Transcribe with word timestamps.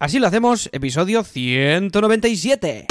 Así 0.00 0.20
lo 0.20 0.28
hacemos, 0.28 0.68
episodio 0.72 1.24
197. 1.24 2.86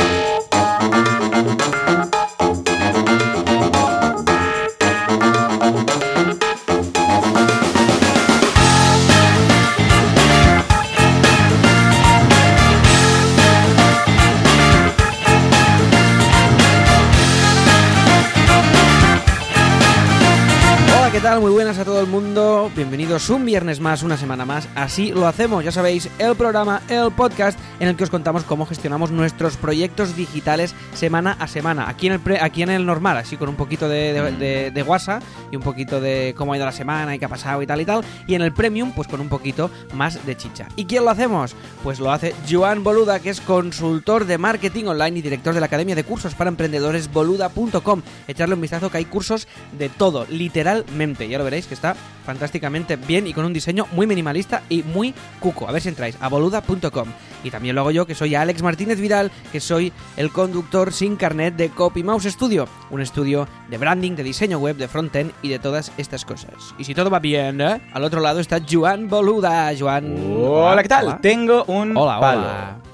Bienvenidos 22.77 23.31
un 23.31 23.43
viernes 23.43 23.79
más, 23.79 24.03
una 24.03 24.17
semana 24.17 24.45
más. 24.45 24.69
Así 24.75 25.11
lo 25.11 25.25
hacemos, 25.25 25.63
ya 25.63 25.71
sabéis, 25.71 26.11
el 26.19 26.35
programa, 26.35 26.83
el 26.89 27.11
podcast 27.11 27.57
en 27.79 27.87
el 27.87 27.95
que 27.95 28.03
os 28.03 28.11
contamos 28.11 28.43
cómo 28.43 28.67
gestionamos 28.67 29.09
nuestros 29.09 29.57
proyectos 29.57 30.15
digitales 30.15 30.75
semana 30.93 31.35
a 31.39 31.47
semana. 31.47 31.89
Aquí 31.89 32.05
en 32.05 32.13
el, 32.13 32.37
aquí 32.39 32.61
en 32.61 32.69
el 32.69 32.85
normal, 32.85 33.17
así 33.17 33.35
con 33.35 33.49
un 33.49 33.55
poquito 33.55 33.89
de, 33.89 34.71
de, 34.71 34.81
guasa 34.83 35.21
y 35.51 35.55
un 35.55 35.63
poquito 35.63 35.99
de 35.99 36.35
cómo 36.37 36.53
ha 36.53 36.57
ido 36.57 36.67
la 36.67 36.71
semana 36.71 37.15
y 37.15 37.17
qué 37.17 37.25
ha 37.25 37.29
pasado 37.29 37.63
y 37.63 37.65
tal 37.65 37.81
y 37.81 37.85
tal. 37.85 38.05
Y 38.27 38.35
en 38.35 38.43
el 38.43 38.53
premium, 38.53 38.91
pues 38.91 39.07
con 39.07 39.21
un 39.21 39.27
poquito 39.27 39.71
más 39.95 40.23
de 40.23 40.37
chicha. 40.37 40.67
¿Y 40.75 40.85
quién 40.85 41.03
lo 41.03 41.09
hacemos? 41.09 41.55
Pues 41.81 41.99
lo 41.99 42.11
hace 42.11 42.35
Joan 42.47 42.83
Boluda, 42.83 43.19
que 43.19 43.31
es 43.31 43.41
consultor 43.41 44.25
de 44.25 44.37
marketing 44.37 44.85
online 44.85 45.17
y 45.17 45.23
director 45.23 45.55
de 45.55 45.61
la 45.61 45.65
Academia 45.65 45.95
de 45.95 46.03
Cursos 46.03 46.35
para 46.35 46.49
Emprendedores 46.51 47.11
boluda.com. 47.11 48.03
Echarle 48.27 48.53
un 48.53 48.61
vistazo 48.61 48.91
que 48.91 48.99
hay 48.99 49.05
cursos 49.05 49.47
de 49.75 49.89
todo, 49.89 50.27
literalmente. 50.29 51.27
Ya 51.27 51.39
lo 51.39 51.43
veréis 51.43 51.65
que 51.65 51.73
está 51.73 51.95
fantásticamente 52.27 52.97
bien 52.97 53.25
y 53.25 53.33
con 53.33 53.45
un 53.45 53.53
diseño 53.53 53.87
muy 53.93 54.05
minimalista 54.05 54.63
y 54.67 54.83
muy 54.83 55.13
cuco. 55.39 55.65
A 55.67 55.71
ver 55.71 55.81
si 55.81 55.87
entráis 55.87 56.17
a 56.19 56.27
boluda.com. 56.27 57.07
Y 57.45 57.51
también 57.51 57.73
lo 57.73 57.81
hago 57.81 57.91
yo, 57.91 58.05
que 58.05 58.15
soy 58.15 58.35
Alex 58.35 58.61
Martínez 58.61 58.99
Vidal, 58.99 59.31
que 59.53 59.61
soy 59.61 59.93
el 60.17 60.29
conductor 60.31 60.91
sin 60.91 61.15
carnet 61.15 61.55
de 61.55 61.69
Copy 61.69 62.03
Mouse 62.03 62.25
Studio, 62.25 62.67
un 62.89 62.99
estudio 62.99 63.47
de 63.69 63.77
branding, 63.77 64.11
de 64.17 64.23
diseño 64.23 64.59
web, 64.59 64.75
de 64.75 64.89
frontend 64.89 65.31
y 65.41 65.47
de 65.47 65.59
todas 65.59 65.93
estas 65.97 66.25
cosas. 66.25 66.75
Y 66.77 66.83
si 66.83 66.93
todo 66.93 67.09
va 67.09 67.19
bien, 67.19 67.61
¿eh? 67.61 67.79
al 67.93 68.03
otro 68.03 68.19
lado 68.19 68.41
está 68.41 68.59
Joan 68.69 69.07
Boluda. 69.07 69.71
Joan. 69.79 70.17
Hola, 70.37 70.83
¿qué 70.83 70.89
tal? 70.89 71.05
Hola. 71.05 71.19
Tengo 71.21 71.63
un 71.65 71.95
Hola, 71.95 72.19
palo. 72.19 72.41
hola. 72.41 72.86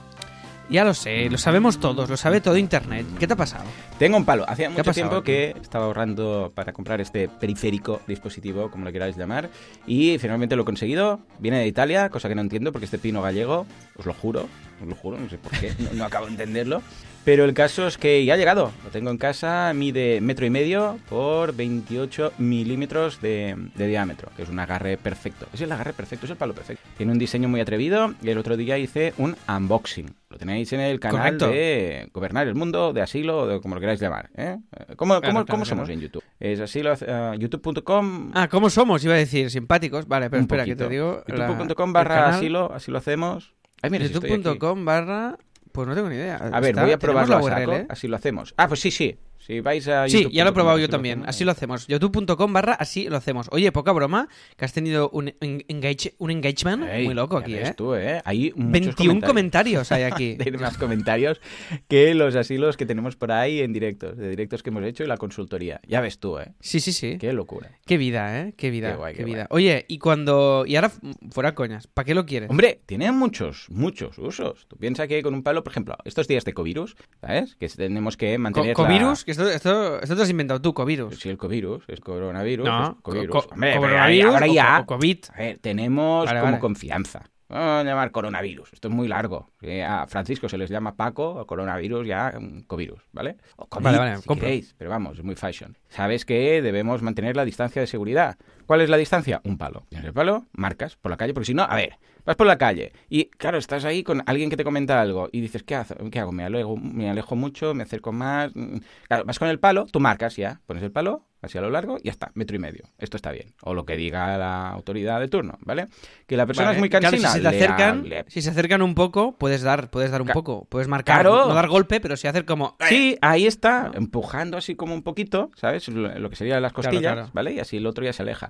Ya 0.69 0.83
lo 0.83 0.93
sé, 0.93 1.29
lo 1.29 1.37
sabemos 1.37 1.79
todos, 1.79 2.09
lo 2.09 2.17
sabe 2.17 2.41
todo 2.41 2.57
Internet. 2.57 3.05
¿Qué 3.19 3.27
te 3.27 3.33
ha 3.33 3.35
pasado? 3.35 3.65
Tengo 3.99 4.17
un 4.17 4.25
palo. 4.25 4.45
Hacía 4.47 4.67
ha 4.67 4.69
mucho 4.71 4.91
tiempo 4.91 5.21
que 5.21 5.55
estaba 5.61 5.85
ahorrando 5.85 6.51
para 6.55 6.73
comprar 6.73 7.01
este 7.01 7.27
periférico, 7.27 8.01
dispositivo, 8.07 8.71
como 8.71 8.85
lo 8.85 8.91
queráis 8.91 9.17
llamar, 9.17 9.49
y 9.85 10.17
finalmente 10.19 10.55
lo 10.55 10.63
he 10.63 10.65
conseguido. 10.65 11.19
Viene 11.39 11.59
de 11.59 11.67
Italia, 11.67 12.09
cosa 12.09 12.29
que 12.29 12.35
no 12.35 12.41
entiendo 12.41 12.71
porque 12.71 12.85
este 12.85 12.97
pino 12.97 13.21
gallego, 13.21 13.65
os 13.97 14.05
lo 14.05 14.13
juro, 14.13 14.47
os 14.81 14.87
lo 14.87 14.95
juro, 14.95 15.19
no 15.19 15.29
sé 15.29 15.37
por 15.37 15.51
qué, 15.51 15.73
no, 15.79 15.93
no 15.93 16.05
acabo 16.05 16.25
de 16.25 16.31
entenderlo. 16.31 16.81
Pero 17.25 17.45
el 17.45 17.53
caso 17.53 17.87
es 17.87 17.97
que 17.97 18.25
ya 18.25 18.33
ha 18.33 18.37
llegado. 18.37 18.71
Lo 18.83 18.89
tengo 18.89 19.09
en 19.09 19.17
casa, 19.17 19.71
mide 19.73 20.19
metro 20.19 20.45
y 20.45 20.49
medio 20.49 20.99
por 21.07 21.55
28 21.55 22.33
milímetros 22.39 23.21
de, 23.21 23.55
de 23.75 23.87
diámetro, 23.87 24.29
que 24.35 24.43
es 24.43 24.49
un 24.49 24.59
agarre 24.59 24.97
perfecto. 24.97 25.47
Es 25.53 25.61
el 25.61 25.71
agarre 25.71 25.93
perfecto, 25.93 26.25
es 26.25 26.31
el 26.31 26.37
palo 26.37 26.53
perfecto. 26.53 26.83
Tiene 26.97 27.13
un 27.13 27.19
diseño 27.19 27.47
muy 27.47 27.61
atrevido 27.61 28.13
y 28.21 28.29
el 28.29 28.37
otro 28.37 28.57
día 28.57 28.77
hice 28.77 29.13
un 29.17 29.37
unboxing. 29.47 30.13
Lo 30.33 30.39
tenéis 30.39 30.73
en 30.73 30.79
el 30.79 30.99
canal 30.99 31.19
Correcto. 31.37 31.47
de 31.49 32.09
Gobernar 32.11 32.47
el 32.47 32.55
Mundo, 32.55 32.91
de 32.91 33.03
Asilo, 33.03 33.45
de 33.45 33.61
como 33.61 33.75
lo 33.75 33.81
queráis 33.81 33.99
llamar. 33.99 34.31
¿eh? 34.35 34.57
¿Cómo, 34.95 35.19
Claro, 35.19 35.21
cómo- 35.21 35.21
claro, 35.21 35.21
cómo 35.21 35.45
claro. 35.45 35.65
somos 35.65 35.89
en 35.89 35.99
YouTube? 36.01 36.23
Es 36.39 36.59
asilo, 36.59 36.91
eh, 36.99 37.35
youtube.com 37.37 38.31
Ah, 38.33 38.47
¿cómo 38.49 38.71
somos? 38.71 39.03
Iba 39.05 39.13
a 39.13 39.17
decir 39.17 39.51
simpáticos. 39.51 40.07
Vale, 40.07 40.31
pero 40.31 40.39
un 40.39 40.45
espera, 40.45 40.65
que 40.65 40.75
te 40.75 40.89
digo. 40.89 41.23
youtube.com 41.27 41.93
barra 41.93 42.29
asilo, 42.29 42.73
así 42.73 42.89
lo 42.89 42.97
hacemos. 42.97 43.53
Ay, 43.83 43.91
mira, 43.91 44.07
si 44.07 44.13
estoy 44.13 44.31
aquí. 44.31 44.41
youtube.com 44.41 44.85
barra... 44.85 45.37
Pues 45.71 45.87
no 45.87 45.93
tengo 45.95 46.09
ni 46.09 46.15
idea. 46.15 46.37
A 46.37 46.59
ver, 46.59 46.71
Está- 46.71 46.83
voy 46.83 46.91
a 46.93 46.97
probarlo 46.99 47.37
a 47.37 47.43
saco, 47.43 47.73
¿eh? 47.73 47.85
así 47.89 48.07
lo 48.07 48.15
hacemos. 48.15 48.53
Ah, 48.57 48.67
pues 48.67 48.79
sí, 48.79 48.89
sí. 48.91 49.17
Si 49.45 49.59
vais 49.59 49.87
a 49.87 50.07
Sí, 50.07 50.27
ya 50.31 50.43
lo 50.43 50.51
he 50.51 50.53
probado 50.53 50.77
yo 50.77 50.85
lo 50.87 50.91
también. 50.91 51.23
Así 51.25 51.43
lo 51.43 51.51
hacemos. 51.51 51.85
youtube.com 51.87 52.53
barra 52.53 52.73
así 52.73 53.09
lo 53.09 53.17
hacemos. 53.17 53.47
Oye, 53.51 53.71
poca 53.71 53.91
broma, 53.91 54.29
que 54.57 54.65
has 54.65 54.73
tenido 54.73 55.09
un, 55.09 55.27
engage- 55.41 56.13
un 56.17 56.31
engagement 56.31 56.83
Ey, 56.89 57.05
muy 57.05 57.13
loco 57.13 57.37
aquí, 57.37 57.55
¿eh? 57.55 57.73
tú, 57.75 57.93
¿eh? 57.95 58.21
Hay 58.25 58.53
muchos 58.55 58.71
21 58.95 59.21
comentarios 59.21 59.91
hay 59.91 60.03
aquí. 60.03 60.37
Hay 60.43 60.51
más 60.53 60.77
comentarios 60.77 61.41
que 61.87 62.13
los 62.13 62.35
asilos 62.35 62.77
que 62.77 62.85
tenemos 62.85 63.15
por 63.15 63.31
ahí 63.31 63.59
en 63.61 63.73
directos, 63.73 64.17
de 64.17 64.29
directos 64.29 64.63
que 64.63 64.69
hemos 64.69 64.83
hecho 64.85 65.03
y 65.03 65.07
la 65.07 65.17
consultoría. 65.17 65.81
Ya 65.87 65.99
ves 66.01 66.19
tú, 66.19 66.37
¿eh? 66.39 66.53
Sí, 66.61 66.79
sí, 66.79 66.91
sí. 66.93 67.17
Qué 67.19 67.33
locura. 67.33 67.71
Qué 67.85 67.97
vida, 67.97 68.39
¿eh? 68.41 68.53
Qué 68.55 68.69
vida, 68.69 68.91
Qué 68.91 68.97
guay, 68.97 69.13
qué 69.13 69.17
qué 69.19 69.25
vida. 69.25 69.47
guay. 69.49 69.63
Oye, 69.65 69.85
y 69.87 69.97
cuando... 69.99 70.63
Y 70.67 70.75
ahora, 70.75 70.91
fuera 71.31 71.53
coñas, 71.55 71.87
¿para 71.87 72.05
qué 72.05 72.13
lo 72.15 72.25
quieres? 72.25 72.49
Hombre, 72.49 72.81
tiene 72.85 73.11
muchos, 73.11 73.67
muchos 73.69 74.17
usos. 74.17 74.67
Tú 74.67 74.77
piensas 74.77 75.07
que 75.07 75.21
con 75.21 75.33
un 75.33 75.43
palo, 75.43 75.63
por 75.63 75.71
ejemplo, 75.71 75.97
estos 76.05 76.27
días 76.27 76.45
de 76.45 76.53
covirus, 76.53 76.95
¿sabes? 77.21 77.55
Que 77.55 77.67
tenemos 77.67 78.15
que 78.17 78.33
Co- 78.35 78.39
mantener 78.39 78.73
¿Covirus? 78.75 79.25
Que 79.25 79.32
esto, 79.33 79.49
esto, 79.49 80.01
esto 80.01 80.15
te 80.15 80.21
has 80.21 80.29
inventado 80.29 80.61
tú, 80.61 80.73
covirus. 80.73 81.19
Sí, 81.19 81.29
el 81.29 81.37
covirus, 81.37 81.83
es 81.87 81.99
coronavirus, 81.99 82.65
No, 82.65 82.83
es 82.83 82.89
covirus. 83.01 83.29
co- 83.29 83.41
co- 83.47 83.53
Hombre, 83.53 83.69
pero 83.71 83.81
coronavirus 83.81 84.33
ahora 84.33 84.47
ya, 84.47 84.79
o 84.81 84.85
COVID. 84.85 85.17
a 85.33 85.37
ver, 85.37 85.57
tenemos 85.59 86.25
Vale, 86.25 86.39
como 86.39 86.51
vale. 86.53 86.61
confianza. 86.61 87.23
Vamos 87.49 87.81
a 87.81 87.83
llamar 87.83 88.09
coronavirus. 88.11 88.73
Esto 88.73 88.87
es 88.87 88.93
muy 88.93 89.07
largo. 89.07 89.51
A 89.87 90.07
Francisco 90.07 90.49
se 90.49 90.57
les 90.57 90.71
llama 90.71 90.95
Paco, 90.95 91.35
o 91.35 91.45
coronavirus 91.45 92.07
ya 92.07 92.33
covirus, 92.65 93.01
¿vale? 93.11 93.37
O 93.57 93.67
COVID, 93.67 93.83
Vale, 93.83 93.97
vale, 93.99 94.17
si 94.17 94.27
queréis, 94.29 94.73
pero 94.75 94.89
vamos, 94.89 95.19
es 95.19 95.23
muy 95.23 95.35
fashion. 95.35 95.77
Sabes 95.89 96.25
que 96.25 96.63
debemos 96.63 97.03
mantener 97.03 97.35
la 97.35 97.45
distancia 97.45 97.79
de 97.81 97.87
seguridad. 97.87 98.37
¿Cuál 98.65 98.81
es 98.81 98.89
la 98.89 98.97
distancia? 98.97 99.39
Un 99.43 99.59
palo. 99.59 99.85
Tienes 99.89 100.07
el 100.07 100.13
palo, 100.13 100.47
marcas 100.53 100.95
por 100.95 101.11
la 101.11 101.17
calle, 101.17 101.33
porque 101.35 101.45
si 101.45 101.53
no, 101.53 101.61
a 101.63 101.75
ver, 101.75 101.99
vas 102.25 102.35
por 102.35 102.47
la 102.47 102.57
calle 102.57 102.93
y 103.09 103.25
claro, 103.25 103.57
estás 103.57 103.85
ahí 103.85 104.03
con 104.03 104.23
alguien 104.25 104.49
que 104.49 104.57
te 104.57 104.63
comenta 104.63 105.01
algo 105.01 105.29
y 105.31 105.41
dices, 105.41 105.63
¿qué, 105.63 105.75
hago? 105.75 106.09
¿Qué 106.11 106.19
hago? 106.19 106.31
Me 106.31 106.45
alejo, 106.45 106.77
me 106.77 107.09
alejo 107.09 107.35
mucho, 107.35 107.73
me 107.73 107.83
acerco 107.83 108.11
más. 108.11 108.55
mm. 108.55 108.77
Claro, 109.07 109.25
vas 109.25 109.39
con 109.39 109.47
el 109.49 109.59
palo, 109.59 109.85
tú 109.85 109.99
marcas 109.99 110.35
ya, 110.35 110.61
pones 110.65 110.83
el 110.83 110.91
palo 110.91 111.25
así 111.43 111.57
a 111.57 111.61
lo 111.61 111.69
largo 111.69 111.97
y 111.99 112.05
ya 112.05 112.11
está, 112.11 112.31
metro 112.33 112.55
y 112.55 112.59
medio. 112.59 112.85
Esto 112.97 113.17
está 113.17 113.31
bien. 113.31 113.53
O 113.61 113.73
lo 113.73 113.85
que 113.85 113.95
diga 113.97 114.37
la 114.37 114.69
autoridad 114.69 115.19
de 115.19 115.27
turno, 115.27 115.57
¿vale? 115.61 115.87
Que 116.25 116.37
la 116.37 116.45
persona 116.45 116.67
Vale. 116.69 116.77
es 116.77 116.79
muy 116.79 116.89
Claro, 116.89 117.03
cansina. 117.11 117.29
si 117.29 117.41
se 117.41 117.47
acercan, 117.47 118.09
le- 118.09 118.25
si 118.27 118.41
se 118.41 118.49
acercan 118.49 118.81
un 118.81 118.95
poco, 118.95 119.37
puedes 119.37 119.61
dar, 119.61 119.89
puedes 119.89 120.09
dar 120.11 120.21
un 120.21 120.27
Ca- 120.27 120.33
poco, 120.33 120.65
puedes 120.69 120.87
marcar, 120.87 121.21
Claro. 121.21 121.47
no 121.47 121.53
dar 121.53 121.67
golpe, 121.67 121.99
pero 121.99 122.15
sí 122.17 122.27
hacer 122.27 122.45
como 122.45 122.75
Sí, 122.89 123.17
ahí 123.21 123.45
está, 123.45 123.91
empujando 123.93 124.57
así 124.57 124.75
como 124.75 124.93
un 124.93 125.03
poquito, 125.03 125.51
¿sabes? 125.55 125.87
Lo 125.89 126.29
que 126.29 126.35
serían 126.35 126.61
las 126.61 126.73
Claro, 126.73 126.89
costillas, 126.89 127.13
claro. 127.13 127.29
¿vale? 127.33 127.53
Y 127.53 127.59
así 127.59 127.77
el 127.77 127.85
otro 127.85 128.03
ya 128.05 128.13
se 128.13 128.23
aleja. 128.23 128.49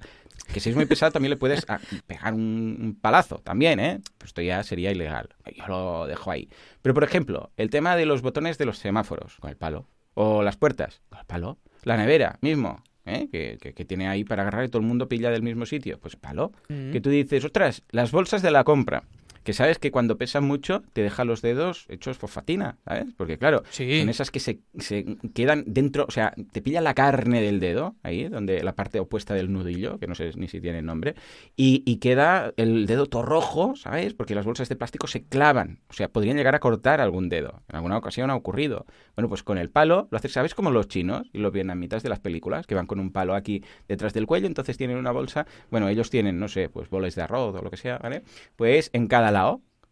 Que 0.54 0.60
si 0.60 0.70
es 0.70 0.76
muy 0.76 0.86
pesado 0.86 1.12
también 1.12 1.30
le 1.32 1.38
puedes 1.38 1.66
ah, 1.70 1.80
pegar 2.06 2.34
un, 2.34 2.78
un 2.80 2.98
palazo 3.02 3.38
también, 3.38 3.80
¿eh? 3.80 4.02
Pues 4.18 4.30
esto 4.30 4.42
ya 4.42 4.62
sería 4.64 4.92
ilegal. 4.92 5.30
Yo 5.56 5.68
lo 5.68 6.06
dejo 6.08 6.32
ahí. 6.32 6.50
Pero, 6.82 6.94
por 6.94 7.04
ejemplo, 7.04 7.52
el 7.58 7.70
tema 7.70 7.96
de 7.96 8.06
los 8.06 8.22
botones 8.22 8.58
de 8.58 8.66
los 8.66 8.78
semáforos, 8.78 9.38
con 9.40 9.50
el 9.50 9.58
palo. 9.58 9.88
O 10.16 10.44
las 10.44 10.58
puertas, 10.58 11.02
palo. 11.28 11.58
La 11.84 11.98
nevera, 11.98 12.38
mismo, 12.42 12.82
¿eh? 13.06 13.28
Que, 13.32 13.58
que- 13.62 13.74
que 13.74 13.86
tiene 13.86 14.08
ahí 14.08 14.24
para 14.24 14.44
agarrar 14.44 14.66
y 14.66 14.70
todo 14.70 14.82
el 14.82 14.88
mundo 14.88 15.10
pilla 15.10 15.30
del 15.32 15.42
mismo 15.44 15.66
sitio, 15.66 16.00
pues 16.00 16.16
palo. 16.16 16.52
Mm. 16.70 16.92
Que 16.92 17.02
tú 17.02 17.10
dices, 17.10 17.44
ostras, 17.44 17.84
las 17.92 18.12
bolsas 18.12 18.42
de 18.42 18.52
la 18.52 18.64
compra. 18.64 19.04
Que 19.44 19.54
sabes 19.54 19.78
que 19.80 19.92
cuando 19.92 20.18
pesan 20.18 20.44
mucho 20.46 20.84
te 20.94 21.02
deja 21.02 21.26
los 21.26 21.42
dedos 21.42 21.86
hechos 21.90 22.18
fosfatina, 22.18 22.78
¿sabes? 22.86 23.08
Porque 23.18 23.38
claro, 23.38 23.64
Sí. 23.70 24.00
son 24.00 24.10
esas 24.10 24.32
que 24.32 24.40
se, 24.40 24.60
se 24.80 25.18
quedan 25.34 25.64
dentro, 25.68 26.06
o 26.08 26.12
sea, 26.12 26.34
te 26.52 26.62
pilla 26.62 26.82
la 26.82 26.94
carne 26.94 27.42
del 27.42 27.60
dedo, 27.60 27.96
ahí, 28.04 28.30
donde 28.30 28.64
la 28.64 28.74
parte 28.76 29.00
opuesta 29.00 29.34
del 29.34 29.52
nudillo, 29.52 30.00
que 30.00 30.08
no 30.08 30.16
sé 30.16 30.32
ni 30.36 30.48
si 30.48 30.62
tiene 30.62 30.82
nombre, 30.82 31.16
y, 31.56 31.84
y 31.86 31.98
queda 31.98 32.54
el 32.58 32.86
dedo 32.86 33.08
todo 33.08 33.24
rojo, 33.24 33.76
¿sabes? 33.76 34.14
Porque 34.14 34.34
las 34.36 34.46
bolsas 34.46 34.70
de 34.70 34.76
plástico 34.76 35.08
se 35.08 35.24
clavan, 35.26 35.80
o 35.90 35.94
sea, 35.94 36.08
podrían 36.08 36.38
llegar 36.38 36.56
a 36.56 36.60
cortar 36.60 37.02
algún 37.02 37.30
dedo. 37.30 37.62
En 37.70 37.76
alguna 37.76 37.98
ocasión 37.98 38.30
ha 38.30 38.36
ocurrido. 38.36 38.86
Bueno, 39.16 39.30
pues 39.30 39.44
con 39.44 39.58
el 39.58 39.70
palo 39.70 40.08
lo 40.10 40.18
haces, 40.18 40.32
¿sabes? 40.32 40.56
Como 40.56 40.72
los 40.72 40.88
chinos 40.88 41.30
y 41.34 41.40
los 41.40 41.52
vietnamitas 41.52 42.02
de 42.04 42.10
las 42.10 42.20
películas, 42.20 42.66
que 42.66 42.76
van 42.76 42.88
con 42.88 43.00
un 43.00 43.12
palo 43.12 43.36
aquí 43.36 43.64
detrás 43.88 44.14
del 44.14 44.26
cuello, 44.26 44.48
entonces 44.48 44.78
tienen 44.78 44.98
una 44.98 45.12
bolsa, 45.12 45.46
bueno, 45.70 45.90
ellos 45.90 46.10
tienen, 46.10 46.40
no 46.40 46.48
sé, 46.48 46.70
pues 46.70 46.90
boles 46.90 47.16
de 47.16 47.24
arroz 47.24 47.56
o 47.56 47.62
lo 47.62 47.70
que 47.70 47.78
sea, 47.78 47.98
¿vale? 47.98 48.24
Pues 48.56 48.90
en 48.94 49.08
cada 49.08 49.32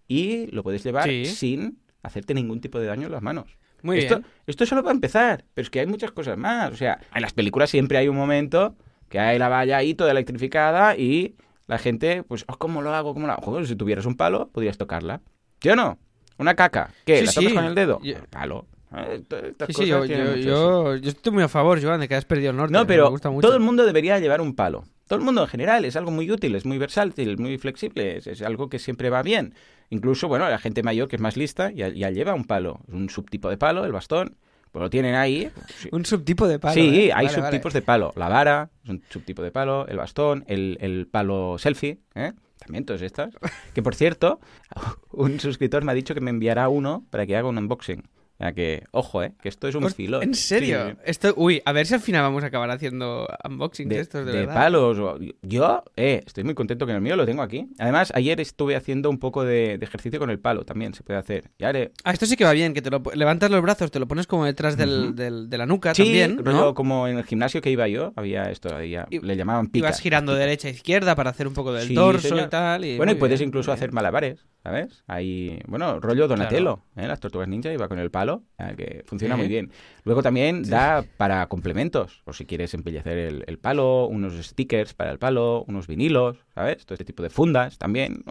y 0.08 0.48
lo 0.48 0.64
puedes 0.64 0.84
llevar 0.84 1.06
Sí. 1.08 1.26
sin 1.26 1.80
hacerte 2.04 2.34
ningún 2.34 2.62
tipo 2.62 2.80
de 2.80 2.88
daño 2.88 3.06
en 3.08 3.12
las 3.12 3.22
manos. 3.22 3.58
Muy 3.84 4.00
esto, 4.00 4.18
bien. 4.20 4.28
esto 4.48 4.66
solo 4.66 4.84
va 4.84 4.92
a 4.92 4.94
empezar, 4.94 5.46
pero 5.54 5.64
es 5.64 5.70
que 5.70 5.80
hay 5.80 5.88
muchas 5.88 6.12
cosas 6.12 6.38
más. 6.38 6.72
O 6.72 6.76
sea, 6.76 7.00
en 7.16 7.22
las 7.22 7.34
películas 7.34 7.70
siempre 7.70 7.98
hay 7.98 8.08
un 8.08 8.16
momento 8.16 8.76
que 9.10 9.20
hay 9.20 9.40
la 9.40 9.50
valla 9.50 9.78
ahí 9.78 9.94
toda 9.94 10.12
electrificada 10.12 10.96
y 10.96 11.36
la 11.68 11.78
gente, 11.78 12.24
pues, 12.24 12.46
"Oh, 12.48 12.58
¿cómo 12.58 12.82
lo 12.82 12.94
hago? 12.94 13.14
¿Cómo 13.14 13.28
lo 13.28 13.34
hago? 13.34 13.42
Joder, 13.42 13.66
si 13.68 13.76
tuvieras 13.76 14.06
un 14.06 14.16
palo, 14.16 14.50
podrías 14.52 14.78
tocarla. 14.78 15.22
¿Sí 15.62 15.70
o 15.70 15.76
no? 15.76 15.98
¿Una 16.38 16.56
caca? 16.56 16.92
¿Qué? 17.06 17.20
Sí, 17.20 17.26
¿La 17.26 17.32
tocas 17.34 17.50
sí. 17.50 17.56
con 17.56 17.66
el 17.66 17.76
dedo? 17.76 18.00
Yo- 18.04 18.18
El 18.18 18.28
palo. 18.28 18.66
Eh, 18.96 19.22
Sí, 19.68 19.74
sí, 19.74 19.86
yo, 19.88 20.04
yo, 20.06 20.18
mucho 20.18 20.36
yo, 20.38 20.96
yo 20.98 21.10
estoy 21.10 21.32
muy 21.32 21.44
a 21.44 21.48
favor, 21.48 21.82
Joan, 21.82 22.02
de 22.02 22.08
que 22.10 22.16
has 22.16 22.26
perdido 22.26 22.52
el 22.52 22.58
norte. 22.58 22.74
No, 22.74 22.80
me 22.82 22.86
pero 22.86 23.10
gusta 23.10 23.30
mucho. 23.30 23.48
todo 23.48 23.56
el 23.56 23.64
mundo 23.64 23.86
debería 23.86 24.20
llevar 24.20 24.42
un 24.42 24.54
palo. 24.54 24.84
Todo 25.12 25.20
el 25.20 25.26
mundo 25.26 25.42
en 25.42 25.48
general 25.50 25.84
es 25.84 25.98
algo 25.98 26.10
muy 26.10 26.32
útil, 26.32 26.56
es 26.56 26.66
muy 26.66 26.78
versátil, 26.78 27.38
muy 27.38 27.58
flexible, 27.58 28.16
es, 28.16 28.28
es 28.28 28.42
algo 28.44 28.70
que 28.70 28.80
siempre 28.80 29.10
va 29.10 29.22
bien. 29.22 29.54
Incluso, 29.90 30.30
bueno, 30.30 30.48
la 30.48 30.58
gente 30.58 30.84
mayor 30.84 31.10
que 31.10 31.18
es 31.18 31.22
más 31.22 31.36
lista 31.36 31.70
ya, 31.70 31.90
ya 31.90 32.10
lleva 32.12 32.34
un 32.34 32.46
palo, 32.46 32.80
un 32.88 33.10
subtipo 33.10 33.50
de 33.50 33.58
palo, 33.58 33.84
el 33.84 33.92
bastón, 33.92 34.38
pues 34.72 34.82
lo 34.82 34.90
tienen 34.90 35.16
ahí. 35.16 35.52
sí. 35.68 35.90
Un 35.92 36.06
subtipo 36.06 36.48
de 36.48 36.60
palo. 36.60 36.76
sí, 36.76 37.08
¿eh? 37.08 37.12
hay 37.14 37.26
Vale, 37.26 37.42
subtipos 37.42 37.74
de 37.74 37.82
palo. 37.82 38.14
La 38.16 38.30
vara 38.30 38.70
es 38.86 38.90
un 38.90 39.04
subtipo 39.10 39.42
de 39.42 39.52
palo, 39.52 39.86
el 39.86 39.98
bastón, 39.98 40.46
el, 40.48 40.78
el 40.80 41.08
palo 41.08 41.58
selfie, 41.58 42.00
¿eh? 42.16 42.32
también 42.58 42.86
todas 42.86 43.02
estas. 43.02 43.34
Que 43.74 43.84
por 43.84 43.96
cierto, 43.96 44.40
un 45.12 45.42
suscriptor 45.42 45.84
me 45.84 45.92
ha 45.92 45.96
dicho 45.96 46.14
que 46.14 46.22
me 46.22 46.30
enviará 46.30 46.70
uno 46.70 47.04
para 47.10 47.26
que 47.26 47.36
haga 47.36 47.50
un 47.50 47.58
unboxing. 47.58 48.02
O 48.42 48.44
sea 48.44 48.54
que, 48.54 48.84
ojo, 48.90 49.22
¿eh? 49.22 49.34
Que 49.40 49.50
esto 49.50 49.68
es 49.68 49.76
un 49.76 49.88
filón. 49.92 50.24
¿En 50.24 50.34
serio? 50.34 50.88
Sí. 50.90 50.98
Esto, 51.06 51.34
uy, 51.38 51.62
a 51.64 51.72
ver 51.74 51.86
si 51.86 51.94
al 51.94 52.00
final 52.00 52.24
vamos 52.24 52.44
a 52.44 52.48
acabar 52.48 52.72
haciendo 52.72 53.28
unboxings 53.48 53.88
de, 53.88 54.00
estos, 54.00 54.26
de, 54.26 54.32
de 54.32 54.38
verdad. 54.40 54.56
palos. 54.56 54.98
Yo, 55.44 55.84
eh, 55.96 56.24
estoy 56.26 56.44
muy 56.44 56.56
contento 56.56 56.88
que 56.88 56.92
el 56.94 57.02
mío 57.02 57.16
lo 57.16 57.26
tengo 57.28 57.44
aquí. 57.44 57.68
Además, 57.78 58.12
ayer 58.16 58.42
estuve 58.42 58.76
haciendo 58.76 59.12
un 59.12 59.20
poco 59.20 59.44
de, 59.44 59.78
de 59.78 59.86
ejercicio 59.86 60.18
con 60.20 60.32
el 60.32 60.40
palo, 60.40 60.66
también 60.66 60.96
se 60.96 61.04
puede 61.04 61.20
hacer. 61.20 61.52
Y 61.60 61.66
haré, 61.66 61.92
Ah, 62.04 62.14
esto 62.14 62.26
sí 62.26 62.36
que 62.36 62.44
va 62.44 62.54
bien, 62.54 62.74
que 62.74 62.82
te 62.82 62.90
lo 62.90 63.04
levantas 63.14 63.52
los 63.52 63.62
brazos, 63.62 63.92
te 63.92 64.00
lo 64.00 64.08
pones 64.08 64.26
como 64.26 64.46
detrás 64.46 64.76
del, 64.76 65.16
de 65.16 65.58
la 65.60 65.66
nuca 65.68 65.94
sí, 65.94 66.02
también, 66.04 66.44
rollo 66.44 66.58
¿no? 66.62 66.74
como 66.74 67.08
en 67.08 67.20
el 67.20 67.24
gimnasio 67.26 67.62
que 67.62 67.70
iba 67.70 67.88
yo, 67.88 68.12
había 68.16 68.50
esto, 68.50 68.74
había- 68.76 69.06
Y- 69.12 69.20
le 69.20 69.36
llamaban 69.38 69.68
pica. 69.68 69.88
vas 69.90 70.00
girando 70.00 70.34
derecha 70.34 70.68
a 70.68 70.72
izquierda 70.72 71.16
para 71.16 71.30
hacer 71.30 71.48
un 71.48 71.54
poco 71.54 71.74
del 71.74 71.88
Sí, 71.88 71.94
torso 71.94 72.30
señor. 72.30 72.48
y 72.48 72.50
tal. 72.50 72.86
y 72.86 72.98
Bueno, 72.98 73.12
y 73.12 73.16
puedes 73.16 73.40
bien, 73.40 73.50
incluso 73.50 73.72
hacer 73.72 73.92
malabares, 73.92 74.48
¿sabes? 74.64 75.04
Ahí, 75.08 75.60
bueno, 75.68 76.00
rollo 76.00 76.28
Donatello, 76.28 76.84
¿eh? 76.96 77.08
las 77.08 77.20
tortugas 77.20 77.48
ninja 77.48 77.74
iba 77.74 77.88
con 77.88 78.00
el 78.00 78.12
palo, 78.12 78.44
que 78.78 79.04
funciona 79.06 79.36
muy 79.36 79.48
bien. 79.48 79.72
Luego 80.04 80.22
también 80.22 80.64
da 80.64 81.04
para 81.18 81.48
complementos, 81.48 82.22
o 82.26 82.34
si 82.34 82.46
quieres 82.46 82.74
embellecer 82.74 83.18
el, 83.18 83.44
el 83.48 83.58
palo, 83.58 84.06
unos 84.08 84.34
stickers 84.34 84.94
para 84.94 85.12
el 85.12 85.20
palo, 85.20 85.64
unos 85.68 85.88
vinilos, 85.88 86.38
¿sabes? 86.54 86.86
Todo 86.86 86.96
este 86.96 87.06
tipo 87.06 87.24
de 87.24 87.30
fundas 87.30 87.78
también. 87.78 88.24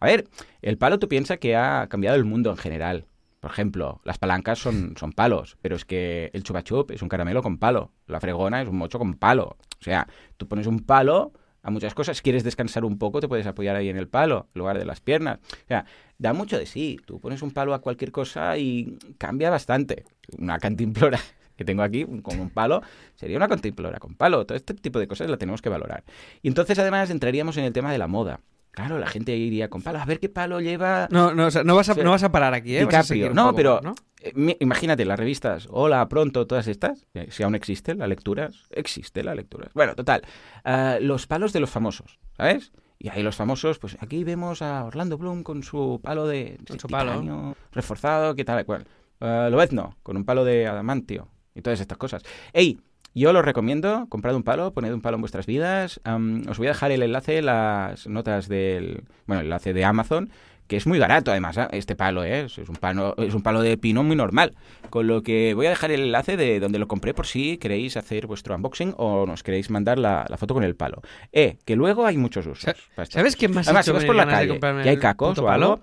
A 0.00 0.06
ver, 0.06 0.26
el 0.62 0.78
palo 0.78 0.98
tú 0.98 1.08
piensas 1.08 1.38
que 1.38 1.56
ha 1.56 1.86
cambiado 1.88 2.16
el 2.16 2.24
mundo 2.24 2.50
en 2.50 2.56
general. 2.56 3.06
Por 3.40 3.50
ejemplo, 3.50 4.00
las 4.04 4.18
palancas 4.18 4.58
son, 4.58 4.94
son 4.98 5.12
palos, 5.12 5.58
pero 5.60 5.76
es 5.76 5.84
que 5.84 6.30
el 6.32 6.42
chupa 6.42 6.62
chup 6.62 6.90
es 6.90 7.02
un 7.02 7.08
caramelo 7.08 7.42
con 7.42 7.58
palo, 7.58 7.92
la 8.06 8.20
fregona 8.20 8.62
es 8.62 8.68
un 8.68 8.76
mocho 8.76 8.98
con 8.98 9.14
palo. 9.14 9.56
O 9.80 9.84
sea, 9.84 10.08
tú 10.36 10.48
pones 10.48 10.66
un 10.66 10.80
palo 10.80 11.32
a 11.68 11.70
muchas 11.70 11.94
cosas. 11.94 12.20
Quieres 12.20 12.44
descansar 12.44 12.84
un 12.84 12.98
poco, 12.98 13.20
te 13.20 13.28
puedes 13.28 13.46
apoyar 13.46 13.76
ahí 13.76 13.88
en 13.88 13.96
el 13.96 14.08
palo, 14.08 14.48
en 14.54 14.58
lugar 14.58 14.78
de 14.78 14.84
las 14.84 15.00
piernas. 15.00 15.38
O 15.38 15.68
sea, 15.68 15.84
da 16.18 16.32
mucho 16.32 16.58
de 16.58 16.66
sí. 16.66 16.98
Tú 17.06 17.20
pones 17.20 17.42
un 17.42 17.52
palo 17.52 17.74
a 17.74 17.80
cualquier 17.80 18.10
cosa 18.10 18.58
y 18.58 18.98
cambia 19.18 19.50
bastante. 19.50 20.04
Una 20.38 20.58
cantimplora 20.58 21.20
que 21.56 21.64
tengo 21.64 21.82
aquí 21.82 22.04
con 22.22 22.40
un 22.40 22.50
palo 22.50 22.82
sería 23.14 23.36
una 23.36 23.48
cantimplora 23.48 23.98
con 23.98 24.14
palo. 24.14 24.44
Todo 24.44 24.56
este 24.56 24.74
tipo 24.74 24.98
de 24.98 25.06
cosas 25.06 25.30
la 25.30 25.36
tenemos 25.36 25.62
que 25.62 25.68
valorar. 25.68 26.04
Y 26.42 26.48
entonces, 26.48 26.78
además, 26.78 27.10
entraríamos 27.10 27.56
en 27.56 27.64
el 27.64 27.72
tema 27.72 27.92
de 27.92 27.98
la 27.98 28.08
moda. 28.08 28.40
Claro, 28.78 29.00
la 29.00 29.08
gente 29.08 29.36
iría 29.36 29.68
con 29.68 29.82
palo. 29.82 29.98
A 29.98 30.04
ver 30.04 30.20
qué 30.20 30.28
palo 30.28 30.60
lleva 30.60 31.08
No, 31.10 31.34
no, 31.34 31.46
o 31.46 31.50
sea, 31.50 31.64
no, 31.64 31.74
vas 31.74 31.88
a, 31.88 31.94
no 31.94 32.10
vas 32.10 32.22
a 32.22 32.30
parar 32.30 32.54
aquí, 32.54 32.76
¿eh? 32.76 32.84
Vas 32.84 33.10
a 33.10 33.14
No, 33.34 33.46
poco 33.46 33.56
pero 33.56 33.80
eh, 34.22 34.56
imagínate 34.60 35.04
las 35.04 35.18
revistas 35.18 35.66
Hola, 35.68 36.08
Pronto, 36.08 36.46
todas 36.46 36.68
estas, 36.68 37.04
eh, 37.14 37.26
si 37.28 37.42
aún 37.42 37.56
existe 37.56 37.96
la 37.96 38.06
lectura, 38.06 38.50
existe 38.70 39.24
la 39.24 39.34
lectura. 39.34 39.68
Bueno, 39.74 39.96
total, 39.96 40.22
ah, 40.64 40.98
los 41.00 41.26
palos 41.26 41.52
de 41.52 41.58
los 41.58 41.70
famosos, 41.70 42.20
¿sabes? 42.36 42.70
Y 43.00 43.08
ahí 43.08 43.24
los 43.24 43.34
famosos, 43.34 43.80
pues 43.80 43.96
aquí 44.00 44.22
vemos 44.22 44.62
a 44.62 44.84
Orlando 44.84 45.18
Bloom 45.18 45.42
con 45.42 45.64
su 45.64 45.98
palo 46.00 46.28
de 46.28 46.60
Con 46.68 46.78
su 46.78 46.86
palo. 46.86 47.56
reforzado, 47.72 48.36
¿qué 48.36 48.44
tal? 48.44 48.64
cual. 48.64 48.86
Ah, 49.20 49.48
Lobezno, 49.50 49.96
con 50.04 50.16
un 50.16 50.24
palo 50.24 50.44
de 50.44 50.68
adamantio 50.68 51.28
y 51.52 51.62
todas 51.62 51.80
estas 51.80 51.98
cosas. 51.98 52.22
¡Ey! 52.52 52.78
Yo 53.18 53.32
los 53.32 53.44
recomiendo, 53.44 54.06
comprad 54.08 54.36
un 54.36 54.44
palo, 54.44 54.72
poned 54.72 54.92
un 54.92 55.00
palo 55.00 55.16
en 55.16 55.22
vuestras 55.22 55.44
vidas. 55.44 56.00
Am, 56.04 56.44
os 56.48 56.56
voy 56.56 56.68
a 56.68 56.70
dejar 56.70 56.92
el 56.92 57.02
enlace, 57.02 57.42
las 57.42 58.06
notas 58.06 58.46
del, 58.48 59.02
bueno, 59.26 59.40
el 59.40 59.46
enlace 59.46 59.72
de 59.72 59.84
Amazon, 59.84 60.30
que 60.68 60.76
es 60.76 60.86
muy 60.86 61.00
barato 61.00 61.32
además, 61.32 61.56
¿eh? 61.56 61.66
este 61.72 61.96
palo, 61.96 62.22
¿eh? 62.22 62.42
es, 62.42 62.58
un 62.58 62.76
palo, 62.76 63.16
es 63.16 63.34
un 63.34 63.42
palo 63.42 63.60
de 63.60 63.76
pino 63.76 64.04
muy 64.04 64.14
normal. 64.14 64.54
Con 64.88 65.08
lo 65.08 65.24
que 65.24 65.54
voy 65.54 65.66
a 65.66 65.70
dejar 65.70 65.90
el 65.90 66.02
enlace 66.02 66.36
de 66.36 66.60
donde 66.60 66.78
lo 66.78 66.86
compré 66.86 67.12
por 67.12 67.26
si 67.26 67.58
queréis 67.58 67.96
hacer 67.96 68.28
vuestro 68.28 68.54
unboxing 68.54 68.94
o 68.98 69.26
nos 69.26 69.42
queréis 69.42 69.68
mandar 69.68 69.98
la, 69.98 70.24
la 70.28 70.36
foto 70.36 70.54
con 70.54 70.62
el 70.62 70.76
palo. 70.76 71.02
Eh, 71.32 71.56
que 71.64 71.74
luego 71.74 72.06
hay 72.06 72.18
muchos 72.18 72.46
usos. 72.46 72.72
¿Sabes 73.08 73.34
qué 73.34 73.48
más 73.48 73.66
Además, 73.66 73.84
si 73.84 73.90
vas 73.90 74.04
por 74.04 74.14
la 74.14 74.26
calle 74.26 74.60
y 74.84 74.88
hay 74.88 74.96
cacos 74.96 75.38
o 75.40 75.48
algo, 75.48 75.78
palo? 75.78 75.82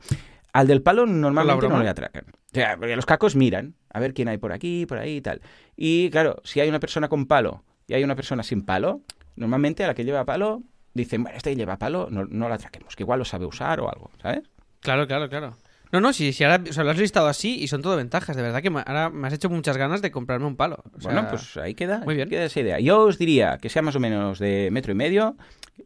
Al 0.56 0.68
del 0.68 0.82
palo 0.82 1.06
normalmente 1.06 1.68
no 1.68 1.84
le 1.84 1.90
atracan. 1.90 2.24
O 2.30 2.54
sea, 2.54 2.78
porque 2.78 2.96
los 2.96 3.06
cacos 3.06 3.36
miran 3.36 3.76
a 3.90 4.00
ver 4.00 4.14
quién 4.14 4.30
hay 4.30 4.38
por 4.38 4.54
aquí, 4.54 4.86
por 4.86 4.98
ahí 4.98 5.18
y 5.18 5.22
tal. 5.22 5.42
Y 5.76 6.10
claro, 6.12 6.38
si 6.46 6.62
hay 6.62 6.70
una 6.70 6.80
persona 6.80 7.10
con 7.10 7.26
palo 7.26 7.66
y 7.88 7.94
hay 7.94 8.06
una 8.06 8.16
persona 8.16 8.42
sin 8.42 8.64
palo, 8.64 9.02
normalmente 9.36 9.84
a 9.84 9.88
la 9.88 9.94
que 9.94 10.06
lleva 10.06 10.24
palo 10.24 10.64
dicen, 10.94 11.24
bueno, 11.24 11.38
este 11.38 11.54
lleva 11.58 11.78
palo, 11.78 12.08
no, 12.10 12.24
no 12.24 12.48
la 12.48 12.56
atraquemos, 12.56 12.96
que 12.96 13.04
igual 13.04 13.20
lo 13.20 13.26
sabe 13.26 13.46
usar 13.46 13.82
o 13.82 13.90
algo, 13.90 14.12
¿sabes? 14.22 14.44
Claro, 14.80 15.06
claro, 15.08 15.28
claro. 15.28 15.58
No, 15.92 16.02
no, 16.02 16.14
si, 16.14 16.34
si 16.34 16.44
ahora 16.44 16.64
o 16.70 16.74
sea, 16.74 16.84
lo 16.84 16.92
has 16.92 16.98
listado 16.98 17.28
así 17.28 17.58
y 17.62 17.68
son 17.68 17.82
todo 17.82 17.96
ventajas. 17.96 18.36
De 18.36 18.42
verdad 18.42 18.62
que 18.62 18.70
me- 18.70 18.84
ahora 18.86 19.10
me 19.10 19.28
has 19.28 19.34
hecho 19.34 19.50
muchas 19.50 19.78
ganas 19.78 20.02
de 20.02 20.12
comprarme 20.12 20.46
un 20.48 20.56
palo. 20.56 20.84
O 20.96 21.02
sea, 21.02 21.12
bueno, 21.14 21.28
pues 21.30 21.56
ahí 21.58 21.74
queda, 21.76 22.00
muy 22.00 22.16
bien. 22.16 22.30
queda 22.30 22.46
esa 22.46 22.60
idea. 22.60 22.80
Yo 22.80 23.02
os 23.04 23.18
diría 23.18 23.58
que 23.62 23.70
sea 23.70 23.82
más 23.82 23.96
o 23.96 24.00
menos 24.00 24.40
de 24.40 24.70
metro 24.72 24.92
y 24.92 24.96
medio 24.96 25.36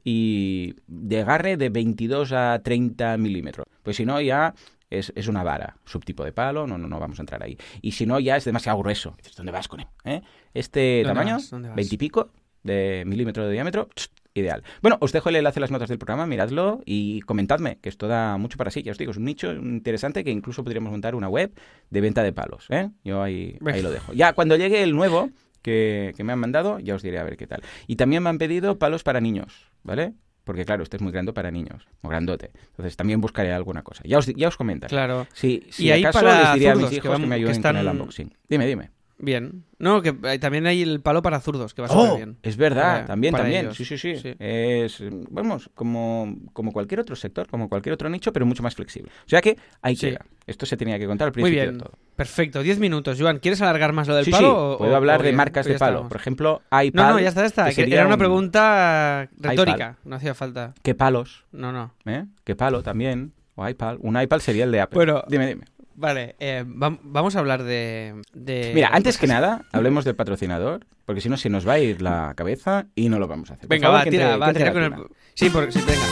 y 0.03 0.75
de 0.87 1.21
agarre 1.21 1.57
de 1.57 1.69
22 1.69 2.31
a 2.33 2.59
30 2.63 3.17
milímetros. 3.17 3.65
Pues 3.83 3.97
si 3.97 4.05
no, 4.05 4.19
ya 4.21 4.53
es, 4.89 5.11
es 5.15 5.27
una 5.27 5.43
vara, 5.43 5.77
subtipo 5.85 6.23
de 6.23 6.31
palo, 6.31 6.65
no, 6.67 6.77
no, 6.77 6.87
no 6.87 6.99
vamos 6.99 7.19
a 7.19 7.21
entrar 7.21 7.43
ahí. 7.43 7.57
Y 7.81 7.91
si 7.91 8.05
no, 8.05 8.19
ya 8.19 8.37
es 8.37 8.45
demasiado 8.45 8.77
grueso. 8.79 9.15
Dices, 9.17 9.35
¿dónde 9.35 9.51
vas 9.51 9.67
con 9.67 9.81
él? 9.81 9.87
¿Eh? 10.05 10.21
Este 10.53 11.03
¿Dónde 11.03 11.19
tamaño, 11.19 11.35
vas? 11.35 11.49
¿Dónde 11.49 11.69
vas? 11.69 11.75
20 11.75 11.95
y 11.95 11.97
pico 11.97 12.31
de 12.63 13.03
milímetro 13.05 13.45
de 13.45 13.53
diámetro, 13.53 13.87
ideal. 14.33 14.63
Bueno, 14.81 14.97
os 15.01 15.11
dejo 15.11 15.29
el 15.29 15.35
enlace 15.37 15.59
a 15.59 15.61
las 15.61 15.71
notas 15.71 15.89
del 15.89 15.97
programa, 15.97 16.25
miradlo 16.27 16.81
y 16.85 17.21
comentadme, 17.21 17.77
que 17.81 17.89
esto 17.89 18.07
da 18.07 18.37
mucho 18.37 18.57
para 18.57 18.71
sí. 18.71 18.83
Ya 18.83 18.91
os 18.91 18.97
digo, 18.97 19.11
es 19.11 19.17
un 19.17 19.25
nicho 19.25 19.51
interesante 19.53 20.23
que 20.23 20.31
incluso 20.31 20.63
podríamos 20.63 20.91
montar 20.91 21.15
una 21.15 21.29
web 21.29 21.51
de 21.89 22.01
venta 22.01 22.23
de 22.23 22.31
palos. 22.33 22.65
¿eh? 22.69 22.89
Yo 23.03 23.21
ahí, 23.23 23.57
lo 23.59 23.91
dejo. 23.91 24.13
Ya 24.13 24.33
cuando 24.33 24.55
llegue 24.55 24.83
el 24.83 24.95
nuevo 24.95 25.29
que, 25.61 26.13
que 26.15 26.23
me 26.23 26.31
han 26.33 26.39
mandado, 26.39 26.79
ya 26.79 26.95
os 26.95 27.01
diré 27.01 27.19
a 27.19 27.23
ver 27.23 27.37
qué 27.37 27.47
tal. 27.47 27.61
Y 27.87 27.95
también 27.95 28.23
me 28.23 28.29
han 28.29 28.37
pedido 28.37 28.77
palos 28.79 29.03
para 29.03 29.19
niños, 29.19 29.67
¿vale? 29.83 30.13
Porque 30.45 30.65
claro, 30.65 30.81
este 30.83 30.95
es 30.97 31.01
muy 31.03 31.11
grande 31.11 31.31
para 31.33 31.51
niños, 31.51 31.87
muy 32.01 32.09
grandote. 32.11 32.51
Entonces 32.71 32.95
también 32.95 33.21
buscaré 33.21 33.51
alguna 33.53 33.83
cosa. 33.83 34.01
Ya 34.05 34.17
os, 34.17 34.25
ya 34.27 34.47
os 34.47 34.57
comentaré. 34.57 34.89
Claro. 34.89 35.27
Si, 35.33 35.63
si 35.69 35.85
Y 35.87 35.91
acaso 35.91 36.25
les 36.25 36.53
diría 36.53 36.71
a 36.71 36.75
mis 36.75 36.87
que 36.89 36.95
hijos 36.95 37.01
que, 37.03 37.09
van- 37.09 37.21
me 37.21 37.27
que 37.27 37.33
ayuden 37.35 37.61
con 37.61 37.77
el 37.77 37.87
unboxing. 37.87 38.33
Dime, 38.47 38.65
dime. 38.65 38.89
Bien. 39.21 39.65
No, 39.79 40.01
que 40.01 40.15
eh, 40.23 40.39
también 40.39 40.65
hay 40.65 40.81
el 40.81 41.01
palo 41.01 41.21
para 41.21 41.41
zurdos, 41.41 41.73
que 41.73 41.81
va 41.81 41.89
súper 41.89 42.09
Oh, 42.11 42.15
bien. 42.15 42.37
es 42.41 42.55
verdad, 42.55 42.93
Para- 42.93 43.05
también, 43.05 43.31
para 43.33 43.43
también. 43.43 43.65
ellos. 43.65 43.75
Sí, 43.77 43.83
sí, 43.83 43.97
sí, 43.97 44.15
Sí. 44.15 44.33
Es, 44.39 45.03
vamos, 45.29 45.69
como, 45.75 46.37
como 46.53 46.71
cualquier 46.71 47.01
otro 47.01 47.15
sector, 47.17 47.47
como 47.49 47.67
cualquier 47.67 47.93
otro 47.93 48.09
nicho, 48.09 48.31
pero 48.31 48.45
mucho 48.45 48.63
más 48.63 48.75
flexible. 48.75 49.11
O 49.25 49.29
sea 49.29 49.41
que 49.41 49.57
ahí 49.81 49.95
Sí. 49.97 50.07
queda. 50.11 50.25
Esto 50.47 50.65
se 50.65 50.77
tenía 50.77 50.97
que 50.97 51.05
contar 51.05 51.27
al 51.27 51.31
Muy 51.31 51.43
principio 51.43 51.63
bien. 51.63 51.77
de 51.77 51.83
todo. 51.83 51.91
Perfecto. 52.15 52.63
Diez 52.63 52.79
minutos. 52.79 53.17
Joan, 53.19 53.39
¿quieres 53.39 53.61
alargar 53.61 53.91
más 53.93 54.07
lo 54.07 54.15
del 54.15 54.25
sí, 54.25 54.31
palo? 54.31 54.47
sí, 54.47 54.53
o- 54.55 54.77
puedo 54.79 54.93
o- 54.93 54.95
hablar 54.95 55.19
o 55.19 55.23
de 55.23 55.29
bien? 55.29 55.35
marcas 55.35 55.65
O 55.65 55.69
de 55.69 55.77
palo. 55.77 56.07
Por 56.07 56.17
ejemplo, 56.17 56.61
iPad. 56.71 56.91
No, 56.93 57.11
no, 57.11 57.19
ya 57.19 57.27
está, 57.29 57.41
ya 57.41 57.47
está. 57.47 57.65
que 57.65 57.71
sería 57.73 57.95
Era 57.95 58.05
una 58.05 58.15
un- 58.15 58.19
pregunta 58.19 59.29
retórica. 59.37 59.97
No 60.05 60.15
hacía 60.15 60.33
falta. 60.33 60.73
¿Qué 60.81 60.95
palos? 60.95 61.45
No, 61.51 61.71
no. 61.71 61.93
¿Eh? 62.05 62.25
¿Qué 62.45 62.55
palo 62.55 62.83
también? 62.83 63.33
O 63.55 63.67
iPad. 63.67 63.97
Un 63.99 64.19
iPad 64.21 64.39
sería 64.39 64.63
el 64.63 64.71
de 64.71 64.79
Apple. 64.81 64.95
Bueno, 64.95 65.23
dime, 65.27 65.47
dime. 65.47 65.65
Vale, 65.99 66.37
eh, 66.39 66.63
vam- 66.65 66.99
vamos 67.03 67.35
a 67.35 67.39
hablar 67.39 67.63
de... 67.63 68.21
de- 68.33 68.71
Mira, 68.73 68.89
antes 68.93 69.17
que 69.17 69.27
nada, 69.27 69.65
hablemos 69.73 70.05
del 70.05 70.15
patrocinador, 70.15 70.85
porque 71.05 71.19
si 71.19 71.27
no 71.27 71.35
se 71.35 71.49
nos 71.49 71.67
va 71.67 71.73
a 71.73 71.79
ir 71.79 72.01
la 72.01 72.33
cabeza 72.37 72.85
y 72.95 73.09
no 73.09 73.19
lo 73.19 73.27
vamos 73.27 73.51
a 73.51 73.55
hacer. 73.55 73.67
Por 73.67 73.75
Venga, 73.75 73.87
favor, 73.89 73.99
va, 73.99 74.09
tira, 74.09 74.23
entre- 74.33 74.37
va, 74.39 74.53
tira 74.53 74.71
con 74.73 74.83
el... 74.83 74.93
Sí, 75.33 75.49
porque 75.49 75.73
sí, 75.73 75.81
venga. 75.85 76.05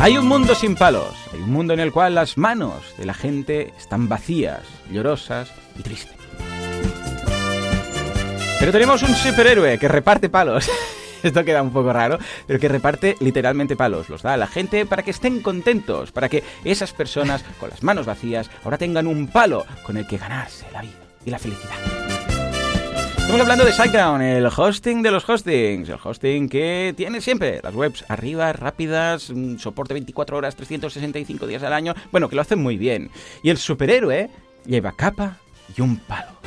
Hay 0.00 0.18
un 0.18 0.26
mundo 0.26 0.56
sin 0.56 0.74
palos. 0.74 1.14
Hay 1.32 1.40
un 1.40 1.50
mundo 1.52 1.72
en 1.72 1.78
el 1.80 1.92
cual 1.92 2.16
las 2.16 2.36
manos 2.36 2.82
de 2.98 3.06
la 3.06 3.14
gente 3.14 3.72
están 3.78 4.08
vacías, 4.08 4.62
llorosas 4.90 5.52
y 5.78 5.82
tristes. 5.82 6.16
Pero 8.58 8.72
tenemos 8.72 9.02
un 9.04 9.14
superhéroe 9.14 9.78
que 9.78 9.86
reparte 9.86 10.28
palos. 10.28 10.68
Esto 11.26 11.44
queda 11.44 11.62
un 11.62 11.72
poco 11.72 11.92
raro, 11.92 12.18
pero 12.46 12.60
que 12.60 12.68
reparte 12.68 13.16
literalmente 13.20 13.76
palos. 13.76 14.08
Los 14.08 14.22
da 14.22 14.34
a 14.34 14.36
la 14.36 14.46
gente 14.46 14.86
para 14.86 15.02
que 15.02 15.10
estén 15.10 15.42
contentos, 15.42 16.12
para 16.12 16.28
que 16.28 16.44
esas 16.64 16.92
personas 16.92 17.44
con 17.58 17.70
las 17.70 17.82
manos 17.82 18.06
vacías 18.06 18.48
ahora 18.64 18.78
tengan 18.78 19.06
un 19.06 19.26
palo 19.26 19.66
con 19.84 19.96
el 19.96 20.06
que 20.06 20.18
ganarse 20.18 20.66
la 20.72 20.82
vida 20.82 20.92
y 21.24 21.30
la 21.30 21.38
felicidad. 21.38 21.76
Estamos 23.18 23.40
hablando 23.40 23.64
de 23.64 23.72
SiteGround, 23.72 24.22
el 24.22 24.46
hosting 24.46 25.02
de 25.02 25.10
los 25.10 25.28
hostings. 25.28 25.88
El 25.88 25.98
hosting 26.00 26.48
que 26.48 26.94
tiene 26.96 27.20
siempre 27.20 27.58
las 27.60 27.74
webs 27.74 28.04
arriba, 28.08 28.52
rápidas, 28.52 29.32
soporte 29.58 29.94
24 29.94 30.36
horas, 30.36 30.54
365 30.54 31.48
días 31.48 31.64
al 31.64 31.72
año. 31.72 31.92
Bueno, 32.12 32.28
que 32.28 32.36
lo 32.36 32.42
hacen 32.42 32.62
muy 32.62 32.76
bien. 32.76 33.10
Y 33.42 33.50
el 33.50 33.58
superhéroe 33.58 34.30
lleva 34.64 34.92
capa 34.92 35.38
y 35.76 35.80
un 35.80 35.98
palo. 35.98 36.38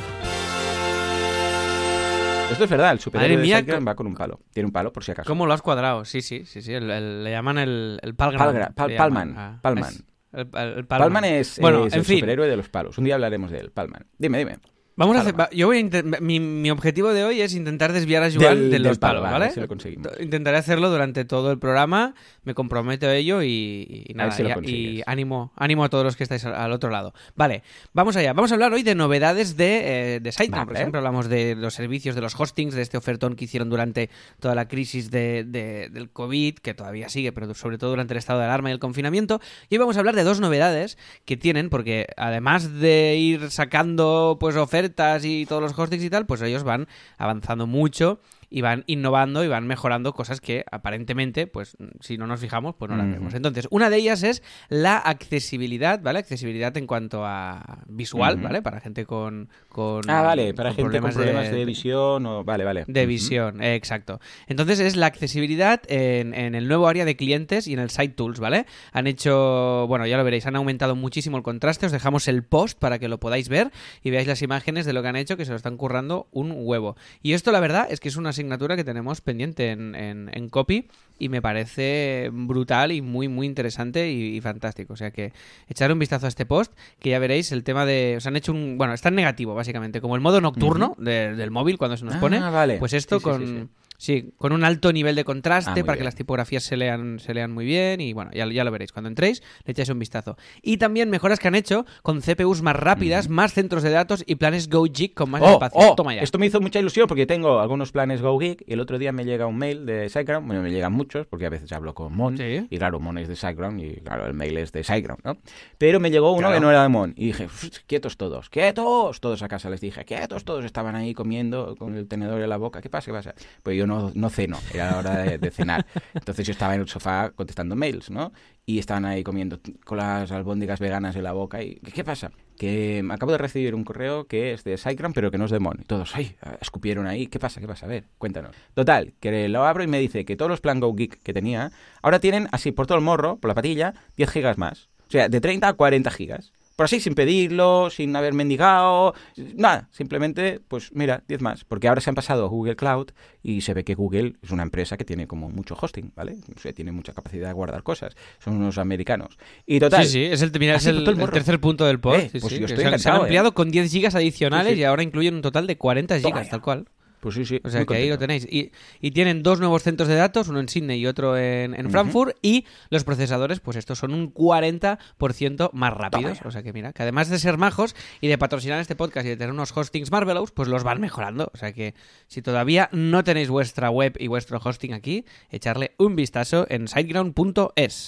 Esto 2.50 2.64
es 2.64 2.70
verdad, 2.70 2.92
el 2.92 3.00
superhéroe 3.00 3.36
mía, 3.42 3.62
de 3.62 3.72
co- 3.78 3.84
va 3.84 3.94
con 3.94 4.06
un 4.06 4.14
palo. 4.14 4.40
Tiene 4.52 4.66
un 4.66 4.72
palo 4.72 4.92
por 4.92 5.04
si 5.04 5.12
acaso. 5.12 5.26
¿Cómo 5.28 5.46
lo 5.46 5.52
has 5.54 5.62
cuadrado? 5.62 6.04
Sí, 6.04 6.20
sí, 6.22 6.44
sí, 6.44 6.62
sí. 6.62 6.72
el- 6.74 6.90
el- 6.90 7.24
le 7.24 7.30
llaman 7.30 7.58
el, 7.58 7.98
el 8.02 8.14
Palgram. 8.14 8.40
Palgra- 8.48 8.74
Pal- 8.74 8.96
Palman, 8.96 9.28
llaman. 9.28 9.38
Ah, 9.54 9.58
Palman. 9.62 9.84
es- 9.90 10.04
el, 10.32 10.48
el 10.78 10.86
Palman, 10.86 11.24
es, 11.24 11.58
Bueno, 11.60 11.86
es 11.86 11.92
en 11.94 11.98
el 12.00 12.04
fin. 12.04 12.18
superhéroe 12.18 12.48
de 12.48 12.56
los 12.56 12.68
palos. 12.68 12.96
Un 12.98 13.04
día 13.04 13.14
hablaremos 13.14 13.50
de 13.50 13.58
él, 13.60 13.70
Palman. 13.70 14.06
Dime, 14.18 14.38
dime. 14.38 14.58
Vamos 15.00 15.16
a 15.16 15.20
hacer, 15.22 15.40
va- 15.40 15.48
yo 15.50 15.66
voy 15.66 15.78
a 15.80 16.20
mi, 16.20 16.40
mi 16.40 16.70
objetivo 16.70 17.14
de 17.14 17.24
hoy 17.24 17.40
es 17.40 17.54
intentar 17.54 17.94
desviar 17.94 18.22
a 18.22 18.30
Joan 18.30 18.40
Del- 18.40 18.70
de 18.70 18.78
los 18.80 18.98
palo, 18.98 19.20
palos, 19.20 19.32
vale, 19.32 19.44
¿vale? 19.46 19.54
si 19.54 19.60
lo 19.60 19.66
conseguimos. 19.66 20.08
Intentaré 20.20 20.58
hacerlo 20.58 20.90
durante 20.90 21.24
todo 21.24 21.50
el 21.52 21.58
programa, 21.58 22.14
me 22.44 22.52
comprometo 22.52 23.06
a 23.06 23.14
ello 23.16 23.42
y, 23.42 24.04
y 24.06 24.12
A 24.12 24.16
nada, 24.18 24.28
ver 24.28 24.36
si 24.36 24.42
lo 24.42 24.60
y- 24.62 25.02
ánimo, 25.06 25.54
ánimo 25.56 25.84
a 25.84 25.88
todos 25.88 26.04
los 26.04 26.16
que 26.16 26.24
estáis 26.24 26.44
al, 26.44 26.70
otro 26.70 26.90
lado. 26.90 27.14
Vale, 27.34 27.62
vamos 27.94 28.14
allá. 28.16 28.34
Vamos 28.34 28.50
a 28.52 28.54
hablar 28.56 28.74
hoy 28.74 28.82
de 28.82 28.94
novedades 28.94 29.56
de, 29.56 30.16
eh, 30.16 30.20
de 30.20 30.32
SiteGround. 30.32 30.66
Por 30.68 30.76
ejemplo, 30.76 30.98
hablamos 30.98 31.30
de 31.30 31.54
los 31.56 31.72
servicios, 31.72 32.14
de 32.14 32.20
los 32.20 32.38
hostings, 32.38 32.74
de 32.74 32.82
este 32.82 32.98
ofertón 32.98 33.36
que 33.36 33.46
hicieron 33.46 33.70
durante 33.70 34.10
toda 34.38 34.54
la 34.54 34.68
crisis 34.68 35.10
de, 35.10 35.44
de- 35.44 35.88
del 35.90 36.10
COVID, 36.10 36.56
que 36.56 36.74
todavía 36.74 37.08
sigue, 37.08 37.32
pero 37.32 37.54
sobre 37.54 37.78
todo 37.78 37.88
durante 37.88 38.12
el 38.12 38.18
estado 38.18 38.40
de 38.40 38.44
alarma 38.44 38.68
y 38.68 38.72
el 38.74 38.78
confinamiento. 38.78 39.40
Y 39.70 39.76
hoy 39.76 39.78
vamos 39.78 39.96
a 39.96 40.00
hablar 40.00 40.14
de 40.14 40.24
dos 40.24 40.40
novedades 40.40 40.98
que 41.24 41.38
tienen, 41.38 41.70
porque 41.70 42.06
además 42.18 42.74
de 42.80 43.16
ir 43.16 43.50
sacando 43.50 44.36
pues 44.38 44.56
ofertas 44.56 44.89
y 45.22 45.46
todos 45.46 45.62
los 45.62 45.78
hostings 45.78 46.04
y 46.04 46.10
tal, 46.10 46.26
pues 46.26 46.42
ellos 46.42 46.64
van 46.64 46.88
avanzando 47.18 47.66
mucho 47.66 48.20
y 48.50 48.62
van 48.62 48.82
innovando 48.86 49.44
y 49.44 49.48
van 49.48 49.66
mejorando 49.66 50.12
cosas 50.12 50.40
que 50.40 50.64
aparentemente, 50.70 51.46
pues 51.46 51.76
si 52.00 52.18
no 52.18 52.26
nos 52.26 52.40
fijamos, 52.40 52.74
pues 52.74 52.90
no 52.90 52.96
las 52.96 53.08
vemos. 53.08 53.32
Entonces, 53.32 53.68
una 53.70 53.88
de 53.90 53.96
ellas 53.96 54.24
es 54.24 54.42
la 54.68 54.98
accesibilidad, 54.98 56.02
¿vale? 56.02 56.18
Accesibilidad 56.18 56.76
en 56.76 56.88
cuanto 56.88 57.24
a 57.24 57.84
visual. 57.86 58.38
¿vale? 58.38 58.60
Para 58.60 58.80
gente 58.80 59.06
con... 59.06 59.48
con 59.70 60.02
Ah, 60.10 60.20
vale, 60.20 60.52
para 60.52 60.70
con 60.70 60.76
gente 60.76 61.00
con 61.00 61.10
problemas 61.12 61.50
de, 61.50 61.64
visión 61.64 62.26
o... 62.26 62.44
Vale, 62.44 62.64
vale. 62.64 62.84
de 62.86 63.06
visión, 63.06 63.62
eh, 63.62 63.74
exacto. 63.74 64.20
Entonces 64.48 64.80
es 64.80 64.96
la 64.96 65.06
accesibilidad 65.06 65.80
en, 65.88 66.34
en 66.34 66.54
el 66.54 66.68
nuevo 66.68 66.86
área 66.88 67.04
de 67.06 67.16
clientes 67.16 67.66
y 67.66 67.72
en 67.72 67.78
el 67.78 67.88
Site 67.90 68.14
Tools, 68.14 68.40
¿vale? 68.40 68.66
Han 68.92 69.06
hecho, 69.06 69.86
bueno, 69.88 70.06
ya 70.06 70.16
lo 70.18 70.24
veréis, 70.24 70.44
han 70.46 70.56
aumentado 70.56 70.94
muchísimo 70.96 71.36
el 71.36 71.42
contraste. 71.42 71.86
Os 71.86 71.92
dejamos 71.92 72.28
el 72.28 72.42
post 72.42 72.78
para 72.78 72.98
que 72.98 73.08
lo 73.08 73.18
podáis 73.18 73.48
ver 73.48 73.70
y 74.02 74.10
veáis 74.10 74.26
las 74.28 74.42
imágenes 74.42 74.84
de 74.86 74.92
lo 74.92 75.02
que 75.02 75.08
han 75.08 75.16
hecho, 75.16 75.36
que 75.36 75.44
se 75.44 75.50
lo 75.52 75.56
están 75.56 75.76
currando 75.76 76.26
un 76.32 76.52
huevo. 76.56 76.96
Y 77.22 77.32
esto, 77.32 77.52
la 77.52 77.60
verdad, 77.60 77.86
es 77.90 78.00
que 78.00 78.08
es 78.08 78.16
una 78.16 78.30
asignatura 78.30 78.76
que 78.76 78.84
tenemos 78.84 79.20
pendiente 79.20 79.70
en, 79.70 79.94
en- 79.94 80.30
en 80.32 80.48
copy 80.48 80.88
y 81.18 81.28
me 81.28 81.42
parece 81.42 82.30
brutal 82.32 82.92
y 82.92 83.02
muy, 83.02 83.28
muy 83.28 83.46
interesante 83.46 84.10
y, 84.10 84.36
y 84.36 84.40
fantástico. 84.40 84.94
O 84.94 84.96
sea 84.96 85.10
que 85.10 85.32
echar 85.68 85.92
un 85.92 85.98
vistazo 85.98 86.26
a 86.26 86.28
este 86.28 86.46
post, 86.46 86.72
que 86.98 87.10
ya 87.10 87.18
veréis 87.18 87.52
el 87.52 87.62
tema 87.62 87.84
de. 87.86 88.14
Os 88.16 88.26
han 88.26 88.36
hecho 88.36 88.52
un. 88.52 88.78
Bueno, 88.78 88.94
está 88.94 89.10
en 89.10 89.16
negativo, 89.16 89.54
básicamente, 89.54 89.60
como 90.00 90.14
el 90.14 90.20
modo 90.20 90.40
nocturno 90.40 90.94
de- 90.98 91.34
del 91.34 91.50
móvil 91.50 91.78
cuando 91.78 91.96
se 91.96 92.04
nos 92.04 92.14
Ah, 92.16 92.20
pone. 92.20 92.40
vale. 92.40 92.78
Pues 92.78 92.92
esto 92.92 93.18
sí, 93.18 93.24
con. 93.24 93.38
sí, 93.40 93.46
sí. 93.46 93.68
Sí, 94.00 94.32
con 94.38 94.52
un 94.54 94.64
alto 94.64 94.94
nivel 94.94 95.14
de 95.14 95.24
contraste 95.24 95.80
Ah, 95.80 95.84
para 95.84 95.98
que 95.98 96.04
las 96.04 96.14
tipografías 96.14 96.62
se 96.62 96.74
lean, 96.78 97.18
se 97.18 97.34
lean 97.34 97.52
muy 97.52 97.66
bien 97.66 98.00
y 98.00 98.14
bueno, 98.14 98.30
ya, 98.32 98.46
ya 98.50 98.64
lo 98.64 98.70
veréis. 98.70 98.92
Cuando 98.92 99.08
entréis, 99.10 99.42
le 99.66 99.72
echáis 99.72 99.90
un 99.90 99.98
vistazo. 99.98 100.38
Y 100.62 100.78
también 100.78 101.10
mejoras 101.10 101.38
que 101.38 101.48
han 101.48 101.54
hecho 101.54 101.84
con 102.02 102.22
CPUs 102.22 102.62
más 102.62 102.74
rápidas, 102.76 103.28
más 103.28 103.52
centros 103.52 103.82
de 103.82 103.90
datos 103.90 104.24
y 104.26 104.36
planes 104.36 104.70
Go 104.70 104.86
Gig 104.90 105.12
con 105.12 105.28
más 105.30 105.42
Oh, 105.44 105.50
espacio. 105.52 105.78
oh, 105.82 105.94
Toma 105.96 106.14
ya. 106.14 106.22
Esto 106.22 106.38
me 106.38 106.46
hizo 106.46 106.62
mucha 106.62 106.78
ilusión 106.78 107.08
porque 107.08 107.26
tengo 107.26 107.60
algunos 107.60 107.92
planes 107.92 108.22
Go 108.22 108.38
Geek 108.38 108.64
y 108.66 108.72
el 108.72 108.80
otro 108.80 108.98
día 108.98 109.12
me 109.12 109.26
llega 109.26 109.44
un 109.46 109.58
mail 109.58 109.84
de 109.84 110.08
SiteGround, 110.08 110.46
bueno, 110.46 110.62
me 110.62 110.70
llegan 110.70 110.94
muchos 110.94 111.26
porque 111.26 111.44
a 111.44 111.50
veces 111.50 111.70
hablo 111.72 111.92
con 111.94 112.16
Mon 112.16 112.38
Sí. 112.38 112.66
y 112.70 112.78
claro, 112.78 113.00
Mon 113.00 113.18
es 113.18 113.28
de 113.28 113.36
SiteGround 113.36 113.80
y 113.84 113.96
claro, 114.00 114.26
el 114.26 114.32
mail 114.32 114.56
es 114.56 114.72
de 114.72 114.82
SiteGround, 114.82 115.20
¿no? 115.24 115.36
Pero 115.76 116.00
me 116.00 116.10
llegó 116.10 116.30
uno 116.32 116.38
Claro. 116.48 116.54
que 116.54 116.60
no 116.60 116.70
era 116.70 116.82
de 116.84 116.88
Mon 116.88 117.12
y 117.18 117.26
dije, 117.26 117.44
"Uf, 117.44 117.64
quietos 117.86 118.16
todos, 118.16 118.48
quietos, 118.48 119.20
todos 119.20 119.42
a 119.42 119.48
casa 119.48 119.68
les 119.68 119.82
dije, 119.82 120.06
quietos 120.06 120.46
todos, 120.46 120.64
estaban 120.64 120.94
ahí 120.96 121.12
comiendo 121.12 121.76
con 121.76 121.94
el 121.96 122.08
tenedor 122.08 122.40
en 122.40 122.48
la 122.48 122.56
boca, 122.56 122.80
¿qué 122.80 122.88
pasa, 122.88 123.06
qué 123.06 123.12
pasa? 123.12 123.34
Pues 123.62 123.76
yo 123.76 123.86
no, 123.90 124.12
no 124.14 124.30
ceno, 124.30 124.58
era 124.72 124.92
la 124.92 124.98
hora 124.98 125.16
de, 125.16 125.50
cenar. 125.50 125.84
Entonces 126.14 126.46
yo 126.46 126.52
estaba 126.52 126.74
en 126.74 126.82
el 126.82 126.88
sofá 126.88 127.30
contestando 127.30 127.76
mails, 127.76 128.10
¿no? 128.10 128.32
Y 128.64 128.78
estaban 128.78 129.04
ahí 129.04 129.22
comiendo 129.22 129.58
con 129.84 129.98
las 129.98 130.30
albóndigas 130.30 130.80
veganas 130.80 131.16
en 131.16 131.24
la 131.24 131.32
boca 131.32 131.62
y 131.62 131.74
¿qué 131.76 132.04
pasa? 132.04 132.30
Que 132.56 133.04
acabo 133.10 133.32
de 133.32 133.38
recibir 133.38 133.74
un 133.74 133.84
correo 133.84 134.26
que 134.26 134.52
es 134.52 134.64
de 134.64 134.78
SiteGround 134.78 135.14
pero 135.14 135.30
que 135.30 135.38
no 135.38 135.46
es 135.46 135.50
de 135.50 135.58
Mon. 135.58 135.78
Y 135.80 135.84
todos, 135.84 136.14
ay, 136.14 136.36
escupieron 136.60 137.06
ahí. 137.06 137.26
¿Qué 137.26 137.38
pasa? 137.38 137.60
¿Qué 137.60 137.66
pasa? 137.66 137.86
A 137.86 137.88
ver, 137.88 138.04
cuéntanos. 138.18 138.54
Total, 138.74 139.12
que 139.18 139.48
lo 139.48 139.64
abro 139.64 139.82
y 139.82 139.88
me 139.88 139.98
dice 139.98 140.24
que 140.24 140.36
todos 140.36 140.50
los 140.50 140.60
Plan 140.60 140.78
Go 140.78 140.94
Geek 140.94 141.20
que 141.22 141.32
tenía 141.32 141.72
ahora 142.02 142.20
tienen 142.20 142.48
así 142.52 142.70
por 142.70 142.86
todo 142.86 142.98
el 142.98 143.04
morro, 143.04 143.36
por 143.36 143.48
la 143.48 143.54
patilla, 143.54 143.94
10 144.16 144.30
gigas 144.30 144.58
más. 144.58 144.88
O 145.08 145.10
sea, 145.10 145.28
de 145.28 145.40
30 145.40 145.66
a 145.66 145.72
40 145.72 146.10
gigas. 146.12 146.52
Por 146.80 146.86
así, 146.86 146.98
sin 146.98 147.14
pedirlo, 147.14 147.90
sin 147.90 148.16
haber 148.16 148.32
mendigado, 148.32 149.12
nada. 149.54 149.90
Simplemente, 149.90 150.60
pues 150.66 150.90
mira, 150.94 151.22
10 151.28 151.42
más. 151.42 151.62
Porque 151.64 151.88
ahora 151.88 152.00
se 152.00 152.08
han 152.08 152.14
pasado 152.14 152.46
a 152.46 152.48
Google 152.48 152.74
Cloud 152.74 153.08
y 153.42 153.60
se 153.60 153.74
ve 153.74 153.84
que 153.84 153.94
Google 153.94 154.36
es 154.42 154.50
una 154.50 154.62
empresa 154.62 154.96
que 154.96 155.04
tiene 155.04 155.26
como 155.26 155.50
mucho 155.50 155.76
hosting, 155.78 156.10
¿vale? 156.16 156.38
O 156.56 156.58
sea, 156.58 156.72
tiene 156.72 156.90
mucha 156.90 157.12
capacidad 157.12 157.48
de 157.48 157.52
guardar 157.52 157.82
cosas. 157.82 158.16
Son 158.42 158.56
unos 158.56 158.78
americanos. 158.78 159.36
Y 159.66 159.78
total, 159.78 160.06
Sí, 160.06 160.12
sí, 160.12 160.24
es 160.24 160.40
el, 160.40 160.52
mira, 160.58 160.76
es 160.76 160.86
el, 160.86 161.04
tercer 161.30 161.60
punto 161.60 161.84
del 161.84 162.00
post. 162.00 162.18
Eh, 162.18 162.30
sí, 162.32 162.40
pues 162.40 162.50
sí, 162.54 162.58
yo 162.60 162.64
estoy 162.64 162.82
se, 162.82 162.86
han- 162.86 162.86
se 162.86 162.86
han 162.86 162.94
encantado, 162.94 163.16
¿eh? 163.16 163.20
ampliado 163.24 163.52
con 163.52 163.70
10 163.70 163.92
gigas 163.92 164.14
adicionales 164.14 164.72
Sí, 164.72 164.80
y 164.80 164.84
ahora 164.84 165.02
incluyen 165.02 165.34
un 165.34 165.42
total 165.42 165.66
de 165.66 165.76
40 165.76 166.16
Toma 166.16 166.28
gigas, 166.28 166.48
tal 166.48 166.62
cual. 166.62 166.86
Pues 167.20 167.34
sí, 167.34 167.44
sí. 167.44 167.60
O 167.62 167.70
sea 167.70 167.84
que 167.84 167.94
ahí 167.94 168.08
lo 168.08 168.18
tenéis. 168.18 168.46
Y, 168.50 168.72
y 169.00 169.10
tienen 169.12 169.42
dos 169.42 169.60
nuevos 169.60 169.82
centros 169.82 170.08
de 170.08 170.16
datos, 170.16 170.48
uno 170.48 170.60
en 170.60 170.68
Sydney 170.68 171.00
y 171.00 171.06
otro 171.06 171.36
en, 171.36 171.74
en. 171.74 171.90
Frankfurt. 171.90 172.36
Y 172.42 172.64
los 172.88 173.04
procesadores, 173.04 173.60
pues 173.60 173.76
estos 173.76 173.98
son 173.98 174.14
un 174.14 174.32
40% 174.32 175.70
más 175.72 175.94
rápidos. 175.94 176.40
O 176.44 176.50
sea 176.50 176.62
que 176.62 176.72
mira, 176.72 176.92
que 176.92 177.02
además 177.02 177.28
de 177.28 177.38
ser 177.38 177.58
majos 177.58 177.94
y 178.20 178.28
de 178.28 178.38
patrocinar 178.38 178.80
este 178.80 178.96
podcast 178.96 179.26
y 179.26 179.30
de 179.30 179.36
tener 179.36 179.52
unos 179.52 179.76
hostings 179.76 180.10
Marvelous, 180.10 180.50
pues 180.50 180.68
los 180.68 180.82
van 180.82 181.00
mejorando. 181.00 181.50
O 181.52 181.56
sea 181.58 181.72
que 181.72 181.94
si 182.26 182.42
todavía 182.42 182.88
no 182.92 183.22
tenéis 183.24 183.50
vuestra 183.50 183.90
web 183.90 184.16
y 184.18 184.26
vuestro 184.28 184.60
hosting 184.62 184.94
aquí, 184.94 185.24
echarle 185.50 185.92
un 185.98 186.16
vistazo 186.16 186.66
en 186.68 186.88
siteground.es. 186.88 188.06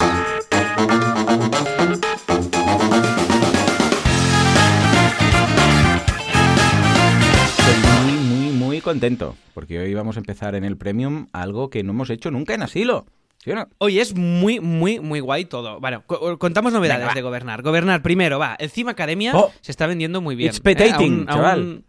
contento. 8.83 9.35
Porque 9.53 9.79
hoy 9.79 9.93
vamos 9.93 10.17
a 10.17 10.19
empezar 10.19 10.53
en 10.55 10.63
el 10.63 10.77
Premium 10.77 11.27
algo 11.33 11.69
que 11.69 11.81
no 11.83 11.91
hemos 11.91 12.09
hecho 12.09 12.29
nunca 12.29 12.53
en 12.53 12.61
asilo. 12.61 13.05
¿Sí 13.43 13.51
o 13.51 13.55
no? 13.55 13.67
Hoy 13.79 13.99
es 13.99 14.15
muy, 14.15 14.59
muy, 14.61 14.99
muy 15.01 15.19
guay 15.19 15.45
todo. 15.45 15.79
Bueno, 15.81 16.03
co- 16.05 16.37
contamos 16.39 16.71
novedades 16.71 17.01
Venga, 17.01 17.13
de 17.13 17.21
gobernar. 17.21 17.61
Gobernar, 17.61 18.01
primero, 18.01 18.39
va. 18.39 18.55
El 18.57 18.69
Cima 18.69 18.91
Academia 18.91 19.33
Oh. 19.35 19.51
se 19.61 19.71
está 19.71 19.85
vendiendo 19.87 20.21
muy 20.21 20.35
bien. 20.35 20.49
It's 20.49 20.61
petating, 20.61 21.23
Eh, 21.23 21.25
chaval. 21.27 21.83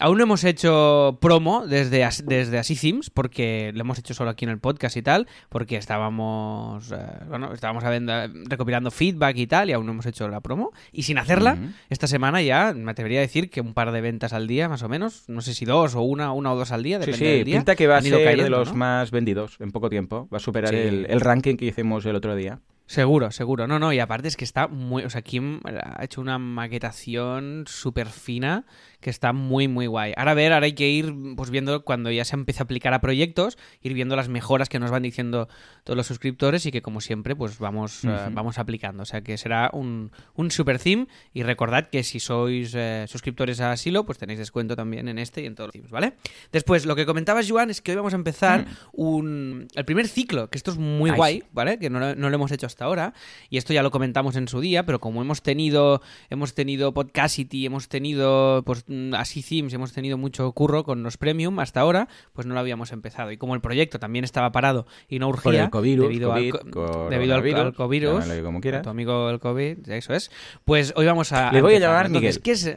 Aún 0.00 0.16
no 0.18 0.24
hemos 0.24 0.44
hecho 0.44 1.18
promo 1.20 1.66
desde, 1.66 2.08
desde 2.24 2.58
Así 2.58 2.74
Themes, 2.74 3.10
porque 3.10 3.70
lo 3.74 3.82
hemos 3.82 3.98
hecho 3.98 4.14
solo 4.14 4.30
aquí 4.30 4.44
en 4.46 4.50
el 4.50 4.58
podcast 4.58 4.96
y 4.96 5.02
tal, 5.02 5.26
porque 5.50 5.76
estábamos, 5.76 6.90
eh, 6.90 6.96
bueno, 7.28 7.52
estábamos 7.52 7.84
habiendo- 7.84 8.12
recopilando 8.48 8.90
feedback 8.90 9.36
y 9.36 9.46
tal, 9.46 9.68
y 9.70 9.72
aún 9.74 9.86
no 9.86 9.92
hemos 9.92 10.06
hecho 10.06 10.26
la 10.28 10.40
promo. 10.40 10.72
Y 10.92 11.02
sin 11.02 11.18
hacerla, 11.18 11.58
esta 11.90 12.06
semana 12.06 12.40
ya 12.42 12.72
me 12.74 12.90
atrevería 12.90 13.18
a 13.18 13.22
decir 13.22 13.50
que 13.50 13.60
un 13.60 13.74
par 13.74 13.92
de 13.92 14.00
ventas 14.00 14.32
al 14.32 14.46
día, 14.46 14.68
más 14.68 14.82
o 14.82 14.88
menos. 14.88 15.24
No 15.28 15.42
sé 15.42 15.52
si 15.54 15.64
dos 15.66 15.94
o 15.94 16.00
una, 16.02 16.32
una 16.32 16.52
o 16.52 16.56
dos 16.56 16.72
al 16.72 16.82
día, 16.82 16.96
Sí, 16.98 17.06
depende 17.06 17.18
sí, 17.18 17.36
del 17.36 17.44
día. 17.44 17.56
pinta 17.58 17.76
que 17.76 17.86
va 17.86 17.98
a 17.98 18.02
ser 18.02 18.36
de 18.38 18.50
los 18.50 18.70
¿no? 18.70 18.74
más 18.76 19.10
vendidos 19.10 19.56
en 19.60 19.70
poco 19.70 19.90
tiempo. 19.90 20.28
Va 20.32 20.38
a 20.38 20.40
superar 20.40 20.70
Sí. 20.70 20.76
el, 20.76 21.06
el 21.10 21.20
ranking 21.20 21.56
que 21.56 21.66
hicimos 21.66 22.06
el 22.06 22.16
otro 22.16 22.34
día. 22.34 22.60
Seguro, 22.90 23.30
seguro. 23.30 23.68
No, 23.68 23.78
no, 23.78 23.92
y 23.92 24.00
aparte 24.00 24.26
es 24.26 24.36
que 24.36 24.42
está 24.44 24.66
muy. 24.66 25.04
O 25.04 25.10
sea, 25.10 25.22
Kim 25.22 25.60
ha 25.64 26.02
hecho 26.02 26.20
una 26.20 26.40
maquetación 26.40 27.62
súper 27.68 28.08
fina 28.08 28.64
que 29.00 29.10
está 29.10 29.32
muy, 29.32 29.68
muy 29.68 29.86
guay. 29.86 30.12
Ahora 30.16 30.32
a 30.32 30.34
ver, 30.34 30.52
ahora 30.52 30.66
hay 30.66 30.72
que 30.72 30.88
ir 30.88 31.14
pues 31.36 31.50
viendo 31.50 31.84
cuando 31.84 32.10
ya 32.10 32.24
se 32.24 32.34
empiece 32.34 32.60
a 32.60 32.64
aplicar 32.64 32.92
a 32.92 33.00
proyectos, 33.00 33.58
ir 33.80 33.94
viendo 33.94 34.16
las 34.16 34.28
mejoras 34.28 34.68
que 34.68 34.80
nos 34.80 34.90
van 34.90 35.04
diciendo 35.04 35.48
todos 35.84 35.96
los 35.96 36.08
suscriptores 36.08 36.66
y 36.66 36.72
que, 36.72 36.82
como 36.82 37.00
siempre, 37.00 37.36
pues 37.36 37.60
vamos, 37.60 38.02
Ujú. 38.02 38.12
vamos 38.32 38.58
aplicando. 38.58 39.04
O 39.04 39.06
sea, 39.06 39.20
que 39.20 39.38
será 39.38 39.70
un, 39.72 40.10
un 40.34 40.50
super 40.50 40.80
theme. 40.80 41.06
Y 41.32 41.44
recordad 41.44 41.90
que 41.90 42.02
si 42.02 42.18
sois 42.18 42.72
eh, 42.74 43.04
suscriptores 43.06 43.60
a 43.60 43.70
Asilo, 43.70 44.04
pues 44.04 44.18
tenéis 44.18 44.40
descuento 44.40 44.74
también 44.74 45.06
en 45.06 45.20
este 45.20 45.42
y 45.42 45.46
en 45.46 45.54
todos 45.54 45.68
los 45.68 45.72
themes, 45.74 45.92
¿vale? 45.92 46.14
Después, 46.50 46.86
lo 46.86 46.96
que 46.96 47.06
comentabas, 47.06 47.48
Joan, 47.48 47.70
es 47.70 47.80
que 47.80 47.92
hoy 47.92 47.98
vamos 47.98 48.14
a 48.14 48.16
empezar 48.16 48.66
un, 48.92 49.68
el 49.76 49.84
primer 49.84 50.08
ciclo, 50.08 50.50
que 50.50 50.58
esto 50.58 50.72
es 50.72 50.76
muy 50.76 51.10
Ay, 51.10 51.16
guay. 51.16 51.44
¿vale? 51.52 51.78
Que 51.78 51.88
no, 51.88 52.16
no 52.16 52.28
lo 52.28 52.34
hemos 52.34 52.50
hecho 52.50 52.66
hasta 52.66 52.79
ahora. 52.84 53.14
Y 53.48 53.56
esto 53.58 53.72
ya 53.72 53.82
lo 53.82 53.90
comentamos 53.90 54.36
en 54.36 54.48
su 54.48 54.60
día, 54.60 54.84
pero 54.86 54.98
como 55.00 55.22
hemos 55.22 55.42
tenido, 55.42 56.00
hemos 56.30 56.54
tenido 56.54 56.92
Podcasty, 56.94 57.66
hemos 57.66 57.88
tenido 57.88 58.62
pues 58.64 58.84
mm, 58.86 59.14
así 59.14 59.42
themes, 59.42 59.72
hemos 59.74 59.92
tenido 59.92 60.18
mucho 60.18 60.50
curro 60.52 60.84
con 60.84 61.02
los 61.02 61.16
premium 61.16 61.58
hasta 61.58 61.80
ahora, 61.80 62.08
pues 62.32 62.46
no 62.46 62.54
lo 62.54 62.60
habíamos 62.60 62.92
empezado. 62.92 63.30
Y 63.32 63.36
como 63.36 63.54
el 63.54 63.60
proyecto 63.60 63.98
también 63.98 64.24
estaba 64.24 64.52
parado 64.52 64.86
y 65.08 65.18
no 65.18 65.28
urgía 65.28 65.42
Por 65.42 65.54
el 65.54 65.70
COVID, 65.70 66.00
debido, 66.00 66.30
COVID, 66.32 66.54
al, 66.54 66.70
co- 66.70 67.08
debido 67.10 67.34
al, 67.34 67.40
al 67.66 67.74
COVID, 67.74 68.04
como 68.42 68.60
quieras. 68.60 68.82
tu 68.82 68.90
amigo 68.90 69.30
el 69.30 69.40
COVID, 69.40 69.88
eso 69.90 70.14
es. 70.14 70.30
Pues 70.64 70.92
hoy 70.96 71.06
vamos 71.06 71.32
a 71.32 71.52
Le 71.52 71.62
voy 71.62 71.74
a 71.74 71.78
llamar 71.78 72.06
Entonces, 72.06 72.36
Miguel. 72.36 72.42
¿qué 72.42 72.50
es 72.52 72.76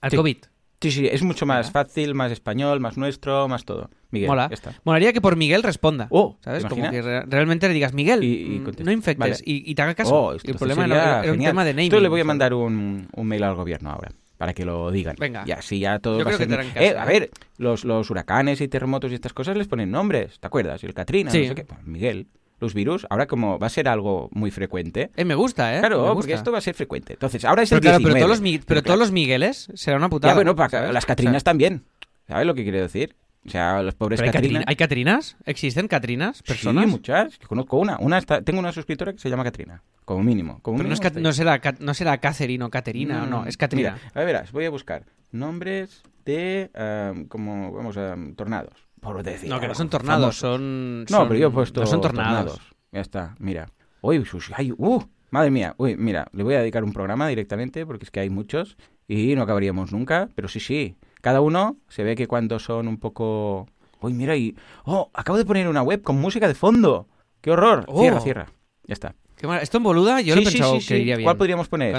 al 0.00 0.10
Sí. 0.10 0.16
COVID? 0.16 0.36
Sí, 0.80 0.92
sí, 0.92 1.08
es 1.10 1.22
mucho 1.24 1.44
más 1.44 1.72
fácil, 1.72 2.14
más 2.14 2.30
español, 2.30 2.78
más 2.78 2.96
nuestro, 2.96 3.48
más 3.48 3.64
todo. 3.64 3.90
Miguel, 4.10 4.28
Mola. 4.28 4.48
ya 4.48 4.54
está. 4.54 4.74
Molaría 4.84 5.12
que 5.12 5.20
por 5.20 5.34
Miguel 5.36 5.62
responda. 5.64 6.06
Oh, 6.10 6.36
¿Sabes? 6.40 6.62
¿te 6.62 6.68
Como 6.68 6.88
que 6.88 7.02
re- 7.02 7.22
realmente 7.26 7.66
le 7.66 7.74
digas, 7.74 7.92
Miguel, 7.92 8.22
Y- 8.22 8.56
y 8.56 8.58
mm, 8.60 8.84
no 8.84 8.92
infectes 8.92 9.18
Vale. 9.18 9.36
y, 9.44 9.68
y 9.70 9.74
te 9.74 9.82
haga 9.82 9.94
caso. 9.94 10.14
Oh, 10.14 10.32
esto 10.34 10.50
el 10.50 10.56
problema 10.56 10.84
era, 10.86 11.24
era 11.24 11.32
un 11.32 11.38
tema 11.40 11.64
de 11.64 11.72
naming. 11.74 11.86
Esto 11.86 12.00
le 12.00 12.08
voy 12.08 12.20
a 12.20 12.24
mandar 12.24 12.54
un, 12.54 13.08
un 13.12 13.26
mail 13.26 13.42
al 13.42 13.56
gobierno 13.56 13.90
ahora, 13.90 14.12
para 14.36 14.54
que 14.54 14.64
lo 14.64 14.90
digan. 14.92 15.16
Venga. 15.18 15.42
Y 15.46 15.50
así 15.50 15.80
ya 15.80 15.98
todo 15.98 16.18
Yo 16.20 16.24
va 16.24 16.30
a 16.30 16.38
que 16.38 16.46
ser... 16.46 16.72
te 16.72 16.84
Eh, 16.86 16.96
a 16.96 17.04
¿eh? 17.04 17.06
ver, 17.08 17.30
los, 17.56 17.84
los 17.84 18.08
huracanes 18.08 18.60
y 18.60 18.68
terremotos 18.68 19.10
y 19.10 19.14
estas 19.14 19.32
cosas 19.32 19.56
les 19.56 19.66
ponen 19.66 19.90
nombres, 19.90 20.38
¿te 20.38 20.46
acuerdas? 20.46 20.84
El 20.84 20.94
Katrina, 20.94 21.30
Sí. 21.32 21.42
no 21.42 21.48
sé 21.48 21.54
qué. 21.56 21.64
Pues 21.64 21.84
Miguel. 21.84 22.28
Los 22.60 22.74
virus, 22.74 23.06
ahora 23.10 23.26
como 23.26 23.58
va 23.58 23.66
a 23.68 23.70
ser 23.70 23.88
algo 23.88 24.28
muy 24.32 24.50
frecuente. 24.50 25.10
Eh, 25.16 25.24
me 25.24 25.34
gusta, 25.34 25.76
¿eh? 25.76 25.80
Claro, 25.80 26.12
porque 26.14 26.32
esto 26.32 26.50
va 26.52 26.58
a 26.58 26.62
ser 26.62 26.74
frecuente. 26.74 27.14
Entonces, 27.14 27.44
ahora 27.44 27.62
es 27.62 27.68
Pero, 27.70 27.78
el 27.78 27.82
claro, 27.82 27.98
19. 27.98 28.14
pero 28.14 28.26
todos 28.26 28.30
los, 28.38 28.40
mi- 28.42 28.58
pero 28.58 28.66
claro, 28.66 28.82
todos 28.82 28.98
los 28.98 29.12
Migueles 29.12 29.68
será 29.74 29.96
una 29.96 30.08
putada. 30.08 30.32
Ya, 30.32 30.34
bueno, 30.34 30.54
las 30.92 31.04
O 31.04 31.06
Catrinas 31.06 31.34
sea, 31.34 31.40
también. 31.44 31.84
¿Sabes 32.26 32.46
lo 32.46 32.54
que 32.54 32.62
quiero 32.62 32.80
decir? 32.80 33.16
O 33.46 33.50
sea, 33.50 33.80
los 33.82 33.94
pobres 33.94 34.20
hay, 34.20 34.26
Catrinas. 34.26 34.42
Catrina- 34.60 34.64
¿Hay 34.68 34.76
Catrinas? 34.76 35.36
¿Existen 35.46 35.88
Catrinas? 35.88 36.42
¿Personas? 36.42 36.84
Sí, 36.84 36.90
muchas. 36.90 37.38
Conozco 37.38 37.78
una. 37.78 37.96
una 37.98 38.18
está... 38.18 38.42
Tengo 38.42 38.58
una 38.58 38.72
suscriptora 38.72 39.12
que 39.12 39.18
se 39.18 39.30
llama 39.30 39.44
Catrina. 39.44 39.82
Como 40.04 40.22
mínimo. 40.22 40.58
Como 40.60 40.76
Pero 40.78 40.88
no, 40.88 40.94
es 40.94 41.00
mínimo 41.00 41.02
Cat- 41.02 41.16
está 41.16 41.18
ahí. 41.18 41.22
no 41.22 41.32
será, 41.32 41.76
no 41.78 41.94
será 41.94 42.18
Catherine 42.18 42.64
o 42.64 42.70
Caterina, 42.70 43.24
no, 43.26 43.46
es 43.46 43.56
Catrina. 43.56 43.92
Mira, 43.94 44.10
a 44.12 44.18
ver, 44.18 44.26
verás, 44.26 44.52
voy 44.52 44.64
a 44.66 44.70
buscar 44.70 45.04
nombres 45.32 46.02
de. 46.24 46.70
eh, 46.74 47.24
como, 47.28 47.72
vamos 47.72 47.96
a. 47.96 48.16
tornados. 48.36 48.74
Por 49.00 49.22
decir. 49.22 49.48
no, 49.48 49.60
que 49.60 49.68
no 49.68 49.74
son 49.74 49.88
tornados, 49.88 50.36
son, 50.36 51.04
No, 51.04 51.28
pero 51.28 51.34
yo 51.34 51.48
he 51.48 51.50
puesto. 51.50 51.80
No 51.80 51.86
son 51.86 52.00
tornados. 52.00 52.60
Ya 52.92 53.00
está, 53.00 53.34
mira. 53.38 53.70
Uy, 54.00 54.24
ay, 54.54 54.72
uh, 54.76 55.02
madre 55.30 55.50
mía. 55.50 55.74
Uy, 55.78 55.96
mira, 55.96 56.28
le 56.32 56.42
voy 56.42 56.54
a 56.54 56.60
dedicar 56.60 56.84
un 56.84 56.92
programa 56.92 57.28
directamente 57.28 57.84
porque 57.84 58.04
es 58.04 58.10
que 58.10 58.20
hay 58.20 58.30
muchos 58.30 58.76
y 59.06 59.34
no 59.34 59.42
acabaríamos 59.42 59.92
nunca. 59.92 60.28
Pero 60.34 60.48
sí, 60.48 60.60
sí. 60.60 60.96
Cada 61.20 61.40
uno 61.40 61.76
se 61.88 62.04
ve 62.04 62.14
que 62.14 62.26
cuando 62.26 62.58
son 62.58 62.88
un 62.88 62.98
poco. 62.98 63.66
Uy, 64.00 64.14
mira, 64.14 64.36
y. 64.36 64.56
Oh, 64.84 65.10
acabo 65.14 65.36
de 65.38 65.44
poner 65.44 65.68
una 65.68 65.82
web 65.82 66.02
con 66.02 66.16
música 66.20 66.46
de 66.46 66.54
fondo. 66.54 67.08
¡Qué 67.40 67.50
horror! 67.50 67.84
Oh. 67.88 68.00
Cierra, 68.00 68.20
cierra. 68.20 68.46
Ya 68.84 68.94
está. 68.94 69.14
Qué 69.36 69.46
mal- 69.46 69.62
¿Esto 69.62 69.76
en 69.78 69.82
boluda? 69.84 70.20
Yo 70.20 70.34
sí, 70.34 70.40
lo 70.42 70.48
he 70.48 70.50
sí, 70.52 70.58
pensado 70.58 70.80
sí, 70.80 70.88
que 70.88 70.98
iría 70.98 71.16
bien. 71.16 71.26
¿Cuál 71.26 71.36
podríamos 71.36 71.68
poner? 71.68 71.92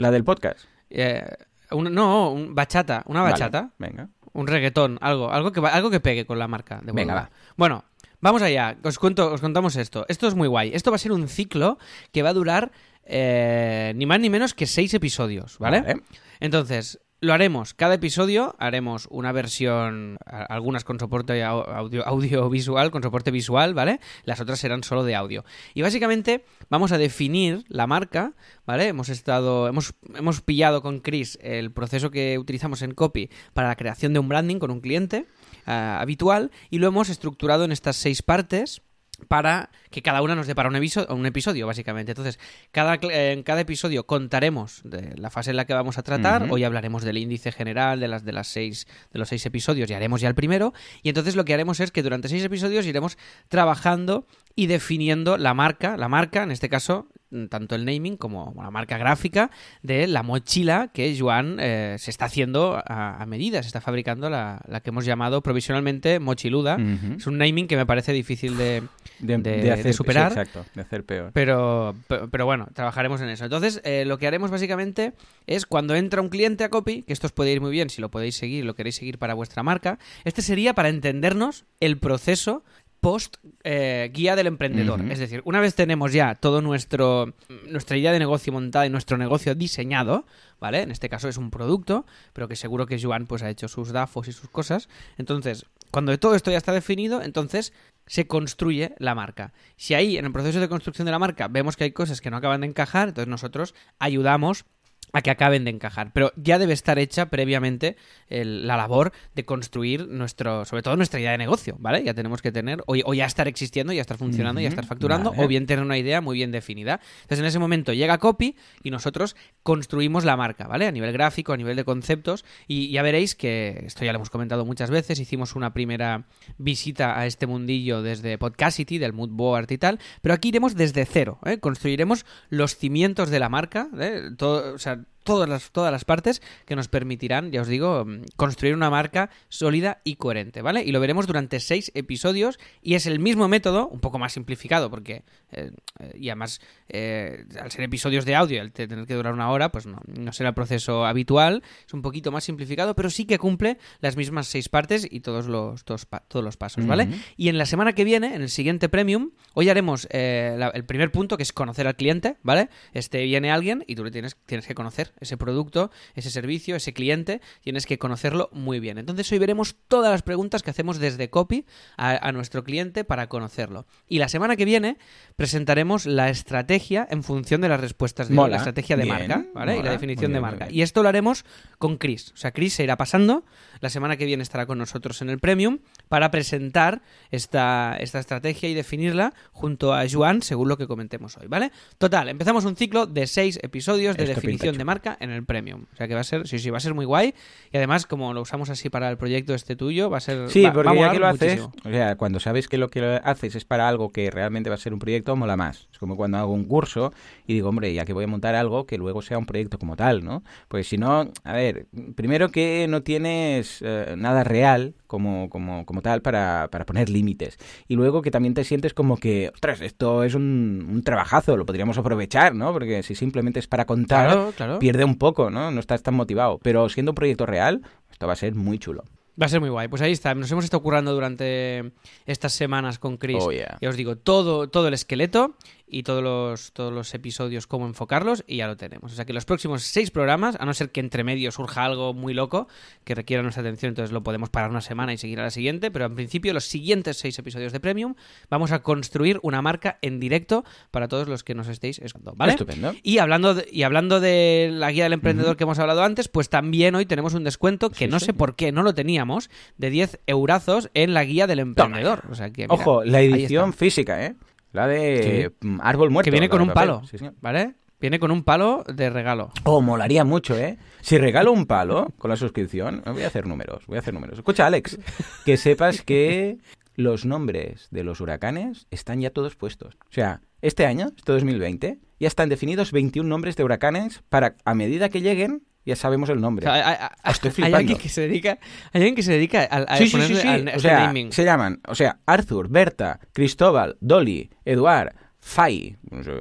La 0.00 0.10
del 0.10 0.24
podcast. 0.24 0.60
Eh, 0.88 1.24
un- 1.70 1.92
no, 1.92 2.30
un 2.32 2.54
bachata, 2.54 3.02
una 3.06 3.22
Vale, 3.22 3.32
bachata, 3.32 3.70
venga. 3.78 4.08
Un 4.36 4.46
reggaetón, 4.46 4.98
algo, 5.00 5.30
algo 5.32 5.50
que 5.52 5.60
va- 5.60 5.70
algo 5.70 5.90
que 5.90 6.00
pegue 6.00 6.26
con 6.26 6.38
la 6.38 6.46
marca 6.48 6.80
de 6.84 6.92
Venga, 6.92 7.14
va. 7.14 7.30
Bueno, 7.56 7.84
vamos 8.20 8.42
allá. 8.42 8.76
Os 8.82 8.98
cuento, 8.98 9.32
os 9.32 9.40
contamos 9.40 9.76
esto. 9.76 10.04
Esto 10.08 10.28
es 10.28 10.34
muy 10.34 10.48
guay. 10.48 10.70
Esto 10.74 10.90
va 10.90 10.96
a 10.96 10.98
ser 10.98 11.12
un 11.12 11.28
ciclo 11.28 11.78
que 12.12 12.22
va 12.22 12.30
a 12.30 12.34
durar 12.34 12.70
eh, 13.04 13.92
ni 13.96 14.04
más 14.06 14.20
ni 14.20 14.30
menos 14.30 14.52
que 14.54 14.66
seis 14.66 14.92
episodios, 14.94 15.58
¿vale? 15.58 15.80
Vale. 15.80 16.00
Entonces, 16.40 16.98
lo 17.20 17.32
haremos. 17.32 17.72
Cada 17.74 17.94
episodio 17.94 18.54
haremos 18.58 19.06
una 19.10 19.32
versión, 19.32 20.18
algunas 20.26 20.84
con 20.84 21.00
soporte 21.00 21.42
au- 21.44 21.66
audio, 21.66 22.06
audiovisual, 22.06 22.90
con 22.90 23.02
soporte 23.02 23.30
visual, 23.30 23.72
¿vale? 23.74 24.00
Las 24.24 24.40
otras 24.40 24.58
serán 24.58 24.84
solo 24.84 25.02
de 25.02 25.14
audio. 25.14 25.44
Y 25.74 25.82
básicamente 25.82 26.44
vamos 26.68 26.92
a 26.92 26.98
definir 26.98 27.64
la 27.68 27.86
marca, 27.86 28.34
¿vale? 28.66 28.88
Hemos 28.88 29.08
estado, 29.08 29.66
hemos, 29.66 29.94
hemos 30.14 30.42
pillado 30.42 30.82
con 30.82 31.00
Chris 31.00 31.38
el 31.42 31.72
proceso 31.72 32.10
que 32.10 32.38
utilizamos 32.38 32.82
en 32.82 32.92
Copy 32.92 33.30
para 33.54 33.68
la 33.68 33.76
creación 33.76 34.12
de 34.12 34.18
un 34.18 34.28
branding 34.28 34.58
con 34.58 34.70
un 34.70 34.80
cliente 34.80 35.26
ah, 35.64 35.98
habitual 36.00 36.50
y 36.70 36.78
lo 36.78 36.86
hemos 36.88 37.08
estructurado 37.08 37.64
en 37.64 37.72
estas 37.72 37.96
seis 37.96 38.22
partes 38.22 38.82
para 39.28 39.70
que 39.90 40.02
cada 40.02 40.20
una 40.22 40.34
nos 40.34 40.46
dé 40.46 40.54
para 40.54 40.68
un, 40.68 40.76
episo- 40.76 41.06
un 41.12 41.24
episodio, 41.26 41.66
básicamente. 41.66 42.12
Entonces, 42.12 42.38
cada, 42.72 42.98
en 43.02 43.42
cada 43.42 43.60
episodio 43.62 44.06
contaremos 44.06 44.80
de 44.84 45.14
la 45.16 45.30
fase 45.30 45.50
en 45.50 45.56
la 45.56 45.64
que 45.64 45.74
vamos 45.74 45.98
a 45.98 46.02
tratar. 46.02 46.42
Hoy 46.50 46.64
hablaremos 46.64 47.02
del 47.02 47.16
índice 47.18 47.52
general 47.52 47.98
de 48.00 48.08
las 48.08 48.24
de 48.24 48.32
las 48.32 48.46
seis 48.46 48.86
de 49.12 49.18
los 49.18 49.28
seis 49.28 49.44
episodios 49.46 49.88
y 49.90 49.94
haremos 49.94 50.20
ya 50.20 50.28
el 50.28 50.34
primero. 50.34 50.74
Y 51.02 51.08
entonces 51.08 51.34
lo 51.36 51.44
que 51.44 51.54
haremos 51.54 51.80
es 51.80 51.90
que 51.90 52.02
durante 52.02 52.28
seis 52.28 52.44
episodios 52.44 52.84
iremos 52.86 53.16
trabajando 53.48 54.26
y 54.56 54.66
definiendo 54.66 55.36
la 55.36 55.52
marca, 55.54 55.96
la 55.98 56.08
marca, 56.08 56.42
en 56.42 56.50
este 56.50 56.70
caso, 56.70 57.08
mm, 57.30 57.46
tanto 57.48 57.74
el 57.74 57.84
naming 57.84 58.16
como 58.16 58.54
la 58.56 58.70
marca 58.70 58.96
gráfica 58.96 59.50
de 59.82 60.06
la 60.06 60.22
mochila 60.22 60.88
que 60.94 61.14
Joan 61.18 61.58
eh, 61.60 61.96
se 61.98 62.10
está 62.10 62.24
haciendo 62.24 62.82
a, 62.86 63.22
a 63.22 63.26
medida, 63.26 63.62
se 63.62 63.66
está 63.66 63.82
fabricando 63.82 64.30
la, 64.30 64.62
la 64.66 64.80
que 64.80 64.88
hemos 64.90 65.04
llamado 65.04 65.42
provisionalmente 65.42 66.20
mochiluda. 66.20 66.78
Es 67.18 67.26
un 67.26 67.36
naming 67.36 67.66
que 67.68 67.76
me 67.76 67.84
parece 67.84 68.12
difícil 68.14 68.56
de, 68.56 68.82
de, 69.18 69.36
de- 69.38 69.62
de 69.62 69.72
hacer, 69.72 69.92
superar. 69.92 70.32
sí, 70.32 70.38
exacto, 70.38 70.64
de 70.74 70.80
hacer 70.80 71.04
peor. 71.04 71.32
pero, 71.34 71.94
pe- 72.08 72.26
pero 72.30 72.46
bueno, 72.46 72.66
trabajaremos 72.72 73.20
en 73.20 73.28
eso. 73.28 73.44
Entonces, 73.44 73.82
eh, 73.84 74.04
lo 74.06 74.16
que 74.16 74.26
haremos 74.26 74.50
básicamente 74.50 75.12
es 75.46 75.66
cuando 75.66 75.94
entra 75.94 76.22
un 76.22 76.30
cliente 76.30 76.64
a 76.64 76.70
Copy, 76.70 77.02
que 77.02 77.12
esto 77.12 77.26
os 77.26 77.32
puede 77.32 77.52
ir 77.52 77.60
muy 77.60 77.70
bien 77.72 77.90
si 77.90 78.00
lo 78.00 78.10
podéis 78.10 78.36
seguir, 78.36 78.64
lo 78.64 78.74
queréis 78.74 78.96
seguir 78.96 79.18
para 79.18 79.34
vuestra 79.34 79.62
marca, 79.62 79.98
este 80.24 80.40
sería 80.40 80.72
para 80.72 80.88
entendernos 80.88 81.66
el 81.80 81.98
proceso 81.98 82.64
post 83.06 83.36
eh, 83.62 84.10
guía 84.12 84.34
del 84.34 84.48
emprendedor. 84.48 85.00
Es 85.12 85.20
decir, 85.20 85.40
una 85.44 85.60
vez 85.60 85.76
tenemos 85.76 86.12
ya 86.12 86.34
todo 86.34 86.60
nuestro 86.60 87.34
nuestra 87.70 87.96
idea 87.96 88.10
de 88.10 88.18
negocio 88.18 88.52
montada 88.52 88.84
y 88.84 88.90
nuestro 88.90 89.16
negocio 89.16 89.54
diseñado, 89.54 90.26
¿vale? 90.58 90.82
En 90.82 90.90
este 90.90 91.08
caso 91.08 91.28
es 91.28 91.36
un 91.36 91.52
producto, 91.52 92.04
pero 92.32 92.48
que 92.48 92.56
seguro 92.56 92.86
que 92.86 93.00
Joan 93.00 93.28
pues 93.28 93.44
ha 93.44 93.48
hecho 93.48 93.68
sus 93.68 93.92
dafos 93.92 94.26
y 94.26 94.32
sus 94.32 94.50
cosas. 94.50 94.88
Entonces, 95.18 95.66
cuando 95.92 96.18
todo 96.18 96.34
esto 96.34 96.50
ya 96.50 96.56
está 96.56 96.72
definido, 96.72 97.22
entonces 97.22 97.72
se 98.08 98.26
construye 98.26 98.96
la 98.98 99.14
marca. 99.14 99.52
Si 99.76 99.94
ahí 99.94 100.16
en 100.16 100.24
el 100.24 100.32
proceso 100.32 100.58
de 100.58 100.68
construcción 100.68 101.06
de 101.06 101.12
la 101.12 101.20
marca 101.20 101.46
vemos 101.46 101.76
que 101.76 101.84
hay 101.84 101.92
cosas 101.92 102.20
que 102.20 102.32
no 102.32 102.38
acaban 102.38 102.62
de 102.62 102.66
encajar, 102.66 103.10
entonces 103.10 103.30
nosotros 103.30 103.76
ayudamos 104.00 104.64
a 105.12 105.22
que 105.22 105.30
acaben 105.30 105.64
de 105.64 105.70
encajar. 105.70 106.12
Pero 106.12 106.32
ya 106.36 106.58
debe 106.58 106.72
estar 106.72 106.98
hecha 106.98 107.26
previamente 107.30 107.96
el- 108.28 108.66
la 108.66 108.76
labor 108.76 109.12
de 109.34 109.44
construir 109.44 110.06
nuestro, 110.08 110.64
sobre 110.64 110.82
todo 110.82 110.96
nuestra 110.96 111.20
idea 111.20 111.32
de 111.32 111.38
negocio, 111.38 111.76
¿vale? 111.78 112.02
Ya 112.04 112.14
tenemos 112.14 112.42
que 112.42 112.52
tener, 112.52 112.82
o, 112.86 112.94
o 113.04 113.14
ya 113.14 113.24
estar 113.26 113.48
existiendo, 113.48 113.92
ya 113.92 114.00
estar 114.00 114.18
funcionando, 114.18 114.60
ya 114.60 114.68
estar 114.68 114.84
facturando, 114.86 115.30
vale. 115.30 115.44
o 115.44 115.48
bien 115.48 115.66
tener 115.66 115.84
una 115.84 115.98
idea 115.98 116.20
muy 116.20 116.36
bien 116.36 116.52
definida. 116.52 117.00
Entonces 117.22 117.38
en 117.40 117.44
ese 117.46 117.58
momento 117.58 117.92
llega 117.92 118.18
Copy 118.18 118.56
y 118.82 118.90
nosotros 118.90 119.36
construimos 119.62 120.24
la 120.24 120.36
marca, 120.36 120.66
¿vale? 120.66 120.86
A 120.86 120.92
nivel 120.92 121.12
gráfico, 121.12 121.52
a 121.52 121.56
nivel 121.56 121.76
de 121.76 121.84
conceptos, 121.84 122.44
y 122.66 122.90
ya 122.90 123.02
veréis 123.02 123.34
que, 123.34 123.82
esto 123.86 124.04
ya 124.04 124.12
lo 124.12 124.16
hemos 124.16 124.30
comentado 124.30 124.64
muchas 124.64 124.90
veces, 124.90 125.18
hicimos 125.20 125.54
una 125.56 125.72
primera 125.72 126.24
visita 126.58 127.18
a 127.18 127.26
este 127.26 127.46
mundillo 127.46 128.02
desde 128.02 128.38
Podcasty, 128.38 128.98
del 128.98 129.12
mood 129.12 129.30
board 129.30 129.70
y 129.70 129.78
tal, 129.78 129.98
pero 130.22 130.34
aquí 130.34 130.48
iremos 130.48 130.74
desde 130.76 131.04
cero, 131.06 131.38
¿eh? 131.44 131.58
Construiremos 131.58 132.24
los 132.50 132.76
cimientos 132.76 133.30
de 133.30 133.38
la 133.38 133.48
marca, 133.48 133.88
¿eh? 133.98 134.30
Todo, 134.36 134.74
o 134.74 134.78
sea, 134.78 134.95
had 134.96 135.15
todas 135.26 135.46
las, 135.48 135.70
todas 135.72 135.92
las 135.92 136.06
partes 136.06 136.40
que 136.64 136.74
nos 136.76 136.88
permitirán, 136.88 137.50
ya 137.52 137.60
os 137.60 137.68
digo, 137.68 138.04
mm, 138.06 138.22
construir 138.36 138.74
una 138.74 138.88
marca 138.88 139.28
sólida 139.50 140.00
y 140.04 140.16
coherente, 140.16 140.62
¿vale? 140.62 140.82
Y 140.82 140.92
lo 140.92 141.00
veremos 141.00 141.26
durante 141.26 141.60
seis 141.60 141.92
episodios 141.94 142.58
y 142.80 142.94
es 142.94 143.04
el 143.06 143.18
mismo 143.18 143.48
método, 143.48 143.88
un 143.88 144.00
poco 144.00 144.18
más 144.18 144.32
simplificado, 144.32 144.88
porque, 144.88 145.24
eh, 145.52 145.70
eh, 146.00 146.12
y 146.18 146.30
además, 146.30 146.60
eh, 146.88 147.44
al 147.60 147.70
ser 147.70 147.82
episodios 147.84 148.24
de 148.24 148.34
audio, 148.34 148.62
al 148.62 148.72
te- 148.72 148.86
tener 148.88 149.06
que 149.06 149.14
durar 149.14 149.34
una 149.34 149.50
hora, 149.50 149.70
pues 149.70 149.84
no, 149.86 150.00
no 150.06 150.32
será 150.32 150.48
el 150.50 150.54
proceso 150.54 151.04
habitual, 151.04 151.62
es 151.86 151.92
un 151.92 152.00
poquito 152.02 152.30
más 152.32 152.44
simplificado, 152.44 152.94
pero 152.94 153.10
sí 153.10 153.24
que 153.26 153.38
cumple 153.38 153.78
las 154.00 154.16
mismas 154.16 154.46
seis 154.46 154.68
partes 154.68 155.06
y 155.10 155.20
todos 155.20 155.46
los, 155.46 155.84
todos, 155.84 156.06
todos 156.28 156.44
los 156.44 156.56
pasos, 156.56 156.86
¿vale? 156.86 157.08
Y 157.36 157.48
en 157.48 157.58
la 157.58 157.66
semana 157.66 157.92
que 157.94 158.04
viene, 158.04 158.34
en 158.34 158.42
el 158.42 158.48
siguiente 158.48 158.88
Premium, 158.88 159.32
hoy 159.54 159.68
haremos 159.68 160.06
eh, 160.10 160.54
la- 160.56 160.68
el 160.68 160.84
primer 160.84 161.10
punto, 161.10 161.36
que 161.36 161.42
es 161.42 161.52
conocer 161.52 161.86
al 161.88 161.96
cliente, 161.96 162.36
¿vale? 162.42 162.68
Este 162.92 163.24
viene 163.24 163.50
alguien 163.50 163.82
y 163.88 163.96
tú 163.96 164.04
le 164.04 164.12
tienes, 164.12 164.36
tienes 164.46 164.66
que 164.66 164.74
conocer 164.76 165.12
ese 165.20 165.36
producto, 165.36 165.90
ese 166.14 166.30
servicio, 166.30 166.76
ese 166.76 166.92
cliente, 166.92 167.40
tienes 167.60 167.86
que 167.86 167.98
conocerlo 167.98 168.48
muy 168.52 168.80
bien. 168.80 168.98
Entonces 168.98 169.30
hoy 169.32 169.38
veremos 169.38 169.76
todas 169.88 170.10
las 170.10 170.22
preguntas 170.22 170.62
que 170.62 170.70
hacemos 170.70 170.98
desde 170.98 171.30
Copy 171.30 171.64
a, 171.96 172.26
a 172.26 172.32
nuestro 172.32 172.64
cliente 172.64 173.04
para 173.04 173.28
conocerlo. 173.28 173.86
Y 174.08 174.18
la 174.18 174.28
semana 174.28 174.56
que 174.56 174.64
viene 174.64 174.98
presentaremos 175.36 176.06
la 176.06 176.28
estrategia 176.30 177.06
en 177.10 177.22
función 177.22 177.60
de 177.60 177.68
las 177.68 177.80
respuestas 177.80 178.28
de 178.28 178.34
Mola. 178.34 178.52
la 178.52 178.56
estrategia 178.56 178.96
de 178.96 179.04
Bien, 179.04 179.14
marca, 179.16 179.46
¿vale? 179.54 179.78
y 179.78 179.82
la 179.82 179.90
definición 179.90 180.32
de 180.32 180.40
marca. 180.40 180.68
Y 180.70 180.82
esto 180.82 181.02
lo 181.02 181.08
haremos 181.08 181.44
con 181.78 181.96
Chris. 181.96 182.32
O 182.32 182.36
sea, 182.36 182.52
Chris 182.52 182.74
se 182.74 182.84
irá 182.84 182.96
pasando. 182.96 183.44
La 183.80 183.90
semana 183.90 184.16
que 184.16 184.24
viene 184.24 184.42
estará 184.42 184.66
con 184.66 184.78
nosotros 184.78 185.20
en 185.22 185.30
el 185.30 185.38
Premium 185.38 185.78
para 186.08 186.30
presentar 186.30 187.02
esta, 187.30 187.96
esta 188.00 188.18
estrategia 188.18 188.68
y 188.68 188.74
definirla 188.74 189.34
junto 189.52 189.92
a 189.92 190.04
Joan, 190.10 190.42
según 190.42 190.68
lo 190.68 190.78
que 190.78 190.86
comentemos 190.86 191.36
hoy, 191.36 191.46
¿vale? 191.46 191.72
Total, 191.98 192.28
empezamos 192.28 192.64
un 192.64 192.76
ciclo 192.76 193.06
de 193.06 193.26
seis 193.26 193.58
episodios 193.62 194.16
de 194.16 194.24
Esto 194.24 194.36
definición 194.36 194.78
de 194.78 194.84
marca 194.84 195.05
en 195.20 195.30
el 195.30 195.44
Premium. 195.44 195.84
O 195.92 195.96
sea 195.96 196.08
que 196.08 196.14
va 196.14 196.20
a 196.20 196.24
ser, 196.24 196.48
sí, 196.48 196.58
sí, 196.58 196.70
va 196.70 196.78
a 196.78 196.80
ser 196.80 196.94
muy 196.94 197.04
guay. 197.04 197.34
Y 197.72 197.76
además, 197.76 198.06
como 198.06 198.32
lo 198.34 198.40
usamos 198.40 198.70
así 198.70 198.88
para 198.88 199.10
el 199.10 199.18
proyecto 199.18 199.54
este 199.54 199.76
tuyo, 199.76 200.08
va 200.10 200.16
a 200.18 200.20
ser. 200.20 200.48
Sí, 200.50 200.62
va- 200.62 200.70
va 200.70 200.80
a 200.80 200.84
porque 200.84 201.00
ya 201.00 201.10
que 201.12 201.18
lo 201.18 201.26
haces, 201.28 201.60
o 201.84 201.90
sea, 201.90 202.16
cuando 202.16 202.40
sabes 202.40 202.68
que 202.68 202.78
lo 202.78 202.88
que 202.88 203.00
lo 203.00 203.20
haces 203.24 203.54
es 203.54 203.64
para 203.64 203.88
algo 203.88 204.10
que 204.10 204.30
realmente 204.30 204.70
va 204.70 204.74
a 204.74 204.78
ser 204.78 204.92
un 204.92 204.98
proyecto, 204.98 205.36
mola 205.36 205.56
más. 205.56 205.88
Es 205.96 205.98
como 205.98 206.14
cuando 206.14 206.36
hago 206.36 206.52
un 206.52 206.64
curso 206.66 207.10
y 207.46 207.54
digo, 207.54 207.70
hombre, 207.70 207.90
ya 207.94 208.04
que 208.04 208.12
voy 208.12 208.24
a 208.24 208.26
montar 208.26 208.54
algo, 208.54 208.84
que 208.84 208.98
luego 208.98 209.22
sea 209.22 209.38
un 209.38 209.46
proyecto 209.46 209.78
como 209.78 209.96
tal, 209.96 210.22
¿no? 210.22 210.42
Pues 210.68 210.86
si 210.86 210.98
no, 210.98 211.30
a 211.42 211.52
ver, 211.54 211.86
primero 212.14 212.50
que 212.50 212.86
no 212.86 213.02
tienes 213.02 213.80
eh, 213.80 214.14
nada 214.18 214.44
real 214.44 214.94
como, 215.06 215.48
como, 215.48 215.86
como 215.86 216.02
tal 216.02 216.20
para, 216.20 216.68
para 216.70 216.84
poner 216.84 217.08
límites. 217.08 217.56
Y 217.88 217.94
luego 217.94 218.20
que 218.20 218.30
también 218.30 218.52
te 218.52 218.62
sientes 218.64 218.92
como 218.92 219.16
que, 219.16 219.50
ostras, 219.54 219.80
esto 219.80 220.22
es 220.22 220.34
un, 220.34 220.86
un 220.86 221.02
trabajazo, 221.02 221.56
lo 221.56 221.64
podríamos 221.64 221.96
aprovechar, 221.96 222.54
¿no? 222.54 222.74
Porque 222.74 223.02
si 223.02 223.14
simplemente 223.14 223.58
es 223.58 223.66
para 223.66 223.86
contar, 223.86 224.26
Claro, 224.26 224.52
claro. 224.54 224.78
pierde 224.78 225.04
un 225.06 225.16
poco, 225.16 225.50
¿no? 225.50 225.70
No 225.70 225.80
estás 225.80 226.02
tan 226.02 226.12
motivado. 226.12 226.58
Pero 226.62 226.90
siendo 226.90 227.12
un 227.12 227.16
proyecto 227.16 227.46
real, 227.46 227.80
esto 228.12 228.26
va 228.26 228.34
a 228.34 228.36
ser 228.36 228.54
muy 228.54 228.78
chulo. 228.78 229.02
Va 229.38 229.44
a 229.44 229.48
ser 229.50 229.60
muy 229.60 229.68
guay. 229.68 229.88
Pues 229.88 230.00
ahí 230.00 230.12
está. 230.12 230.34
Nos 230.34 230.50
hemos 230.50 230.64
estado 230.64 230.82
currando 230.82 231.12
durante 231.12 231.92
estas 232.24 232.54
semanas 232.54 232.98
con 232.98 233.18
Chris. 233.18 233.36
Oh, 233.46 233.52
yeah. 233.52 233.76
Ya 233.82 233.90
os 233.90 233.96
digo, 233.98 234.16
todo, 234.16 234.70
todo 234.70 234.88
el 234.88 234.94
esqueleto. 234.94 235.56
Y 235.88 236.02
todos 236.02 236.22
los, 236.22 236.72
todos 236.72 236.92
los 236.92 237.14
episodios, 237.14 237.66
cómo 237.66 237.86
enfocarlos, 237.86 238.44
y 238.46 238.56
ya 238.56 238.66
lo 238.66 238.76
tenemos. 238.76 239.12
O 239.12 239.14
sea 239.14 239.24
que 239.24 239.32
los 239.32 239.44
próximos 239.44 239.82
seis 239.82 240.10
programas, 240.10 240.56
a 240.58 240.64
no 240.64 240.74
ser 240.74 240.90
que 240.90 241.00
entre 241.00 241.22
medio 241.24 241.52
surja 241.52 241.84
algo 241.84 242.12
muy 242.12 242.34
loco 242.34 242.68
que 243.04 243.14
requiera 243.14 243.42
nuestra 243.42 243.62
atención, 243.62 243.90
entonces 243.90 244.12
lo 244.12 244.22
podemos 244.22 244.50
parar 244.50 244.70
una 244.70 244.80
semana 244.80 245.12
y 245.12 245.16
seguir 245.18 245.38
a 245.40 245.44
la 245.44 245.50
siguiente, 245.50 245.90
pero 245.90 246.06
en 246.06 246.14
principio 246.14 246.52
los 246.52 246.64
siguientes 246.64 247.18
seis 247.18 247.38
episodios 247.38 247.72
de 247.72 247.80
Premium 247.80 248.14
vamos 248.50 248.72
a 248.72 248.80
construir 248.82 249.38
una 249.42 249.62
marca 249.62 249.98
en 250.02 250.18
directo 250.20 250.64
para 250.90 251.08
todos 251.08 251.28
los 251.28 251.44
que 251.44 251.54
nos 251.54 251.68
estéis 251.68 251.98
escuchando, 251.98 252.34
¿vale? 252.36 252.52
Estupendo. 252.52 252.94
Y 253.02 253.18
hablando 253.18 253.54
de, 253.54 253.68
y 253.70 253.82
hablando 253.84 254.20
de 254.20 254.70
la 254.72 254.90
guía 254.90 255.04
del 255.04 255.12
emprendedor 255.12 255.56
que 255.56 255.64
hemos 255.64 255.78
hablado 255.78 256.02
antes, 256.02 256.28
pues 256.28 256.48
también 256.48 256.94
hoy 256.94 257.06
tenemos 257.06 257.34
un 257.34 257.44
descuento 257.44 257.90
que 257.90 258.06
Sí, 258.06 258.08
no 258.08 258.18
sí. 258.18 258.26
sé 258.26 258.32
por 258.34 258.56
qué 258.56 258.72
no 258.72 258.82
lo 258.82 258.94
teníamos, 258.94 259.50
de 259.78 259.90
10 259.90 260.20
eurazos 260.26 260.90
en 260.94 261.14
la 261.14 261.24
guía 261.24 261.46
del 261.46 261.60
emprendedor. 261.60 262.24
O 262.30 262.34
sea 262.34 262.50
que, 262.50 262.62
mira, 262.62 262.74
Ojo, 262.74 263.04
la 263.04 263.20
edición 263.20 263.72
física, 263.72 264.24
¿eh? 264.24 264.34
La 264.76 264.86
de 264.86 265.52
mm, 265.60 265.78
árbol 265.82 266.10
muerto. 266.10 266.26
que 266.26 266.30
viene 266.30 266.48
con 266.48 266.60
un 266.60 266.68
papel. 266.68 266.88
palo, 266.90 267.02
Sí, 267.06 267.16
señor. 267.18 267.34
¿vale? 267.40 267.74
Viene 267.98 268.18
con 268.18 268.30
un 268.30 268.44
palo 268.44 268.84
de 268.84 269.08
regalo. 269.08 269.50
Oh, 269.64 269.80
molaría 269.80 270.22
mucho, 270.22 270.54
¿eh? 270.56 270.76
Si 271.00 271.16
regalo 271.16 271.50
un 271.50 271.64
palo 271.64 272.12
con 272.18 272.28
la 272.28 272.36
suscripción, 272.36 273.02
voy 273.06 273.22
a 273.22 273.28
hacer 273.28 273.46
números, 273.46 273.86
voy 273.86 273.96
a 273.96 274.00
hacer 274.00 274.12
números. 274.12 274.38
Escucha, 274.38 274.66
Alex, 274.66 274.98
que 275.46 275.56
sepas 275.56 276.02
que 276.02 276.58
los 276.94 277.24
nombres 277.24 277.88
de 277.90 278.04
los 278.04 278.20
huracanes 278.20 278.86
están 278.90 279.22
ya 279.22 279.30
todos 279.30 279.56
puestos. 279.56 279.94
O 280.10 280.12
sea, 280.12 280.42
este 280.60 280.84
año, 280.84 281.08
este 281.16 281.32
2020, 281.32 281.98
ya 282.20 282.28
están 282.28 282.50
definidos 282.50 282.92
21 282.92 283.26
nombres 283.26 283.56
de 283.56 283.64
huracanes 283.64 284.22
para, 284.28 284.56
a 284.66 284.74
medida 284.74 285.08
que 285.08 285.22
lleguen, 285.22 285.62
ya 285.86 285.96
sabemos 285.96 286.28
el 286.28 286.38
O 286.38 286.40
nombre. 286.40 286.64
sea, 286.64 286.74
hay, 286.74 286.82
hay- 286.82 286.96
Ah, 287.00 287.30
estoy 287.30 287.48
hay 287.48 287.54
flipando. 287.54 287.76
alguien 287.78 287.98
que 287.98 288.08
se 288.10 288.20
dedica, 288.22 288.50
hay 288.92 289.00
alguien 289.00 289.14
que 289.14 289.22
se 289.22 289.32
dedica 289.32 289.62
al, 289.64 289.86
a 289.88 289.96
sí, 289.96 290.08
sí, 290.08 290.20
sí, 290.22 290.46
al- 290.46 290.68
O 290.76 290.78
sea, 290.80 291.06
naming. 291.06 291.32
se 291.32 291.44
llaman, 291.44 291.80
o 291.88 291.94
sea, 291.94 292.18
Arthur, 292.26 292.68
Berta, 292.68 293.20
Cristóbal, 293.32 293.96
Dolly, 294.00 294.50
Eduard, 294.64 295.14
Fay, 295.40 295.96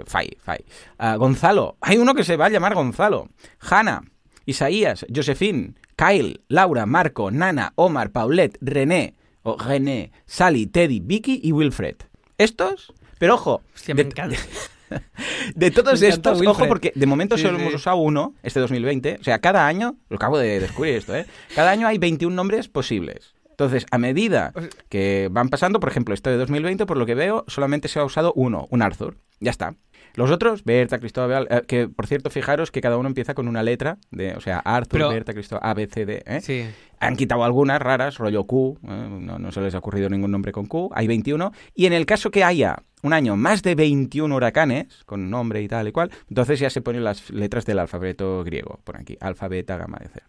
Fay, 0.08 0.38
Fay, 0.44 0.66
ah, 0.98 1.16
Gonzalo. 1.16 1.78
Hay 1.80 1.98
uno 2.00 2.14
que 2.16 2.24
se 2.24 2.36
va 2.38 2.48
a 2.48 2.50
llamar 2.50 2.74
Gonzalo. 2.74 3.30
Hanna, 3.60 4.02
Isaías, 4.46 5.06
Josephine, 5.16 5.76
Kyle, 5.96 6.42
Laura, 6.50 6.86
Marco, 6.86 7.30
Nana, 7.32 7.72
Omar, 7.76 8.12
Paulette, 8.12 8.58
René, 8.62 9.14
o 9.44 9.58
René, 9.58 10.12
Sally, 10.26 10.66
Teddy, 10.66 11.00
Vicky 11.02 11.40
y 11.44 11.52
Wilfred. 11.52 11.96
Estos, 12.40 12.94
pero 13.20 13.36
ojo, 13.36 13.62
Hostia, 13.76 13.94
me 13.96 14.04
de- 14.04 14.10
encanta. 14.10 14.36
de 15.56 15.72
todos 15.72 16.02
estos, 16.02 16.42
ojo, 16.46 16.68
porque 16.68 16.92
de 16.96 17.06
momento 17.06 17.38
Sí, 17.38 17.44
solo 17.44 17.58
sí. 17.58 17.64
hemos 17.64 17.76
usado 17.76 17.98
uno, 17.98 18.34
este 18.44 18.60
2020. 18.60 19.18
O 19.20 19.24
sea, 19.24 19.40
cada 19.40 19.68
año, 19.68 19.96
lo 20.10 20.18
acabo 20.18 20.38
de 20.38 20.60
descubrir 20.60 20.96
esto, 20.96 21.16
¿eh? 21.16 21.26
Cada 21.56 21.72
año 21.72 21.88
hay 21.88 21.98
21 21.98 22.36
nombres 22.36 22.68
posibles. 22.68 23.34
Entonces, 23.50 23.86
a 23.90 23.98
medida 23.98 24.52
que 24.90 25.30
van 25.32 25.48
pasando, 25.50 25.80
por 25.80 25.90
ejemplo, 25.90 26.14
este 26.14 26.30
de 26.30 26.38
2020, 26.38 26.86
por 26.86 26.98
lo 26.98 27.06
que 27.06 27.16
veo, 27.16 27.46
solamente 27.48 27.88
se 27.88 28.00
ha 28.00 28.04
usado 28.04 28.34
uno, 28.36 28.68
un 28.70 28.82
Arthur. 28.82 29.18
Ya 29.40 29.52
está. 29.52 29.76
Los 30.16 30.32
otros, 30.32 30.64
Berta, 30.64 31.00
Cristóbal, 31.00 31.48
eh, 31.50 31.62
que 31.68 31.88
por 31.88 32.08
cierto, 32.08 32.30
fijaros 32.30 32.72
que 32.72 32.82
cada 32.82 32.98
uno 32.98 33.08
empieza 33.10 33.34
con 33.34 33.48
una 33.48 33.64
letra, 33.64 33.98
de, 34.12 34.34
o 34.36 34.42
sea, 34.42 34.60
Arthur, 34.60 35.00
Pero- 35.00 35.10
Berta, 35.10 35.34
Cristóbal, 35.34 35.62
A, 35.70 35.74
B, 35.74 35.88
C, 35.88 36.06
D. 36.06 36.24
¿eh? 36.26 36.42
Sí. 36.42 36.66
Han 37.00 37.16
quitado 37.18 37.44
algunas 37.44 37.82
raras, 37.82 38.18
rollo 38.18 38.46
Q, 38.46 38.80
¿eh? 38.84 38.88
no, 38.88 39.38
no 39.40 39.52
se 39.52 39.62
les 39.62 39.76
ha 39.76 39.80
ocurrido 39.80 40.10
ningún 40.10 40.32
nombre 40.32 40.52
con 40.52 40.66
Q, 40.68 40.90
hay 40.94 41.08
21. 41.08 41.52
Y 41.74 41.86
en 41.86 41.94
el 41.94 42.06
caso 42.06 42.32
que 42.32 42.44
haya 42.44 42.78
un 43.04 43.14
año 43.14 43.36
más 43.36 43.62
de 43.62 43.76
21 43.76 44.34
huracanes, 44.36 45.04
con 45.06 45.30
nombre 45.30 45.62
y 45.62 45.68
tal 45.68 45.88
y 45.88 45.92
cual, 45.92 46.10
entonces 46.30 46.60
ya 46.60 46.70
se 46.70 46.82
ponen 46.82 47.04
las 47.04 47.30
letras 47.30 47.66
del 47.66 47.80
alfabeto 47.80 48.44
griego, 48.44 48.80
por 48.84 48.98
aquí, 48.98 49.18
alfa, 49.20 49.48
beta, 49.50 49.76
gamma, 49.78 50.00
etc. 50.02 50.24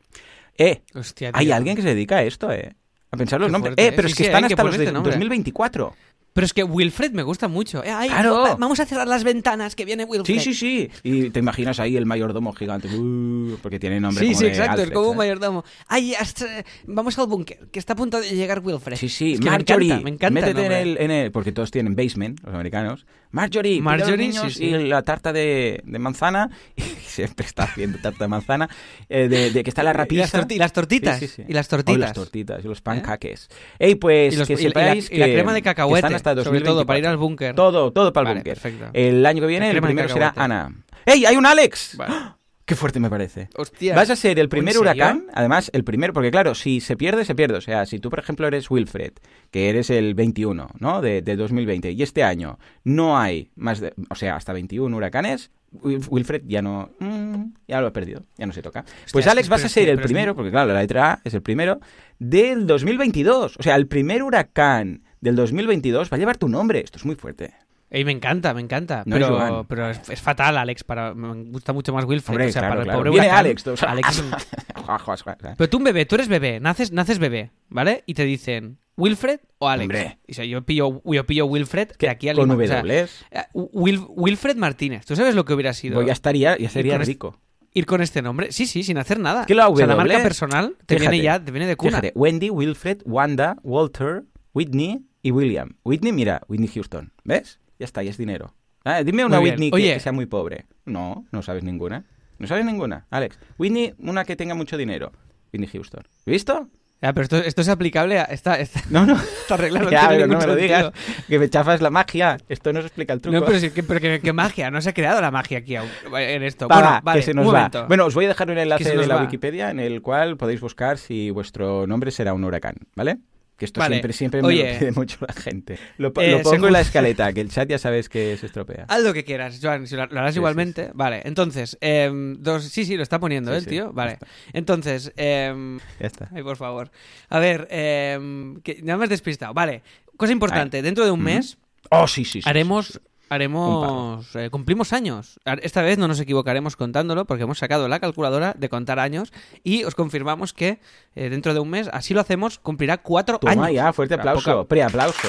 Eh, 0.58 0.82
Hostia, 0.94 1.30
hay 1.32 1.52
alguien 1.52 1.76
que 1.76 1.82
se 1.82 1.88
dedica 1.88 2.16
a 2.16 2.22
esto, 2.24 2.50
eh. 2.50 2.74
A 3.12 3.16
pensar 3.16 3.38
los 3.40 3.48
Qué 3.48 3.52
nombres. 3.52 3.74
fuerte, 3.76 3.86
eh, 3.86 3.92
pero 3.94 4.08
¿eh? 4.08 4.10
es 4.10 4.16
que 4.16 4.24
sí, 4.24 4.26
están 4.26 4.40
que 4.48 4.54
hasta 4.54 4.64
los 4.64 4.76
de 4.76 4.84
este 4.84 4.92
nombre. 4.92 5.12
2024. 5.12 5.94
Pero 6.36 6.44
es 6.44 6.52
que 6.52 6.62
Wilfred 6.62 7.12
me 7.12 7.22
gusta 7.22 7.48
mucho. 7.48 7.82
Eh, 7.82 7.90
ay, 7.90 8.08
Claro. 8.10 8.42
va- 8.42 8.54
vamos 8.56 8.78
a 8.78 8.84
cerrar 8.86 9.08
las 9.08 9.24
ventanas, 9.24 9.74
que 9.74 9.86
viene 9.86 10.04
Wilfred. 10.04 10.34
Sí, 10.38 10.38
sí, 10.38 10.54
sí. 10.54 10.90
Y 11.02 11.30
te 11.30 11.38
imaginas 11.40 11.80
ahí 11.80 11.96
el 11.96 12.04
mayordomo 12.04 12.52
gigante, 12.52 12.88
uh, 12.94 13.56
porque 13.62 13.78
tiene 13.80 13.98
nombre 14.00 14.20
Sí, 14.22 14.32
como 14.32 14.38
sí, 14.40 14.44
de 14.44 14.50
exacto, 14.50 14.72
Alfred, 14.72 14.88
es 14.88 14.92
como 14.92 15.06
un 15.08 15.14
¿sabes? 15.16 15.18
mayordomo. 15.28 15.64
Ay, 15.88 16.14
hasta- 16.14 16.46
vamos 16.86 17.18
al 17.18 17.26
búnker, 17.26 17.66
que 17.72 17.78
está 17.78 17.94
a 17.94 17.96
punto 17.96 18.20
de 18.20 18.28
llegar 18.36 18.60
Wilfred. 18.62 18.96
Sí, 18.98 19.08
sí, 19.08 19.32
Es 19.32 19.38
que 19.40 19.46
me 19.46 19.50
Marjorie. 19.52 19.86
encanta, 19.88 20.04
me 20.04 20.10
encanta 20.10 20.34
Métete 20.40 20.50
en 20.50 20.56
nombre. 20.56 20.82
el, 20.82 20.98
en 20.98 21.10
el- 21.10 21.32
Porque 21.32 21.52
todos 21.52 21.70
tienen 21.70 21.96
basement, 21.96 22.38
los 22.44 22.54
americanos. 22.54 23.06
Marjorie, 23.30 23.80
pide 23.80 23.88
a 23.88 23.92
los 23.96 24.00
Marjorie, 24.00 24.28
niños 24.28 24.52
sí, 24.52 24.58
sí. 24.58 24.64
y 24.66 24.84
la 24.88 25.02
tarta 25.02 25.32
de, 25.32 25.80
de 25.84 25.98
manzana. 25.98 26.50
Y 26.76 26.82
siempre 27.22 27.46
está 27.46 27.62
haciendo 27.64 27.98
tarta 27.98 28.24
de 28.24 28.28
manzana. 28.28 28.68
eh, 29.08 29.26
de, 29.28 29.50
de 29.50 29.64
que 29.64 29.70
está 29.70 29.82
la 29.82 29.92
Y 30.08 30.16
las, 30.16 30.32
torti- 30.34 30.54
y 30.54 30.58
las 30.58 30.72
tortitas. 30.72 31.22
Y 31.48 31.52
las 31.52 31.66
Oh, 31.66 31.70
tortitas. 31.70 31.96
¿Eh? 31.96 31.98
las 31.98 32.12
tortitas 32.12 32.64
y 32.64 32.68
los 32.68 32.80
pancaques. 32.82 33.48
Ey, 33.78 33.94
pues 33.94 34.34
Y, 34.34 34.36
los- 34.36 34.46
que 34.46 34.52
y 34.54 34.56
la- 34.56 34.60
y 34.60 34.64
la, 34.64 34.68
sepáis 34.70 35.10
y 35.10 35.16
la 35.16 35.26
que- 35.26 35.32
crema 35.32 35.54
de 35.54 35.60
que 35.60 35.64
cacahuete, 35.64 36.14
están 36.14 36.25
hasta 36.30 36.44
sobre 36.44 36.60
todo, 36.60 36.86
para 36.86 36.98
ir 36.98 37.04
2024. 37.04 37.10
al 37.10 37.16
búnker. 37.16 37.54
Todo, 37.54 37.92
todo 37.92 38.12
para 38.12 38.30
el 38.30 38.36
búnker. 38.36 38.54
perfecto. 38.54 38.90
El 38.92 39.24
año 39.26 39.40
que 39.40 39.46
viene, 39.46 39.70
el 39.70 39.80
primero 39.80 40.08
será. 40.08 40.32
Ana. 40.36 40.72
¡Ey, 41.04 41.24
hay 41.24 41.36
un 41.36 41.46
Alex! 41.46 41.96
Vale. 41.96 42.14
¡Qué 42.66 42.74
fuerte 42.74 42.98
me 42.98 43.08
parece! 43.08 43.48
Hostia. 43.56 43.94
Vas 43.94 44.10
a 44.10 44.16
ser 44.16 44.40
el 44.40 44.48
primer 44.48 44.76
huracán, 44.76 45.26
además 45.32 45.70
el 45.72 45.84
primero, 45.84 46.12
porque 46.12 46.32
claro, 46.32 46.52
si 46.56 46.80
se 46.80 46.96
pierde, 46.96 47.24
se 47.24 47.36
pierde. 47.36 47.56
O 47.58 47.60
sea, 47.60 47.86
si 47.86 48.00
tú, 48.00 48.10
por 48.10 48.18
ejemplo, 48.18 48.44
eres 48.48 48.68
Wilfred, 48.68 49.12
que 49.52 49.68
eres 49.70 49.88
el 49.88 50.14
21, 50.14 50.70
¿no? 50.80 51.00
De, 51.00 51.22
de 51.22 51.36
2020, 51.36 51.92
y 51.92 52.02
este 52.02 52.24
año 52.24 52.58
no 52.82 53.16
hay 53.18 53.52
más 53.54 53.78
de, 53.78 53.94
o 54.10 54.16
sea, 54.16 54.34
hasta 54.34 54.52
21 54.52 54.96
huracanes, 54.96 55.52
Wil- 55.80 56.04
Wilfred 56.08 56.42
ya 56.46 56.60
no, 56.60 56.90
mm, 56.98 57.44
ya 57.68 57.80
lo 57.80 57.86
ha 57.86 57.92
perdido, 57.92 58.24
ya 58.36 58.46
no 58.46 58.52
se 58.52 58.62
toca. 58.62 58.84
Pues 59.12 59.28
Alex, 59.28 59.48
vas 59.48 59.64
a 59.64 59.68
ser 59.68 59.88
el 59.88 60.00
primero, 60.00 60.34
porque 60.34 60.50
claro, 60.50 60.72
la 60.72 60.80
letra 60.80 61.12
A 61.12 61.20
es 61.22 61.34
el 61.34 61.42
primero, 61.42 61.78
del 62.18 62.66
2022. 62.66 63.58
O 63.58 63.62
sea, 63.62 63.76
el 63.76 63.86
primer 63.86 64.24
huracán 64.24 65.04
del 65.26 65.36
2022 65.36 66.10
va 66.10 66.16
a 66.16 66.18
llevar 66.18 66.36
tu 66.36 66.48
nombre. 66.48 66.80
Esto 66.80 66.98
es 66.98 67.04
muy 67.04 67.14
fuerte. 67.14 67.52
Ey, 67.88 68.04
me 68.04 68.10
encanta, 68.12 68.52
me 68.52 68.60
encanta. 68.60 69.04
No 69.06 69.16
es 69.16 69.22
pero 69.24 69.64
pero 69.68 69.90
es, 69.90 70.08
es 70.08 70.20
fatal, 70.20 70.58
Alex. 70.58 70.82
Para, 70.82 71.14
me 71.14 71.50
gusta 71.50 71.72
mucho 71.72 71.92
más 71.92 72.04
Wilfred. 72.04 72.32
Hombre, 72.34 72.48
o 72.48 72.52
sea, 72.52 72.62
claro, 72.62 72.70
para 72.72 72.80
el 72.80 72.86
claro. 72.86 72.98
pobre 72.98 73.10
Viene 73.10 73.26
huracán, 73.26 73.46
Alex, 73.88 74.18
un-. 74.18 74.30
Pero 75.56 75.70
tú 75.70 75.78
un 75.78 75.84
bebé, 75.84 76.06
tú 76.06 76.14
eres 76.16 76.28
bebé, 76.28 76.60
naces, 76.60 76.92
naces 76.92 77.18
bebé, 77.18 77.50
¿vale? 77.68 78.02
Y 78.06 78.14
te 78.14 78.24
dicen 78.24 78.78
Wilfred 78.96 79.40
o 79.58 79.68
Alex. 79.68 79.84
Hombre. 79.84 80.18
Y 80.26 80.32
o 80.32 80.34
sea, 80.34 80.44
yo 80.44 80.62
pillo, 80.64 81.02
yo 81.04 81.26
pillo 81.26 81.46
Wilfred 81.46 81.88
¿Qué? 81.90 82.06
de 82.06 82.10
aquí 82.10 82.28
al 82.28 82.36
Con 82.36 82.50
o 82.50 82.66
sea, 82.66 82.82
W. 82.82 83.06
eh, 83.30 83.42
Wil- 83.54 84.06
Wilfred 84.08 84.56
Martínez. 84.56 85.04
¿Tú 85.06 85.16
sabes 85.16 85.34
lo 85.34 85.44
que 85.44 85.54
hubiera 85.54 85.72
sido 85.72 85.96
Pues 85.96 86.06
ya 86.06 86.12
estaría, 86.12 86.56
ya 86.58 86.68
sería 86.70 86.98
rico. 86.98 87.38
ir 87.72 87.86
con 87.86 88.00
este 88.00 88.22
nombre? 88.22 88.52
Sí, 88.52 88.66
sí, 88.66 88.82
sin 88.82 88.98
hacer 88.98 89.18
nada. 89.18 89.46
Que 89.46 89.54
la 89.54 89.68
o 89.68 89.76
sea, 89.76 89.86
la 89.86 89.94
W, 89.94 90.08
marca 90.08 90.22
personal 90.22 90.76
te 90.86 90.96
fíjate, 90.96 91.10
viene 91.10 91.24
ya, 91.24 91.44
te 91.44 91.50
viene 91.50 91.66
de 91.66 91.76
cuna. 91.76 91.90
Fíjate, 92.00 92.12
Wendy, 92.14 92.50
Wilfred, 92.50 93.02
Wanda, 93.04 93.56
Walter, 93.62 94.24
Whitney 94.54 95.04
y 95.26 95.32
William. 95.32 95.70
Whitney, 95.82 96.12
mira, 96.12 96.42
Whitney 96.46 96.68
Houston. 96.68 97.12
¿Ves? 97.24 97.58
Ya 97.80 97.84
está, 97.84 98.00
ya 98.04 98.10
es 98.10 98.16
dinero. 98.16 98.54
Ah, 98.84 99.02
dime 99.02 99.24
una. 99.24 99.40
Whitney 99.40 99.72
que, 99.72 99.94
que 99.94 99.98
sea 99.98 100.12
muy 100.12 100.26
pobre. 100.26 100.66
No, 100.84 101.26
no 101.32 101.42
sabes 101.42 101.64
ninguna. 101.64 102.04
No 102.38 102.46
sabes 102.46 102.64
ninguna, 102.64 103.06
Alex. 103.10 103.36
Whitney, 103.58 103.94
una 103.98 104.24
que 104.24 104.36
tenga 104.36 104.54
mucho 104.54 104.76
dinero. 104.76 105.10
Whitney 105.52 105.68
Houston. 105.68 106.04
¿Visto? 106.24 106.68
Ya, 107.02 107.12
pero 107.12 107.24
esto, 107.24 107.38
esto 107.38 107.60
es 107.60 107.68
aplicable 107.68 108.20
a... 108.20 108.22
Esta, 108.24 108.54
esta, 108.60 108.80
No, 108.90 109.04
no. 109.04 109.16
esta 109.42 109.56
regla 109.56 109.80
no 109.80 109.90
ya, 109.90 110.08
pero 110.08 110.28
no 110.28 110.38
me 110.38 110.46
lo 110.46 110.54
digas. 110.54 110.92
Que 111.26 111.40
me 111.40 111.50
chafas 111.50 111.80
la 111.80 111.90
magia. 111.90 112.38
Esto 112.48 112.72
no 112.72 112.80
se 112.80 112.86
explica 112.86 113.12
el 113.12 113.20
truco. 113.20 113.36
No, 113.36 113.44
pero, 113.44 113.58
sí, 113.58 113.70
que, 113.70 113.82
pero 113.82 113.98
que, 113.98 114.20
que 114.20 114.32
magia, 114.32 114.70
no 114.70 114.80
se 114.80 114.90
ha 114.90 114.94
creado 114.94 115.20
la 115.20 115.32
magia 115.32 115.58
aquí 115.58 115.74
aún, 115.74 115.88
en 116.16 116.44
esto. 116.44 116.68
Va, 116.68 116.76
bueno, 116.76 116.90
va, 116.90 117.00
vale, 117.00 117.18
que 117.18 117.26
se 117.26 117.34
nos 117.34 117.46
un 117.46 117.52
va. 117.52 117.58
momento. 117.58 117.86
Bueno, 117.88 118.06
os 118.06 118.14
voy 118.14 118.26
a 118.26 118.28
dejar 118.28 118.48
un 118.48 118.58
enlace 118.58 118.96
de 118.96 119.06
la 119.08 119.16
va. 119.16 119.22
Wikipedia 119.22 119.70
en 119.70 119.80
el 119.80 120.02
cual 120.02 120.36
podéis 120.36 120.60
buscar 120.60 120.98
si 120.98 121.30
vuestro 121.30 121.88
nombre 121.88 122.12
será 122.12 122.32
un 122.32 122.44
huracán, 122.44 122.76
¿vale? 122.94 123.18
Que 123.56 123.64
esto 123.64 123.80
Vale. 123.80 123.94
siempre, 123.94 124.12
siempre 124.12 124.42
me 124.42 124.52
lo 124.54 124.78
pide 124.78 124.92
mucho 124.92 125.16
la 125.26 125.32
gente. 125.32 125.78
Lo, 125.98 126.08
Eh, 126.16 126.30
lo 126.32 126.38
pongo 126.38 126.50
según- 126.50 126.66
en 126.66 126.72
la 126.74 126.80
escaleta, 126.80 127.32
que 127.32 127.40
el 127.40 127.50
chat 127.50 127.66
ya 127.68 127.78
sabes 127.78 128.08
que 128.10 128.36
se 128.36 128.44
estropea. 128.46 128.84
Haz 128.88 129.02
lo 129.02 129.14
que 129.14 129.24
quieras, 129.24 129.58
Joan, 129.62 129.86
si 129.86 129.96
lo, 129.96 130.04
lo 130.06 130.18
harás 130.20 130.34
Sí, 130.34 130.38
igualmente. 130.40 130.82
sí, 130.82 130.88
sí. 130.88 130.92
Vale, 130.94 131.22
entonces, 131.24 131.78
em, 131.80 132.34
dos, 132.38 132.64
sí, 132.64 132.84
sí, 132.84 132.96
lo 132.98 133.02
está 133.02 133.18
poniendo 133.18 133.52
Sí, 133.52 133.56
el 133.58 133.66
tío. 133.66 133.92
Vale, 133.94 134.18
entonces, 134.52 135.10
em, 135.16 135.78
Ya 136.00 136.06
está. 136.06 136.28
ay, 136.34 136.42
por 136.42 136.58
favor. 136.58 136.90
A 137.30 137.38
ver, 137.38 137.66
em, 137.70 138.60
que 138.60 138.80
ya 138.82 138.96
me 138.98 139.04
has 139.04 139.10
despistado. 139.10 139.54
Vale, 139.54 139.82
cosa 140.18 140.32
importante, 140.32 140.82
dentro 140.82 141.04
de 141.06 141.10
un 141.10 141.22
mes 141.22 141.56
Oh, 141.90 142.06
sí, 142.06 142.24
sí. 142.24 142.42
sí, 142.42 142.48
haremos... 142.48 143.00
Haremos. 143.28 144.34
eh, 144.36 144.50
cumplimos 144.50 144.92
años. 144.92 145.40
Esta 145.62 145.82
vez 145.82 145.98
no 145.98 146.08
nos 146.08 146.20
equivocaremos 146.20 146.76
contándolo 146.76 147.24
porque 147.24 147.42
hemos 147.44 147.58
sacado 147.58 147.88
la 147.88 147.98
calculadora 148.00 148.54
de 148.56 148.68
contar 148.68 148.98
años 148.98 149.32
y 149.64 149.84
os 149.84 149.94
confirmamos 149.94 150.52
que 150.52 150.78
eh, 151.14 151.28
dentro 151.28 151.52
de 151.54 151.60
un 151.60 151.70
mes, 151.70 151.88
así 151.92 152.14
lo 152.14 152.20
hacemos, 152.20 152.58
cumplirá 152.58 152.98
cuatro 152.98 153.38
Toma 153.38 153.52
años. 153.52 153.72
ya, 153.72 153.92
fuerte 153.92 154.14
aplauso. 154.14 154.52
poca- 154.52 154.68
Preaplauso. 154.68 155.28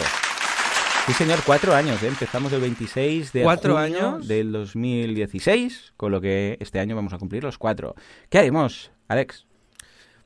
Sí, 1.07 1.13
señor, 1.13 1.39
cuatro 1.45 1.73
años. 1.73 2.03
¿eh? 2.03 2.07
Empezamos 2.07 2.51
el 2.53 2.61
26 2.61 3.31
de 3.33 3.43
¿Cuatro 3.43 3.77
junio 3.77 4.09
años? 4.09 4.27
del 4.27 4.51
2016, 4.51 5.93
con 5.97 6.11
lo 6.11 6.21
que 6.21 6.57
este 6.59 6.79
año 6.79 6.95
vamos 6.95 7.13
a 7.13 7.17
cumplir 7.17 7.43
los 7.43 7.57
cuatro. 7.57 7.95
¿Qué 8.29 8.37
haremos, 8.39 8.91
Alex? 9.07 9.46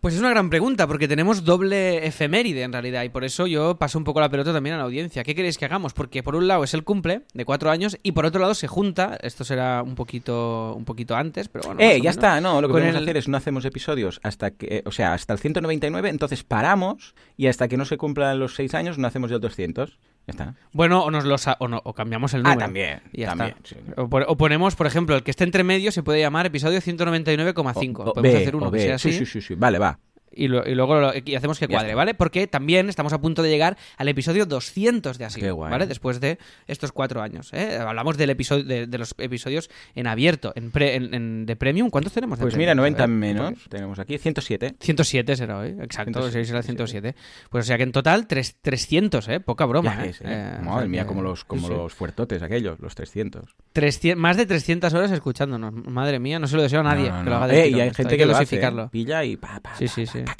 Pues 0.01 0.15
es 0.15 0.19
una 0.19 0.31
gran 0.31 0.49
pregunta, 0.49 0.87
porque 0.87 1.07
tenemos 1.07 1.43
doble 1.45 2.07
efeméride 2.07 2.63
en 2.63 2.73
realidad, 2.73 3.03
y 3.03 3.09
por 3.09 3.23
eso 3.23 3.45
yo 3.45 3.75
paso 3.77 3.99
un 3.99 4.03
poco 4.03 4.19
la 4.19 4.29
pelota 4.29 4.51
también 4.51 4.73
a 4.73 4.79
la 4.79 4.85
audiencia. 4.85 5.23
¿Qué 5.23 5.35
queréis 5.35 5.59
que 5.59 5.65
hagamos? 5.65 5.93
Porque 5.93 6.23
por 6.23 6.35
un 6.35 6.47
lado 6.47 6.63
es 6.63 6.73
el 6.73 6.83
cumple 6.83 7.21
de 7.35 7.45
cuatro 7.45 7.69
años, 7.69 7.95
y 8.01 8.13
por 8.13 8.25
otro 8.25 8.41
lado 8.41 8.55
se 8.55 8.67
junta, 8.67 9.19
esto 9.21 9.43
será 9.43 9.83
un 9.83 9.93
poquito, 9.93 10.73
un 10.75 10.85
poquito 10.85 11.15
antes, 11.15 11.49
pero 11.49 11.65
bueno. 11.67 11.81
eh, 11.81 12.01
ya 12.01 12.09
está, 12.09 12.41
no, 12.41 12.61
lo 12.61 12.67
que 12.67 12.71
podemos 12.73 12.95
el- 12.95 13.03
hacer 13.03 13.17
es 13.17 13.27
no 13.27 13.37
hacemos 13.37 13.63
episodios 13.63 14.19
hasta 14.23 14.49
que, 14.49 14.77
eh, 14.77 14.83
o 14.87 14.91
sea, 14.91 15.13
hasta 15.13 15.33
el 15.33 15.39
199, 15.39 16.09
entonces 16.09 16.43
paramos 16.43 17.13
y 17.37 17.45
hasta 17.45 17.67
que 17.67 17.77
no 17.77 17.85
se 17.85 17.97
cumplan 17.97 18.39
los 18.39 18.55
seis 18.55 18.73
años 18.73 18.97
no 18.97 19.07
hacemos 19.07 19.29
el 19.31 19.39
200. 19.39 19.99
Está. 20.27 20.55
Bueno, 20.71 21.03
o 21.03 21.11
nos 21.11 21.25
lo 21.25 21.37
sa- 21.37 21.57
o, 21.59 21.67
no- 21.67 21.81
o 21.83 21.93
cambiamos 21.93 22.33
el 22.33 22.41
Ah, 22.41 22.49
número. 22.49 22.59
también. 22.59 23.01
Y 23.11 23.21
ya 23.21 23.29
también. 23.29 23.55
está. 23.63 23.69
sí. 23.69 23.75
O, 23.97 24.07
pon- 24.09 24.23
o 24.27 24.37
ponemos, 24.37 24.75
por 24.75 24.87
ejemplo, 24.87 25.15
el 25.15 25.23
que 25.23 25.31
esté 25.31 25.43
entre 25.43 25.63
medio 25.63 25.91
se 25.91 26.03
puede 26.03 26.19
llamar 26.21 26.45
episodio 26.45 26.79
199,5. 26.79 28.03
O- 28.03 28.09
o 28.11 28.13
Podemos 28.13 28.21
B, 28.37 28.41
hacer 28.41 28.55
uno 28.55 28.71
que 28.71 28.79
sea 28.79 28.97
Sí, 28.99 29.09
así. 29.09 29.17
sí, 29.19 29.25
sí, 29.25 29.41
sí. 29.41 29.55
Vale, 29.55 29.79
va. 29.79 29.99
Y, 30.33 30.47
lo- 30.47 30.65
y 30.67 30.75
luego 30.75 30.99
lo- 30.99 31.11
y 31.13 31.35
hacemos 31.35 31.59
que 31.59 31.67
cuadre. 31.67 31.93
¿vale? 31.95 32.13
Porque 32.13 32.47
también 32.47 32.87
estamos 32.89 33.11
a 33.13 33.19
punto 33.19 33.43
de 33.43 33.49
llegar 33.49 33.77
al 33.97 34.07
episodio 34.07 34.45
200 34.45 35.17
de 35.17 35.51
guay. 35.51 35.71
¿vale? 35.71 35.87
Después 35.87 36.19
de 36.19 36.37
estos 36.67 36.91
cuatro 36.91 37.21
años, 37.21 37.49
¿eh? 37.53 37.77
Hablamos 37.77 38.17
del 38.17 38.29
episodio, 38.29 38.63
de, 38.63 38.87
de 38.87 38.97
los 38.97 39.13
episodios 39.17 39.69
en 39.95 40.07
abierto, 40.07 40.53
en, 40.55 40.71
pre- 40.71 40.95
en- 40.95 41.13
en- 41.13 41.45
de 41.45 41.55
Premium. 41.55 41.89
¿Cuántos 41.89 42.13
tenemos 42.13 42.39
de 42.39 42.43
Pues 42.43 42.53
Premium? 42.53 42.67
mira, 42.67 42.75
90 42.75 43.03
A 43.03 43.07
ver, 43.07 43.15
menos. 43.15 43.53
Tenemos 43.69 43.99
aquí 43.99 44.17
107. 44.17 44.75
107 44.79 45.35
será 45.35 45.57
hoy, 45.59 45.69
exacto, 45.81 46.21
107, 46.21 46.43
sí, 46.43 46.47
será 46.47 46.61
107. 46.63 47.15
Pues 47.49 47.65
o 47.65 47.67
sea 47.67 47.77
que 47.77 47.83
en 47.83 47.91
total 47.91 48.27
tres- 48.27 48.55
300, 48.61 49.27
¿eh? 49.27 49.39
Poca 49.39 49.65
broma, 49.65 49.95
Ya 49.97 50.05
¿eh? 50.05 50.09
¿eh? 50.11 50.15
Eh, 50.23 50.57
o 50.59 50.63
Madre 50.63 50.79
sea 50.81 50.87
mía, 50.89 51.01
que- 51.01 51.07
como 51.07 51.21
los, 51.21 51.43
como 51.43 51.61
sí, 51.63 51.67
sí. 51.67 51.73
los 51.73 51.93
fuertotes 51.93 52.41
aquellos, 52.41 52.79
los 52.79 52.95
300. 52.95 53.55
300 53.73 54.21
más 54.21 54.37
de 54.37 54.45
300 54.45 54.93
horas 54.93 55.11
escuchándonos. 55.11 55.73
Madre 55.73 56.19
mía, 56.19 56.39
no 56.39 56.47
se 56.47 56.55
lo 56.55 56.61
deseo 56.61 56.79
a 56.79 56.83
nadie 56.83 57.09
No, 57.09 57.17
no, 57.19 57.23
que 57.23 57.29
lo 57.29 57.35
haga 57.37 57.47
de 57.47 57.63
Eh, 57.63 57.69
y 57.69 57.79
hay 57.81 57.93
gente 57.93 58.17
que, 58.17 58.25
lo 58.25 58.33
hace, 58.33 58.43
dosificarlo. 58.43 58.83
¿eh? 58.85 58.89
Pilla 58.91 59.23
y 59.23 59.37
pa, 59.37 59.59
pa, 59.61 59.75
Sí, 59.75 59.87
sí, 59.87 60.05
pa, 60.05 60.11
sí. 60.25 60.33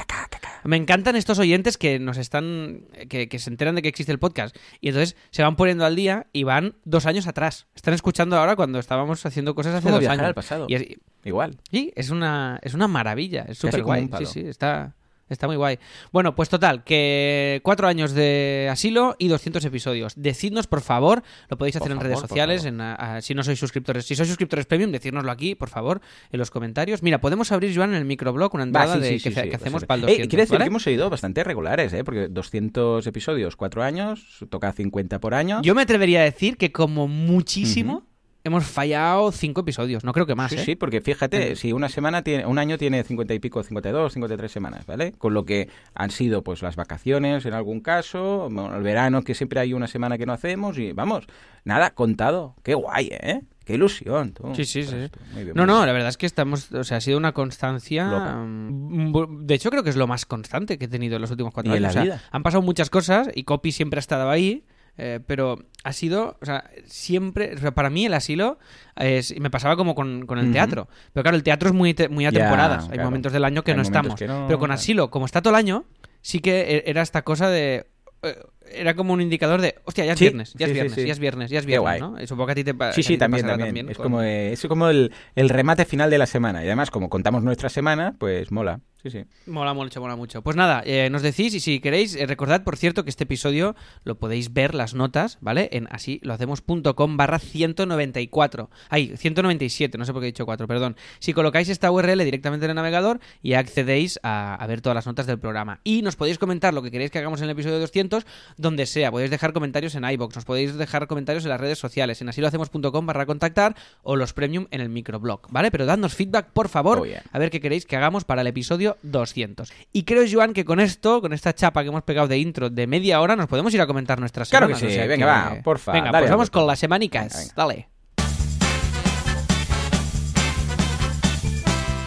Me 0.63 0.77
encantan 0.77 1.15
estos 1.15 1.39
oyentes 1.39 1.77
que 1.77 1.99
nos 1.99 2.17
están. 2.17 2.85
Que, 3.09 3.27
que 3.27 3.39
se 3.39 3.49
enteran 3.49 3.75
de 3.75 3.81
que 3.81 3.89
existe 3.89 4.11
el 4.11 4.19
podcast 4.19 4.55
y 4.79 4.89
entonces 4.89 5.15
se 5.31 5.41
van 5.43 5.55
poniendo 5.55 5.85
al 5.85 5.95
día 5.95 6.27
y 6.33 6.43
van 6.43 6.75
dos 6.83 7.05
años 7.05 7.27
atrás. 7.27 7.67
Están 7.75 7.93
escuchando 7.93 8.37
ahora 8.37 8.55
cuando 8.55 8.79
estábamos 8.79 9.25
haciendo 9.25 9.55
cosas 9.55 9.75
hace 9.75 9.89
dos 9.89 10.05
años. 10.05 10.25
al 10.25 10.33
pasado. 10.33 10.65
Y 10.69 10.75
es, 10.75 10.85
Igual. 11.23 11.57
sí, 11.71 11.91
es 11.95 12.09
una, 12.09 12.59
es 12.61 12.73
una 12.73 12.87
maravilla. 12.87 13.45
Es 13.47 13.57
súper 13.57 13.83
guay. 13.83 14.09
Sí, 14.19 14.25
sí, 14.25 14.39
está. 14.41 14.95
Está 15.31 15.47
muy 15.47 15.55
guay. 15.55 15.79
Bueno, 16.11 16.35
pues 16.35 16.49
total, 16.49 16.83
que 16.83 17.61
cuatro 17.63 17.87
años 17.87 18.11
de 18.13 18.67
asilo 18.69 19.15
y 19.17 19.29
200 19.29 19.63
episodios. 19.65 20.13
Decidnos, 20.15 20.67
por 20.67 20.81
favor, 20.81 21.23
lo 21.49 21.57
podéis 21.57 21.77
hacer 21.77 21.87
Por 21.87 21.91
en 21.93 21.97
favor, 21.97 22.05
redes 22.07 22.19
sociales, 22.19 22.65
en, 22.65 22.81
a- 22.81 22.95
a- 22.95 23.21
si 23.21 23.33
no 23.33 23.41
sois 23.43 23.57
suscriptores. 23.57 24.05
Si 24.05 24.15
sois 24.15 24.27
suscriptores 24.27 24.65
premium, 24.65 24.91
decírnoslo 24.91 25.31
aquí, 25.31 25.55
por 25.55 25.69
favor, 25.69 26.01
en 26.31 26.37
los 26.39 26.51
comentarios. 26.51 27.01
Mira, 27.01 27.21
podemos 27.21 27.51
abrir, 27.51 27.75
Joan, 27.75 27.91
en 27.91 27.95
el 27.95 28.05
microblog 28.05 28.53
una 28.53 28.63
entrada 28.63 28.95
sí, 28.95 28.99
de, 28.99 29.19
sí, 29.19 29.29
que, 29.33 29.41
sí, 29.41 29.49
hacemos 29.53 29.85
para 29.85 29.99
el 29.99 30.03
Eh, 30.03 30.07
200, 30.11 30.27
quiere 30.29 30.43
decir 30.43 30.53
¿vale? 30.55 30.65
que 30.65 30.67
hemos 30.67 30.87
ido 30.87 31.09
bastante 31.09 31.43
regulares, 31.43 31.93
¿eh? 31.93 32.03
Porque 32.03 32.27
200 32.27 33.07
episodios, 33.07 33.55
4 33.55 33.83
años, 33.83 34.39
toca 34.49 34.71
50 34.73 35.19
por 35.19 35.33
año. 35.33 35.61
Yo 35.63 35.73
me 35.75 35.81
atrevería 35.83 36.19
a 36.19 36.23
decir 36.23 36.57
que 36.57 36.71
como 36.73 37.07
muchísimo 37.07 38.03
hemos 38.43 38.65
fallado 38.65 39.31
cinco 39.31 39.61
episodios. 39.61 40.03
No 40.03 40.13
creo 40.13 40.25
que 40.25 40.35
más, 40.35 40.51
Sí, 40.51 40.57
¿eh? 40.57 40.63
sí, 40.65 40.75
porque 40.75 41.01
fíjate, 41.01 41.55
si 41.55 41.73
una 41.73 41.89
semana 41.89 42.23
tiene, 42.23 42.45
un 42.45 42.57
año 42.59 42.77
tiene 42.77 43.03
50 43.03 43.33
y 43.33 43.39
pico, 43.39 43.61
52, 43.63 44.13
53 44.13 44.51
semanas, 44.51 44.85
¿vale? 44.85 45.11
Con 45.13 45.33
lo 45.33 45.45
que 45.45 45.69
han 45.93 46.11
sido 46.11 46.43
pues 46.43 46.61
las 46.61 46.75
vacaciones 46.75 47.45
en 47.45 47.53
algún 47.53 47.81
caso, 47.81 48.47
el 48.75 48.83
verano 48.83 49.23
que 49.23 49.35
siempre 49.35 49.59
hay 49.59 49.73
una 49.73 49.87
semana 49.87 50.17
que 50.17 50.25
no 50.25 50.33
hacemos 50.33 50.77
y 50.77 50.91
vamos, 50.93 51.25
nada, 51.63 51.91
contado. 51.91 52.55
Qué 52.63 52.73
guay, 52.73 53.09
¿eh? 53.11 53.41
Qué 53.63 53.75
ilusión, 53.75 54.33
tú. 54.33 54.51
Sí, 54.55 54.65
sí, 54.65 54.83
sí. 54.83 54.95
Muy 55.33 55.43
bien, 55.43 55.55
No, 55.55 55.65
muy 55.65 55.73
no, 55.75 55.85
la 55.85 55.91
verdad 55.93 56.09
es 56.09 56.17
que 56.17 56.25
estamos, 56.25 56.71
o 56.71 56.83
sea, 56.83 56.97
ha 56.97 57.01
sido 57.01 57.19
una 57.19 57.31
constancia. 57.31 58.05
Loca. 58.09 58.35
mm, 58.37 59.45
De 59.45 59.53
hecho, 59.53 59.69
creo 59.69 59.83
que 59.83 59.91
es 59.91 59.95
lo 59.95 60.07
más 60.07 60.25
constante 60.25 60.79
que 60.79 60.85
he 60.85 60.87
tenido 60.87 61.15
en 61.17 61.21
los 61.21 61.29
últimos 61.29 61.53
cuatro 61.53 61.71
Y 61.73 61.77
en 61.77 61.85
años. 61.85 61.95
la 61.95 62.01
O 62.01 62.05
sea, 62.05 62.15
vida. 62.15 62.23
han 62.31 62.41
pasado 62.41 62.63
muchas 62.63 62.89
cosas 62.89 63.29
y 63.35 63.43
Copy 63.43 63.71
siempre 63.71 63.99
ha 63.99 64.01
estado 64.01 64.29
ahí. 64.31 64.63
Eh, 64.97 65.19
pero 65.25 65.57
ha 65.83 65.93
sido, 65.93 66.37
o 66.41 66.45
sea, 66.45 66.69
siempre, 66.85 67.55
o 67.55 67.57
sea, 67.57 67.71
para 67.71 67.89
mí 67.89 68.05
el 68.05 68.13
asilo 68.13 68.59
es, 68.95 69.37
me 69.39 69.49
pasaba 69.49 69.75
como 69.75 69.95
con, 69.95 70.25
con 70.25 70.37
el 70.37 70.51
teatro. 70.51 70.87
Pero 71.13 71.23
claro, 71.23 71.37
el 71.37 71.43
teatro 71.43 71.69
es 71.69 71.75
muy, 71.75 71.93
te- 71.93 72.09
muy 72.09 72.25
a 72.25 72.31
temporadas. 72.31 72.83
Hay 72.85 72.91
claro. 72.93 73.05
momentos 73.09 73.33
del 73.33 73.45
año 73.45 73.63
que 73.63 73.71
Hay 73.71 73.77
no 73.77 73.83
estamos. 73.83 74.15
que 74.15 74.27
no, 74.27 74.45
pero 74.47 74.59
con 74.59 74.71
asilo, 74.71 75.09
como 75.09 75.25
está 75.25 75.41
todo 75.41 75.53
el 75.53 75.57
año, 75.57 75.85
sí 76.21 76.39
que 76.39 76.61
e- 76.61 76.83
era 76.85 77.01
esta 77.01 77.23
cosa 77.23 77.49
de... 77.49 77.87
eh, 78.21 78.35
Era 78.73 78.93
como 78.93 79.11
un 79.13 79.21
indicador 79.21 79.59
de, 79.59 79.75
hostia, 79.85 80.05
ya 80.05 80.13
es 80.13 80.19
Sí, 80.19 80.25
viernes, 80.25 80.53
ya 80.53 80.65
es 80.65 80.69
sí, 80.69 80.73
viernes, 80.73 80.93
sí. 80.95 81.05
ya 81.07 81.11
es 81.13 81.19
viernes, 81.19 81.49
ya 81.49 81.59
es 81.59 81.65
viernes. 81.65 81.99
¿no? 81.99 82.21
Y 82.21 82.27
supongo 82.27 82.45
que 82.47 82.51
a 82.51 82.55
ti 82.55 82.63
te 82.63 82.73
pa- 82.73 82.93
Sí, 82.93 83.01
sí, 83.03 83.17
también, 83.17 83.45
también. 83.45 83.89
Es 83.89 83.97
con- 83.97 84.03
como, 84.05 84.21
eh, 84.21 84.53
es 84.53 84.65
como 84.67 84.87
el, 84.87 85.11
el 85.35 85.49
remate 85.49 85.83
final 85.85 86.09
de 86.09 86.17
la 86.19 86.25
semana. 86.27 86.61
Y 86.63 86.67
además, 86.67 86.91
como 86.91 87.09
contamos 87.09 87.43
nuestra 87.43 87.69
semana, 87.69 88.15
pues 88.19 88.51
mola. 88.51 88.79
Sí, 89.03 89.09
sí. 89.09 89.23
Mola 89.47 89.73
mucho, 89.73 89.99
mola 89.99 90.15
mucho. 90.15 90.41
Pues 90.43 90.55
nada, 90.55 90.83
eh, 90.85 91.09
nos 91.09 91.23
decís 91.23 91.53
y 91.55 91.59
si 91.59 91.79
queréis, 91.79 92.15
eh, 92.15 92.25
recordad, 92.27 92.63
por 92.63 92.77
cierto, 92.77 93.03
que 93.03 93.09
este 93.09 93.23
episodio 93.23 93.75
lo 94.03 94.19
podéis 94.19 94.53
ver 94.53 94.75
las 94.75 94.93
notas, 94.93 95.39
¿vale? 95.41 95.69
En 95.71 95.87
así 95.91 96.19
lo 96.23 96.33
hacemos.com 96.33 97.17
barra 97.17 97.39
194. 97.39 98.69
Ay, 98.89 99.13
197, 99.17 99.97
no 99.97 100.05
sé 100.05 100.13
por 100.13 100.21
qué 100.21 100.27
he 100.27 100.31
dicho 100.31 100.45
4, 100.45 100.67
perdón. 100.67 100.95
Si 101.19 101.33
colocáis 101.33 101.69
esta 101.69 101.91
URL 101.91 102.23
directamente 102.23 102.65
en 102.65 102.71
el 102.71 102.75
navegador 102.75 103.19
y 103.41 103.53
accedéis 103.53 104.19
a, 104.23 104.55
a 104.55 104.67
ver 104.67 104.81
todas 104.81 104.95
las 104.95 105.07
notas 105.07 105.25
del 105.25 105.39
programa. 105.39 105.79
Y 105.83 106.01
nos 106.03 106.15
podéis 106.15 106.37
comentar 106.37 106.73
lo 106.73 106.81
que 106.83 106.91
queréis 106.91 107.11
que 107.11 107.17
hagamos 107.19 107.39
en 107.41 107.45
el 107.45 107.51
episodio 107.51 107.79
200, 107.79 108.25
donde 108.57 108.85
sea. 108.85 109.11
Podéis 109.11 109.31
dejar 109.31 109.53
comentarios 109.53 109.95
en 109.95 110.03
iBox, 110.05 110.35
nos 110.35 110.45
podéis 110.45 110.75
dejar 110.75 111.07
comentarios 111.07 111.43
en 111.45 111.49
las 111.49 111.59
redes 111.61 111.79
sociales, 111.79 112.21
en 112.21 112.29
así 112.29 112.39
lo 112.41 112.47
hacemos.com 112.47 113.05
barra 113.05 113.25
contactar 113.25 113.75
o 114.03 114.15
los 114.15 114.33
premium 114.33 114.67
en 114.71 114.81
el 114.81 114.89
microblog, 114.89 115.41
¿vale? 115.49 115.71
Pero 115.71 115.85
dadnos 115.85 116.13
feedback, 116.13 116.49
por 116.51 116.69
favor, 116.69 116.99
Oh, 116.99 117.05
yeah. 117.05 117.23
a 117.31 117.39
ver 117.39 117.49
qué 117.49 117.59
queréis 117.59 117.85
que 117.85 117.95
hagamos 117.95 118.25
para 118.25 118.41
el 118.41 118.47
episodio 118.47 118.90
200. 119.01 119.71
Y 119.93 120.03
creo, 120.03 120.23
Joan, 120.31 120.53
que 120.53 120.65
con 120.65 120.79
esto, 120.79 121.21
con 121.21 121.33
esta 121.33 121.53
chapa 121.53 121.81
que 121.83 121.89
hemos 121.89 122.03
pegado 122.03 122.27
de 122.27 122.37
intro 122.37 122.69
de 122.69 122.87
media 122.87 123.21
hora, 123.21 123.35
nos 123.35 123.47
podemos 123.47 123.73
ir 123.73 123.81
a 123.81 123.87
comentar 123.87 124.19
nuestras 124.19 124.49
Claro 124.49 124.67
que 124.67 124.75
semanas. 124.75 124.93
sí, 124.93 124.97
o 124.97 125.01
sea 125.01 125.07
venga, 125.07 125.25
va, 125.25 125.61
porfa, 125.63 125.91
Venga, 125.91 126.11
dale 126.11 126.23
pues 126.23 126.31
vamos 126.31 126.49
con 126.49 126.65
las 126.67 126.79
semanicas. 126.79 127.27
Venga, 127.33 127.39
venga. 127.39 127.53
Dale. 127.55 127.87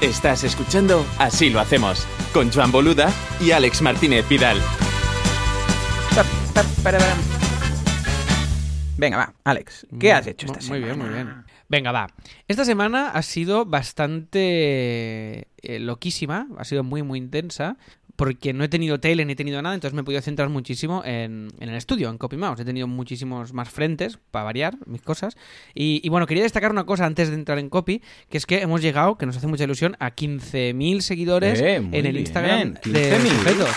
Estás 0.00 0.44
escuchando 0.44 1.04
Así 1.18 1.48
lo 1.48 1.60
hacemos, 1.60 2.06
con 2.34 2.52
Joan 2.52 2.70
Boluda 2.70 3.10
y 3.40 3.52
Alex 3.52 3.80
Martínez 3.80 4.28
Vidal. 4.28 4.58
Venga, 8.96 9.16
va, 9.16 9.34
Alex, 9.44 9.86
¿qué 9.98 10.12
has 10.12 10.26
hecho 10.26 10.46
esta 10.46 10.60
Mm, 10.60 10.68
Muy 10.68 10.80
semana? 10.80 10.84
bien, 10.94 10.98
muy 10.98 11.08
bien. 11.14 11.43
Venga, 11.68 11.92
va. 11.92 12.06
Esta 12.48 12.64
semana 12.64 13.10
ha 13.10 13.22
sido 13.22 13.64
bastante 13.64 15.48
eh, 15.62 15.78
loquísima, 15.80 16.46
ha 16.58 16.64
sido 16.64 16.84
muy, 16.84 17.02
muy 17.02 17.18
intensa, 17.18 17.76
porque 18.16 18.52
no 18.52 18.62
he 18.62 18.68
tenido 18.68 19.00
tele 19.00 19.24
ni 19.24 19.32
he 19.32 19.36
tenido 19.36 19.60
nada, 19.60 19.74
entonces 19.74 19.94
me 19.94 20.02
he 20.02 20.04
podido 20.04 20.22
centrar 20.22 20.48
muchísimo 20.48 21.02
en, 21.04 21.48
en 21.58 21.68
el 21.68 21.74
estudio, 21.74 22.10
en 22.10 22.18
CopyMouse. 22.18 22.60
He 22.60 22.64
tenido 22.64 22.86
muchísimos 22.86 23.52
más 23.52 23.68
frentes, 23.70 24.18
para 24.30 24.44
variar 24.44 24.76
mis 24.86 25.02
cosas. 25.02 25.36
Y, 25.74 26.00
y 26.04 26.08
bueno, 26.10 26.26
quería 26.26 26.44
destacar 26.44 26.70
una 26.70 26.84
cosa 26.86 27.06
antes 27.06 27.28
de 27.28 27.34
entrar 27.34 27.58
en 27.58 27.68
Copy, 27.70 28.02
que 28.28 28.38
es 28.38 28.46
que 28.46 28.60
hemos 28.62 28.82
llegado, 28.82 29.16
que 29.18 29.26
nos 29.26 29.36
hace 29.36 29.48
mucha 29.48 29.64
ilusión, 29.64 29.96
a 29.98 30.14
15.000 30.14 31.00
seguidores 31.00 31.60
Eh, 31.60 31.76
en 31.76 31.92
el 31.94 32.02
bien, 32.02 32.16
Instagram 32.18 32.74
de 32.74 32.80
15.000. 33.18 33.28
sujetos. 33.30 33.70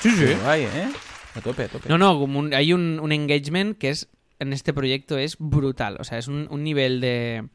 Sí, 0.00 0.10
sí. 0.10 0.24
Qué 0.24 0.34
guay, 0.42 0.62
¿eh? 0.64 0.88
A 1.36 1.40
tope, 1.40 1.64
a 1.64 1.68
tope. 1.68 1.88
No, 1.88 1.98
no, 1.98 2.18
un- 2.18 2.52
hay 2.54 2.72
un, 2.72 2.98
un 3.00 3.12
engagement 3.12 3.78
que 3.78 3.90
es 3.90 4.08
en 4.38 4.52
este 4.52 4.72
proyecto 4.72 5.18
es 5.18 5.36
brutal. 5.38 5.96
O 6.00 6.04
sea, 6.04 6.18
es 6.18 6.28
un, 6.28 6.48
un 6.50 6.62
nivel 6.64 7.00
de. 7.00 7.48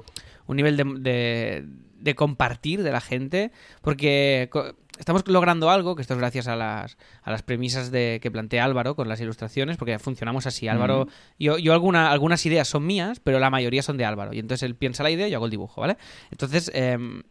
un 0.48 0.58
nivel 0.58 0.78
de, 0.78 0.84
de, 1.00 1.65
de 2.00 2.15
compartir 2.15 2.84
de 2.84 2.91
la 2.91 3.02
gente. 3.02 3.52
Porque 3.82 4.50
estamos 4.98 5.28
logrando 5.28 5.70
algo, 5.70 5.96
que 5.96 6.02
esto 6.02 6.13
es 6.13 6.20
gracias 6.20 6.48
a 6.48 6.56
las, 6.56 6.98
a 7.24 7.32
las 7.32 7.44
premisas 7.44 7.91
de, 7.91 8.20
que 8.22 8.32
plantea 8.32 8.65
Álvaro 8.65 8.96
con 8.96 9.08
las 9.10 9.20
ilustraciones, 9.22 9.78
porque 9.78 9.98
funcionamos 10.00 10.46
así. 10.48 10.67
Álvaro. 10.67 11.08
Yo, 11.39 11.58
yo 11.58 11.74
alguna, 11.74 12.12
algunas 12.12 12.46
ideas 12.46 12.67
son 12.67 12.86
mías, 12.86 13.20
pero 13.20 13.39
la 13.39 13.50
mayoría 13.50 13.84
son 13.84 13.98
de 13.98 14.06
Álvaro. 14.06 14.34
Y 14.34 14.39
entonces 14.39 14.63
él 14.63 14.76
piensa 14.76 15.04
la 15.04 15.12
idea 15.12 15.28
y 15.28 15.32
yo 15.32 15.38
hago 15.38 15.46
el 15.46 15.52
dibujo, 15.52 15.82
¿vale? 15.82 15.98
Entonces. 16.32 16.72
em, 16.74 17.24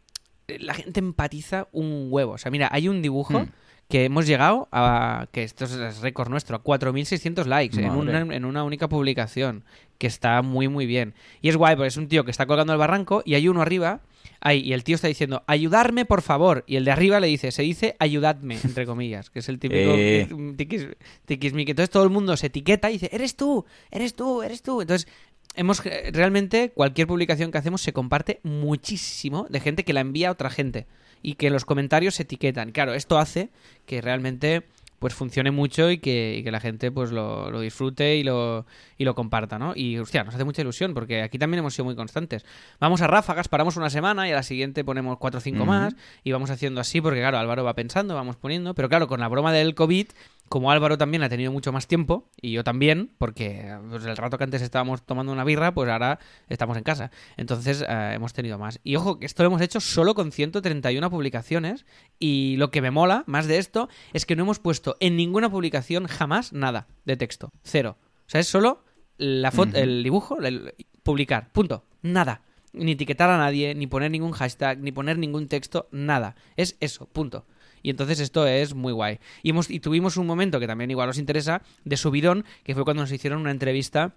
la 0.58 0.74
gente 0.74 0.98
empatiza 0.98 1.68
un 1.70 2.08
huevo. 2.10 2.32
O 2.32 2.38
sea, 2.38 2.50
mira, 2.50 2.68
hay 2.72 2.88
un 2.88 3.02
dibujo 3.02 3.40
Hmm. 3.42 3.52
Que 3.90 4.04
hemos 4.06 4.26
llegado 4.26 4.68
a, 4.72 5.26
que 5.32 5.42
esto 5.42 5.64
es 5.66 6.00
récord 6.00 6.30
nuestro, 6.30 6.56
a 6.56 6.62
4.600 6.64 7.44
likes 7.44 7.78
en 7.78 7.90
una, 7.90 8.20
en 8.20 8.44
una 8.46 8.64
única 8.64 8.88
publicación, 8.88 9.64
que 9.98 10.06
está 10.06 10.40
muy, 10.42 10.68
muy 10.68 10.86
bien. 10.86 11.12
Y 11.42 11.48
es 11.50 11.56
guay, 11.56 11.76
porque 11.76 11.88
es 11.88 11.96
un 11.98 12.08
tío 12.08 12.24
que 12.24 12.30
está 12.30 12.46
colgando 12.46 12.72
el 12.72 12.78
barranco 12.78 13.22
y 13.26 13.34
hay 13.34 13.48
uno 13.48 13.60
arriba, 13.60 14.00
ahí, 14.40 14.60
y 14.60 14.72
el 14.72 14.84
tío 14.84 14.94
está 14.94 15.08
diciendo, 15.08 15.42
ayudarme, 15.46 16.04
por 16.06 16.22
favor. 16.22 16.64
Y 16.66 16.76
el 16.76 16.84
de 16.86 16.92
arriba 16.92 17.20
le 17.20 17.26
dice, 17.26 17.50
se 17.50 17.62
dice, 17.62 17.96
ayudadme, 17.98 18.58
entre 18.64 18.86
comillas, 18.86 19.28
que 19.28 19.40
es 19.40 19.48
el 19.48 19.58
típico 19.58 19.90
Eh. 19.94 20.26
tiquis- 20.56 20.96
tiquismiqui. 21.26 21.72
Entonces 21.72 21.90
todo 21.90 22.04
el 22.04 22.10
mundo 22.10 22.36
se 22.36 22.46
etiqueta 22.46 22.88
y 22.90 22.94
dice, 22.94 23.10
eres 23.12 23.36
tú, 23.36 23.66
eres 23.90 24.14
tú, 24.14 24.42
eres 24.42 24.62
tú. 24.62 24.80
Entonces 24.80 25.08
hemos 25.56 25.82
realmente 26.12 26.70
cualquier 26.70 27.08
publicación 27.08 27.50
que 27.50 27.58
hacemos 27.58 27.82
se 27.82 27.92
comparte 27.92 28.38
muchísimo 28.44 29.46
de 29.50 29.58
gente 29.60 29.84
que 29.84 29.92
la 29.92 30.00
envía 30.00 30.28
a 30.28 30.32
otra 30.32 30.48
gente 30.48 30.86
y 31.22 31.34
que 31.34 31.48
en 31.48 31.52
los 31.52 31.64
comentarios 31.64 32.14
se 32.14 32.22
etiquetan. 32.22 32.72
Claro, 32.72 32.94
esto 32.94 33.18
hace 33.18 33.50
que 33.86 34.00
realmente 34.00 34.64
pues 35.00 35.14
funcione 35.14 35.50
mucho 35.50 35.90
y 35.90 35.96
que, 35.96 36.36
y 36.38 36.44
que 36.44 36.50
la 36.50 36.60
gente 36.60 36.92
pues 36.92 37.10
lo, 37.10 37.50
lo 37.50 37.60
disfrute 37.60 38.16
y 38.16 38.22
lo, 38.22 38.66
y 38.98 39.04
lo 39.04 39.14
comparta, 39.14 39.58
¿no? 39.58 39.72
Y 39.74 39.96
hostia, 39.96 40.24
nos 40.24 40.34
hace 40.34 40.44
mucha 40.44 40.60
ilusión 40.60 40.92
porque 40.92 41.22
aquí 41.22 41.38
también 41.38 41.60
hemos 41.60 41.72
sido 41.72 41.86
muy 41.86 41.96
constantes. 41.96 42.44
Vamos 42.80 43.00
a 43.00 43.06
ráfagas, 43.06 43.48
paramos 43.48 43.78
una 43.78 43.88
semana 43.88 44.28
y 44.28 44.32
a 44.32 44.34
la 44.34 44.42
siguiente 44.42 44.84
ponemos 44.84 45.16
cuatro 45.16 45.38
o 45.38 45.40
cinco 45.40 45.64
más 45.64 45.96
y 46.22 46.32
vamos 46.32 46.50
haciendo 46.50 46.82
así 46.82 47.00
porque 47.00 47.20
claro, 47.20 47.38
Álvaro 47.38 47.64
va 47.64 47.74
pensando, 47.74 48.14
vamos 48.14 48.36
poniendo, 48.36 48.74
pero 48.74 48.90
claro, 48.90 49.08
con 49.08 49.20
la 49.20 49.28
broma 49.28 49.54
del 49.54 49.74
COVID, 49.74 50.08
como 50.50 50.72
Álvaro 50.72 50.98
también 50.98 51.22
ha 51.22 51.28
tenido 51.28 51.52
mucho 51.52 51.70
más 51.70 51.86
tiempo 51.86 52.28
y 52.42 52.50
yo 52.50 52.64
también, 52.64 53.12
porque 53.18 53.72
pues, 53.88 54.04
el 54.04 54.16
rato 54.16 54.36
que 54.36 54.42
antes 54.42 54.62
estábamos 54.62 55.06
tomando 55.06 55.30
una 55.32 55.44
birra, 55.44 55.72
pues 55.72 55.88
ahora 55.88 56.18
estamos 56.48 56.76
en 56.76 56.82
casa. 56.82 57.12
Entonces 57.36 57.84
eh, 57.88 58.12
hemos 58.14 58.32
tenido 58.32 58.58
más. 58.58 58.80
Y 58.82 58.96
ojo, 58.96 59.20
que 59.20 59.26
esto 59.26 59.44
lo 59.44 59.46
hemos 59.46 59.60
hecho 59.62 59.78
solo 59.78 60.16
con 60.16 60.32
131 60.32 61.08
publicaciones 61.08 61.86
y 62.18 62.56
lo 62.56 62.72
que 62.72 62.82
me 62.82 62.90
mola 62.90 63.22
más 63.28 63.46
de 63.46 63.58
esto 63.58 63.88
es 64.12 64.26
que 64.26 64.34
no 64.34 64.42
hemos 64.42 64.58
puesto 64.58 64.96
en 64.98 65.14
ninguna 65.14 65.48
publicación 65.48 66.08
jamás 66.08 66.52
nada 66.52 66.88
de 67.04 67.16
texto. 67.16 67.50
Cero. 67.62 67.96
sea, 68.26 68.40
es 68.40 68.48
solo 68.48 68.82
la 69.18 69.52
foto, 69.52 69.76
el 69.78 70.02
dibujo, 70.02 70.40
el- 70.40 70.74
publicar, 71.04 71.52
punto. 71.52 71.84
Nada. 72.02 72.42
Ni 72.72 72.92
etiquetar 72.92 73.30
a 73.30 73.38
nadie, 73.38 73.76
ni 73.76 73.86
poner 73.86 74.10
ningún 74.10 74.32
hashtag, 74.32 74.80
ni 74.80 74.90
poner 74.90 75.16
ningún 75.16 75.46
texto, 75.46 75.88
nada. 75.92 76.34
Es 76.56 76.76
eso, 76.80 77.06
punto. 77.06 77.46
Y 77.82 77.90
entonces 77.90 78.20
esto 78.20 78.46
es 78.46 78.74
muy 78.74 78.92
guay. 78.92 79.18
Y, 79.42 79.50
hemos, 79.50 79.70
y 79.70 79.80
tuvimos 79.80 80.16
un 80.16 80.26
momento 80.26 80.60
que 80.60 80.66
también 80.66 80.90
igual 80.90 81.08
os 81.08 81.18
interesa, 81.18 81.62
de 81.84 81.96
subidón, 81.96 82.44
que 82.64 82.74
fue 82.74 82.84
cuando 82.84 83.02
nos 83.02 83.12
hicieron 83.12 83.40
una 83.40 83.50
entrevista 83.50 84.14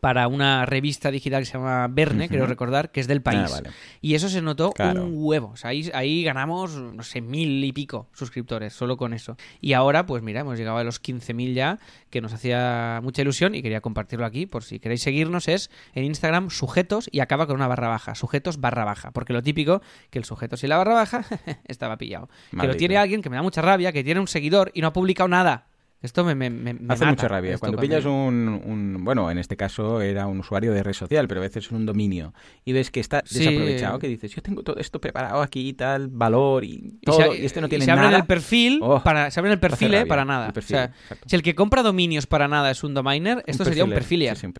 para 0.00 0.28
una 0.28 0.64
revista 0.64 1.10
digital 1.10 1.42
que 1.42 1.46
se 1.46 1.54
llama 1.54 1.88
Verne, 1.88 2.26
Ujú. 2.26 2.34
creo 2.34 2.46
recordar, 2.46 2.92
que 2.92 3.00
es 3.00 3.08
del 3.08 3.20
país. 3.20 3.40
Ah, 3.46 3.50
vale. 3.50 3.70
Y 4.00 4.14
eso 4.14 4.28
se 4.28 4.40
notó 4.40 4.70
Claro. 4.72 5.04
un 5.04 5.12
huevo. 5.16 5.48
O 5.52 5.56
sea, 5.56 5.70
ahí, 5.70 5.90
ahí 5.92 6.22
ganamos, 6.22 6.72
no 6.76 7.02
sé, 7.02 7.20
mil 7.20 7.64
y 7.64 7.72
pico 7.72 8.08
suscriptores, 8.12 8.72
solo 8.72 8.96
con 8.96 9.12
eso. 9.12 9.36
Y 9.60 9.72
ahora, 9.72 10.06
pues 10.06 10.22
mira, 10.22 10.42
hemos 10.42 10.56
llegado 10.56 10.76
a 10.78 10.84
los 10.84 11.02
15.000 11.02 11.52
ya, 11.54 11.78
que 12.10 12.20
nos 12.20 12.32
hacía 12.32 13.00
mucha 13.02 13.22
ilusión 13.22 13.56
y 13.56 13.62
quería 13.62 13.80
compartirlo 13.80 14.24
aquí, 14.24 14.46
por 14.46 14.62
si 14.62 14.78
queréis 14.78 15.02
seguirnos, 15.02 15.48
es 15.48 15.68
en 15.94 16.04
Instagram 16.04 16.50
sujetos 16.50 17.08
y 17.10 17.18
acaba 17.20 17.46
con 17.48 17.56
una 17.56 17.66
barra 17.66 17.88
baja, 17.88 18.14
sujetos 18.14 18.60
barra 18.60 18.84
baja. 18.84 19.10
Porque 19.10 19.32
lo 19.32 19.42
típico, 19.42 19.82
que 20.10 20.18
el 20.20 20.24
sujetos 20.24 20.62
y 20.62 20.68
la 20.68 20.76
barra 20.76 20.94
baja 20.94 21.24
estaba 21.66 21.96
pillado. 21.96 22.28
Que 22.50 22.56
lo 22.56 22.58
Maldito. 22.58 22.76
tiene 22.78 22.96
alguien 22.98 23.20
que 23.20 23.30
me 23.30 23.36
da 23.36 23.42
mucha 23.42 23.62
rabia, 23.62 23.90
que 23.90 24.04
tiene 24.04 24.20
un 24.20 24.28
seguidor 24.28 24.70
y 24.74 24.80
no 24.80 24.86
ha 24.88 24.92
publicado 24.92 25.28
nada. 25.28 25.66
Esto 26.00 26.24
me, 26.24 26.34
me, 26.36 26.48
Hace 26.50 26.78
mata, 26.78 27.06
mucha 27.06 27.26
rabia. 27.28 27.58
Cuando 27.58 27.78
pillas 27.78 28.04
un, 28.04 28.62
un- 28.64 29.04
Bueno, 29.04 29.30
en 29.32 29.38
este 29.38 29.56
caso 29.56 30.00
era 30.00 30.28
un 30.28 30.38
usuario 30.40 30.72
de 30.72 30.84
red 30.84 30.92
social, 30.92 31.26
pero 31.26 31.40
a 31.40 31.42
veces 31.42 31.66
es 31.66 31.72
un 31.72 31.86
dominio. 31.86 32.34
Y 32.64 32.72
ves 32.72 32.92
que 32.92 33.00
está 33.00 33.22
Sí. 33.24 33.40
desaprovechado, 33.40 33.98
que 33.98 34.06
dices, 34.06 34.32
yo 34.32 34.40
tengo 34.40 34.62
todo 34.62 34.76
esto 34.78 35.00
preparado 35.00 35.42
aquí 35.42 35.68
y 35.68 35.72
tal, 35.72 36.06
valor 36.08 36.62
y 36.64 36.98
Y 37.00 37.04
todo, 37.04 37.32
se- 37.32 37.38
y, 37.42 37.44
este 37.46 37.60
no 37.60 37.66
y 37.66 37.70
tiene 37.70 37.84
se 37.84 37.90
abren 37.90 38.06
nada. 38.10 38.18
el 38.18 38.26
perfil 38.26 38.78
Oh, 38.80 39.02
para 39.02 39.30
se 39.32 39.40
abren 39.40 39.52
el 39.54 39.58
perfil 39.60 39.92
eh, 39.94 40.06
para 40.06 40.24
nada. 40.24 40.52
perfil, 40.52 40.76
o 40.76 40.78
sea, 40.78 40.92
si 41.26 41.34
el 41.34 41.42
que 41.42 41.56
compra 41.56 41.82
dominios 41.82 42.26
para 42.28 42.46
nada 42.46 42.70
es 42.70 42.84
un 42.84 42.94
dominer, 42.94 43.42
esto 43.48 43.64
sería 43.64 43.84
un 43.84 43.90
perfilier. 43.90 44.36
Sí, 44.36 44.42
sí, 44.42 44.46
un- 44.46 44.54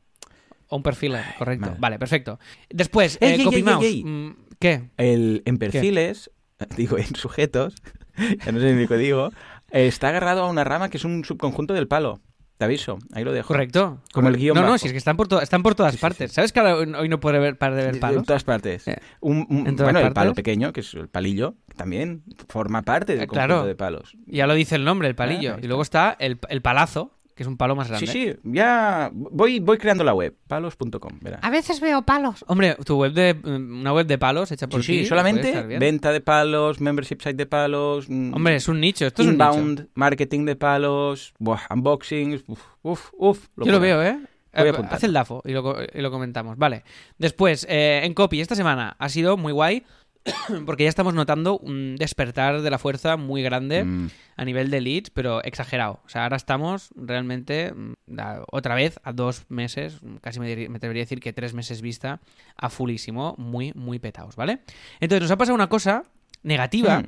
O 0.70 0.77
un 0.77 0.83
perfiler, 0.83 1.22
correcto. 1.38 1.66
madre. 1.66 1.77
Vale, 1.81 1.98
perfecto. 2.01 2.38
Después, 2.68 3.16
Ey, 3.20 3.40
eh, 3.40 3.48
ey, 3.51 3.85
ey, 3.85 4.05
mm, 4.05 4.37
¿Qué? 4.59 4.90
El, 4.96 5.42
en 5.46 5.57
perfiles, 5.59 6.31
digo, 6.77 6.98
en 6.98 7.14
sujetos, 7.14 7.74
ya 8.44 8.53
no 8.53 8.59
sé 8.61 8.74
ni 8.74 8.87
lo 8.87 8.96
digo, 8.98 9.31
está 9.70 10.09
agarrado 10.09 10.42
a 10.44 10.48
una 10.50 10.64
rama 10.64 10.88
que 10.90 10.96
es 10.96 11.04
un 11.04 11.24
subconjunto 11.24 11.74
del 11.74 11.88
palo. 11.88 12.20
Te 12.57 12.64
aviso, 12.64 12.98
ahí 13.12 13.22
lo 13.22 13.33
dejo. 13.33 13.46
Correcto. 13.48 14.02
Como 14.12 14.26
el 14.28 14.37
guion 14.37 14.57
No, 14.57 14.62
no, 14.66 14.78
si 14.78 14.87
es 14.88 14.92
que 14.92 14.98
están 14.98 15.16
por, 15.16 15.28
to- 15.28 15.40
están 15.40 15.62
por 15.62 15.76
todas 15.76 15.94
Sí, 15.94 16.00
partes. 16.00 16.33
sí. 16.33 16.35
¿Sabes 16.35 16.52
que 16.52 16.59
ahora 16.59 16.74
hoy 16.98 17.09
no 17.09 17.20
puede 17.20 17.38
ver, 17.38 17.57
para 17.57 17.76
de 17.76 17.85
ver 17.85 17.94
En 17.94 18.00
palos? 18.00 18.24
todas 18.26 18.42
partes. 18.42 18.88
Eh, 18.88 18.98
Un- 19.20 19.46
un- 19.48 19.66
en 19.68 19.76
todas 19.76 19.92
bueno, 19.92 20.00
el 20.00 20.12
palo 20.12 20.31
partes. 20.31 20.35
pequeño, 20.35 20.72
que 20.72 20.81
es 20.81 20.92
el 20.94 21.07
palillo, 21.09 21.54
también 21.76 22.24
forma 22.48 22.83
parte 22.83 23.12
del 23.12 23.22
Eh, 23.22 23.26
conjunto 23.28 23.46
claro. 23.54 23.64
de 23.64 23.76
palos. 23.76 24.16
Ya 24.26 24.48
lo 24.48 24.54
dice 24.54 24.74
el 24.74 24.85
nombre, 24.85 25.07
el 25.07 25.14
palillo. 25.14 25.54
Ah, 25.57 25.61
y 25.62 25.68
luego 25.68 25.83
está 25.83 26.16
el, 26.18 26.40
el 26.48 26.61
palazo, 26.61 27.12
que 27.38 27.44
es 27.44 27.46
un 27.46 27.57
palo 27.57 27.77
más 27.77 27.87
grande. 27.87 28.05
Sí, 28.05 28.33
sí, 28.33 28.37
ya 28.42 29.12
voy, 29.12 29.61
voy 29.61 29.79
creando 29.79 30.03
la 30.03 30.12
web, 30.12 30.35
palos.com. 30.48 31.20
A 31.40 31.51
veces 31.51 31.81
veo 31.81 32.03
palos. 32.03 32.44
Hombre, 32.48 32.74
tu 32.85 32.96
web 32.96 33.12
de 33.12 33.33
mm, 33.33 33.79
una 33.81 33.92
web 33.92 34.09
de 34.09 34.18
palos 34.18 34.51
hecha 34.51 34.66
por 34.68 34.83
Sí, 34.83 34.94
sí, 34.94 34.98
ti, 35.03 35.07
solamente 35.07 35.62
venta 35.79 36.11
de 36.11 36.20
palos, 36.20 36.81
membership 36.81 37.20
site 37.20 37.35
de 37.35 37.46
palos, 37.46 38.11
mm, 38.11 38.35
Hombre, 38.35 38.57
es 38.57 38.66
un 38.66 38.81
nicho. 38.81 39.07
Esto 39.07 39.22
es 39.22 39.29
un 39.29 39.35
nicho. 39.35 39.53
inbound, 39.53 39.88
marketing 39.94 40.46
de 40.46 40.57
palos, 40.57 41.33
buah, 41.38 41.61
unboxings, 41.70 42.42
uf, 42.48 42.61
uf, 42.83 43.11
uf. 43.16 43.46
Yo 43.57 43.70
lo 43.70 43.79
veo, 43.79 44.03
¿eh? 44.03 44.18
Voy 44.53 44.68
Eh. 44.70 44.72
Haz 44.90 45.05
el 45.05 45.12
DAFO 45.12 45.42
y 45.44 45.53
lo, 45.53 45.77
y 45.94 46.01
lo 46.01 46.11
comentamos. 46.11 46.59
Vale. 46.59 46.83
Después, 47.18 47.64
eh, 47.68 48.01
en 48.03 48.14
copy, 48.14 48.40
esta 48.40 48.57
semana 48.57 48.96
ha 48.98 49.09
sido 49.09 49.37
muy 49.37 49.53
guay 49.53 49.85
porque 50.67 50.85
ya 50.85 50.88
estamos 50.88 51.14
notando 51.14 51.59
un 51.59 51.97
despertar 51.97 52.61
de 52.62 52.71
la 52.71 52.79
fuerza 52.79 53.17
muy 53.17 53.43
grande 53.43 53.85
Mm, 53.85 54.09
a 54.37 54.45
nivel 54.45 54.71
de 54.71 54.81
leads, 54.81 55.11
pero 55.11 55.43
exagerado. 55.43 56.01
O 56.05 56.09
sea, 56.09 56.23
ahora 56.25 56.37
estamos 56.37 56.91
realmente 56.97 57.73
mm, 57.75 58.19
a- 58.21 58.43
otra 58.51 58.75
vez 58.75 59.01
a 59.03 59.12
dos 59.12 59.45
meses, 59.49 59.99
casi 60.21 60.41
me, 60.41 60.69
me 60.69 60.77
atrevería 60.77 61.03
a 61.03 61.05
decir 61.07 61.21
que 61.21 61.33
tres 61.33 61.55
meses 61.55 61.81
vista, 61.83 62.21
a 62.57 62.71
fulísimo, 62.71 63.35
muy, 63.38 63.73
muy 63.75 63.99
petados, 63.99 64.37
¿vale? 64.37 64.61
Entonces 65.01 65.23
nos 65.23 65.31
ha 65.31 65.37
pasado 65.37 65.55
una 65.55 65.69
cosa 65.69 66.05
negativa. 66.43 67.01
mm. 67.01 67.07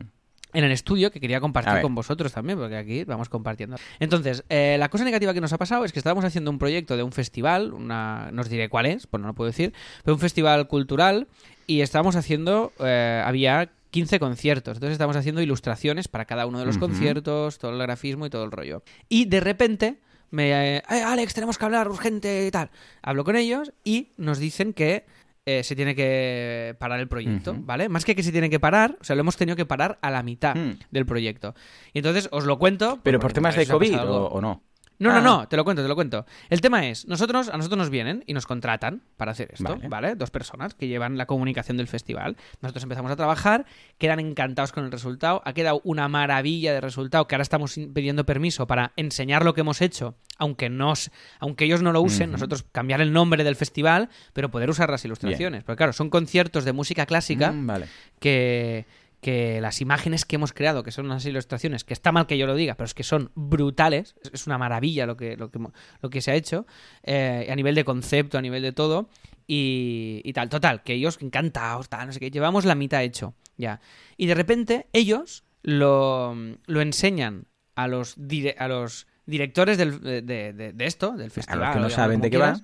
En 0.52 0.64
el 0.64 0.72
estudio 0.72 1.12
que 1.12 1.20
quería 1.20 1.38
compartir 1.40 1.74
con 1.82 1.94
vosotros 1.94 2.32
también, 2.32 2.58
porque 2.58 2.76
aquí 2.76 3.04
vamos 3.04 3.28
compartiendo. 3.28 3.76
Entonces, 4.00 4.42
eh, 4.48 4.74
la 4.80 4.88
cosa 4.88 5.04
negativa 5.04 5.32
que 5.32 5.40
nos 5.40 5.52
ha 5.52 5.58
pasado 5.58 5.84
es 5.84 5.92
que 5.92 6.00
estábamos 6.00 6.24
haciendo 6.24 6.50
un 6.50 6.58
proyecto 6.58 6.96
de 6.96 7.04
un 7.04 7.12
festival, 7.12 7.72
una, 7.72 8.30
no 8.32 8.40
os 8.42 8.48
diré 8.48 8.68
cuál 8.68 8.86
es, 8.86 9.06
pues 9.06 9.20
no 9.20 9.28
lo 9.28 9.34
puedo 9.36 9.46
decir, 9.46 9.72
pero 10.02 10.12
un 10.16 10.20
festival 10.20 10.66
cultural 10.66 11.28
y 11.70 11.82
estábamos 11.82 12.16
haciendo, 12.16 12.72
eh, 12.80 13.22
había 13.24 13.70
15 13.92 14.18
conciertos, 14.18 14.76
entonces 14.76 14.92
estábamos 14.94 15.16
haciendo 15.16 15.40
ilustraciones 15.40 16.08
para 16.08 16.24
cada 16.24 16.46
uno 16.46 16.58
de 16.58 16.66
los 16.66 16.78
conciertos, 16.78 17.58
todo 17.58 17.70
el 17.72 17.78
grafismo 17.78 18.26
y 18.26 18.30
todo 18.30 18.42
el 18.44 18.50
rollo. 18.50 18.82
Y 19.08 19.26
de 19.26 19.38
repente 19.40 19.98
me, 20.30 20.50
eh, 20.50 20.82
"Eh, 20.90 21.02
Alex, 21.02 21.32
tenemos 21.34 21.58
que 21.58 21.64
hablar 21.64 21.88
urgente 21.88 22.46
y 22.46 22.50
tal. 22.50 22.70
Hablo 23.02 23.22
con 23.24 23.36
ellos 23.36 23.72
y 23.84 24.08
nos 24.16 24.38
dicen 24.38 24.72
que 24.72 25.04
eh, 25.46 25.64
se 25.64 25.74
tiene 25.74 25.94
que 25.94 26.76
parar 26.78 27.00
el 27.00 27.08
proyecto. 27.08 27.56
¿vale? 27.58 27.88
Más 27.88 28.04
que 28.04 28.14
que 28.14 28.22
se 28.22 28.30
tiene 28.30 28.50
que 28.50 28.60
parar, 28.60 28.98
o 29.00 29.04
sea, 29.04 29.16
lo 29.16 29.20
hemos 29.20 29.36
tenido 29.36 29.56
que 29.56 29.64
parar 29.66 29.98
a 30.02 30.10
la 30.10 30.22
mitad 30.22 30.54
Mm. 30.54 30.78
del 30.90 31.06
proyecto. 31.06 31.54
Y 31.94 31.98
entonces 32.00 32.28
os 32.30 32.44
lo 32.44 32.58
cuento. 32.58 33.00
Pero 33.02 33.18
por 33.18 33.32
temas 33.32 33.56
de 33.56 33.66
COVID 33.66 33.96
o 34.00 34.40
no. 34.40 34.62
No, 35.00 35.10
Ah. 35.10 35.14
no, 35.14 35.22
no, 35.22 35.48
te 35.48 35.56
lo 35.56 35.64
cuento, 35.64 35.82
te 35.82 35.88
lo 35.88 35.94
cuento. 35.94 36.26
El 36.50 36.60
tema 36.60 36.86
es, 36.86 37.08
nosotros, 37.08 37.48
a 37.48 37.56
nosotros 37.56 37.78
nos 37.78 37.90
vienen 37.90 38.22
y 38.26 38.34
nos 38.34 38.46
contratan 38.46 39.02
para 39.16 39.32
hacer 39.32 39.48
esto, 39.52 39.64
Vale. 39.76 39.88
¿vale? 39.88 40.14
Dos 40.14 40.30
personas 40.30 40.74
que 40.74 40.88
llevan 40.88 41.16
la 41.16 41.24
comunicación 41.26 41.78
del 41.78 41.88
festival. 41.88 42.36
Nosotros 42.60 42.82
empezamos 42.82 43.10
a 43.10 43.16
trabajar, 43.16 43.64
quedan 43.98 44.20
encantados 44.20 44.72
con 44.72 44.84
el 44.84 44.92
resultado, 44.92 45.40
ha 45.46 45.52
quedado 45.54 45.80
una 45.84 46.06
maravilla 46.08 46.74
de 46.74 46.80
resultado, 46.82 47.26
que 47.26 47.34
ahora 47.34 47.42
estamos 47.42 47.74
pidiendo 47.94 48.24
permiso 48.26 48.66
para 48.66 48.92
enseñar 48.96 49.42
lo 49.44 49.54
que 49.54 49.62
hemos 49.62 49.80
hecho, 49.80 50.16
aunque 50.36 50.68
nos, 50.68 51.10
aunque 51.38 51.64
ellos 51.64 51.82
no 51.82 51.92
lo 51.92 52.02
usen, 52.02 52.30
nosotros 52.30 52.64
cambiar 52.70 53.00
el 53.00 53.12
nombre 53.12 53.42
del 53.42 53.56
festival, 53.56 54.10
pero 54.34 54.50
poder 54.50 54.68
usar 54.68 54.90
las 54.90 55.02
ilustraciones. 55.06 55.64
Porque 55.64 55.78
claro, 55.78 55.94
son 55.94 56.10
conciertos 56.10 56.64
de 56.66 56.72
música 56.74 57.06
clásica 57.06 57.52
Mm, 57.52 57.66
vale. 57.66 57.86
que, 58.20 58.86
que 59.20 59.60
las 59.60 59.80
imágenes 59.80 60.24
que 60.24 60.36
hemos 60.36 60.52
creado, 60.52 60.82
que 60.82 60.92
son 60.92 61.06
unas 61.06 61.24
ilustraciones, 61.26 61.84
que 61.84 61.92
está 61.92 62.10
mal 62.12 62.26
que 62.26 62.38
yo 62.38 62.46
lo 62.46 62.54
diga, 62.54 62.74
pero 62.74 62.86
es 62.86 62.94
que 62.94 63.02
son 63.02 63.30
brutales, 63.34 64.14
es- 64.32 64.46
una 64.46 64.56
maravilla 64.58 65.04
lo 65.06 65.16
que, 65.16 65.36
lo 65.36 65.50
que, 65.50 65.58
lo 66.00 66.10
que 66.10 66.20
se 66.22 66.30
ha 66.30 66.34
hecho, 66.34 66.66
eh, 67.02 67.48
a 67.50 67.54
nivel 67.54 67.74
de 67.74 67.84
concepto, 67.84 68.38
a 68.38 68.42
nivel 68.42 68.62
de 68.62 68.72
todo, 68.72 69.08
y, 69.46 70.22
y 70.24 70.32
tal. 70.32 70.48
Total, 70.48 70.82
que 70.82 70.94
ellos 70.94 71.18
encantados, 71.20 71.88
tal, 71.88 72.06
no 72.06 72.12
sé 72.12 72.20
qué, 72.20 72.30
llevamos 72.30 72.64
la 72.64 72.74
mitad 72.74 73.02
hecho, 73.02 73.34
ya. 73.56 73.80
Y 74.16 74.26
de 74.26 74.34
repente 74.34 74.86
ellos 74.92 75.44
lo, 75.62 76.34
lo 76.66 76.80
enseñan 76.80 77.46
a 77.74 77.88
los, 77.88 78.16
dire- 78.16 78.54
a 78.58 78.68
los 78.68 79.06
directores 79.26 79.76
del- 79.78 80.00
de, 80.00 80.22
de- 80.22 80.72
de 80.72 80.86
esto, 80.86 81.12
del 81.12 81.28
A 81.28 81.30
festival. 81.30 81.60
los 81.60 81.74
que 81.74 81.80
no 81.80 81.90
saben 81.90 82.20
de 82.20 82.30
qué 82.30 82.38
va. 82.38 82.60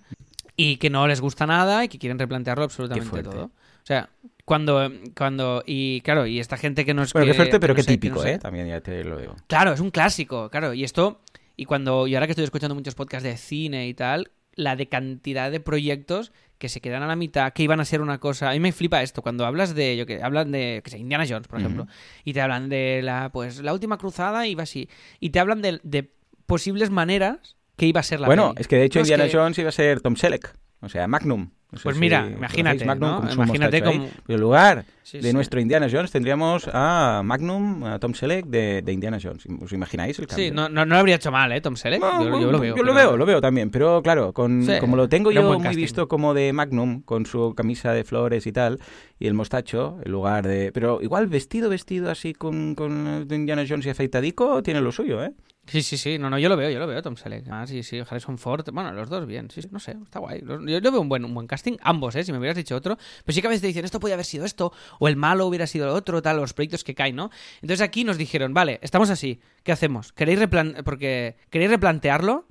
y 0.56 0.78
que 0.78 0.88
no 0.90 1.06
les 1.06 1.20
gusta 1.20 1.46
nada 1.46 1.84
y 1.84 1.88
que 1.88 1.98
quieren 1.98 2.18
replantearlo 2.18 2.64
absolutamente 2.64 3.22
todo. 3.22 3.50
O 3.86 3.88
sea, 3.88 4.08
cuando, 4.44 4.90
cuando, 5.16 5.62
y 5.64 6.00
claro, 6.00 6.26
y 6.26 6.40
esta 6.40 6.56
gente 6.56 6.84
que 6.84 6.92
no 6.92 7.02
es 7.04 7.12
Bueno, 7.12 7.26
que, 7.26 7.30
qué 7.30 7.36
fuerte, 7.36 7.60
pero 7.60 7.72
qué 7.74 7.82
no 7.82 7.84
sé- 7.84 7.86
que 7.86 7.92
típico, 7.94 8.16
no 8.16 8.22
sé- 8.22 8.32
¿eh? 8.32 8.38
También 8.40 8.66
ya 8.66 8.80
te 8.80 9.04
lo 9.04 9.16
digo. 9.16 9.36
Claro, 9.46 9.72
es 9.72 9.78
un 9.78 9.92
clásico, 9.92 10.50
claro, 10.50 10.74
y 10.74 10.82
esto, 10.82 11.20
y 11.56 11.66
cuando, 11.66 12.08
y 12.08 12.16
ahora 12.16 12.26
que 12.26 12.32
estoy 12.32 12.44
escuchando 12.44 12.74
muchos 12.74 12.96
podcasts 12.96 13.22
de 13.22 13.36
cine 13.36 13.86
y 13.86 13.94
tal, 13.94 14.32
la 14.56 14.74
de 14.74 14.88
cantidad 14.88 15.52
de 15.52 15.60
proyectos 15.60 16.32
que 16.58 16.68
se 16.68 16.80
quedan 16.80 17.04
a 17.04 17.06
la 17.06 17.14
mitad, 17.14 17.52
que 17.52 17.62
iban 17.62 17.78
a 17.78 17.84
ser 17.84 18.00
una 18.00 18.18
cosa, 18.18 18.50
a 18.50 18.54
mí 18.54 18.58
me 18.60 18.72
flipa 18.72 19.02
esto, 19.04 19.22
cuando 19.22 19.46
hablas 19.46 19.72
de, 19.76 19.96
yo 19.96 20.04
que, 20.04 20.20
hablan 20.20 20.50
de, 20.50 20.80
que 20.82 20.90
sé, 20.90 20.98
Indiana 20.98 21.24
Jones, 21.28 21.46
por 21.46 21.60
ejemplo, 21.60 21.86
y 22.24 22.32
te 22.32 22.40
hablan 22.40 22.68
de 22.68 23.02
la, 23.04 23.30
pues, 23.30 23.60
la 23.62 23.72
última 23.72 23.98
cruzada 23.98 24.48
iba 24.48 24.64
así, 24.64 24.88
y 25.20 25.30
te 25.30 25.38
hablan 25.38 25.62
de, 25.62 25.78
de 25.84 26.10
posibles 26.46 26.90
maneras 26.90 27.56
que 27.76 27.86
iba 27.86 28.00
a 28.00 28.02
ser 28.02 28.18
la 28.18 28.26
Bueno, 28.26 28.48
peli. 28.54 28.62
es 28.62 28.66
que 28.68 28.76
de 28.76 28.84
hecho 28.86 28.98
No, 28.98 29.04
Indiana 29.04 29.26
que- 29.26 29.32
Jones 29.36 29.58
iba 29.58 29.68
a 29.68 29.72
ser 29.72 30.00
Tom 30.00 30.16
Selleck, 30.16 30.56
o 30.80 30.88
sea, 30.88 31.06
Magnum. 31.06 31.50
No 31.76 31.82
Pues 31.82 31.96
mira, 31.98 32.28
imagínate, 32.36 32.84
Magnum 32.84 33.24
¿no? 33.24 33.32
Imagínate 33.32 33.82
cómo- 33.82 34.08
En 34.28 34.40
lugar 34.40 34.84
Sí, 35.02 35.18
de 35.18 35.28
sí. 35.28 35.32
nuestro 35.32 35.60
Indiana 35.60 35.86
Jones 35.88 36.10
tendríamos 36.10 36.68
a 36.72 37.22
Magnum, 37.24 37.84
a 37.84 37.98
Tom 38.00 38.12
Selleck 38.12 38.44
de, 38.46 38.82
de 38.82 38.92
Indiana 38.92 39.18
Jones. 39.22 39.46
¿Os 39.62 39.72
imagináis 39.72 40.18
el 40.18 40.26
cambio? 40.26 40.46
Sí, 40.46 40.50
no, 40.50 40.68
no, 40.68 40.84
no 40.84 40.94
lo 40.94 40.98
habría 40.98 41.14
hecho 41.14 41.30
mal, 41.30 41.52
¿eh? 41.52 41.60
Tom 41.60 41.76
Selleck. 41.76 42.00
No, 42.00 42.24
yo, 42.24 42.40
yo 42.40 42.50
lo 42.50 42.58
veo. 42.58 42.74
Yo 42.76 42.82
lo 42.82 42.92
veo, 42.92 43.16
lo 43.16 43.24
veo 43.24 43.40
también, 43.40 43.70
pero 43.70 44.02
claro, 44.02 44.32
con, 44.32 44.64
Sí, 44.64 44.72
como 44.80 44.96
lo 44.96 45.08
tengo 45.08 45.30
yo 45.30 45.44
muy 45.44 45.62
casting. 45.62 45.80
visto 45.80 46.08
como 46.08 46.34
de 46.34 46.52
Magnum, 46.52 47.02
con 47.02 47.24
su 47.24 47.54
camisa 47.54 47.92
de 47.92 48.02
flores 48.02 48.48
y 48.48 48.52
tal, 48.52 48.80
y 49.20 49.28
el 49.28 49.34
mostacho, 49.34 49.98
en 50.04 50.10
lugar 50.10 50.46
de... 50.48 50.72
Pero 50.72 51.00
igual 51.00 51.28
vestido, 51.28 51.68
vestido 51.70 52.10
así 52.10 52.32
con, 52.34 52.74
con 52.74 53.28
Indiana 53.30 53.64
Jones 53.68 53.86
y 53.86 53.90
afeitadico, 53.90 54.60
tiene 54.64 54.80
lo 54.80 54.90
suyo, 54.90 55.22
¿eh? 55.22 55.30
Sí, 55.66 55.82
sí, 55.82 55.96
sí. 55.96 56.18
No, 56.18 56.30
no, 56.30 56.38
yo 56.38 56.48
lo 56.48 56.56
veo, 56.56 56.70
yo 56.70 56.78
lo 56.78 56.86
veo, 56.86 57.02
Tom 57.02 57.16
Selleck. 57.16 57.46
Ah, 57.50 57.66
sí, 57.66 57.82
sí, 57.82 57.98
Harrison 57.98 58.38
Ford. 58.38 58.64
Bueno, 58.72 58.92
los 58.92 59.08
dos 59.08 59.26
bien. 59.26 59.50
Sí, 59.50 59.62
sí, 59.62 59.68
no 59.72 59.80
sé, 59.80 59.96
está 60.02 60.20
guay. 60.20 60.42
Yo, 60.46 60.60
yo 60.60 60.92
veo 60.92 61.00
un 61.00 61.08
buen, 61.08 61.24
un 61.24 61.34
buen 61.34 61.46
casting, 61.46 61.76
ambos, 61.82 62.14
¿eh? 62.14 62.24
Si 62.24 62.32
me 62.32 62.38
hubieras 62.38 62.56
dicho 62.56 62.76
otro. 62.76 62.96
Pero 63.24 63.34
sí 63.34 63.40
que 63.40 63.46
a 63.48 63.50
veces 63.50 63.62
te 63.62 63.66
dicen, 63.66 63.84
esto 63.84 63.98
podía 63.98 64.14
haber 64.14 64.26
sido 64.26 64.44
esto, 64.44 64.72
o 64.98 65.08
el 65.08 65.16
malo 65.16 65.46
hubiera 65.46 65.66
sido 65.66 65.86
lo 65.86 65.94
otro, 65.94 66.22
tal, 66.22 66.36
los 66.36 66.54
proyectos 66.54 66.84
que 66.84 66.94
caen, 66.94 67.16
¿no? 67.16 67.30
Entonces 67.56 67.80
aquí 67.80 68.04
nos 68.04 68.16
dijeron, 68.16 68.54
vale, 68.54 68.78
estamos 68.82 69.10
así, 69.10 69.40
¿qué 69.64 69.72
hacemos? 69.72 70.12
¿Queréis, 70.12 70.38
replan 70.38 70.76
porque, 70.84 71.36
¿queréis 71.50 71.70
replantearlo? 71.70 72.46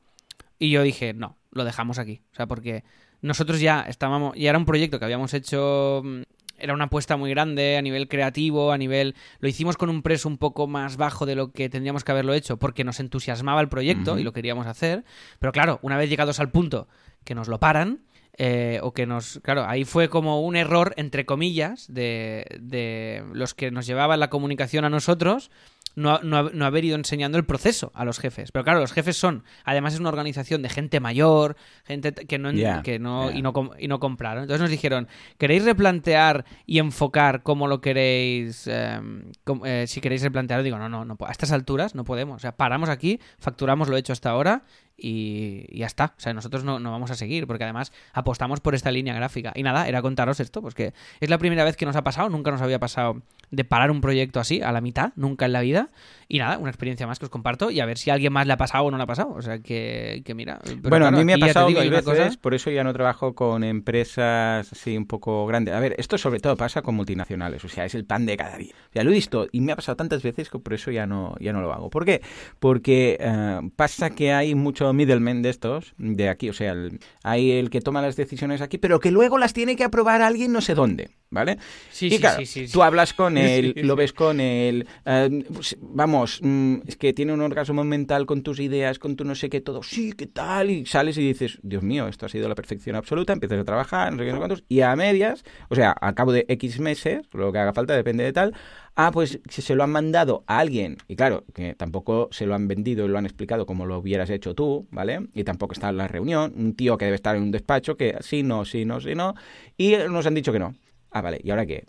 Y 0.59 0.71
yo 0.71 0.83
dije, 0.83 1.13
no, 1.13 1.37
lo 1.51 1.63
dejamos 1.63 1.99
aquí. 1.99 2.21
O 2.31 2.35
sea, 2.35 2.47
porque 2.47 2.83
nosotros 3.21 3.59
ya 3.59 3.81
estábamos, 3.81 4.35
ya 4.35 4.49
era 4.49 4.57
un 4.57 4.65
proyecto 4.65 4.99
que 4.99 5.05
habíamos 5.05 5.33
hecho 5.33 6.01
mm, 6.03 6.21
era 6.57 6.73
una 6.73 6.85
apuesta 6.85 7.17
muy 7.17 7.29
grande 7.29 7.77
a 7.77 7.81
nivel 7.81 8.07
creativo, 8.07 8.71
a 8.71 8.77
nivel... 8.77 9.15
Lo 9.39 9.47
hicimos 9.47 9.77
con 9.77 9.89
un 9.89 10.01
precio 10.01 10.29
un 10.29 10.37
poco 10.37 10.67
más 10.67 10.97
bajo 10.97 11.25
de 11.25 11.35
lo 11.35 11.51
que 11.51 11.69
tendríamos 11.69 12.03
que 12.03 12.11
haberlo 12.11 12.33
hecho 12.33 12.57
porque 12.57 12.83
nos 12.83 12.99
entusiasmaba 12.99 13.61
el 13.61 13.69
proyecto 13.69 14.17
y 14.17 14.23
lo 14.23 14.33
queríamos 14.33 14.67
hacer. 14.67 15.03
Pero 15.39 15.51
claro, 15.51 15.79
una 15.81 15.97
vez 15.97 16.09
llegados 16.09 16.39
al 16.39 16.51
punto 16.51 16.87
que 17.23 17.35
nos 17.35 17.47
lo 17.47 17.59
paran, 17.59 18.01
eh, 18.37 18.79
o 18.83 18.93
que 18.93 19.05
nos... 19.05 19.39
Claro, 19.43 19.65
ahí 19.65 19.85
fue 19.85 20.09
como 20.09 20.41
un 20.41 20.55
error, 20.55 20.93
entre 20.97 21.25
comillas, 21.25 21.85
de, 21.87 22.45
de 22.59 23.23
los 23.33 23.53
que 23.53 23.71
nos 23.71 23.85
llevaban 23.85 24.19
la 24.19 24.29
comunicación 24.29 24.83
a 24.85 24.89
nosotros 24.89 25.51
no, 25.95 26.19
no, 26.21 26.65
haber 26.65 26.85
ido 26.85 26.95
enseñando 26.95 27.37
el 27.37 27.45
proceso 27.45 27.91
a 27.93 28.05
los 28.05 28.19
jefes. 28.19 28.51
Pero 28.51 28.63
claro, 28.63 28.79
los 28.79 28.91
jefes 28.91 29.17
son, 29.17 29.43
además 29.63 29.93
es 29.93 29.99
una 29.99 30.09
organización 30.09 30.61
de 30.61 30.69
gente 30.69 30.99
mayor, 30.99 31.55
gente 31.85 32.13
que 32.13 32.37
no, 32.37 32.51
que 32.83 32.99
no, 32.99 33.31
y, 33.31 33.41
no 33.41 33.53
y 33.79 33.87
no 33.87 33.99
compraron. 33.99 34.43
Entonces 34.43 34.61
nos 34.61 34.69
dijeron, 34.69 35.07
¿queréis 35.37 35.65
replantear 35.65 36.45
y 36.65 36.79
enfocar 36.79 37.43
cómo 37.43 37.67
lo 37.67 37.81
queréis? 37.81 38.67
Em, 38.67 39.31
eh, 39.65 39.85
si 39.87 40.01
queréis 40.01 40.21
replantear, 40.21 40.63
digo, 40.63 40.77
no, 40.77 40.89
no, 40.89 41.05
no, 41.05 41.17
a 41.25 41.31
estas 41.31 41.51
alturas 41.51 41.95
no 41.95 42.03
podemos. 42.03 42.37
O 42.37 42.39
sea, 42.39 42.55
paramos 42.55 42.89
aquí, 42.89 43.19
facturamos 43.39 43.89
lo 43.89 43.97
hecho 43.97 44.13
hasta 44.13 44.29
ahora 44.29 44.63
y, 44.97 45.77
ya 45.77 45.85
está. 45.85 46.13
O 46.17 46.19
sea, 46.19 46.33
nosotros 46.33 46.63
no, 46.63 46.79
no, 46.79 46.91
vamos 46.91 47.11
a 47.11 47.15
seguir 47.15 47.47
porque 47.47 47.63
además 47.63 47.91
apostamos 48.13 48.59
por 48.59 48.75
esta 48.75 48.91
línea 48.91 49.13
gráfica. 49.13 49.51
Y 49.55 49.63
nada, 49.63 49.87
era 49.87 50.01
contaros 50.01 50.39
esto, 50.39 50.61
pues 50.61 50.73
que 50.73 50.93
es 51.19 51.29
la 51.29 51.37
primera 51.37 51.63
vez 51.63 51.75
que 51.75 51.85
nos 51.85 51.95
ha 51.95 52.03
pasado, 52.03 52.29
nunca 52.29 52.51
nos 52.51 52.61
había 52.61 52.79
pasado 52.79 53.21
de 53.51 53.63
parar 53.63 53.91
un 53.91 54.01
proyecto 54.01 54.39
así 54.39 54.61
a 54.61 54.71
la 54.71 54.81
mitad, 54.81 55.13
nunca 55.15 55.45
en 55.45 55.53
la 55.53 55.61
vida. 55.61 55.89
Y 56.27 56.39
nada, 56.39 56.57
una 56.57 56.69
experiencia 56.69 57.05
más 57.05 57.19
que 57.19 57.25
os 57.25 57.31
comparto 57.31 57.69
y 57.69 57.79
a 57.79 57.85
ver 57.85 57.97
si 57.97 58.09
alguien 58.09 58.33
más 58.33 58.47
le 58.47 58.53
ha 58.53 58.57
pasado 58.57 58.85
o 58.85 58.91
no 58.91 58.97
le 58.97 59.03
ha 59.03 59.07
pasado. 59.07 59.33
O 59.33 59.41
sea, 59.41 59.59
que, 59.59 60.23
que 60.25 60.33
mira. 60.33 60.59
bueno, 60.81 61.05
a 61.05 61.11
mí 61.11 61.23
me 61.23 61.33
ha 61.33 61.37
pasado 61.37 61.69
mil 61.69 61.89
veces, 61.89 62.37
por 62.37 62.53
eso 62.53 62.71
ya 62.71 62.83
no 62.83 62.93
trabajo 62.93 63.35
con 63.35 63.63
empresas 63.63 64.71
así 64.71 64.97
un 64.97 65.05
poco 65.05 65.45
grandes. 65.45 65.73
A 65.73 65.79
ver, 65.79 65.95
esto 65.97 66.17
sobre 66.17 66.39
todo 66.39 66.55
pasa 66.57 66.81
con 66.81 66.95
multinacionales, 66.95 67.63
o 67.63 67.69
sea, 67.69 67.85
es 67.85 67.95
el 67.95 68.05
pan 68.05 68.25
de 68.25 68.37
cada 68.37 68.57
día. 68.57 68.73
Sea, 68.91 69.03
lo 69.03 69.11
he 69.11 69.13
visto 69.13 69.47
y 69.51 69.61
me 69.61 69.71
ha 69.71 69.75
pasado 69.75 69.95
tantas 69.95 70.23
veces 70.23 70.49
que 70.49 70.59
por 70.59 70.73
eso 70.73 70.91
ya 70.91 71.05
no, 71.05 71.35
ya 71.39 71.53
no 71.53 71.61
lo 71.61 71.71
hago. 71.73 71.89
¿Por 71.89 72.05
qué? 72.05 72.21
Porque 72.59 73.17
eh, 73.19 73.59
pasa 73.75 74.09
que 74.09 74.33
hay 74.33 74.55
mucho 74.55 74.84
middleman 74.93 75.41
de 75.41 75.49
estos, 75.49 75.93
de 75.97 76.29
aquí, 76.29 76.49
o 76.49 76.53
sea, 76.53 76.75
hay 77.23 77.51
el 77.51 77.69
que 77.69 77.81
toma 77.81 78.01
las 78.01 78.15
decisiones 78.15 78.61
aquí, 78.61 78.77
pero 78.77 78.99
que 78.99 79.11
luego 79.11 79.37
las 79.37 79.53
tiene 79.53 79.75
que 79.75 79.83
aprobar 79.83 80.21
alguien 80.21 80.51
no 80.51 80.61
sé 80.61 80.75
dónde, 80.75 81.09
¿vale? 81.29 81.57
Sí, 81.91 82.07
y 82.07 82.11
sí, 82.11 82.19
claro, 82.19 82.39
sí, 82.39 82.45
sí, 82.45 82.71
Tú 82.71 82.83
hablas 82.83 83.13
con 83.13 83.37
él, 83.37 83.73
lo 83.77 83.95
ves 83.95 84.13
con 84.13 84.39
él, 84.39 84.87
eh, 85.05 85.43
pues, 85.53 85.77
vamos, 85.81 86.39
mm, 86.41 86.77
es 86.87 86.95
que 86.97 87.13
tiene 87.13 87.33
un 87.33 87.41
orgasmo 87.41 87.83
mental 87.83 88.25
con 88.25 88.43
tus 88.43 88.59
ideas, 88.59 88.99
con 88.99 89.15
tu 89.15 89.25
no 89.25 89.35
sé 89.35 89.49
qué, 89.49 89.61
todo, 89.61 89.83
sí, 89.83 90.13
qué 90.13 90.27
tal, 90.27 90.69
y 90.69 90.85
sales 90.85 91.17
y 91.17 91.27
dices, 91.27 91.59
Dios 91.63 91.83
mío, 91.83 92.07
esto 92.07 92.25
ha 92.25 92.29
sido 92.29 92.49
la 92.49 92.55
perfección 92.55 92.95
absoluta, 92.95 93.33
empiezas 93.33 93.59
a 93.59 93.63
trabajar, 93.63 94.11
no 94.11 94.19
sé 94.19 94.25
qué, 94.25 94.31
no 94.31 94.37
sé 94.37 94.39
cuántos, 94.39 94.63
y 94.67 94.81
a 94.81 94.95
medias, 94.95 95.43
o 95.69 95.75
sea, 95.75 95.95
a 95.99 96.13
cabo 96.13 96.31
de 96.31 96.45
X 96.47 96.79
meses, 96.79 97.27
lo 97.33 97.51
que 97.51 97.59
haga 97.59 97.73
falta, 97.73 97.95
depende 97.95 98.23
de 98.23 98.33
tal, 98.33 98.53
ah, 98.95 99.11
pues 99.11 99.39
se 99.47 99.75
lo 99.75 99.83
han 99.83 99.91
mandado 99.91 100.43
a 100.47 100.59
alguien, 100.59 100.97
y 101.07 101.15
claro, 101.15 101.43
que 101.53 101.75
tampoco 101.75 102.29
se 102.31 102.45
lo 102.45 102.55
han 102.55 102.67
vendido 102.67 103.05
y 103.05 103.09
lo 103.09 103.17
han 103.17 103.25
explicado 103.25 103.65
como 103.65 103.85
lo 103.85 103.97
hubieras 103.99 104.29
hecho 104.29 104.55
tú, 104.55 104.87
¿vale? 104.91 105.27
Y 105.33 105.43
tampoco 105.43 105.73
está 105.73 105.89
en 105.89 105.97
la 105.97 106.07
reunión, 106.07 106.53
un 106.55 106.75
tío 106.75 106.97
que 106.97 107.05
debe 107.05 107.15
estar 107.15 107.35
en 107.35 107.43
un 107.43 107.51
despacho 107.51 107.97
que 107.97 108.15
sí, 108.21 108.43
no, 108.43 108.65
sí, 108.65 108.85
no, 108.85 109.01
sí, 109.01 109.15
no, 109.15 109.35
y 109.77 109.95
nos 110.09 110.25
han 110.25 110.35
dicho 110.35 110.51
que 110.51 110.59
no. 110.59 110.75
Ah, 111.11 111.21
vale, 111.21 111.39
¿y 111.43 111.49
ahora 111.49 111.65
qué? 111.65 111.85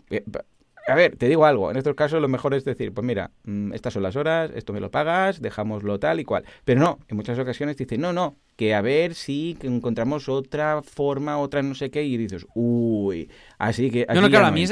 A 0.87 0.95
ver, 0.95 1.17
te 1.17 1.27
digo 1.27 1.45
algo, 1.45 1.69
en 1.69 1.75
estos 1.75 1.95
casos 1.95 2.21
lo 2.21 2.29
mejor 2.29 2.53
es 2.53 2.63
decir, 2.63 2.93
pues 2.93 3.05
mira, 3.05 3.31
mm, 3.43 3.73
estas 3.73 3.93
son 3.93 4.03
las 4.03 4.15
horas, 4.15 4.51
esto 4.55 4.71
me 4.71 4.79
lo 4.79 4.89
pagas, 4.89 5.41
dejámoslo 5.41 5.99
tal 5.99 6.21
y 6.21 6.23
cual. 6.23 6.45
Pero 6.63 6.79
no, 6.79 6.99
en 7.09 7.17
muchas 7.17 7.37
ocasiones 7.37 7.75
dicen, 7.75 7.99
no, 7.99 8.13
no, 8.13 8.37
que 8.55 8.73
a 8.73 8.79
ver 8.79 9.13
si 9.13 9.57
encontramos 9.61 10.29
otra 10.29 10.81
forma, 10.81 11.39
otra 11.39 11.61
no 11.61 11.75
sé 11.75 11.91
qué, 11.91 12.03
y 12.03 12.15
dices, 12.15 12.47
uy, 12.55 13.29
así 13.57 13.91
que... 13.91 14.07
No, 14.13 14.21
no, 14.21 14.29
claro, 14.29 14.45
a, 14.45 14.51
mí 14.51 14.63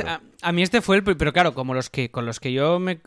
a, 0.41 0.51
mí 0.53 0.63
este 0.63 0.80
fue 0.80 0.95
el... 0.95 1.03
Pero 1.03 1.34
claro, 1.34 1.53
como 1.53 1.74
los 1.74 1.89
que 1.89 2.09
con 2.09 2.26
los 2.26 2.39
que 2.39 2.53
yo 2.53 2.80
me, 2.80 2.99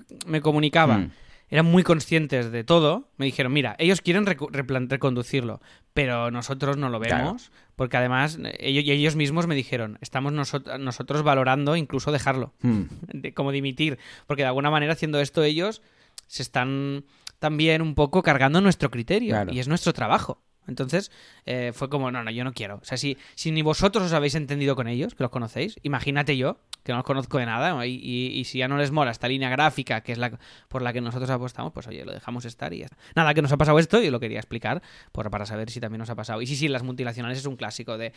comunicaba... 0.42 0.98
Mm. 0.98 1.10
eran 1.48 1.64
muy 1.64 1.84
conscientes 1.84 2.52
de 2.52 2.62
todo, 2.62 3.08
me 3.16 3.24
dijeron, 3.24 3.54
mira, 3.54 3.74
ellos 3.78 4.02
quieren 4.02 4.26
reconducirlo, 4.26 5.62
pero 5.94 6.30
nosotros 6.30 6.76
no 6.76 6.90
lo 6.90 6.98
vemos, 6.98 7.50
porque 7.78 7.96
además 7.96 8.40
ellos, 8.58 8.84
ellos 8.88 9.14
mismos 9.14 9.46
me 9.46 9.54
dijeron, 9.54 9.98
estamos 10.00 10.32
nosotros 10.32 11.22
valorando 11.22 11.76
incluso 11.76 12.10
dejarlo, 12.10 12.52
hmm. 12.60 12.82
como 13.36 13.52
dimitir, 13.52 14.00
porque 14.26 14.42
de 14.42 14.48
alguna 14.48 14.68
manera 14.68 14.94
haciendo 14.94 15.20
esto 15.20 15.44
ellos 15.44 15.80
se 16.26 16.42
están 16.42 17.04
también 17.38 17.80
un 17.80 17.94
poco 17.94 18.24
cargando 18.24 18.60
nuestro 18.60 18.90
criterio, 18.90 19.46
y 19.48 19.60
es 19.60 19.68
nuestro 19.68 19.92
trabajo. 19.92 20.42
Entonces 20.68 21.10
eh, 21.46 21.72
fue 21.74 21.88
como, 21.88 22.10
no, 22.10 22.22
no, 22.22 22.30
yo 22.30 22.44
no 22.44 22.52
quiero. 22.52 22.76
O 22.76 22.84
sea, 22.84 22.96
si, 22.96 23.16
si 23.34 23.50
ni 23.50 23.62
vosotros 23.62 24.04
os 24.04 24.12
habéis 24.12 24.34
entendido 24.34 24.76
con 24.76 24.86
ellos, 24.86 25.14
que 25.14 25.24
los 25.24 25.30
conocéis, 25.30 25.78
imagínate 25.82 26.36
yo, 26.36 26.60
que 26.84 26.92
no 26.92 26.98
los 26.98 27.04
conozco 27.04 27.38
de 27.38 27.46
nada, 27.46 27.86
y, 27.86 27.94
y, 27.94 28.44
si 28.44 28.58
ya 28.58 28.68
no 28.68 28.76
les 28.76 28.92
mola 28.92 29.10
esta 29.10 29.28
línea 29.28 29.50
gráfica, 29.50 30.02
que 30.02 30.12
es 30.12 30.18
la 30.18 30.38
por 30.68 30.82
la 30.82 30.92
que 30.92 31.00
nosotros 31.00 31.28
apostamos, 31.30 31.72
pues 31.72 31.86
oye, 31.88 32.04
lo 32.04 32.12
dejamos 32.12 32.44
estar 32.44 32.72
y 32.72 32.78
ya 32.78 32.84
está. 32.86 32.96
Nada, 33.16 33.34
que 33.34 33.42
nos 33.42 33.52
ha 33.52 33.56
pasado 33.56 33.78
esto 33.78 34.00
y 34.00 34.10
lo 34.10 34.20
quería 34.20 34.38
explicar 34.38 34.82
por, 35.12 35.30
para 35.30 35.46
saber 35.46 35.70
si 35.70 35.80
también 35.80 35.98
nos 35.98 36.10
ha 36.10 36.14
pasado. 36.14 36.40
Y 36.40 36.46
sí, 36.46 36.56
sí, 36.56 36.68
las 36.68 36.82
multinacionales 36.82 37.38
es 37.38 37.46
un 37.46 37.56
clásico 37.56 37.98
de 37.98 38.12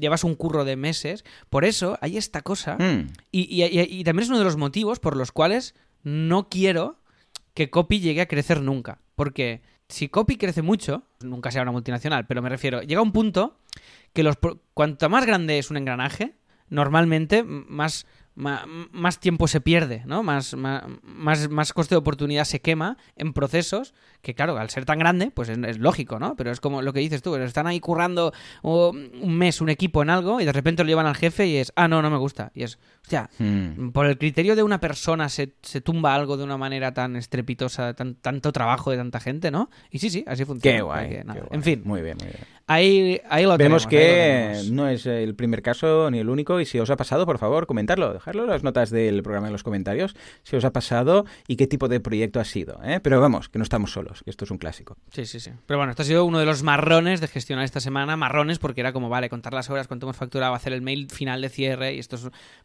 llevas 0.00 0.24
un 0.24 0.34
curro 0.34 0.64
de 0.64 0.76
meses, 0.76 1.24
por 1.48 1.64
eso 1.64 1.98
hay 2.00 2.16
esta 2.16 2.42
cosa, 2.42 2.76
mm. 2.78 3.06
y, 3.32 3.64
y 3.64 4.04
también 4.04 4.24
es 4.24 4.28
uno 4.28 4.38
de 4.38 4.44
los 4.44 4.56
motivos 4.56 5.00
por 5.00 5.16
los 5.16 5.32
cuales 5.32 5.74
no 6.02 6.48
quiero 6.48 7.00
que 7.54 7.70
Copy 7.70 8.00
llegue 8.00 8.20
a 8.20 8.28
crecer 8.28 8.60
nunca. 8.60 9.00
Porque 9.16 9.62
si 9.88 10.08
Copy 10.08 10.36
crece 10.36 10.62
mucho, 10.62 11.04
nunca 11.20 11.50
sea 11.50 11.62
una 11.62 11.72
multinacional, 11.72 12.26
pero 12.26 12.42
me 12.42 12.48
refiero, 12.48 12.82
llega 12.82 13.02
un 13.02 13.12
punto 13.12 13.58
que 14.12 14.22
los 14.22 14.36
cuanto 14.74 15.08
más 15.08 15.26
grande 15.26 15.58
es 15.58 15.70
un 15.70 15.76
engranaje, 15.76 16.34
normalmente 16.68 17.44
más 17.44 18.06
más, 18.36 19.18
tiempo 19.18 19.48
se 19.48 19.60
pierde, 19.60 20.02
¿no? 20.06 20.22
Más, 20.22 20.54
más, 20.54 20.84
más, 21.48 21.72
coste 21.72 21.94
de 21.94 21.98
oportunidad 21.98 22.44
se 22.44 22.60
quema 22.60 22.98
en 23.16 23.32
procesos 23.32 23.94
que, 24.20 24.34
claro, 24.34 24.58
al 24.58 24.68
ser 24.68 24.84
tan 24.84 24.98
grande, 24.98 25.30
pues 25.34 25.48
es, 25.48 25.78
lógico, 25.78 26.18
¿no? 26.18 26.36
Pero 26.36 26.50
es 26.50 26.60
como 26.60 26.82
lo 26.82 26.92
que 26.92 27.00
dices 27.00 27.22
tú, 27.22 27.34
están 27.36 27.66
ahí 27.66 27.80
currando 27.80 28.32
un 28.62 29.38
mes 29.38 29.60
un 29.60 29.70
equipo 29.70 30.02
en 30.02 30.10
algo 30.10 30.40
y 30.40 30.44
de 30.44 30.52
repente 30.52 30.84
lo 30.84 30.88
llevan 30.88 31.06
al 31.06 31.16
jefe 31.16 31.46
y 31.46 31.56
es, 31.56 31.72
ah, 31.76 31.88
no, 31.88 32.02
no 32.02 32.10
me 32.10 32.18
gusta. 32.18 32.52
Y 32.54 32.62
es, 32.62 32.78
hostia, 33.02 33.30
hmm. 33.38 33.90
por 33.90 34.06
el 34.06 34.18
criterio 34.18 34.54
de 34.54 34.62
una 34.62 34.80
persona 34.80 35.28
se, 35.28 35.54
se, 35.62 35.80
tumba 35.80 36.14
algo 36.14 36.36
de 36.36 36.44
una 36.44 36.58
manera 36.58 36.92
tan 36.92 37.16
estrepitosa, 37.16 37.94
tan, 37.94 38.16
tanto 38.16 38.52
trabajo 38.52 38.90
de 38.90 38.98
tanta 38.98 39.18
gente, 39.18 39.50
¿no? 39.50 39.70
Y 39.90 39.98
sí, 39.98 40.10
sí, 40.10 40.24
así 40.26 40.44
funciona. 40.44 40.76
Qué 40.76 40.82
guay. 40.82 41.20
En 41.50 41.62
fin. 41.62 41.82
Muy 41.84 42.02
bien, 42.02 42.18
muy 42.18 42.28
bien. 42.28 42.40
Ahí, 42.68 43.20
ahí 43.30 43.44
lo 43.44 43.56
Vemos 43.56 43.86
que 43.86 44.60
no 44.72 44.88
es 44.88 45.06
el 45.06 45.36
primer 45.36 45.62
caso 45.62 46.10
ni 46.10 46.18
el 46.18 46.28
único 46.28 46.58
y 46.60 46.66
si 46.66 46.80
os 46.80 46.90
ha 46.90 46.96
pasado, 46.96 47.24
por 47.24 47.38
favor, 47.38 47.68
comentarlo, 47.68 48.12
dejarlo 48.12 48.42
en 48.42 48.50
las 48.50 48.64
notas 48.64 48.90
del 48.90 49.22
programa 49.22 49.46
en 49.46 49.52
los 49.52 49.62
comentarios, 49.62 50.16
si 50.42 50.56
os 50.56 50.64
ha 50.64 50.72
pasado 50.72 51.26
y 51.46 51.54
qué 51.54 51.68
tipo 51.68 51.86
de 51.86 52.00
proyecto 52.00 52.40
ha 52.40 52.44
sido. 52.44 52.80
¿eh? 52.82 52.98
Pero 53.00 53.20
vamos, 53.20 53.48
que 53.48 53.60
no 53.60 53.62
estamos 53.62 53.92
solos, 53.92 54.24
que 54.24 54.30
esto 54.30 54.44
es 54.44 54.50
un 54.50 54.58
clásico. 54.58 54.96
Sí, 55.12 55.26
sí, 55.26 55.38
sí. 55.38 55.52
Pero 55.66 55.78
bueno, 55.78 55.90
esto 55.90 56.02
ha 56.02 56.06
sido 56.06 56.24
uno 56.24 56.40
de 56.40 56.44
los 56.44 56.64
marrones 56.64 57.20
de 57.20 57.28
gestionar 57.28 57.64
esta 57.64 57.78
semana, 57.78 58.16
marrones 58.16 58.58
porque 58.58 58.80
era 58.80 58.92
como, 58.92 59.08
vale, 59.08 59.28
contar 59.28 59.54
las 59.54 59.70
horas, 59.70 59.86
cuánto 59.86 60.06
hemos 60.06 60.16
facturado, 60.16 60.52
hacer 60.52 60.72
el 60.72 60.82
mail 60.82 61.08
final 61.08 61.40
de 61.42 61.50
cierre 61.50 61.94
y 61.94 62.00
esto 62.00 62.16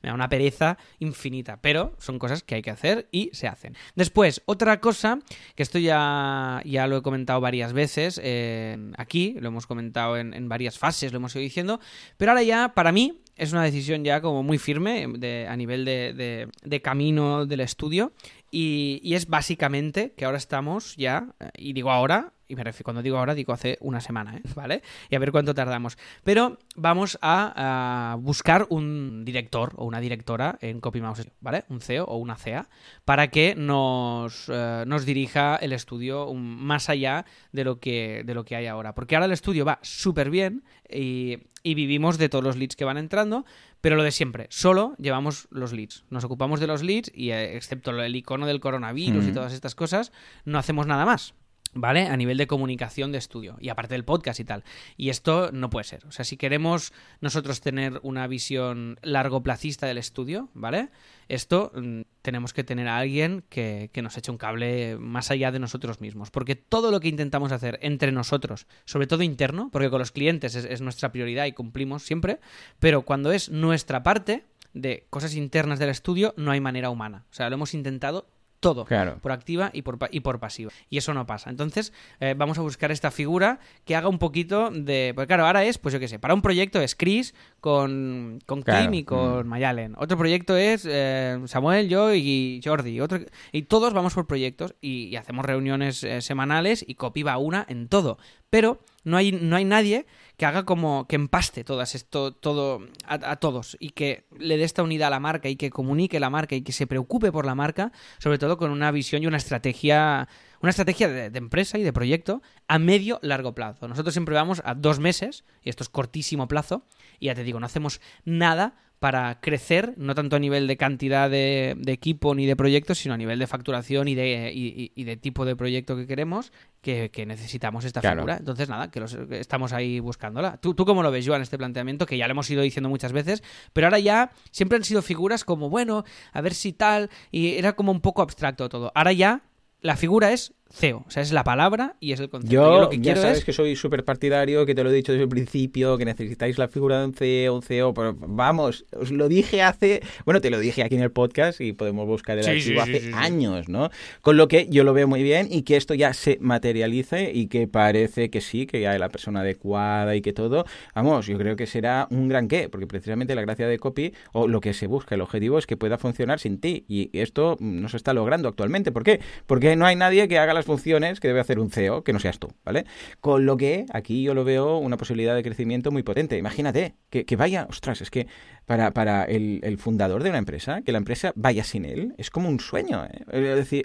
me 0.01 0.09
da 0.09 0.15
una 0.15 0.29
pereza 0.29 0.79
infinita, 0.97 1.59
pero 1.61 1.93
son 1.99 2.17
cosas 2.17 2.41
que 2.41 2.55
hay 2.55 2.63
que 2.63 2.71
hacer 2.71 3.07
y 3.11 3.29
se 3.33 3.47
hacen. 3.47 3.75
Después, 3.93 4.41
otra 4.45 4.79
cosa, 4.79 5.19
que 5.55 5.61
esto 5.61 5.77
ya, 5.77 6.63
ya 6.65 6.87
lo 6.87 6.97
he 6.97 7.01
comentado 7.03 7.39
varias 7.39 7.71
veces 7.71 8.19
eh, 8.23 8.79
aquí, 8.97 9.37
lo 9.39 9.49
hemos 9.49 9.67
comentado 9.67 9.90
en, 9.95 10.49
varias 10.49 10.77
fases, 10.77 11.11
lo 11.11 11.17
hemos 11.17 11.35
ido 11.35 11.41
diciendo, 11.41 11.79
pero 12.17 12.31
ahora 12.31 12.43
ya, 12.43 12.73
para 12.73 12.91
mí, 12.91 13.21
es 13.35 13.51
una 13.53 13.63
decisión 13.63 14.03
ya 14.03 14.21
como 14.21 14.43
muy 14.43 14.57
firme 14.57 15.07
a 15.47 15.55
nivel 15.55 15.85
de, 15.85 16.81
camino 16.83 17.45
del 17.45 17.61
estudio 17.61 18.13
y, 18.51 19.13
es 19.15 19.27
básicamente 19.27 20.13
que 20.13 20.25
ahora 20.25 20.37
estamos 20.37 20.95
ya, 20.97 21.33
y 21.57 21.73
digo 21.73 21.91
ahora, 21.91 22.33
y 22.51 22.55
me 22.55 22.65
refiero, 22.65 22.83
cuando 22.83 23.01
digo 23.01 23.17
ahora, 23.17 23.33
digo 23.33 23.53
hace 23.53 23.77
una 23.79 24.01
semana, 24.01 24.35
¿eh? 24.35 24.41
¿vale? 24.55 24.81
Y 25.09 25.15
a 25.15 25.19
ver 25.19 25.31
cuánto 25.31 25.55
tardamos. 25.55 25.97
Pero 26.25 26.57
vamos 26.75 27.17
a, 27.21 28.17
buscar 28.19 28.67
un 28.69 29.23
director 29.23 29.71
o 29.77 29.85
una 29.85 30.01
directora 30.01 30.57
en 30.59 30.81
CopyMouse, 30.81 31.31
¿vale? 31.39 31.63
Un 31.69 31.79
CEO 31.79 32.03
o 32.03 32.17
una 32.17 32.35
CEA, 32.35 32.67
para 33.05 33.29
que 33.29 33.55
nos, 33.55 34.49
eh, 34.49 34.83
nos 34.85 35.05
dirija 35.05 35.55
el 35.55 35.71
estudio 35.71 36.33
más 36.33 36.89
allá 36.89 37.25
de 37.53 37.63
lo, 37.63 37.79
que, 37.79 38.23
de 38.25 38.33
lo 38.33 38.43
que 38.43 38.57
hay 38.57 38.67
ahora. 38.67 38.93
Porque 38.93 39.15
ahora 39.15 39.27
el 39.27 39.31
estudio 39.31 39.63
va 39.63 39.79
súper 39.81 40.29
bien 40.29 40.63
y, 40.89 41.37
vivimos 41.63 42.17
de 42.17 42.27
todos 42.27 42.43
los 42.43 42.57
leads 42.57 42.75
que 42.75 42.83
van 42.83 42.97
entrando, 42.97 43.45
pero 43.81 43.95
lo 43.95 44.03
de 44.03 44.11
siempre, 44.11 44.47
solo 44.49 44.95
llevamos 44.97 45.47
los 45.51 45.73
leads. 45.73 46.05
Nos 46.09 46.23
ocupamos 46.23 46.59
de 46.59 46.67
los 46.67 46.83
leads 46.83 47.11
y 47.13 47.31
eh, 47.31 47.57
excepto 47.57 47.91
el 47.91 48.15
icono 48.15 48.45
del 48.45 48.59
coronavirus 48.59 49.27
y 49.27 49.33
todas 49.33 49.53
estas 49.53 49.75
cosas, 49.75 50.11
no 50.45 50.59
hacemos 50.59 50.87
nada 50.87 51.05
más. 51.05 51.33
¿Vale? 51.73 52.07
A 52.07 52.17
nivel 52.17 52.37
de 52.37 52.47
comunicación 52.47 53.11
de 53.11 53.17
estudio. 53.17 53.57
Y 53.61 53.69
aparte 53.69 53.93
del 53.93 54.03
podcast 54.03 54.39
y 54.39 54.43
tal. 54.43 54.63
Y 54.97 55.09
esto 55.09 55.51
no 55.53 55.69
puede 55.69 55.85
ser. 55.85 56.05
O 56.05 56.11
sea, 56.11 56.25
si 56.25 56.35
queremos 56.35 56.91
nosotros 57.21 57.61
tener 57.61 57.99
una 58.03 58.27
visión 58.27 58.99
largoplacista 59.01 59.87
del 59.87 59.97
estudio, 59.97 60.49
¿vale? 60.53 60.89
Esto 61.29 61.71
mm, 61.73 62.01
tenemos 62.21 62.53
que 62.53 62.65
tener 62.65 62.89
a 62.89 62.97
alguien 62.97 63.43
que, 63.49 63.89
nos 64.03 64.17
eche 64.17 64.31
un 64.31 64.37
cable 64.37 64.97
más 64.97 65.31
allá 65.31 65.51
de 65.51 65.59
nosotros 65.59 66.01
mismos. 66.01 66.29
Porque 66.29 66.55
todo 66.55 66.91
lo 66.91 66.99
que 66.99 67.07
intentamos 67.07 67.53
hacer 67.53 67.79
entre 67.81 68.11
nosotros, 68.11 68.67
sobre 68.83 69.07
todo 69.07 69.23
interno, 69.23 69.69
porque 69.71 69.89
con 69.89 69.99
los 69.99 70.11
clientes 70.11 70.55
es 70.55 70.81
nuestra 70.81 71.11
prioridad 71.11 71.45
y 71.45 71.53
cumplimos 71.53 72.03
siempre, 72.03 72.39
pero 72.79 73.03
cuando 73.03 73.31
es 73.31 73.49
nuestra 73.49 74.03
parte, 74.03 74.45
de 74.73 75.05
cosas 75.09 75.35
internas 75.35 75.79
del 75.79 75.89
estudio, 75.89 76.33
no 76.37 76.51
hay 76.51 76.61
manera 76.61 76.89
humana. 76.89 77.25
O 77.31 77.33
sea, 77.33 77.49
lo 77.49 77.55
hemos 77.55 77.73
intentado 77.73 78.27
todo, 78.61 78.85
Claro. 78.85 79.17
por 79.21 79.33
activa 79.33 79.71
y 79.73 79.81
por, 79.81 79.97
y 80.11 80.21
por 80.21 80.39
pasiva. 80.39 80.71
Y 80.89 80.97
eso 80.97 81.13
no 81.13 81.25
pasa. 81.25 81.49
Entonces, 81.49 81.91
eh, 82.21 82.35
vamos 82.37 82.57
a 82.57 82.61
buscar 82.61 82.91
esta 82.91 83.11
figura 83.11 83.59
que 83.83 83.95
haga 83.95 84.07
un 84.07 84.19
poquito 84.19 84.69
de... 84.71 85.11
Porque 85.15 85.27
claro, 85.27 85.45
ahora 85.45 85.65
es, 85.65 85.77
pues 85.77 85.91
yo 85.91 85.99
qué 85.99 86.07
sé, 86.07 86.19
para 86.19 86.33
un 86.33 86.41
proyecto 86.41 86.79
es 86.79 86.95
Chris 86.95 87.33
con, 87.59 88.39
con 88.45 88.61
Claro, 88.61 88.83
Kim 88.83 88.93
y 88.93 89.03
con 89.03 89.45
mm. 89.45 89.49
Mayalen. 89.49 89.95
Otro 89.97 90.17
proyecto 90.17 90.55
es 90.55 90.87
eh, 90.87 91.41
Samuel, 91.45 91.89
yo 91.89 92.13
y 92.13 92.61
Jordi. 92.63 93.01
Otro, 93.01 93.19
y 93.51 93.63
todos 93.63 93.93
vamos 93.93 94.13
por 94.13 94.27
proyectos 94.27 94.75
y, 94.79 95.05
y 95.05 95.15
hacemos 95.15 95.43
reuniones 95.43 96.03
eh, 96.03 96.21
semanales 96.21 96.85
y 96.87 96.95
Copy 96.95 97.23
va 97.23 97.37
una 97.37 97.65
en 97.67 97.87
todo. 97.89 98.17
Pero 98.49 98.79
no 99.03 99.17
hay, 99.17 99.31
no 99.31 99.55
hay 99.55 99.65
nadie 99.65 100.05
que 100.41 100.47
haga 100.47 100.65
como 100.65 101.05
que 101.07 101.17
empaste 101.17 101.63
todas 101.63 101.93
esto, 101.93 102.33
todo 102.33 102.87
a, 103.05 103.35
todos 103.35 103.77
y 103.79 103.91
que 103.91 104.25
le 104.39 104.57
dé 104.57 104.63
esta 104.63 104.81
unidad 104.81 105.09
a 105.09 105.11
la 105.11 105.19
marca 105.19 105.49
y 105.49 105.55
que 105.55 105.69
comunique 105.69 106.19
la 106.19 106.31
marca 106.31 106.55
y 106.55 106.63
que 106.63 106.71
se 106.71 106.87
preocupe 106.87 107.31
por 107.31 107.45
la 107.45 107.53
marca, 107.53 107.91
sobre 108.17 108.39
todo 108.39 108.57
con 108.57 108.71
una 108.71 108.89
visión 108.89 109.21
y 109.21 109.27
una 109.27 109.37
estrategia, 109.37 110.27
una 110.59 110.71
estrategia 110.71 111.09
de, 111.09 111.29
de 111.29 111.37
empresa 111.37 111.77
y 111.77 111.83
de 111.83 111.93
proyecto 111.93 112.41
a 112.67 112.79
medio 112.79 113.19
largo 113.21 113.53
plazo. 113.53 113.87
Nosotros 113.87 114.15
siempre 114.15 114.33
vamos 114.33 114.63
a 114.65 114.73
dos 114.73 114.99
meses, 114.99 115.45
y 115.61 115.69
esto 115.69 115.83
es 115.83 115.89
cortísimo 115.89 116.47
plazo, 116.47 116.87
y 117.19 117.27
ya 117.27 117.35
te 117.35 117.43
digo, 117.43 117.59
no 117.59 117.67
hacemos 117.67 118.01
nada 118.25 118.73
para 119.01 119.41
crecer, 119.41 119.95
no 119.97 120.13
tanto 120.13 120.35
a 120.35 120.39
nivel 120.39 120.67
de 120.67 120.77
cantidad 120.77 121.27
de, 121.27 121.73
de 121.75 121.91
equipo 121.91 122.35
ni 122.35 122.45
de 122.45 122.55
proyectos, 122.55 122.99
sino 122.99 123.15
a 123.15 123.17
nivel 123.17 123.39
de 123.39 123.47
facturación 123.47 124.07
y 124.07 124.13
de, 124.13 124.51
y, 124.53 125.03
de 125.03 125.17
tipo 125.17 125.43
de 125.43 125.55
proyecto 125.55 125.95
que 125.95 126.05
queremos, 126.05 126.53
que, 126.81 127.09
que 127.09 127.25
necesitamos 127.25 127.83
esta 127.83 127.99
Claro. 128.01 128.17
figura. 128.17 128.37
Entonces, 128.37 128.69
nada, 128.69 128.91
que, 128.91 128.99
los- 128.99 129.15
que 129.15 129.39
estamos 129.39 129.73
ahí 129.73 129.99
buscándola. 129.99 130.57
¿Tú, 130.57 130.75
¿Tú 130.75 130.85
cómo 130.85 131.01
lo 131.01 131.09
ves, 131.09 131.27
Joan, 131.27 131.41
este 131.41 131.57
planteamiento? 131.57 132.05
Que 132.05 132.15
ya 132.15 132.27
lo 132.27 132.33
hemos 132.33 132.47
ido 132.51 132.61
diciendo 132.61 132.89
muchas 132.89 133.11
veces, 133.11 133.41
pero 133.73 133.87
ahora 133.87 133.97
ya 133.97 134.29
siempre 134.51 134.75
han 134.75 134.83
sido 134.83 135.01
figuras 135.01 135.43
como, 135.45 135.67
bueno, 135.71 136.03
a 136.31 136.41
ver 136.41 136.53
si 136.53 136.71
tal, 136.71 137.09
y 137.31 137.55
era 137.55 137.73
como 137.73 137.91
un 137.91 138.01
poco 138.01 138.21
abstracto 138.21 138.69
todo. 138.69 138.91
Ahora 138.93 139.13
ya 139.13 139.41
la 139.81 139.95
figura 139.97 140.31
es 140.31 140.53
CEO, 140.73 141.03
o 141.07 141.11
sea, 141.11 141.21
es 141.21 141.31
la 141.31 141.43
palabra 141.43 141.95
y 141.99 142.13
es 142.13 142.19
el 142.19 142.29
concepto. 142.29 142.53
Yo, 142.53 142.81
lo 142.81 142.89
que 142.89 142.97
ya 142.97 143.03
quiero 143.03 143.21
sabes 143.21 143.39
es... 143.39 143.45
que 143.45 143.53
soy 143.53 143.75
súper 143.75 144.03
partidario, 144.03 144.65
que 144.65 144.75
te 144.75 144.83
lo 144.83 144.89
he 144.89 144.93
dicho 144.93 145.11
desde 145.11 145.23
el 145.23 145.29
principio, 145.29 145.97
que 145.97 146.05
necesitáis 146.05 146.57
la 146.57 146.67
figura 146.67 146.99
de 146.99 147.05
un 147.05 147.13
CEO, 147.13 147.55
un 147.55 147.61
CEO, 147.61 147.93
pero 147.93 148.15
vamos, 148.17 148.85
os 148.91 149.11
lo 149.11 149.27
dije 149.27 149.61
hace, 149.61 150.01
bueno, 150.25 150.41
te 150.41 150.49
lo 150.49 150.59
dije 150.59 150.83
aquí 150.83 150.95
en 150.95 151.01
el 151.01 151.11
podcast 151.11 151.61
y 151.61 151.73
podemos 151.73 152.07
buscar 152.07 152.37
el 152.37 152.43
Sí, 152.43 152.49
archivo 152.51 152.81
sí, 152.83 152.91
sí, 152.91 152.97
hace 152.97 153.05
sí, 153.05 153.11
sí. 153.11 153.13
años, 153.15 153.69
¿no? 153.69 153.89
Con 154.21 154.37
lo 154.37 154.47
que 154.47 154.67
yo 154.69 154.83
lo 154.83 154.93
veo 154.93 155.07
muy 155.07 155.23
bien 155.23 155.47
y 155.49 155.63
que 155.63 155.77
esto 155.77 155.93
ya 155.93 156.13
se 156.13 156.37
materialice 156.41 157.31
y 157.33 157.47
que 157.47 157.67
parece 157.67 158.29
que 158.29 158.41
sí, 158.41 158.65
que 158.65 158.81
ya 158.81 158.91
hay 158.91 158.99
la 158.99 159.09
persona 159.09 159.41
adecuada 159.41 160.15
y 160.15 160.21
que 160.21 160.33
todo, 160.33 160.65
vamos, 160.95 161.27
yo 161.27 161.37
creo 161.37 161.55
que 161.55 161.67
será 161.67 162.07
un 162.09 162.27
gran 162.27 162.47
qué, 162.47 162.69
porque 162.69 162.87
precisamente 162.87 163.35
la 163.35 163.41
gracia 163.41 163.67
de 163.67 163.77
Copy 163.77 164.13
o 164.31 164.47
lo 164.47 164.61
que 164.61 164.73
se 164.73 164.87
busca, 164.87 165.15
el 165.15 165.21
objetivo 165.21 165.57
es 165.57 165.67
que 165.67 165.77
pueda 165.77 165.97
funcionar 165.97 166.39
sin 166.39 166.59
ti 166.59 166.85
y 166.87 167.09
esto 167.17 167.57
no 167.59 167.89
se 167.89 167.97
está 167.97 168.13
logrando 168.13 168.47
actualmente. 168.49 168.91
¿Por 168.91 169.03
qué? 169.03 169.19
Porque 169.47 169.75
no 169.75 169.85
hay 169.85 169.95
nadie 169.95 170.27
que 170.27 170.39
haga 170.39 170.53
las 170.53 170.60
funciones 170.65 171.19
que 171.19 171.27
debe 171.27 171.39
hacer 171.39 171.59
un 171.59 171.69
CEO 171.71 172.03
que 172.03 172.13
no 172.13 172.19
seas 172.19 172.39
tú, 172.39 172.49
¿vale? 172.63 172.85
Con 173.19 173.45
lo 173.45 173.57
que 173.57 173.85
aquí 173.93 174.23
yo 174.23 174.33
lo 174.33 174.43
veo 174.43 174.77
una 174.77 174.97
posibilidad 174.97 175.35
de 175.35 175.43
crecimiento 175.43 175.91
muy 175.91 176.03
potente. 176.03 176.37
Imagínate 176.37 176.95
que, 177.09 177.25
que 177.25 177.35
vaya, 177.35 177.67
ostras, 177.69 178.01
es 178.01 178.09
que 178.09 178.27
para, 178.65 178.91
para 178.91 179.23
el, 179.25 179.59
el 179.63 179.77
fundador 179.77 180.23
de 180.23 180.29
una 180.29 180.37
empresa, 180.39 180.81
que 180.81 180.91
la 180.91 180.97
empresa 180.99 181.33
vaya 181.35 181.63
sin 181.63 181.85
él, 181.85 182.13
es 182.17 182.29
como 182.29 182.47
un 182.49 182.59
sueño. 182.59 183.05
¿eh? 183.05 183.23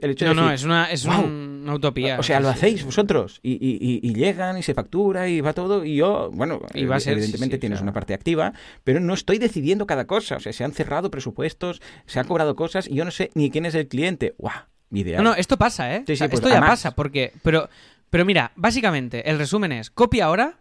El 0.01 0.11
hecho 0.11 0.25
No, 0.27 0.31
de 0.31 0.35
no, 0.37 0.51
es 0.53 0.65
una, 0.65 0.91
es 0.91 1.05
una 1.05 1.75
utopía. 1.75 2.19
o 2.19 2.23
sea, 2.23 2.41
lo 2.41 2.49
hacéis 2.49 2.85
vosotros 2.85 3.41
y, 3.43 3.53
y- 3.55 3.79
y- 3.81 4.01
y 4.11 4.15
llegan 4.15 4.59
y 4.59 4.63
se 4.63 4.75
factura 4.75 5.29
y 5.29 5.41
va 5.41 5.53
todo 5.53 5.85
y 5.85 5.97
yo, 5.97 6.31
bueno, 6.33 6.61
Y 6.75 6.85
va 6.85 6.97
a 6.97 7.01
ser, 7.01 7.15
evidentemente 7.15 7.57
sí, 7.57 7.59
sí, 7.59 7.61
tienes 7.61 7.79
claro. 7.79 7.85
una 7.87 7.93
parte 7.93 8.15
activa, 8.15 8.53
pero 8.85 9.01
no 9.01 9.15
estoy 9.15 9.39
decidiendo 9.39 9.87
cada 9.87 10.07
cosa. 10.07 10.37
O 10.37 10.41
sea, 10.41 10.53
se 10.53 10.63
han 10.65 10.73
cerrado 10.73 11.11
presupuestos, 11.11 11.81
se 12.07 12.21
han 12.21 12.27
cobrado 12.27 12.55
cosas 12.57 12.89
y 12.89 12.95
yo 12.95 13.05
no 13.05 13.11
sé 13.11 13.31
ni 13.35 13.51
quién 13.51 13.67
es 13.67 13.75
el 13.75 13.89
cliente. 13.89 14.35
¡Guau! 14.39 14.55
Ideal. 14.91 15.23
No, 15.23 15.31
no, 15.31 15.37
esto 15.37 15.57
pasa, 15.57 15.95
¿eh? 15.95 16.05
Sí, 16.07 16.13
O 16.13 16.17
sea, 16.17 16.27
sí, 16.27 16.31
pues 16.31 16.41
esto 16.43 16.49
ya 16.49 16.61
pasa, 16.61 16.93
porque. 16.93 17.33
Pero, 17.43 17.69
pero 18.11 18.25
mira, 18.25 18.53
básicamente, 18.57 19.29
el 19.29 19.39
resumen 19.39 19.73
es: 19.73 19.91
Copy 19.91 20.21
ahora 20.21 20.59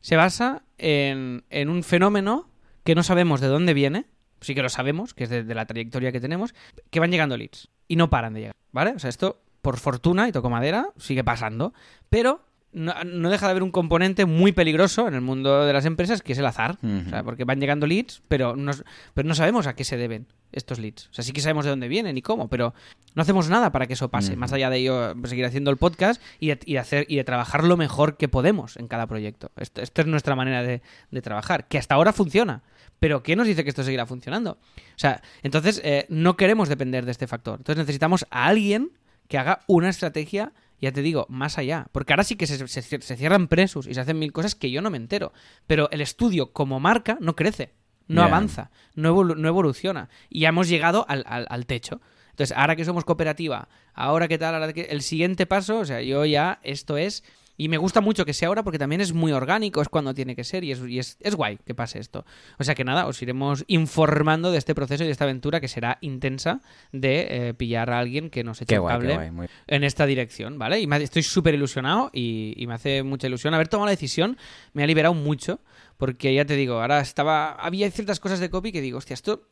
se 0.00 0.16
basa 0.16 0.62
en, 0.78 1.44
en 1.50 1.68
un 1.68 1.82
fenómeno 1.82 2.48
que 2.84 2.94
no 2.94 3.02
sabemos 3.02 3.40
de 3.40 3.48
dónde 3.48 3.74
viene. 3.74 4.06
Sí 4.40 4.54
que 4.54 4.62
lo 4.62 4.70
sabemos, 4.70 5.12
que 5.12 5.24
es 5.24 5.30
de, 5.30 5.44
de 5.44 5.54
la 5.54 5.66
trayectoria 5.66 6.12
que 6.12 6.20
tenemos, 6.20 6.54
que 6.90 6.98
van 6.98 7.10
llegando 7.10 7.36
leads. 7.36 7.68
Y 7.88 7.96
no 7.96 8.08
paran 8.08 8.32
de 8.32 8.40
llegar, 8.40 8.56
¿vale? 8.72 8.92
O 8.92 8.98
sea, 8.98 9.10
esto, 9.10 9.42
por 9.60 9.78
fortuna, 9.78 10.28
y 10.28 10.32
toco 10.32 10.48
madera, 10.48 10.88
sigue 10.96 11.22
pasando. 11.22 11.74
Pero 12.08 12.42
no, 12.72 12.94
no 13.04 13.30
deja 13.30 13.46
de 13.46 13.50
haber 13.50 13.62
un 13.62 13.70
componente 13.70 14.24
muy 14.26 14.52
peligroso 14.52 15.08
en 15.08 15.14
el 15.14 15.20
mundo 15.20 15.64
de 15.66 15.72
las 15.72 15.84
empresas, 15.86 16.22
que 16.22 16.32
es 16.32 16.38
el 16.38 16.46
azar. 16.46 16.78
O 17.06 17.10
sea, 17.10 17.22
porque 17.24 17.44
van 17.44 17.60
llegando 17.60 17.86
leads, 17.86 18.22
pero 18.28 18.54
no, 18.56 18.72
pero 19.14 19.28
no 19.28 19.34
sabemos 19.34 19.66
a 19.66 19.74
qué 19.74 19.84
se 19.84 19.96
deben 19.96 20.26
estos 20.52 20.78
leads. 20.78 21.08
O 21.10 21.14
sea, 21.14 21.24
sí 21.24 21.32
que 21.32 21.40
sabemos 21.40 21.64
de 21.64 21.70
dónde 21.70 21.88
vienen 21.88 22.16
y 22.16 22.22
cómo, 22.22 22.48
pero 22.48 22.74
no 23.14 23.22
hacemos 23.22 23.48
nada 23.48 23.70
para 23.72 23.86
que 23.86 23.94
eso 23.94 24.08
pase. 24.10 24.32
Más 24.36 24.52
allá 24.52 24.70
de 24.70 24.78
ello, 24.78 25.14
pues, 25.18 25.30
seguir 25.30 25.44
haciendo 25.46 25.70
el 25.70 25.76
podcast 25.76 26.20
y 26.38 26.48
de, 26.48 26.58
y 26.64 26.72
de 26.74 26.78
hacer, 26.78 27.06
y 27.08 27.16
de 27.16 27.24
trabajar 27.24 27.64
lo 27.64 27.76
mejor 27.76 28.16
que 28.16 28.28
podemos 28.28 28.76
en 28.76 28.86
cada 28.88 29.06
proyecto. 29.06 29.50
Esto- 29.56 29.80
Esta 29.82 30.02
es 30.02 30.06
nuestra 30.08 30.34
manera 30.36 30.62
de, 30.62 30.82
de 31.10 31.22
trabajar, 31.22 31.66
que 31.68 31.78
hasta 31.78 31.94
ahora 31.94 32.12
funciona. 32.12 32.62
Pero 32.98 33.22
¿qué 33.22 33.34
nos 33.34 33.46
dice 33.46 33.64
que 33.64 33.70
esto 33.70 33.82
seguirá 33.82 34.06
funcionando? 34.06 34.58
O 34.76 34.98
sea, 34.98 35.22
entonces 35.42 35.80
eh, 35.84 36.04
no 36.08 36.36
queremos 36.36 36.68
depender 36.68 37.04
de 37.06 37.12
este 37.12 37.26
factor. 37.26 37.58
Entonces 37.58 37.78
necesitamos 37.78 38.26
a 38.30 38.46
alguien 38.46 38.90
que 39.26 39.38
haga 39.38 39.60
una 39.68 39.88
estrategia, 39.88 40.52
ya 40.80 40.92
te 40.92 41.02
digo, 41.02 41.26
más 41.28 41.58
allá. 41.58 41.86
Porque 41.92 42.12
ahora 42.12 42.24
sí 42.24 42.36
que 42.36 42.46
se, 42.46 42.66
se- 42.68 42.82
se 42.82 43.16
cierran 43.16 43.48
presos 43.48 43.86
y 43.86 43.94
se 43.94 44.00
hacen 44.00 44.18
mil 44.18 44.32
cosas 44.32 44.54
que 44.54 44.70
yo 44.70 44.80
no 44.82 44.90
me 44.90 44.96
entero. 44.96 45.32
Pero 45.66 45.88
el 45.90 46.00
estudio 46.00 46.52
como 46.52 46.80
marca 46.80 47.18
no 47.20 47.36
crece, 47.36 47.74
no 48.08 48.22
avanza, 48.28 48.70
no, 48.94 49.14
evolu- 49.14 49.36
no 49.36 49.48
evoluciona. 49.48 50.08
Y 50.28 50.40
ya 50.40 50.48
hemos 50.50 50.68
llegado 50.68 51.04
al, 51.08 51.24
al- 51.26 51.46
al 51.50 51.66
techo. 51.66 52.00
Entonces, 52.30 52.56
ahora 52.56 52.74
que 52.76 52.84
somos 52.86 53.04
cooperativa, 53.04 53.68
ahora 53.92 54.26
que 54.26 54.38
tal, 54.38 54.54
ahora 54.54 54.72
que 54.72 54.82
el 54.82 55.02
siguiente 55.02 55.46
paso, 55.46 55.78
o 55.80 55.84
sea, 55.84 56.00
yo 56.00 56.24
ya, 56.24 56.58
esto 56.62 56.96
es... 56.96 57.22
Y 57.60 57.68
me 57.68 57.76
gusta 57.76 58.00
mucho 58.00 58.24
que 58.24 58.32
sea 58.32 58.48
ahora 58.48 58.62
porque 58.62 58.78
también 58.78 59.02
es 59.02 59.12
muy 59.12 59.32
orgánico, 59.32 59.82
es 59.82 59.90
cuando 59.90 60.14
tiene 60.14 60.34
que 60.34 60.44
ser 60.44 60.64
y 60.64 60.72
es, 60.72 60.80
y 60.88 60.98
es, 60.98 61.18
es 61.20 61.34
guay 61.34 61.58
que 61.66 61.74
pase 61.74 61.98
esto. 61.98 62.24
O 62.58 62.64
sea 62.64 62.74
que 62.74 62.84
nada, 62.84 63.06
os 63.06 63.20
iremos 63.20 63.64
informando 63.66 64.50
de 64.50 64.56
este 64.56 64.74
proceso 64.74 65.02
y 65.04 65.06
de 65.06 65.12
esta 65.12 65.24
aventura 65.24 65.60
que 65.60 65.68
será 65.68 65.98
intensa 66.00 66.62
de 66.92 67.48
eh, 67.48 67.54
pillar 67.54 67.90
a 67.90 67.98
alguien 67.98 68.30
que 68.30 68.44
nos 68.44 68.62
eche 68.62 68.78
guay, 68.78 68.94
cable 68.94 69.08
qué 69.08 69.14
guay. 69.14 69.30
muy- 69.30 69.46
en 69.66 69.84
esta 69.84 70.06
dirección, 70.06 70.58
¿vale? 70.58 70.80
Y 70.80 70.86
me, 70.86 70.96
estoy 71.02 71.22
súper 71.22 71.52
ilusionado 71.54 72.10
y, 72.14 72.54
y 72.56 72.66
me 72.66 72.72
hace 72.72 73.02
mucha 73.02 73.26
ilusión. 73.26 73.52
Haber 73.52 73.68
tomado 73.68 73.86
la 73.86 73.90
decisión 73.92 74.38
me 74.72 74.82
ha 74.82 74.86
liberado 74.86 75.12
mucho 75.12 75.60
porque 75.98 76.32
ya 76.32 76.46
te 76.46 76.56
digo, 76.56 76.80
ahora 76.80 77.00
estaba... 77.00 77.52
Había 77.52 77.90
ciertas 77.90 78.20
cosas 78.20 78.40
de 78.40 78.48
copy 78.48 78.72
que 78.72 78.80
digo, 78.80 78.96
hostia, 78.96 79.12
esto... 79.14 79.48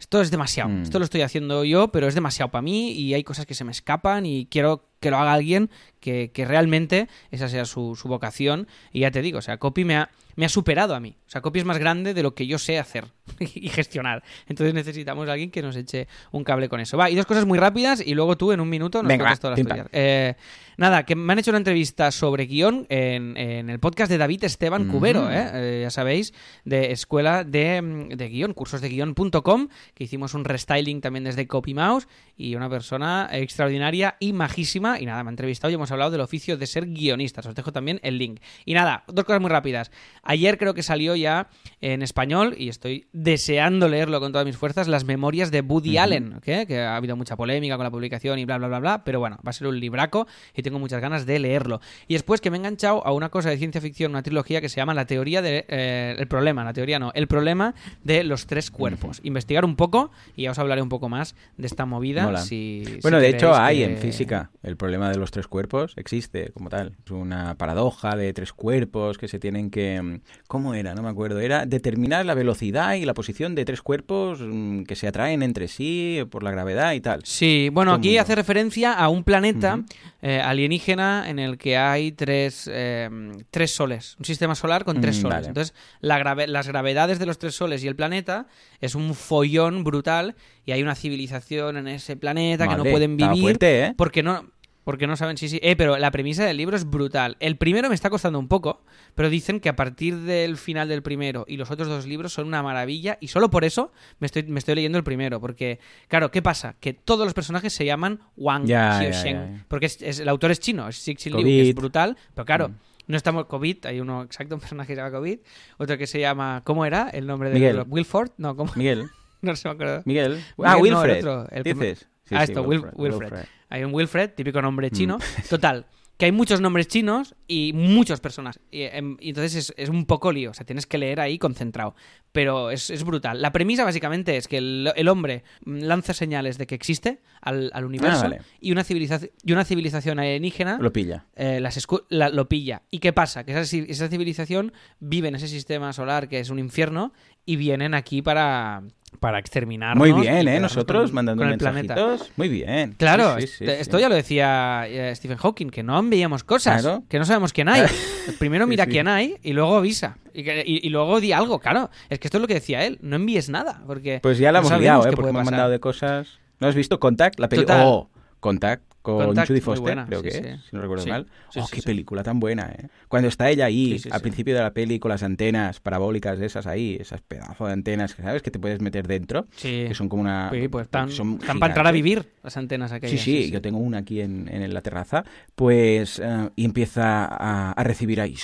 Esto 0.00 0.20
es 0.20 0.32
demasiado. 0.32 0.68
Mm. 0.70 0.82
Esto 0.82 0.98
lo 0.98 1.04
estoy 1.04 1.20
haciendo 1.20 1.62
yo, 1.64 1.92
pero 1.92 2.08
es 2.08 2.16
demasiado 2.16 2.50
para 2.50 2.62
mí 2.62 2.90
y 2.90 3.14
hay 3.14 3.22
cosas 3.22 3.46
que 3.46 3.54
se 3.54 3.62
me 3.62 3.70
escapan 3.70 4.26
y 4.26 4.46
quiero 4.46 4.88
que 5.02 5.10
lo 5.10 5.18
haga 5.18 5.34
alguien 5.34 5.68
que, 6.00 6.30
que 6.32 6.44
realmente 6.44 7.08
esa 7.30 7.48
sea 7.48 7.66
su, 7.66 7.94
su 7.96 8.08
vocación. 8.08 8.66
Y 8.92 9.00
ya 9.00 9.10
te 9.10 9.20
digo, 9.20 9.38
o 9.38 9.42
sea, 9.42 9.58
Copy 9.58 9.84
me 9.84 9.96
ha, 9.96 10.10
me 10.36 10.44
ha 10.44 10.48
superado 10.48 10.94
a 10.94 11.00
mí. 11.00 11.16
O 11.26 11.30
sea, 11.30 11.40
Copy 11.40 11.60
es 11.60 11.64
más 11.64 11.78
grande 11.78 12.14
de 12.14 12.22
lo 12.22 12.34
que 12.34 12.46
yo 12.46 12.58
sé 12.58 12.78
hacer 12.78 13.06
y 13.38 13.68
gestionar. 13.68 14.22
Entonces 14.46 14.74
necesitamos 14.74 15.28
a 15.28 15.32
alguien 15.32 15.50
que 15.50 15.62
nos 15.62 15.76
eche 15.76 16.08
un 16.30 16.44
cable 16.44 16.68
con 16.68 16.80
eso. 16.80 16.96
Va, 16.96 17.10
y 17.10 17.14
dos 17.14 17.26
cosas 17.26 17.46
muy 17.46 17.58
rápidas 17.58 18.02
y 18.04 18.14
luego 18.14 18.36
tú 18.36 18.52
en 18.52 18.60
un 18.60 18.68
minuto 18.68 19.02
nos 19.02 19.08
Venga, 19.08 19.24
va, 19.24 19.36
todas 19.36 19.58
las 19.58 19.66
tuyas. 19.66 19.86
Eh, 19.92 20.34
nada, 20.76 21.04
que 21.04 21.14
me 21.14 21.32
han 21.32 21.38
hecho 21.38 21.50
una 21.50 21.58
entrevista 21.58 22.10
sobre 22.10 22.46
guion 22.46 22.86
en, 22.88 23.36
en 23.36 23.70
el 23.70 23.78
podcast 23.78 24.10
de 24.10 24.18
David 24.18 24.44
Esteban. 24.44 24.88
Cubero, 24.88 25.30
¿eh? 25.30 25.50
Eh, 25.52 25.80
ya 25.82 25.90
sabéis, 25.90 26.34
de 26.64 26.92
escuela 26.92 27.44
de, 27.44 27.80
mm, 27.80 28.08
de 28.08 28.28
guion, 28.28 28.52
cursosdeguión.com, 28.54 29.68
que 29.94 30.04
hicimos 30.04 30.34
un 30.34 30.44
restyling 30.44 31.00
también 31.00 31.24
desde 31.24 31.46
CopyMouse 31.46 32.08
y 32.36 32.56
una 32.56 32.68
persona 32.68 33.28
extraordinaria 33.32 34.16
y 34.18 34.32
majísima. 34.32 34.91
Y 35.00 35.06
nada, 35.06 35.22
me 35.24 35.28
ha 35.28 35.32
entrevistado 35.32 35.70
y 35.70 35.74
hemos 35.74 35.90
hablado 35.90 36.10
del 36.10 36.20
oficio 36.20 36.56
de 36.56 36.66
ser 36.66 36.86
guionistas. 36.86 37.46
Os 37.46 37.54
dejo 37.54 37.72
también 37.72 38.00
el 38.02 38.18
link. 38.18 38.40
Y 38.64 38.74
nada, 38.74 39.04
dos 39.08 39.24
cosas 39.24 39.40
muy 39.40 39.50
rápidas. 39.50 39.90
Ayer 40.22 40.58
creo 40.58 40.74
que 40.74 40.82
salió 40.82 41.14
ya 41.16 41.48
en 41.80 42.02
español 42.02 42.54
y 42.58 42.68
estoy 42.68 43.06
deseando 43.12 43.88
leerlo 43.88 44.20
con 44.20 44.32
todas 44.32 44.46
mis 44.46 44.56
fuerzas, 44.56 44.88
las 44.88 45.04
memorias 45.04 45.50
de 45.50 45.60
Woody 45.60 45.98
Allen, 45.98 46.40
que 46.42 46.80
ha 46.80 46.96
habido 46.96 47.16
mucha 47.16 47.36
polémica 47.36 47.76
con 47.76 47.84
la 47.84 47.90
publicación 47.90 48.38
y 48.38 48.44
bla, 48.44 48.58
bla, 48.58 48.68
bla, 48.68 48.78
bla, 48.80 49.04
pero 49.04 49.20
bueno, 49.20 49.38
va 49.46 49.50
a 49.50 49.52
ser 49.52 49.66
un 49.66 49.78
libraco 49.78 50.26
y 50.54 50.62
tengo 50.62 50.78
muchas 50.78 51.00
ganas 51.00 51.26
de 51.26 51.38
leerlo. 51.38 51.80
Y 52.08 52.14
después 52.14 52.40
que 52.40 52.50
me 52.50 52.56
he 52.56 52.60
enganchado 52.60 53.06
a 53.06 53.12
una 53.12 53.28
cosa 53.28 53.50
de 53.50 53.56
ciencia 53.58 53.80
ficción, 53.80 54.10
una 54.12 54.22
trilogía 54.22 54.60
que 54.60 54.68
se 54.68 54.76
llama 54.76 54.94
La 54.94 55.06
teoría 55.06 55.42
de... 55.42 55.64
eh, 55.68 56.16
el 56.18 56.26
problema, 56.28 56.64
la 56.64 56.72
teoría 56.72 56.98
no, 56.98 57.10
el 57.14 57.26
problema 57.28 57.74
de 58.04 58.24
los 58.24 58.46
tres 58.46 58.70
cuerpos. 58.70 59.20
Investigar 59.24 59.64
un 59.64 59.76
poco 59.76 60.10
y 60.36 60.42
ya 60.44 60.50
os 60.50 60.58
hablaré 60.58 60.82
un 60.82 60.88
poco 60.88 61.08
más 61.08 61.34
de 61.56 61.66
esta 61.66 61.86
movida. 61.86 62.36
Si, 62.38 62.82
si 62.86 63.00
Bueno, 63.02 63.18
de 63.18 63.28
hecho 63.28 63.54
hay 63.54 63.78
que- 63.78 63.84
en 63.84 63.98
física 63.98 64.50
el 64.62 64.76
problema 64.82 65.08
de 65.10 65.16
los 65.16 65.30
tres 65.30 65.46
cuerpos, 65.46 65.94
existe 65.96 66.50
como 66.52 66.68
tal. 66.68 66.96
Es 67.04 67.10
una 67.12 67.54
paradoja 67.56 68.16
de 68.16 68.32
tres 68.32 68.52
cuerpos 68.52 69.16
que 69.16 69.28
se 69.28 69.38
tienen 69.38 69.70
que... 69.70 70.02
mm, 70.02 70.20
¿Cómo 70.48 70.74
era? 70.74 70.94
No 70.94 71.02
me 71.02 71.08
acuerdo. 71.08 71.38
Era 71.40 71.64
determinar 71.66 72.26
la 72.26 72.34
velocidad 72.34 72.94
y 72.94 73.04
la 73.04 73.14
posición 73.14 73.54
de 73.54 73.64
tres 73.64 73.80
cuerpos 73.80 74.40
mm, 74.40 74.82
que 74.82 74.96
se 74.96 75.06
atraen 75.08 75.42
entre 75.42 75.68
sí 75.68 76.22
por 76.30 76.42
la 76.42 76.50
gravedad 76.50 76.92
y 76.92 77.00
tal. 77.00 77.20
Sí, 77.24 77.68
bueno, 77.72 77.92
aquí 77.94 78.08
mundo. 78.08 78.22
hace 78.22 78.34
referencia 78.34 78.92
a 78.92 79.08
un 79.08 79.24
planeta 79.24 79.80
eh, 80.20 80.40
alienígena 80.40 81.28
en 81.30 81.38
el 81.38 81.58
que 81.58 81.76
hay 81.76 82.12
tres, 82.12 82.68
eh, 82.72 83.08
tres 83.50 83.70
soles, 83.74 84.16
un 84.18 84.24
sistema 84.24 84.54
solar 84.54 84.84
con 84.84 85.00
tres 85.00 85.16
Mm, 85.18 85.20
soles. 85.22 85.36
vale. 85.36 85.48
Entonces, 85.48 85.74
la 86.00 86.18
grave- 86.18 86.46
las 86.48 86.66
gravedades 86.68 87.18
de 87.18 87.26
los 87.26 87.38
tres 87.38 87.54
soles 87.54 87.82
y 87.84 87.88
el 87.88 87.96
planeta 87.96 88.46
es 88.80 88.94
un 88.94 89.14
follón 89.14 89.84
brutal 89.84 90.34
y 90.66 90.72
hay 90.72 90.82
una 90.82 90.94
civilización 90.94 91.76
en 91.76 91.88
ese 91.88 92.16
planeta 92.16 92.66
que 92.68 92.76
no 92.76 92.84
pueden 92.84 93.16
vivir 93.16 93.40
fuerte, 93.40 93.84
¿eh? 93.86 93.94
porque 93.96 94.22
no 94.22 94.46
porque 94.84 95.06
no 95.06 95.16
saben 95.16 95.36
sí 95.36 95.48
sí 95.48 95.60
eh 95.62 95.76
pero 95.76 95.96
la 95.98 96.10
premisa 96.10 96.44
del 96.44 96.56
libro 96.56 96.76
es 96.76 96.84
brutal 96.88 97.36
el 97.40 97.56
primero 97.56 97.88
me 97.88 97.94
está 97.94 98.10
costando 98.10 98.38
un 98.38 98.48
poco 98.48 98.82
pero 99.14 99.30
dicen 99.30 99.60
que 99.60 99.68
a 99.68 99.76
partir 99.76 100.16
del 100.20 100.56
final 100.56 100.88
del 100.88 101.02
primero 101.02 101.44
y 101.48 101.56
los 101.56 101.70
otros 101.70 101.88
dos 101.88 102.06
libros 102.06 102.32
son 102.32 102.46
una 102.46 102.62
maravilla 102.62 103.18
y 103.20 103.28
solo 103.28 103.50
por 103.50 103.64
eso 103.64 103.92
me 104.18 104.26
estoy 104.26 104.42
me 104.44 104.58
estoy 104.58 104.74
leyendo 104.74 104.98
el 104.98 105.04
primero 105.04 105.40
porque 105.40 105.78
claro 106.08 106.30
qué 106.30 106.42
pasa 106.42 106.74
que 106.80 106.92
todos 106.94 107.24
los 107.24 107.34
personajes 107.34 107.72
se 107.72 107.84
llaman 107.84 108.20
Wang 108.36 108.64
ya, 108.66 109.00
ya. 109.10 109.64
porque 109.68 109.86
es, 109.86 110.02
es- 110.02 110.20
el 110.20 110.28
autor 110.28 110.50
es 110.50 110.60
chino 110.60 110.88
es 110.88 110.96
Cixin 111.02 111.32
Liu 111.34 111.42
que 111.44 111.68
es 111.68 111.74
brutal 111.74 112.16
pero 112.34 112.44
claro 112.44 112.68
Mm. 112.70 112.74
no 113.08 113.16
estamos 113.16 113.46
COVID 113.46 113.86
hay 113.86 114.00
uno 114.00 114.22
exacto 114.22 114.54
un 114.54 114.60
personaje 114.60 114.88
que 114.88 114.94
se 114.94 115.00
llama 115.00 115.10
COVID 115.16 115.38
otro 115.78 115.98
que 115.98 116.06
se 116.06 116.20
llama 116.20 116.62
¿cómo 116.64 116.84
era 116.86 117.08
el 117.10 117.26
nombre 117.26 117.50
del 117.50 117.58
Miguel. 117.60 117.84
Wilford 117.88 118.30
no 118.38 118.56
¿cómo? 118.56 118.72
Miguel, 118.76 119.08
no 119.42 119.54
se 119.56 119.68
me 119.68 119.74
acuerdo 119.74 120.02
Miguel. 120.06 120.32
Miguel, 120.32 120.44
Ah, 120.58 120.72
no, 120.72 120.76
el 120.76 120.82
Wilfred. 120.82 121.18
otro, 121.18 121.48
el 121.50 121.62
primer- 121.64 121.88
Dices. 121.90 122.08
Sí, 122.32 122.38
ah, 122.38 122.46
sí, 122.46 122.52
esto, 122.52 122.64
Wil- 122.64 122.90
Wilfred. 122.94 123.44
Hay 123.68 123.84
un 123.84 123.94
Wilfred, 123.94 124.30
típico 124.34 124.60
nombre 124.60 124.88
Mm. 124.88 124.90
chino. 124.94 125.18
Total, 125.48 125.86
que 126.18 126.26
hay 126.26 126.32
muchos 126.32 126.60
nombres 126.60 126.86
chinos 126.88 127.34
y 127.48 127.72
muchas 127.74 128.20
personas. 128.20 128.60
Y, 128.70 128.82
em, 128.82 129.16
y 129.18 129.30
entonces 129.30 129.54
es, 129.56 129.74
es 129.76 129.88
un 129.88 130.04
poco 130.06 130.30
lío. 130.30 130.50
O 130.50 130.54
sea, 130.54 130.64
tienes 130.66 130.86
que 130.86 130.98
leer 130.98 131.20
ahí 131.20 131.38
concentrado. 131.38 131.94
Pero 132.32 132.70
es, 132.70 132.90
es 132.90 133.02
brutal. 133.04 133.42
La 133.42 133.50
premisa 133.50 133.82
básicamente 133.84 134.36
es 134.36 134.46
que 134.46 134.58
el, 134.58 134.92
el 134.94 135.08
hombre 135.08 135.42
mm, 135.64 135.78
lanza 135.80 136.12
señales 136.14 136.58
de 136.58 136.66
que 136.66 136.74
existe 136.74 137.20
al, 137.40 137.70
al 137.74 137.84
universo 137.86 138.18
Ah, 138.20 138.22
vale. 138.28 138.40
y, 138.60 138.72
una 138.72 138.84
civilización, 138.84 139.30
y 139.42 139.52
una 139.52 139.64
civilización 139.64 140.18
alienígena 140.18 140.78
Lo 140.78 140.92
pilla. 140.92 141.26
eh, 141.34 141.58
las 141.60 141.84
la- 142.10 142.28
lo 142.28 142.48
pilla. 142.48 142.82
¿Y 142.90 143.00
qué 143.00 143.12
pasa? 143.12 143.44
Que 143.44 143.52
esa 143.58 144.08
civilización 144.08 144.72
vive 145.00 145.28
en 145.28 145.34
ese 145.34 145.48
sistema 145.48 145.92
solar 145.92 146.28
que 146.28 146.38
es 146.40 146.50
un 146.50 146.58
infierno 146.58 147.12
y 147.44 147.56
vienen 147.56 147.94
aquí 147.94 148.22
para, 148.22 148.82
para 149.20 149.38
exterminarnos. 149.38 149.98
Muy 150.08 150.20
bien, 150.20 150.48
¿eh? 150.48 150.58
Nosotros 150.60 151.06
con- 151.10 151.14
mandando 151.14 151.42
con 151.42 151.50
mensajitos. 151.50 152.32
Muy 152.36 152.48
bien. 152.48 152.94
Claro, 152.98 153.36
Sí, 153.38 153.46
sí, 153.46 153.52
sí, 153.58 153.64
sí. 153.66 153.70
esto 153.70 153.98
ya 153.98 154.08
lo 154.08 154.14
decía 154.14 154.84
eh, 154.88 155.14
Stephen 155.14 155.36
Hawking, 155.38 155.68
que 155.70 155.82
no 155.82 156.02
veíamos 156.02 156.42
cosas, 156.44 156.82
Claro. 156.82 157.04
que 157.08 157.18
no 157.18 157.24
sabemos 157.24 157.52
quién 157.52 157.68
hay. 157.68 157.82
Primero 158.38 158.66
mira 158.66 158.86
quién 158.86 159.08
hay 159.08 159.36
y 159.42 159.52
luego 159.52 159.76
avisa. 159.76 160.16
Y, 160.34 160.42
que- 160.44 160.64
y- 160.66 160.86
y 160.86 160.90
luego 160.90 161.20
di 161.20 161.32
algo, 161.32 161.58
claro. 161.60 161.90
Es 162.08 162.18
que 162.18 162.26
esto 162.28 162.38
es 162.38 162.42
lo 162.42 162.48
que 162.48 162.54
decía 162.54 162.84
él, 162.84 162.98
no 163.02 163.16
envíes 163.16 163.48
nada, 163.48 163.82
porque 163.86 164.18
Pues 164.22 164.38
ya 164.38 164.50
la 164.52 164.60
no 164.60 164.66
hemos 164.68 164.80
liado, 164.80 165.06
¿eh? 165.06 165.12
Porque 165.14 165.32
me 165.32 165.38
han 165.40 165.44
mandado 165.44 165.70
de 165.70 165.78
cosas. 165.80 166.38
¿No 166.58 166.66
has 166.68 166.74
visto 166.74 166.98
Contact? 167.00 167.38
La 167.38 167.48
película. 167.48 167.86
Oh, 167.86 168.08
Contact 168.40 168.82
con 169.02 169.26
Contact, 169.26 169.48
Judy 169.48 169.60
Foster, 169.60 170.04
creo 170.06 170.20
sí, 170.20 170.24
que 170.24 170.30
sí. 170.30 170.38
es, 170.44 170.60
si 170.64 170.76
no 170.76 170.80
recuerdo 170.82 171.04
Sí. 171.04 171.10
mal. 171.10 171.26
Sí, 171.50 171.60
oh, 171.60 171.66
sí, 171.66 171.74
qué 171.74 171.80
sí. 171.82 171.86
película 171.86 172.22
tan 172.22 172.40
buena, 172.40 172.70
¿eh? 172.78 172.86
Cuando 173.08 173.28
está 173.28 173.50
ella 173.50 173.66
ahí, 173.66 173.92
Sí, 173.92 173.98
sí, 174.00 174.08
al 174.12 174.18
sí. 174.20 174.22
principio 174.22 174.54
de 174.54 174.60
la 174.62 174.72
peli, 174.72 174.98
con 174.98 175.10
las 175.10 175.22
antenas 175.22 175.80
parabólicas 175.80 176.38
de 176.38 176.46
esas 176.46 176.66
ahí, 176.66 176.96
esas 177.00 177.20
pedazos 177.20 177.66
de 177.66 177.72
antenas 177.72 178.14
que 178.14 178.22
sabes 178.22 178.42
que 178.42 178.50
te 178.50 178.58
puedes 178.58 178.80
meter 178.80 179.06
dentro, 179.06 179.46
Sí. 179.56 179.84
que 179.88 179.94
son 179.94 180.08
como 180.08 180.22
una. 180.22 180.50
Sí, 180.50 180.68
pues 180.68 180.88
son 181.08 181.38
están 181.40 181.58
para 181.58 181.72
entrar 181.72 181.86
a 181.86 181.92
vivir 181.92 182.26
las 182.42 182.56
antenas 182.56 182.90
Sí, 182.90 182.96
aquellas. 182.96 183.20
sí, 183.20 183.50
yo 183.50 183.60
tengo 183.60 183.78
una 183.78 183.98
aquí 183.98 184.20
en, 184.20 184.48
en 184.48 184.72
la 184.72 184.80
terraza, 184.80 185.24
pues, 185.54 186.20
eh, 186.22 186.50
y 186.56 186.64
empieza 186.64 187.24
a, 187.26 187.72
a 187.72 187.84
recibir 187.84 188.20
ahí, 188.20 188.36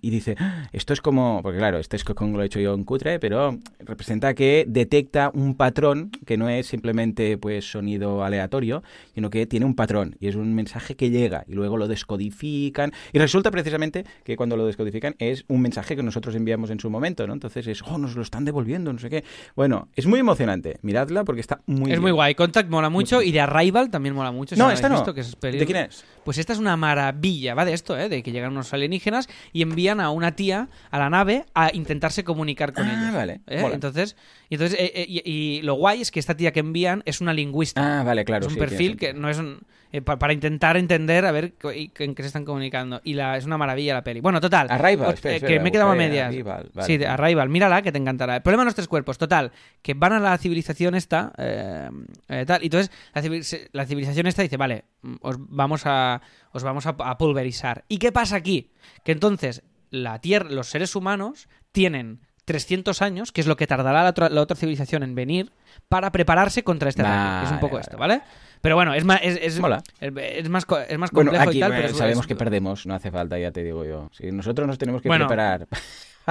y 0.00 0.10
dice, 0.10 0.34
"Ah, 0.38 0.68
esto 0.72 0.92
es 0.92 1.00
como, 1.00 1.40
porque 1.42 1.58
claro, 1.58 1.78
este 1.78 1.98
skukun 1.98 2.32
lo 2.32 2.42
he 2.42 2.46
hecho 2.46 2.60
yo 2.60 2.74
en 2.74 2.84
cutre, 2.84 3.18
pero 3.18 3.58
representa 3.80 4.34
que 4.34 4.64
detecta 4.68 5.30
un 5.34 5.54
patrón 5.56 6.10
que 6.26 6.36
no 6.36 6.48
es 6.48 6.66
simplemente 6.66 7.38
pues 7.38 7.70
sonido 7.70 8.24
aleatorio, 8.24 8.77
sino 9.14 9.30
que 9.30 9.46
tiene 9.46 9.66
un 9.66 9.74
patrón, 9.74 10.16
y 10.20 10.28
es 10.28 10.34
un 10.36 10.54
mensaje 10.54 10.96
que 10.96 11.10
llega, 11.10 11.44
y 11.46 11.52
luego 11.54 11.76
lo 11.76 11.88
descodifican, 11.88 12.92
y 13.12 13.18
resulta 13.18 13.50
precisamente 13.50 14.04
que 14.24 14.36
cuando 14.36 14.56
lo 14.56 14.66
descodifican 14.66 15.14
es 15.18 15.44
un 15.48 15.60
mensaje 15.60 15.96
que 15.96 16.02
nosotros 16.02 16.34
enviamos 16.34 16.70
en 16.70 16.80
su 16.80 16.90
momento, 16.90 17.26
¿no? 17.26 17.32
Entonces 17.32 17.66
es, 17.66 17.82
oh, 17.82 17.98
nos 17.98 18.16
lo 18.16 18.22
están 18.22 18.44
devolviendo, 18.44 18.92
no 18.92 18.98
sé 18.98 19.08
qué. 19.10 19.24
Bueno, 19.56 19.88
es 19.94 20.06
muy 20.06 20.20
emocionante, 20.20 20.78
miradla 20.82 21.24
porque 21.24 21.40
está 21.40 21.60
muy 21.66 21.82
es 21.82 21.88
bien. 21.88 22.00
muy 22.02 22.10
guay. 22.12 22.34
Contact 22.34 22.68
mola 22.70 22.88
mucho 22.90 23.22
y 23.22 23.32
de 23.32 23.40
Arrival 23.40 23.90
también 23.90 24.14
mola 24.14 24.32
mucho. 24.32 24.54
si 24.54 24.60
No, 24.60 24.70
esta 24.70 24.88
no. 24.88 24.96
visto, 24.96 25.14
que 25.14 25.20
es 25.20 25.36
¿De 25.40 25.64
quién 25.66 25.78
es? 25.78 26.04
Pues 26.24 26.38
esta 26.38 26.52
es 26.52 26.58
una 26.58 26.76
maravilla, 26.76 27.54
va 27.54 27.64
de 27.64 27.72
esto, 27.72 27.98
¿eh? 27.98 28.08
de 28.08 28.22
que 28.22 28.32
llegan 28.32 28.52
unos 28.52 28.72
alienígenas 28.72 29.28
y 29.52 29.62
envían 29.62 30.00
a 30.00 30.10
una 30.10 30.32
tía 30.36 30.68
a 30.90 30.98
la 30.98 31.08
nave 31.10 31.44
a 31.54 31.70
intentarse 31.74 32.24
comunicar 32.24 32.72
con 32.72 32.86
Ah, 32.86 33.00
ellos. 33.02 33.14
vale, 33.14 33.40
¿eh? 33.46 33.70
Entonces, 33.72 34.16
y, 34.50 34.54
entonces 34.54 34.78
eh, 34.78 34.92
eh, 34.94 35.06
y, 35.08 35.22
y 35.58 35.62
lo 35.62 35.74
guay 35.74 36.00
es 36.02 36.10
que 36.10 36.20
esta 36.20 36.36
tía 36.36 36.52
que 36.52 36.60
envían 36.60 37.02
es 37.06 37.20
una 37.20 37.32
lingüista. 37.32 38.00
Ah, 38.00 38.02
vale, 38.04 38.24
claro. 38.24 38.46
es 38.46 38.48
un 38.48 38.54
sí, 38.54 38.60
perfil 38.68 38.96
que 38.96 39.12
no 39.14 39.28
es 39.28 39.38
un, 39.38 39.60
eh, 39.92 40.02
pa- 40.02 40.18
para 40.18 40.32
intentar 40.32 40.76
entender 40.76 41.24
a 41.24 41.32
ver 41.32 41.54
en 41.64 42.14
qué 42.14 42.22
se 42.22 42.26
están 42.26 42.44
comunicando. 42.44 43.00
Y 43.04 43.14
la, 43.14 43.36
es 43.36 43.44
una 43.44 43.56
maravilla 43.58 43.94
la 43.94 44.04
peli. 44.04 44.20
Bueno, 44.20 44.40
total. 44.40 44.66
Arrival, 44.70 45.14
espera, 45.14 45.32
eh, 45.34 45.36
espera, 45.36 45.54
que 45.54 45.60
me 45.60 45.68
he 45.68 45.72
quedado 45.72 45.90
a 45.90 45.94
medias. 45.94 46.28
Arrival, 46.28 46.70
vale. 46.74 46.86
Sí, 46.98 47.04
Arrival. 47.04 47.48
Mírala 47.48 47.82
que 47.82 47.92
te 47.92 47.98
encantará. 47.98 48.36
El 48.36 48.42
problema 48.42 48.62
de 48.62 48.66
los 48.66 48.74
tres 48.74 48.88
cuerpos, 48.88 49.18
total. 49.18 49.52
Que 49.82 49.94
van 49.94 50.12
a 50.12 50.20
la 50.20 50.36
civilización 50.38 50.94
esta. 50.94 51.32
eh, 51.38 51.88
eh, 52.28 52.44
tal. 52.46 52.62
Y 52.62 52.66
entonces 52.66 52.90
la, 53.14 53.22
civil- 53.22 53.42
se- 53.44 53.68
la 53.72 53.86
civilización 53.86 54.26
esta 54.26 54.42
dice, 54.42 54.56
vale, 54.56 54.84
os 55.22 55.36
vamos 55.38 55.82
a, 55.86 56.20
os 56.52 56.62
vamos 56.62 56.86
a, 56.86 56.90
a 56.98 57.18
pulverizar. 57.18 57.84
¿Y 57.88 57.98
qué 57.98 58.12
pasa 58.12 58.36
aquí? 58.36 58.70
Que 59.04 59.12
entonces 59.12 59.62
la 59.90 60.20
Tierra, 60.20 60.50
los 60.50 60.68
seres 60.68 60.94
humanos 60.96 61.48
tienen 61.72 62.20
300 62.44 63.02
años, 63.02 63.30
que 63.30 63.42
es 63.42 63.46
lo 63.46 63.56
que 63.56 63.66
tardará 63.66 64.02
la 64.02 64.08
otra, 64.10 64.28
la 64.30 64.40
otra 64.40 64.56
civilización 64.56 65.02
en 65.02 65.14
venir, 65.14 65.52
para 65.88 66.10
prepararse 66.12 66.62
contra 66.64 66.88
este 66.88 67.02
ataque. 67.02 67.46
Es 67.46 67.52
un 67.52 67.60
poco 67.60 67.74
vale, 67.74 67.82
esto, 67.82 67.96
¿vale? 67.98 68.22
Pero 68.60 68.74
bueno, 68.74 68.94
es 68.94 69.04
más, 69.04 69.20
es, 69.22 69.38
es, 69.40 69.58
Mola. 69.60 69.82
es, 70.00 70.12
es 70.16 70.48
más, 70.48 70.66
es 70.88 70.98
más 70.98 71.10
Bueno, 71.10 71.30
complejo 71.30 71.48
aquí 71.50 71.58
y 71.58 71.60
tal, 71.60 71.72
pero 71.72 71.94
sabemos 71.94 72.26
que 72.26 72.36
perdemos, 72.36 72.86
no 72.86 72.94
hace 72.94 73.10
falta, 73.10 73.38
ya 73.38 73.50
te 73.50 73.62
digo 73.62 73.84
yo. 73.84 74.10
Si 74.12 74.30
nosotros 74.32 74.66
nos 74.66 74.78
tenemos 74.78 75.02
que 75.02 75.08
Bueno. 75.08 75.26
preparar 75.26 75.66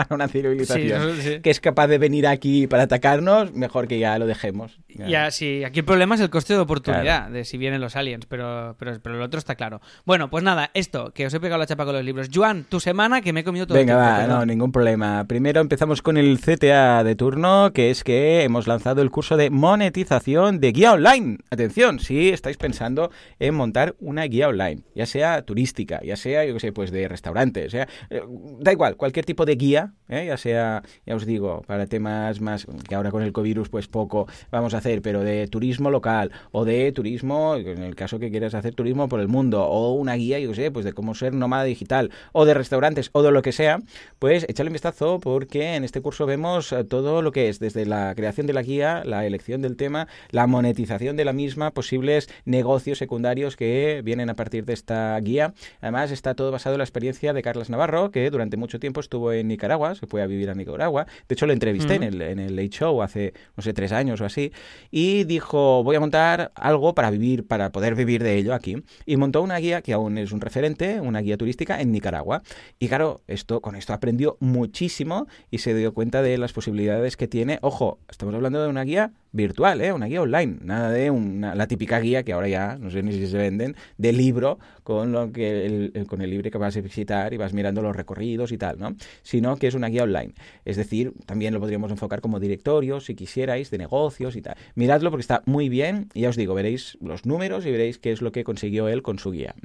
para 0.04 0.16
una 0.16 0.28
civilización 0.28 1.16
Sí, 1.18 1.22
sí. 1.22 1.40
que 1.42 1.50
es 1.50 1.60
capaz 1.60 1.88
de 1.88 1.98
venir 1.98 2.28
aquí 2.28 2.68
para 2.68 2.84
atacarnos, 2.84 3.54
mejor 3.54 3.88
que 3.88 4.00
ya 4.00 4.18
lo 4.20 4.26
dejemos. 4.28 4.80
Ya, 4.90 5.30
sí, 5.32 5.64
aquí 5.64 5.80
el 5.80 5.86
problema 5.86 6.16
es 6.16 6.22
el 6.22 6.30
coste 6.30 6.54
de 6.54 6.60
oportunidad 6.60 7.30
de 7.30 7.46
si 7.46 7.58
vienen 7.58 7.82
los 7.82 7.96
aliens, 7.96 8.26
pero, 8.26 8.76
pero, 8.80 9.00
pero 9.02 9.16
el 9.16 9.22
otro 9.22 9.38
está 9.38 9.56
claro. 9.56 9.82
Bueno, 10.06 10.30
pues 10.30 10.44
nada, 10.44 10.72
esto, 10.74 11.12
que 11.14 11.26
os 11.28 11.34
he 11.34 11.40
pegado 11.40 11.60
la 11.60 11.68
chapa 11.68 11.86
con 11.86 11.94
los 11.94 12.04
libros. 12.04 12.30
Joan, 12.34 12.64
tu 12.64 12.80
semana 12.80 13.22
que 13.22 13.34
me 13.34 13.42
he 13.42 13.44
comido 13.44 13.68
todo 13.68 13.78
Venga, 13.78 13.94
el 13.94 14.00
tiempo, 14.00 14.12
va, 14.12 14.20
perdón. 14.22 14.40
no, 14.40 14.46
ningún 14.46 14.72
problema. 14.72 15.26
Primero 15.28 15.62
empezamos 15.62 16.02
con 16.02 16.18
el 16.18 16.40
CTA 16.40 17.04
de 17.04 17.16
turno, 17.16 17.72
que 17.74 17.90
es 17.92 18.04
que 18.04 18.44
hemos 18.44 18.68
lanzado 18.68 19.02
el 19.02 19.12
curso 19.12 19.38
de 19.38 19.50
monetización 19.50 20.60
de 20.60 20.72
guía 20.72 20.94
online. 20.94 21.40
Atención, 21.50 22.00
si 22.00 22.30
estáis 22.30 22.58
pensando 22.58 23.12
en 23.40 23.56
montar 23.56 23.96
una 24.00 24.24
guía 24.24 24.48
online, 24.50 24.82
ya 24.96 25.06
sea 25.06 25.42
turística, 25.44 26.02
ya 26.04 26.16
sea, 26.16 26.46
yo 26.46 26.54
qué 26.54 26.60
sé, 26.60 26.72
pues 26.72 26.92
de 26.92 27.08
restaurantes, 27.08 27.72
sea, 27.72 27.88
eh, 28.10 28.22
da 28.60 28.72
igual, 28.72 28.96
cualquier 28.98 29.26
tipo 29.26 29.46
de 29.46 29.56
guía, 29.56 29.87
¿eh? 30.10 30.26
ya 30.28 30.38
sea, 30.38 30.84
ya 31.06 31.16
os 31.16 31.26
digo, 31.26 31.64
para 31.68 31.88
temas 31.88 32.42
más, 32.42 32.66
que 32.88 32.96
ahora 32.96 33.12
con 33.12 33.24
el 33.24 33.32
COVID 33.34 33.48
pues 33.72 33.88
poco 33.88 34.28
vamos 34.52 34.74
a 34.74 34.78
hacer, 34.78 35.02
pero 35.02 35.24
de 35.24 35.48
turismo 35.48 35.90
local 35.90 36.32
o 36.52 36.66
de 36.66 36.92
turismo, 36.92 37.56
en 37.56 37.82
el 37.84 37.96
caso 37.96 38.20
que 38.20 38.30
quieras 38.30 38.54
hacer 38.54 38.76
turismo 38.76 39.08
por 39.10 39.20
el 39.20 39.28
mundo, 39.28 39.64
o 39.64 39.94
una 39.94 40.16
guía, 40.16 40.40
yo 40.40 40.54
sé, 40.54 40.72
pues 40.72 40.86
de 40.86 40.94
cómo 40.94 41.16
ser 41.16 41.34
nómada 41.34 41.64
digital, 41.64 42.12
o 42.34 42.46
de 42.46 42.54
restaurantes, 42.54 43.10
o 43.14 43.24
de 43.24 43.32
lo 43.32 43.42
que 43.42 43.52
sea, 43.52 43.80
pues 44.20 44.46
échale 44.50 44.70
un 44.70 44.74
vistazo 44.74 45.20
porque 45.20 45.76
en 45.76 45.84
este 45.84 46.02
curso 46.02 46.26
vemos 46.26 46.72
eh, 46.72 46.84
todo 46.84 47.22
lo 47.22 47.32
que 47.32 47.50
es, 47.50 47.60
desde 47.60 47.86
la 47.86 48.14
creación 48.16 48.48
de 48.48 48.54
la 48.54 48.62
guía, 48.62 49.04
la 49.06 49.26
elección 49.26 49.62
del 49.62 49.78
tema, 49.78 50.08
la 50.32 50.48
monetización 50.48 51.16
de 51.16 51.26
la 51.26 51.34
misma, 51.34 51.72
posibles 51.72 52.30
negocios 52.46 52.98
secundarios 52.98 53.56
que 53.56 54.02
vienen 54.04 54.30
a 54.30 54.36
partir 54.36 54.66
de 54.66 54.74
esta 54.74 55.20
guía. 55.20 55.54
Además, 55.82 56.12
está 56.12 56.36
todo 56.36 56.52
basado 56.52 56.76
en 56.76 56.80
la 56.80 56.84
experiencia 56.84 57.34
de 57.34 57.42
Carlos 57.42 57.70
Navarro, 57.70 58.12
que 58.12 58.30
durante 58.30 58.58
mucho 58.58 58.80
tiempo 58.80 59.00
estuvo 59.00 59.32
en 59.32 59.48
Nicaragua, 59.48 59.77
se 59.96 60.08
fue 60.08 60.22
a 60.22 60.28
vivir 60.28 60.50
a 60.50 60.54
Nicaragua. 60.54 61.06
De 61.28 61.34
hecho, 61.34 61.46
lo 61.46 61.54
entrevisté 61.54 61.96
en, 61.96 62.04
el, 62.04 62.22
en 62.22 62.40
el 62.40 62.56
Late 62.56 62.70
Show 62.70 63.02
hace, 63.02 63.34
no 63.56 63.64
sé, 63.64 63.74
tres 63.74 63.92
años 63.92 64.22
o 64.22 64.26
así, 64.26 64.52
y 64.92 65.24
dijo, 65.24 65.84
voy 65.84 65.96
a 65.96 66.00
montar 66.00 66.52
algo 66.56 66.94
para 66.96 67.10
vivir, 67.10 67.46
para 67.48 67.72
poder 67.72 67.96
vivir 67.96 68.24
de 68.24 68.36
ello 68.36 68.54
aquí. 68.54 68.84
Y 69.06 69.18
montó 69.18 69.42
una 69.42 69.58
guía 69.58 69.82
que 69.82 69.94
aún 69.94 70.18
es 70.18 70.32
un 70.32 70.42
referente, 70.42 71.00
una 71.02 71.20
guía 71.20 71.38
turística 71.38 71.80
en 71.80 71.92
Nicaragua. 71.92 72.44
Y 72.80 72.88
claro, 72.88 73.22
esto, 73.28 73.62
con 73.62 73.76
esto 73.76 73.94
aprendió 73.94 74.38
muchísimo 74.40 75.28
y 75.52 75.60
se 75.60 75.74
dio 75.74 75.94
cuenta 75.94 76.22
de 76.22 76.38
las 76.38 76.54
posibilidades 76.54 77.18
que 77.18 77.28
tiene. 77.28 77.60
Ojo, 77.62 78.00
estamos 78.10 78.34
hablando 78.34 78.62
de 78.62 78.70
una 78.70 78.84
guía 78.84 79.12
virtual, 79.32 79.82
¿eh? 79.82 79.92
una 79.94 80.08
guía 80.08 80.22
online, 80.22 80.58
nada 80.62 80.92
de 80.92 81.12
una, 81.12 81.56
la 81.56 81.68
típica 81.68 82.00
guía 82.00 82.24
que 82.24 82.34
ahora 82.34 82.48
ya, 82.48 82.78
no 82.80 82.90
sé 82.90 83.04
ni 83.04 83.12
si 83.12 83.28
se 83.28 83.38
venden, 83.38 83.76
de 83.98 84.14
libro 84.14 84.60
con, 84.84 85.12
lo 85.12 85.32
que 85.32 85.66
el, 85.66 86.08
con 86.08 86.22
el 86.22 86.30
libro 86.30 86.50
que 86.50 86.58
vas 86.58 86.78
a 86.78 86.82
visitar 86.82 87.34
y 87.34 87.38
vas 87.38 87.54
mirando 87.54 87.82
los 87.82 87.96
recorridos 87.96 88.52
y 88.52 88.58
tal, 88.58 88.80
¿no? 88.80 88.96
Sino 89.22 89.58
que 89.58 89.68
es 89.68 89.76
una 89.76 89.88
guía 89.88 90.04
online. 90.04 90.34
Es 90.66 90.78
decir, 90.78 91.14
también 91.26 91.54
lo 91.54 91.60
podríamos 91.60 91.92
enfocar 91.92 92.22
como 92.22 92.40
directorio, 92.40 93.00
si 93.00 93.16
quisierais, 93.16 93.70
de 93.70 93.78
negocios 93.78 94.36
y 94.36 94.42
tal. 94.42 94.56
Miradlo 94.76 95.12
porque 95.12 95.22
está 95.22 95.44
muy 95.46 95.70
bien 95.70 96.10
y 96.14 96.22
ya 96.22 96.30
os 96.30 96.36
digo, 96.36 96.54
veréis 96.54 96.98
los 97.02 97.26
números 97.26 97.66
y 97.66 97.72
veréis 97.72 97.98
qué 97.98 98.12
es 98.12 98.22
lo 98.22 98.32
que 98.32 98.44
consiguió 98.44 98.88
él 98.88 99.02
con 99.02 99.20
su 99.20 99.32
guía. 99.32 99.56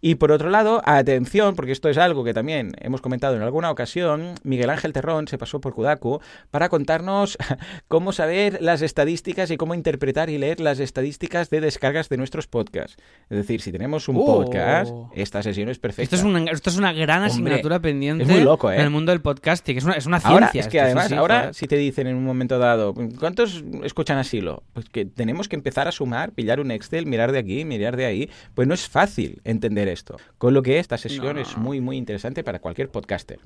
Y 0.00 0.16
por 0.16 0.32
otro 0.32 0.50
lado, 0.50 0.82
atención, 0.84 1.56
porque 1.56 1.72
esto 1.72 1.88
es 1.88 1.98
algo 1.98 2.24
que 2.24 2.34
también 2.34 2.72
hemos 2.80 3.00
comentado 3.00 3.36
en 3.36 3.42
alguna 3.42 3.70
ocasión, 3.70 4.34
Miguel 4.42 4.70
Ángel 4.70 4.92
Terrón 4.92 5.28
se 5.28 5.38
pasó 5.38 5.60
por 5.60 5.74
Kudaku 5.74 6.20
para 6.50 6.68
contarnos 6.68 7.38
cómo 7.88 8.12
saber 8.12 8.60
las 8.60 8.82
estadísticas 8.90 9.50
y 9.50 9.56
cómo 9.56 9.74
interpretar 9.74 10.28
y 10.30 10.36
leer 10.38 10.60
las 10.60 10.80
estadísticas 10.80 11.48
de 11.48 11.60
descargas 11.60 12.08
de 12.08 12.16
nuestros 12.16 12.46
podcasts. 12.48 12.96
Es 13.30 13.36
decir, 13.36 13.60
si 13.60 13.70
tenemos 13.72 14.08
un 14.08 14.16
Oh. 14.16 14.26
podcast, 14.26 14.92
esta 15.14 15.42
sesión 15.42 15.68
es 15.68 15.78
perfecta. 15.78 16.02
Esto 16.02 16.16
es, 16.16 16.22
una, 16.22 16.50
esto 16.50 16.70
es 16.70 16.76
una 16.76 16.92
gran 16.92 17.22
asignatura 17.22 17.78
pendiente 17.80 18.24
es 18.24 18.28
muy 18.28 18.40
loco, 18.40 18.70
¿eh? 18.70 18.74
en 18.76 18.82
el 18.82 18.90
mundo 18.90 19.12
del 19.12 19.20
podcasting. 19.20 19.78
Es 19.78 19.84
una, 19.84 19.94
es 19.94 20.06
una 20.06 20.18
ciencia. 20.18 20.32
Ahora, 20.34 20.46
es 20.52 20.68
que 20.68 20.78
esto, 20.78 20.84
además, 20.86 21.08
sí, 21.08 21.14
ahora 21.14 21.52
si 21.52 21.66
te 21.66 21.76
dicen 21.76 22.06
en 22.08 22.16
un 22.16 22.24
momento 22.24 22.58
dado, 22.58 22.92
¿cuántos 23.18 23.64
escuchan 23.84 24.18
asilo? 24.18 24.64
Pues 24.72 24.88
que 24.88 25.04
tenemos 25.04 25.48
que 25.48 25.56
empezar 25.56 25.86
a 25.88 25.92
sumar, 25.92 26.32
pillar 26.32 26.60
un 26.60 26.70
Excel, 26.72 27.06
mirar 27.06 27.30
de 27.32 27.38
aquí, 27.38 27.64
mirar 27.64 27.96
de 27.96 28.06
ahí. 28.06 28.30
Pues 28.54 28.66
no 28.66 28.74
es 28.74 28.88
fácil 28.88 29.40
entender 29.44 29.88
esto. 29.88 30.16
Con 30.38 30.52
lo 30.52 30.62
que 30.62 30.78
esta 30.78 30.98
sesión 30.98 31.36
No, 31.36 31.40
es 31.42 31.56
muy, 31.56 31.80
muy 31.80 31.96
interesante 31.96 32.42
para 32.42 32.58
cualquier 32.58 32.90
podcaster. 32.90 33.38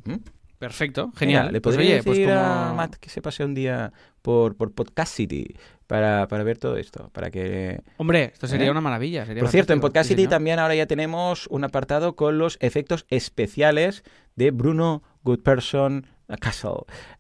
Perfecto, 0.59 1.13
genial. 1.17 1.45
Mira, 1.45 1.53
le 1.53 1.61
pues 1.61 1.77
podría 1.77 1.95
oye, 1.97 2.03
pues 2.03 2.19
decir 2.19 2.33
como... 2.33 2.41
a 2.41 2.73
Matt 2.75 2.95
que 2.97 3.11
se 3.11 3.21
pase 3.21 3.45
un 3.45 3.55
día 3.55 3.93
por, 4.23 4.57
por 4.57 4.73
Podcast 4.73 5.15
City 5.15 5.57
para, 5.87 6.27
para 6.29 6.45
ver 6.45 6.59
todo 6.59 6.77
esto, 6.77 7.11
para 7.13 7.31
que 7.31 7.83
Hombre, 7.99 8.31
esto 8.33 8.47
sería 8.47 8.69
¿Eh? 8.69 8.71
una 8.71 8.81
maravilla. 8.81 9.27
sería 9.27 9.43
Por 9.43 9.51
cierto, 9.51 9.73
en. 9.73 9.81
Podcast 9.81 10.09
City 10.09 10.27
también 10.27 10.59
ahora 10.59 10.75
ya 10.75 10.87
tenemos 10.87 11.47
un 11.49 11.65
apartado 11.65 12.17
con 12.17 12.39
los 12.39 12.57
efectos 12.61 13.05
especiales 13.09 14.05
de 14.37 14.51
Bruno 14.51 15.03
Goodperson 15.23 16.07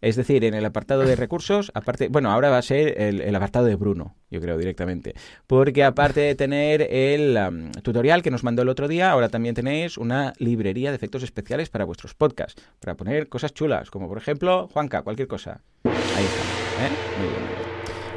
Es 0.01 0.17
decir, 0.17 0.45
en 0.45 0.55
el 0.55 0.65
apartado 0.65 1.03
de 1.03 1.17
recursos, 1.17 1.71
aparte, 1.75 2.09
bueno, 2.09 2.31
ahora 2.31 2.51
va 2.51 2.59
a 2.59 2.63
ser 2.63 3.01
el, 3.01 3.35
apartado 3.35 3.67
de 3.67 3.77
Bruno, 3.77 4.17
yo 4.31 4.41
creo, 4.41 4.57
directamente. 4.57 5.15
Porque 5.47 5.85
aparte 5.85 6.21
de 6.21 6.35
tener 6.35 6.83
el 6.83 7.37
am, 7.37 7.73
tutorial 7.73 8.23
que 8.23 8.31
nos 8.31 8.45
mandó 8.45 8.63
el 8.63 8.69
otro 8.69 8.89
día, 8.89 9.11
ahora 9.11 9.29
también 9.29 9.55
tenéis 9.55 9.99
una 9.99 10.33
librería 10.39 10.91
de 10.91 10.97
efectos 10.97 11.23
especiales 11.23 11.69
para 11.69 11.85
vuestros 11.85 12.15
podcasts, 12.15 12.63
para 12.81 12.97
poner 12.97 13.29
cosas 13.29 13.53
chulas, 13.53 13.91
como 13.91 14.09
por 14.09 14.19
ejemplo, 14.19 14.69
Juanca, 14.73 15.03
cualquier 15.03 15.29
cosa. 15.29 15.61
Ahí 15.85 16.25
está. 16.25 16.87
¿eh? 16.87 16.91
Muy 17.19 17.29
bien. 17.29 17.64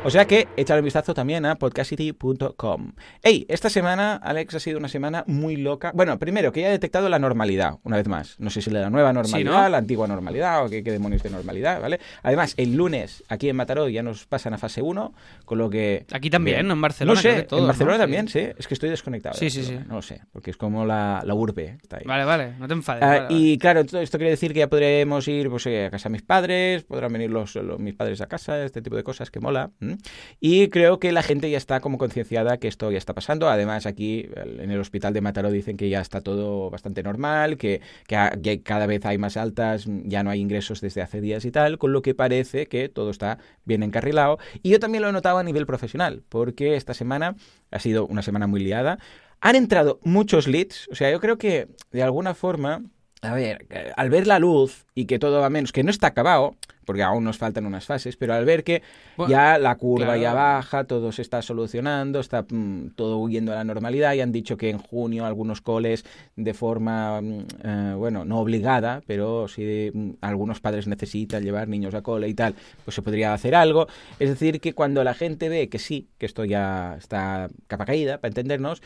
O 0.08 0.10
sea 0.10 0.24
que 0.26 0.48
échale 0.56 0.80
un 0.80 0.86
vistazo 0.86 1.14
también 1.14 1.46
a 1.46 1.56
podcastcity.com. 1.56 2.94
Hey, 3.22 3.46
esta 3.50 3.70
semana, 3.70 4.16
Alex, 4.16 4.56
ha 4.56 4.60
sido 4.62 4.78
una 4.80 4.88
semana 4.88 5.26
muy 5.28 5.58
loca. 5.58 5.92
Bueno, 5.94 6.18
primero, 6.18 6.54
que 6.54 6.62
ya 6.62 6.70
he 6.70 6.72
detectado 6.72 7.10
la 7.10 7.20
normalidad, 7.20 7.80
una 7.84 7.98
vez 7.98 8.08
más. 8.08 8.40
No 8.40 8.50
sé 8.50 8.62
si 8.62 8.70
la 8.70 8.90
nueva 8.90 9.12
normalidad, 9.12 9.64
¿no? 9.64 9.68
la 9.68 9.78
antigua 9.78 10.08
normalidad 10.08 10.66
o 10.66 10.70
qué, 10.70 10.82
qué 10.82 10.94
demonios 10.94 11.24
de 11.24 11.30
normalidad, 11.30 11.82
¿vale? 11.82 12.00
Además, 12.24 12.54
el 12.56 12.74
lunes 12.78 13.22
aquí 13.28 13.50
en 13.50 13.58
Mataró 13.58 13.90
ya 13.90 14.02
nos 14.02 14.26
pasan 14.28 14.54
a 14.54 14.58
fase 14.58 14.82
1, 14.82 15.14
con 15.44 15.58
lo 15.58 15.70
que... 15.70 16.06
Aquí 16.14 16.30
también, 16.30 16.56
Bien. 16.60 16.68
¿no? 16.70 16.76
En 16.76 16.82
Barcelona. 16.82 17.16
No 17.16 17.22
sé, 17.22 17.44
todos, 17.44 17.64
en 17.64 17.68
Barcelona 17.68 17.98
¿no? 17.98 18.04
también, 18.04 18.28
Sí. 18.30 18.40
sí. 18.40 18.48
Es 18.58 18.66
que 18.66 18.76
estoy 18.76 18.90
desconectado. 18.90 19.38
de 19.38 19.40
Sí, 19.40 19.50
sí, 19.50 19.66
sí. 19.68 19.78
No 19.90 19.96
lo 19.96 20.02
sé, 20.02 20.22
porque 20.32 20.52
es 20.52 20.58
como 20.58 20.86
la, 20.86 21.22
la 21.26 21.34
urbe. 21.34 21.66
que 21.66 21.84
Está 21.84 21.98
ahí. 21.98 22.04
Vale, 22.06 22.24
vale, 22.24 22.54
no 22.58 22.66
te 22.70 22.74
enfades. 22.76 23.04
Ah, 23.04 23.08
vale, 23.08 23.20
vale. 23.24 23.36
y 23.36 23.58
claro, 23.58 23.82
esto 23.82 24.18
quiere 24.18 24.30
decir 24.32 24.54
que 24.54 24.60
ya 24.60 24.70
podremos 24.70 25.28
ir 25.28 25.50
pues, 25.50 25.66
eh, 25.66 25.88
a 25.88 25.90
casa 25.92 26.08
de 26.08 26.14
mis 26.14 26.22
padres, 26.22 26.84
podrán 26.84 27.12
venir 27.12 27.30
los, 27.30 27.56
los- 27.56 27.78
mis 27.78 27.94
padres 27.94 28.22
a 28.22 28.28
casa, 28.28 28.64
este 28.64 28.82
tipo 28.82 28.96
de 28.96 29.04
cosas 29.04 29.30
que 29.30 29.42
mola. 29.42 29.72
¿m? 29.82 29.97
Y 30.40 30.70
creo 30.70 31.00
que 31.00 31.12
la 31.12 31.24
gente 31.24 31.50
ya 31.50 31.58
está 31.58 31.80
como 31.80 31.98
concienciada 31.98 32.58
que 32.58 32.68
esto 32.68 32.92
ya 32.92 32.98
está 32.98 33.14
pasando. 33.14 33.50
Además, 33.50 33.86
aquí 33.86 34.30
en 34.36 34.72
el 34.72 34.80
hospital 34.80 35.14
de 35.14 35.22
Mataró 35.22 35.52
dicen 35.52 35.78
que 35.78 35.90
ya 35.90 36.02
está 36.02 36.22
todo 36.22 36.70
bastante 36.70 37.04
normal, 37.04 37.58
que, 37.58 37.82
que 38.08 38.62
cada 38.64 38.86
vez 38.86 39.06
hay 39.06 39.18
más 39.18 39.38
altas, 39.38 39.86
ya 40.04 40.24
no 40.24 40.30
hay 40.30 40.40
ingresos 40.40 40.82
desde 40.82 41.02
hace 41.02 41.22
días 41.22 41.46
y 41.46 41.52
tal, 41.52 41.78
con 41.78 41.94
lo 41.94 42.02
que 42.02 42.14
parece 42.14 42.68
que 42.68 42.90
todo 42.90 43.12
está 43.12 43.40
bien 43.66 43.84
encarrilado. 43.84 44.40
Y 44.64 44.70
yo 44.70 44.80
también 44.80 45.04
lo 45.04 45.10
he 45.10 45.14
notado 45.14 45.38
a 45.38 45.44
nivel 45.44 45.66
profesional, 45.66 46.24
porque 46.30 46.76
esta 46.76 46.94
semana 46.94 47.36
ha 47.72 47.80
sido 47.80 48.06
una 48.08 48.22
semana 48.22 48.48
muy 48.48 48.62
liada. 48.62 49.00
Han 49.42 49.56
entrado 49.56 50.00
muchos 50.04 50.48
leads, 50.48 50.88
o 50.92 50.96
sea, 50.96 51.12
yo 51.12 51.20
creo 51.20 51.38
que 51.38 51.68
de 51.92 52.04
alguna 52.04 52.34
forma, 52.34 52.82
a 53.22 53.34
ver, 53.34 53.68
eh, 53.70 53.92
al 53.96 54.10
ver 54.10 54.26
la 54.26 54.40
luz 54.40 54.86
y 54.96 55.06
que 55.06 55.20
todo 55.20 55.42
va 55.42 55.50
menos, 55.50 55.72
que 55.72 55.84
no 55.84 55.92
está 55.92 56.08
acabado, 56.08 56.56
porque 56.88 57.04
aún 57.04 57.26
nos 57.26 57.38
faltan 57.38 57.66
unas 57.66 57.86
fases, 57.86 58.16
pero 58.16 58.34
al 58.34 58.46
ver 58.46 58.64
que 58.64 58.82
Bueno, 59.18 59.30
ya 59.30 59.60
la 59.60 59.76
curva 59.76 60.06
claro. 60.06 60.22
ya 60.22 60.34
baja, 60.34 60.86
todo 60.86 61.12
se 61.12 61.22
está 61.22 61.42
solucionando, 61.42 62.22
está 62.22 62.46
mm, 62.50 62.92
todo 62.96 63.18
huyendo 63.18 63.52
a 63.52 63.56
la 63.56 63.66
normalidad 63.66 64.14
y 64.14 64.22
han 64.22 64.32
dicho 64.32 64.56
que 64.56 64.70
en 64.70 64.78
junio 64.78 65.26
algunos 65.26 65.60
coles 65.60 66.06
de 66.38 66.54
forma, 66.54 67.20
mm, 67.22 67.46
eh, 67.64 67.94
bueno, 67.98 68.24
no 68.24 68.40
obligada, 68.40 69.02
pero 69.06 69.50
si 69.50 69.92
mm, 69.94 70.12
algunos 70.22 70.62
padres 70.62 70.88
necesitan 70.88 71.44
llevar 71.44 71.68
niños 71.68 71.94
a 71.94 72.02
cole 72.02 72.30
y 72.30 72.34
tal, 72.34 72.56
pues 72.86 72.96
se 72.96 73.02
podría 73.02 73.34
hacer 73.34 73.54
algo. 73.54 73.88
Es 74.18 74.30
decir, 74.30 74.62
que 74.62 74.74
cuando 74.74 75.04
la 75.04 75.14
gente 75.14 75.50
ve 75.50 75.68
que 75.68 75.80
sí, 75.80 76.08
que 76.18 76.26
esto 76.26 76.46
ya 76.46 76.96
está 76.98 77.50
capa 77.68 77.84
caída, 77.86 78.20
para 78.20 78.30
entendernos, 78.30 78.82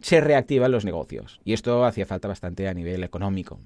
se 0.00 0.20
reactivan 0.20 0.70
los 0.72 0.84
negocios. 0.84 1.40
Y 1.44 1.52
esto 1.52 1.84
hacía 1.84 2.06
falta 2.06 2.28
bastante 2.28 2.66
a 2.68 2.74
nivel 2.74 3.04
económico. 3.04 3.60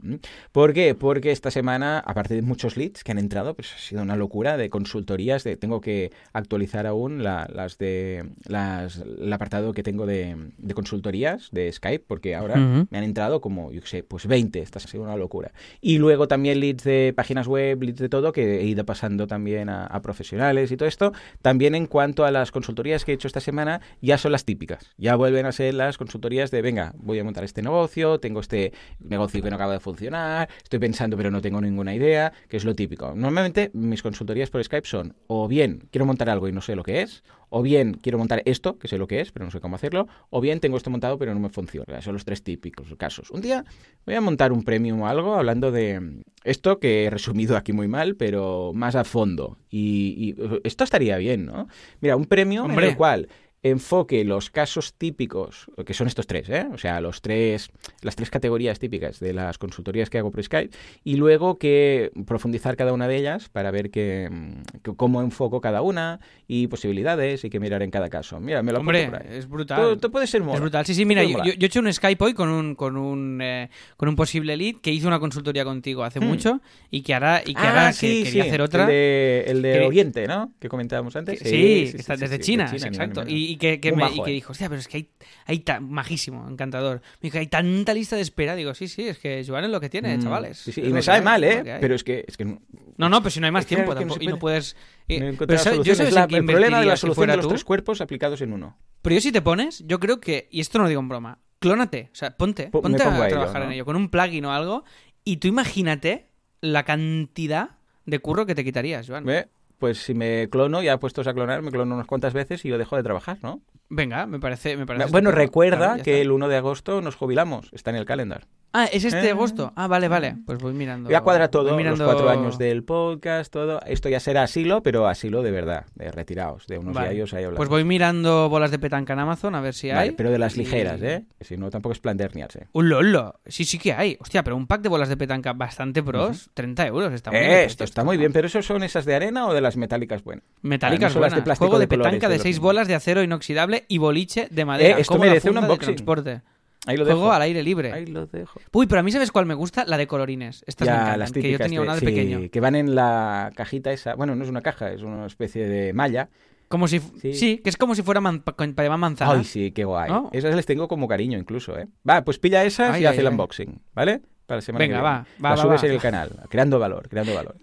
¿Por 0.53 0.73
qué? 0.73 0.95
Porque 0.95 1.31
esta 1.31 1.51
semana, 1.51 1.99
aparte 2.01 2.35
de 2.35 2.43
muchos 2.43 2.77
leads 2.77 3.05
que 3.05 3.13
han 3.13 3.19
entrado, 3.19 3.55
pues 3.55 3.73
ha 3.75 3.79
sido 3.79 4.03
una 4.03 4.17
locura 4.17 4.57
de 4.57 4.71
consultorías. 4.71 5.45
De, 5.45 5.57
tengo 5.57 5.81
que 5.81 6.11
actualizar 6.33 6.87
aún 6.87 7.23
la- 7.23 7.49
las 7.53 7.79
de 7.79 8.25
las, 8.49 8.99
el 8.99 9.33
apartado 9.33 9.73
que 9.73 9.83
tengo 9.83 10.07
de, 10.07 10.37
de 10.59 10.75
consultorías 10.75 11.49
de 11.53 11.71
Skype, 11.73 12.05
porque 12.09 12.35
ahora 12.35 12.57
me 12.91 12.99
han 12.99 13.05
entrado 13.05 13.41
como, 13.41 13.71
yo 13.73 13.81
qué 13.81 13.87
sé, 13.87 14.03
pues 14.03 14.27
20. 14.27 14.59
Esta 14.61 14.79
ha 14.79 14.83
sido 14.83 15.05
una 15.05 15.17
locura. 15.17 15.53
Y 15.81 15.99
luego 15.99 16.27
también 16.29 16.59
leads 16.61 16.85
de 16.85 17.13
páginas 17.15 17.47
web, 17.47 17.83
leads 17.83 17.99
de 18.01 18.09
todo, 18.09 18.33
que 18.33 18.61
he 18.61 18.65
ido 18.65 18.85
pasando 18.85 19.27
también 19.27 19.69
a, 19.69 19.87
a 19.87 20.03
profesionales 20.03 20.73
y 20.73 20.77
todo 20.77 20.89
esto. 20.89 21.13
También 21.43 21.75
en 21.75 21.87
cuanto 21.87 22.25
a 22.25 22.31
las 22.31 22.51
consultorías 22.51 23.05
que 23.05 23.13
he 23.13 23.15
hecho 23.15 23.29
esta 23.29 23.41
semana, 23.41 23.81
ya 24.03 24.19
son 24.19 24.33
las 24.33 24.45
típicas. 24.45 24.91
Ya 24.99 25.15
vuelven 25.15 25.47
a 25.47 25.53
ser 25.53 25.75
las 25.75 26.00
consultorías 26.01 26.51
de, 26.51 26.63
venga, 26.63 26.95
voy 26.97 27.19
a 27.19 27.25
montar 27.25 27.45
este 27.45 27.61
negocio, 27.61 28.19
tengo 28.21 28.41
este 28.41 28.73
negocio 29.01 29.43
que 29.43 29.51
no 29.51 29.57
acaba 29.57 29.75
de 29.75 29.81
funcionar, 29.81 30.49
estoy 30.63 30.79
pensando 30.79 31.15
pero 31.15 31.31
no 31.31 31.43
tengo 31.43 31.61
ninguna 31.61 31.95
idea, 31.95 32.33
que 32.49 32.57
es 32.57 32.65
lo 32.65 32.75
típico. 32.75 33.13
Normalmente 33.15 33.71
mis 33.75 34.03
consultorías 34.03 34.49
por 34.49 34.65
Skype 34.65 34.89
son, 34.89 35.15
o 35.27 35.47
bien 35.47 35.89
quiero 35.91 36.07
montar 36.07 36.31
algo 36.31 36.49
y 36.49 36.53
no 36.53 36.63
sé 36.63 36.75
lo 36.75 36.83
que 36.83 37.03
es, 37.03 37.23
o 37.51 37.61
bien 37.61 37.99
quiero 38.01 38.17
montar 38.17 38.41
esto, 38.47 38.79
que 38.79 38.89
sé 38.89 38.97
lo 38.97 39.07
que 39.07 39.21
es, 39.21 39.31
pero 39.31 39.45
no 39.45 39.51
sé 39.51 39.61
cómo 39.61 39.77
hacerlo, 39.77 40.09
o 40.31 40.41
bien 40.41 40.59
tengo 40.61 40.79
esto 40.79 40.89
montado 40.89 41.19
pero 41.19 41.35
no 41.35 41.41
me 41.41 41.51
funciona. 41.51 42.01
Son 42.01 42.15
los 42.15 42.25
tres 42.25 42.43
típicos 42.43 42.89
casos. 42.97 43.31
Un 43.31 43.43
día 43.43 43.65
voy 44.07 44.15
a 44.15 44.23
montar 44.23 44.53
un 44.53 44.65
premium 44.65 45.03
o 45.03 45.07
algo 45.07 45.35
hablando 45.35 45.71
de 45.71 46.23
esto 46.45 46.79
que 46.79 47.05
he 47.05 47.11
resumido 47.11 47.59
aquí 47.59 47.75
muy 47.75 47.89
mal, 47.89 48.17
pero 48.17 48.73
más 48.75 48.95
a 48.97 49.05
fondo. 49.05 49.59
Y, 49.69 50.35
y, 50.39 50.61
esto 50.65 50.85
estaría 50.85 51.19
bien, 51.19 51.45
¿no? 51.45 51.69
Mira, 52.01 52.17
un 52.17 52.25
premium 52.25 52.65
en 52.65 52.71
Hombre. 52.71 52.89
el 52.89 52.97
cual 52.97 53.29
enfoque 53.63 54.25
los 54.25 54.49
casos 54.49 54.95
típicos, 54.95 55.67
que 55.85 55.93
son 55.93 56.07
estos 56.07 56.27
tres, 56.27 56.49
¿eh? 56.49 56.67
O 56.73 56.79
sea, 56.79 56.99
los 57.03 57.21
tres, 57.21 57.69
las 58.01 58.17
tres 58.17 58.31
categorías 58.31 58.79
típicas 58.79 59.21
de 59.21 59.35
las 59.35 59.59
consultorías 59.59 60.09
que 60.09 60.17
hago 60.17 60.31
por 60.31 60.43
Skype, 60.43 60.75
y 61.05 61.17
luego 61.17 61.59
que 61.59 62.11
profundizar 62.27 62.75
cada 62.77 62.95
una 62.95 63.07
de 63.07 63.17
ellas 63.17 63.51
para 63.51 63.71
ver 63.71 63.91
que, 63.91 64.29
mm, 64.31 64.63
que- 64.83 64.97
cómo 64.97 65.21
enfoco 65.21 65.61
cada 65.61 65.83
una 65.83 66.21
y 66.49 66.69
posibilidades 66.69 67.45
y 67.45 67.51
que 67.51 67.61
mirar 67.61 67.83
en 67.83 67.91
cada 67.91 68.09
caso. 68.09 68.41
Mira, 68.41 68.63
me 68.63 68.73
lo 68.73 68.79
Hombre, 68.81 69.07
por 69.09 69.17
ahí. 69.23 69.27
es 69.37 69.47
brutal. 69.47 69.77
Todo, 69.79 69.97
todo 69.99 70.11
puede 70.11 70.27
ser 70.27 70.41
mola. 70.43 70.55
Es 70.55 70.61
brutal. 70.63 70.87
Sí, 70.87 70.95
sí, 70.95 71.05
mira, 71.05 71.23
yo, 71.23 71.45
yo- 71.45 71.53
he 71.53 71.65
hecho 71.67 71.81
un 71.81 71.93
Skype 71.93 72.25
hoy 72.25 72.33
con 72.33 72.49
un, 72.49 72.75
con 72.75 72.97
un, 72.97 73.41
eh, 73.43 73.69
con 73.99 74.09
un 74.09 74.17
posible 74.17 74.57
lead 74.57 74.77
que 74.81 74.91
hizo 74.91 75.07
una 75.07 75.21
consultoría 75.21 75.65
contigo 75.65 76.03
hace 76.03 76.19
Mm. 76.21 76.25
mucho 76.25 76.61
y 76.91 77.03
que 77.03 77.13
ahora, 77.13 77.43
y 77.45 77.53
que 77.53 77.61
Ah, 77.61 77.69
ahora 77.69 77.93
sí, 77.93 78.07
que 78.21 78.25
quería 78.25 78.43
sí, 78.45 78.49
hacer 78.49 78.63
otra. 78.63 78.85
El 78.85 78.89
de, 78.89 79.45
el 79.49 79.63
de 79.63 79.81
Oriente, 79.87 80.27
¿no? 80.27 80.51
Que 80.59 80.71
comentábamos 80.71 81.15
antes. 81.15 81.43
Que- 81.43 81.49
sí, 81.51 81.93
está 81.97 82.17
desde 82.17 82.39
China, 82.41 82.65
ni 82.71 82.77
exacto. 82.79 82.99
más 82.99 83.09
ni 83.09 83.15
menos. 83.15 83.31
Y, 83.50 83.50
y 83.53 83.57
que, 83.57 83.81
que 83.81 83.93
me, 83.93 84.09
y 84.11 84.23
que 84.23 84.31
eh. 84.31 84.35
dijo, 84.35 84.53
hostia, 84.53 84.69
pero 84.69 84.81
es 84.81 84.89
que 84.89 84.97
hay, 84.99 85.11
hay 85.47 85.65
majísimo, 85.81 86.49
encantador. 86.49 87.03
Me 87.21 87.27
dijo, 87.29 87.39
hay 87.39 87.47
tanta 87.47 87.93
lista 87.95 88.17
de 88.17 88.23
espera. 88.23 88.55
Digo, 88.57 88.75
sí, 88.75 88.89
sí, 88.89 89.09
es 89.09 89.19
que 89.19 89.45
Joan 89.47 89.65
es 89.65 89.71
lo 89.71 89.81
que 89.81 89.89
tiene, 89.89 90.17
Mm, 90.17 90.23
chavales. 90.23 90.59
sí, 90.59 90.73
sí, 90.73 90.81
Es 90.81 90.89
Y 90.89 90.93
me 90.93 91.03
sabe 91.03 91.19
hay, 91.19 91.25
mal, 91.25 91.45
¿eh? 91.45 91.79
Pero 91.81 91.95
es 91.95 92.05
que, 92.05 92.25
es 92.27 92.37
que 92.37 92.45
no 92.45 92.61
No, 92.97 93.09
no, 93.09 93.21
pero 93.21 93.31
si 93.31 93.41
no 93.41 93.47
hay 93.47 93.53
más 93.53 93.63
Es 93.65 93.69
tiempo 93.69 93.95
no- 93.95 93.95
no 93.95 94.01
tampoco, 94.01 94.23
y 94.23 94.27
no 94.27 94.39
puede- 94.39 94.41
puedes... 94.61 94.77
eh, 95.09 95.17
encontrado 95.17 95.47
pero 95.47 95.59
¿sabes- 95.59 95.83
yo 95.87 95.95
sabes 95.95 96.13
La- 96.13 96.25
el 96.25 96.29
problema 96.29 96.49
de 96.49 96.61
la 96.61 96.67
invertiría 96.69 96.97
si 96.97 97.01
solución 97.01 97.27
de 97.31 97.37
los 97.37 97.45
tú? 97.45 97.49
tres 97.51 97.65
cuerpos 97.65 98.01
aplicados 98.01 98.41
en 98.43 98.53
uno. 98.53 98.77
Pero 99.03 99.15
yo 99.15 99.21
si 99.21 99.33
te 99.33 99.41
pones, 99.43 99.85
yo 99.87 99.99
creo 100.01 100.21
que, 100.21 100.49
y 100.51 100.61
esto 100.61 100.79
no 100.79 100.85
lo 100.85 100.89
digo 100.89 101.01
en 101.01 101.09
broma, 101.09 101.39
clónate, 101.59 102.11
o 102.13 102.15
sea, 102.15 102.37
ponte, 102.37 102.67
ponte 102.69 103.03
a 103.03 103.09
a 103.13 103.17
ello, 103.19 103.29
trabajar 103.29 103.63
¿no? 103.63 103.67
en 103.69 103.73
ello, 103.73 103.85
con 103.85 103.97
un 103.97 104.11
plugin 104.11 104.45
o 104.45 104.53
algo, 104.53 104.85
y 105.25 105.39
tú 105.39 105.49
imagínate 105.49 106.27
la 106.61 106.85
cantidad 106.85 107.71
de 108.07 108.19
curro 108.19 108.45
que 108.47 108.55
te 108.55 108.65
quitarías, 108.65 109.07
Joan. 109.07 109.25
¿Ve? 109.25 109.49
Pues 109.81 109.99
si 109.99 110.15
me 110.15 110.49
clono, 110.51 110.83
ya 110.83 111.01
puestos 111.01 111.27
a 111.27 111.35
clonar, 111.35 111.63
me 111.63 111.71
clono 111.73 111.95
unas 111.97 112.07
cuantas 112.07 112.35
veces 112.35 112.65
y 112.65 112.69
yo 112.69 112.79
dejo 112.79 112.97
de 112.97 113.03
trabajar, 113.03 113.39
¿no? 113.43 113.63
Venga, 113.93 114.25
me 114.27 114.39
parece, 114.39 114.77
me 114.77 114.87
parece 114.87 115.11
bueno, 115.11 115.33
recuerda 115.33 115.77
Claro, 115.79 116.03
que 116.05 116.13
está. 116.13 116.23
el 116.23 116.31
1 116.31 116.49
de 116.49 116.57
agosto 116.57 117.01
nos 117.01 117.17
jubilamos. 117.17 117.69
Está 117.73 117.91
en 117.91 117.97
el 117.97 118.05
calendar. 118.05 118.47
Ah, 118.73 118.85
¿es 118.85 119.05
este 119.05 119.27
Eh. 119.27 119.31
agosto? 119.33 119.73
Ah, 119.75 119.89
vale, 119.89 120.07
vale. 120.07 120.37
Pues 120.47 120.61
voy 120.61 120.73
mirando. 120.73 121.11
Ya 121.11 121.23
cuadra 121.23 121.49
todo, 121.51 121.71
voy 121.71 121.77
mirando- 121.79 122.05
los 122.05 122.15
cuatro 122.15 122.31
años 122.31 122.57
del 122.57 122.85
podcast, 122.85 123.53
todo. 123.53 123.81
Esto 123.85 124.09
ya 124.09 124.21
será 124.21 124.45
asilo, 124.45 124.81
pero 124.85 125.09
asilo 125.09 125.43
de 125.43 125.51
verdad, 125.51 125.87
de 125.97 126.13
retirados, 126.13 126.69
de 126.69 126.79
unos 126.79 126.95
Vale. 126.95 127.09
ahí 127.09 127.21
hablando. 127.21 127.57
Pues 127.57 127.69
voy 127.69 127.83
mirando 127.83 128.49
bolas 128.49 128.71
de 128.71 128.79
petanca 128.79 129.15
en 129.15 129.19
Amazon 129.19 129.57
a 129.57 129.61
ver 129.61 129.75
si 129.75 129.91
hay. 129.91 129.97
Vale, 129.97 130.13
pero 130.13 130.31
de 130.31 130.39
las 130.39 130.57
ligeras, 130.57 131.03
¿eh? 131.03 131.25
Si 131.41 131.57
no, 131.57 131.69
tampoco 131.69 131.95
es 131.95 131.99
plan 131.99 132.17
de 132.17 132.23
herniarse. 132.23 132.69
Un 132.73 132.89
lolo. 132.91 133.41
Sí, 133.45 133.65
sí 133.65 133.77
que 133.81 133.93
hay. 133.93 134.17
Hostia, 134.21 134.45
pero 134.45 134.55
un 134.55 134.69
pack 134.69 134.83
de 134.83 134.89
bolas 134.89 135.09
de 135.09 135.17
petanca 135.17 135.53
bastante 135.53 136.01
pros, 136.05 136.51
30 136.55 136.87
euros. 136.87 137.13
Está 137.13 137.33
muy 137.33 137.41
bien. 137.41 137.51
Eh, 137.51 137.65
esto 137.65 137.83
está 137.83 138.05
muy 138.05 138.19
bien, 138.19 138.33
pero 138.33 138.47
¿eso 138.47 138.63
son 138.63 138.85
esas 138.85 139.05
de 139.05 139.17
arena 139.17 139.49
o 139.49 139.53
de 139.53 139.63
las 139.63 139.77
metálicas 139.77 140.23
buenas? 140.23 140.45
Metálicas 140.63 141.07
Ah, 141.07 141.09
no 141.09 141.13
son 141.15 141.23
las 141.23 141.31
de 141.33 141.35
buenas. 141.39 141.45
plástico 141.45 141.67
Juego 141.71 141.81
de, 141.81 141.89
petanca 141.89 142.29
de 142.29 142.35
de 142.35 142.39
los 142.39 142.43
6 142.45 142.55
niños. 142.57 142.63
bolas 142.63 142.87
de 142.87 142.95
acero 142.95 143.25
inoxidable 143.25 143.80
y 143.89 143.99
boliche 143.99 144.49
de 144.51 144.65
madera. 144.65 144.99
Eh, 144.99 145.01
esto 145.01 145.19
merece 145.19 145.49
un 145.49 145.55
funda 145.57 145.69
unboxing. 145.69 145.95
transporte. 145.95 146.43
Ahí 146.87 146.97
lo 146.97 147.05
dejo. 147.05 147.19
Juego 147.19 147.33
al 147.33 147.43
aire 147.43 147.63
libre. 147.63 147.93
Ahí 147.93 148.07
lo 148.07 148.27
dejo. 148.27 148.59
Uy, 148.73 148.87
pero 148.87 149.01
a 149.01 149.03
mí 149.03 149.13
sabes 149.13 149.31
cuál 149.31 149.45
me 149.45 149.53
gusta? 149.55 149.85
La 149.85 149.99
de 149.99 150.07
colorines. 150.07 150.65
Estas 150.67 150.87
me 150.89 150.93
Ya, 150.95 150.99
encantan, 151.01 151.19
las 151.21 151.33
que 151.33 151.51
yo 151.53 151.59
tenía 151.59 151.81
una 151.83 151.95
de 151.95 152.01
sí, 152.01 152.07
pequeño. 152.07 152.41
que 152.51 152.61
van 152.61 152.75
en 152.75 152.95
la 152.95 153.53
cajita 153.55 153.93
esa. 153.93 154.15
Bueno, 154.15 154.35
no 154.35 154.45
es 154.45 154.51
una 154.51 154.63
caja, 154.63 154.91
es 154.91 155.03
una 155.03 155.27
especie 155.27 155.67
de 155.69 155.93
malla 155.93 156.31
Como 156.69 156.89
si... 156.89 157.01
Sí. 157.21 157.35
Sí. 157.35 157.59
que 157.59 157.69
es 157.69 157.77
como 157.77 157.95
si 157.95 158.03
fuera 158.03 158.21
man- 158.23 158.41
pa- 158.41 158.55
para 158.57 158.83
llamar 158.85 158.99
manzana. 158.99 159.33
Ay, 159.33 159.45
sí, 159.45 159.73
qué 159.73 159.85
guay. 159.85 160.09
¿No? 160.11 160.31
Esas 160.33 160.55
les 160.55 160.65
tengo 160.65 160.89
como 160.89 161.07
cariño 161.07 161.37
incluso, 161.39 161.77
¿eh? 161.79 161.87
Va, 162.09 162.23
pues 162.25 162.39
pilla 162.39 162.65
esas 162.65 162.95
Ay, 162.95 163.03
y 163.03 163.07
ay, 163.07 163.13
haz 163.13 163.19
el 163.19 163.27
ay. 163.27 163.33
unboxing, 163.33 163.83
¿vale? 163.93 164.23
Para 164.51 164.57
la 164.59 164.63
semana 164.63 164.85
Venga, 164.85 164.97
que 164.97 165.03
va, 165.03 165.13
viene. 165.13 165.27
va, 165.45 165.49
La 165.51 165.55
va, 165.57 165.63
subes 165.63 165.83
va. 165.83 165.87
en 165.87 165.93
el 165.93 166.01
canal, 166.01 166.31
creando 166.49 166.79
valor, 166.81 167.09
creando 167.09 167.33
valor. 167.35 167.55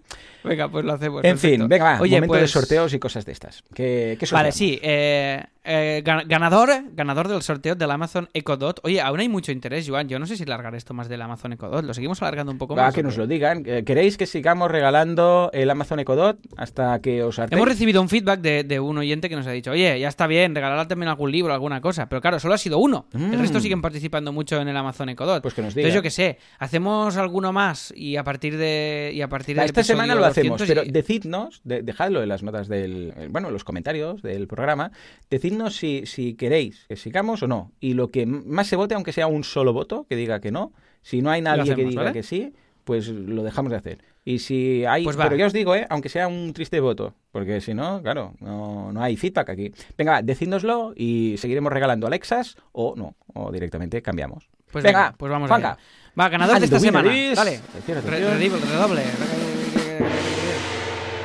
Venga, 0.43 0.69
pues 0.69 0.85
lo 0.85 0.93
hacemos. 0.93 1.23
en 1.25 1.31
perfecto. 1.33 1.57
fin, 1.63 1.67
venga, 1.67 1.83
va, 1.83 1.99
Oye, 2.01 2.15
momento 2.15 2.35
de 2.35 2.39
pues- 2.41 2.51
sorteos 2.51 2.93
y 2.93 2.99
cosas 2.99 3.25
de 3.25 3.33
estas. 3.33 3.63
¿Qué, 3.73 4.15
qué 4.17 4.25
Vale, 4.31 4.53
sí. 4.53 4.79
eh, 4.81 5.43
eh, 5.65 6.01
gan- 6.05 6.25
ganador, 6.25 6.69
ganador 6.93 7.27
del 7.27 7.41
sorteo 7.41 7.75
del 7.75 7.91
Amazon 7.91 8.29
Echo 8.33 8.55
Dot. 8.55 8.79
Oye, 8.83 9.01
aún 9.01 9.19
hay 9.19 9.27
mucho 9.27 9.51
interés, 9.51 9.85
Joan. 9.89 10.07
Yo 10.07 10.19
no 10.19 10.25
sé 10.25 10.37
si 10.37 10.45
largar 10.45 10.73
esto 10.75 10.93
más 10.93 11.09
del 11.09 11.21
Amazon 11.21 11.51
Echo 11.51 11.67
Dot. 11.67 11.83
¿Lo 11.83 11.93
seguimos 11.93 12.21
alargando 12.21 12.53
un 12.53 12.57
poco 12.57 12.75
Va, 12.77 12.83
más? 12.83 12.93
que 12.93 13.01
o 13.01 13.03
nos 13.03 13.17
lo 13.17 13.27
digan. 13.27 13.63
Eh, 13.65 13.83
¿Queréis 13.85 14.15
que 14.15 14.25
sigamos 14.25 14.71
regalando 14.71 15.49
el 15.53 15.69
Amazon 15.69 15.99
Echo 15.99 16.15
Dot 16.15 16.37
hasta 16.55 16.97
que 17.01 17.23
os 17.23 17.37
hartéis? 17.39 17.57
Hemos 17.57 17.67
recibido 17.67 18.01
un 18.01 18.07
feedback 18.07 18.39
de, 18.39 18.63
de 18.63 18.79
un 18.79 18.97
oyente 18.97 19.27
que 19.27 19.35
nos 19.35 19.45
ha 19.47 19.51
dicho, 19.51 19.71
oye, 19.71 19.99
ya 19.99 20.07
está 20.07 20.27
bien, 20.27 20.55
regalar 20.55 20.87
también 20.87 21.09
algún 21.09 21.29
libro, 21.31 21.53
alguna 21.53 21.81
cosa. 21.81 22.07
Pero 22.07 22.21
claro, 22.21 22.39
solo 22.39 22.53
ha 22.53 22.57
sido 22.57 22.77
uno. 22.77 23.07
El 23.13 23.19
Mm. 23.37 23.41
resto 23.41 23.59
siguen 23.59 23.81
participando 23.81 24.31
mucho 24.31 24.61
en 24.61 24.69
el 24.69 24.77
Amazon 24.77 25.09
Echo 25.09 25.25
Dot. 25.25 25.41
Pues 25.41 25.53
que 25.55 25.61
nos 25.61 25.73
digan. 25.75 25.89
Entonces 25.89 25.95
yo 25.95 26.01
qué 26.03 26.11
sé, 26.11 26.37
hacemos 26.77 27.17
alguno 27.17 27.51
más 27.53 27.91
y 27.95 28.17
a 28.17 28.23
partir 28.23 28.55
de 28.57 29.11
y 29.13 29.21
a 29.21 29.27
partir 29.27 29.55
del 29.55 29.65
esta 29.65 29.83
semana 29.83 30.13
lo 30.13 30.25
hacemos, 30.25 30.59
200 30.59 30.67
pero 30.67 30.83
y- 30.87 30.91
decidnos, 30.91 31.61
de- 31.63 31.81
dejadlo 31.81 32.21
en 32.21 32.29
las 32.29 32.43
notas 32.43 32.67
del, 32.67 33.13
eh, 33.17 33.27
bueno, 33.31 33.47
en 33.47 33.53
los 33.53 33.63
comentarios 33.63 34.21
del 34.21 34.47
programa, 34.47 34.91
decidnos 35.29 35.75
si, 35.75 36.05
si 36.05 36.35
queréis 36.35 36.85
que 36.87 36.95
sigamos 36.95 37.41
o 37.43 37.47
no. 37.47 37.71
Y 37.79 37.93
lo 37.93 38.11
que 38.11 38.25
más 38.27 38.67
se 38.67 38.75
vote, 38.75 38.93
aunque 38.95 39.11
sea 39.11 39.25
un 39.27 39.43
solo 39.43 39.73
voto, 39.73 40.05
que 40.07 40.15
diga 40.15 40.39
que 40.39 40.51
no, 40.51 40.71
si 41.01 41.21
no 41.21 41.31
hay 41.31 41.41
nadie 41.41 41.73
que 41.75 41.83
diga 41.83 42.03
¿vale? 42.03 42.13
que 42.13 42.21
sí, 42.23 42.53
pues 42.83 43.07
lo 43.07 43.41
dejamos 43.43 43.71
de 43.71 43.77
hacer. 43.77 43.97
Y 44.23 44.39
si 44.39 44.85
hay, 44.85 45.03
Pues 45.03 45.15
pero 45.17 45.35
ya 45.35 45.45
os 45.47 45.53
digo, 45.53 45.73
¿eh? 45.73 45.87
aunque 45.89 46.09
sea 46.09 46.27
un 46.27 46.53
triste 46.53 46.79
voto, 46.79 47.15
porque 47.31 47.59
si 47.61 47.73
no, 47.73 48.01
claro, 48.03 48.33
no, 48.39 48.91
no 48.91 49.01
hay 49.01 49.15
feedback 49.17 49.49
aquí. 49.49 49.71
Venga, 49.97 50.11
va, 50.13 50.21
decídnoslo 50.21 50.93
y 50.95 51.35
seguiremos 51.37 51.71
regalando 51.73 52.07
Alexas 52.07 52.55
o 52.73 52.93
no, 52.95 53.15
o 53.33 53.51
directamente 53.51 54.01
cambiamos. 54.01 54.49
Pues 54.71 54.83
venga, 54.83 54.99
venga, 54.99 55.15
pues 55.17 55.31
vamos 55.31 55.47
Juanca. 55.47 55.71
allá. 55.71 55.79
Va, 56.19 56.29
ganador 56.29 56.55
And 56.55 56.61
de 56.61 56.65
esta 56.65 56.79
semana. 56.79 57.15
is- 57.15 57.35
Dale. 57.35 57.59
Redoble. 58.05 59.03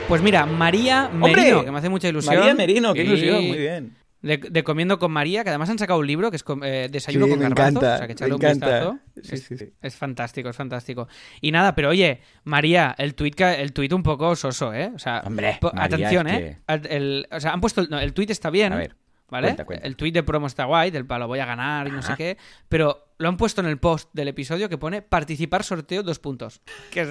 Pues 0.09 0.21
mira, 0.21 0.45
María 0.47 1.09
¡Hombre! 1.13 1.35
Merino, 1.37 1.65
que 1.65 1.71
me 1.71 1.79
hace 1.79 1.89
mucha 1.89 2.09
ilusión. 2.09 2.37
María 2.37 2.55
Merino, 2.55 2.93
qué 2.93 3.03
Y 3.03 3.07
ilusión, 3.07 3.47
muy 3.47 3.59
bien. 3.59 3.97
De, 4.21 4.37
de 4.37 4.63
Comiendo 4.63 4.99
con 5.01 5.11
María, 5.11 5.43
que 5.43 5.49
además 5.51 5.69
han 5.71 5.79
sacado 5.79 5.99
un 5.99 6.07
libro 6.07 6.31
que 6.31 6.37
es 6.37 6.45
eh, 6.63 6.89
Desayuno 6.93 7.25
Sí, 7.25 7.31
con 7.31 7.39
me 7.41 7.45
garbanzos. 7.49 7.83
encanta, 7.83 7.95
o 7.95 7.99
sea, 7.99 8.07
que 8.07 8.13
echarle 8.13 8.35
un 8.35 8.41
encanta. 8.45 8.67
vistazo. 8.67 8.99
Sí, 9.23 9.35
es, 9.35 9.43
sí, 9.45 9.57
sí. 9.57 9.73
es 9.83 9.97
fantástico, 9.97 10.49
es 10.51 10.57
fantástico. 10.57 11.09
Y 11.41 11.51
nada, 11.51 11.75
pero 11.75 11.89
oye, 11.89 12.21
María, 12.45 12.95
el 12.99 13.15
tuit, 13.17 13.41
el 13.41 13.73
tuit 13.73 13.93
un 13.93 14.03
poco 14.05 14.37
soso, 14.37 14.73
¿eh? 14.75 14.93
O 14.95 14.99
sea, 14.99 15.23
Hombre, 15.25 15.59
po- 15.61 15.73
María, 15.75 15.97
atención, 15.97 16.27
es 16.29 16.41
¿eh? 16.41 16.59
El- 16.69 17.27
o 17.33 17.41
sea, 17.41 17.53
han 17.53 17.61
puesto... 17.61 17.81
el- 17.81 17.91
no, 17.91 17.99
el 17.99 18.13
tuit 18.13 18.31
está 18.31 18.51
bien, 18.51 18.73
A 18.73 18.77
ver, 18.77 18.95
¿vale? 19.33 19.49
cuenta, 19.49 19.65
cuenta. 19.65 19.87
El 19.87 19.97
tuit 19.97 20.15
de 20.15 20.23
promo 20.23 20.47
está 20.47 20.67
guay, 20.67 20.93
del 20.93 21.05
palo 21.07 21.27
voy 21.27 21.41
a 21.41 21.45
ganar 21.47 21.89
y 21.89 21.91
no 21.91 22.03
sé 22.03 22.15
qué, 22.17 22.37
pero 22.69 23.09
lo 23.19 23.29
han 23.29 23.37
puesto 23.37 23.61
en 23.61 23.67
el 23.67 23.79
post 23.79 24.11
del 24.13 24.29
episodio 24.29 24.69
que 24.69 24.79
pone 24.79 25.03
participar 25.03 25.65
sorteo 25.65 26.03
dos 26.05 26.19
puntos. 26.21 26.61
Que 26.93 27.01
es 27.01 27.11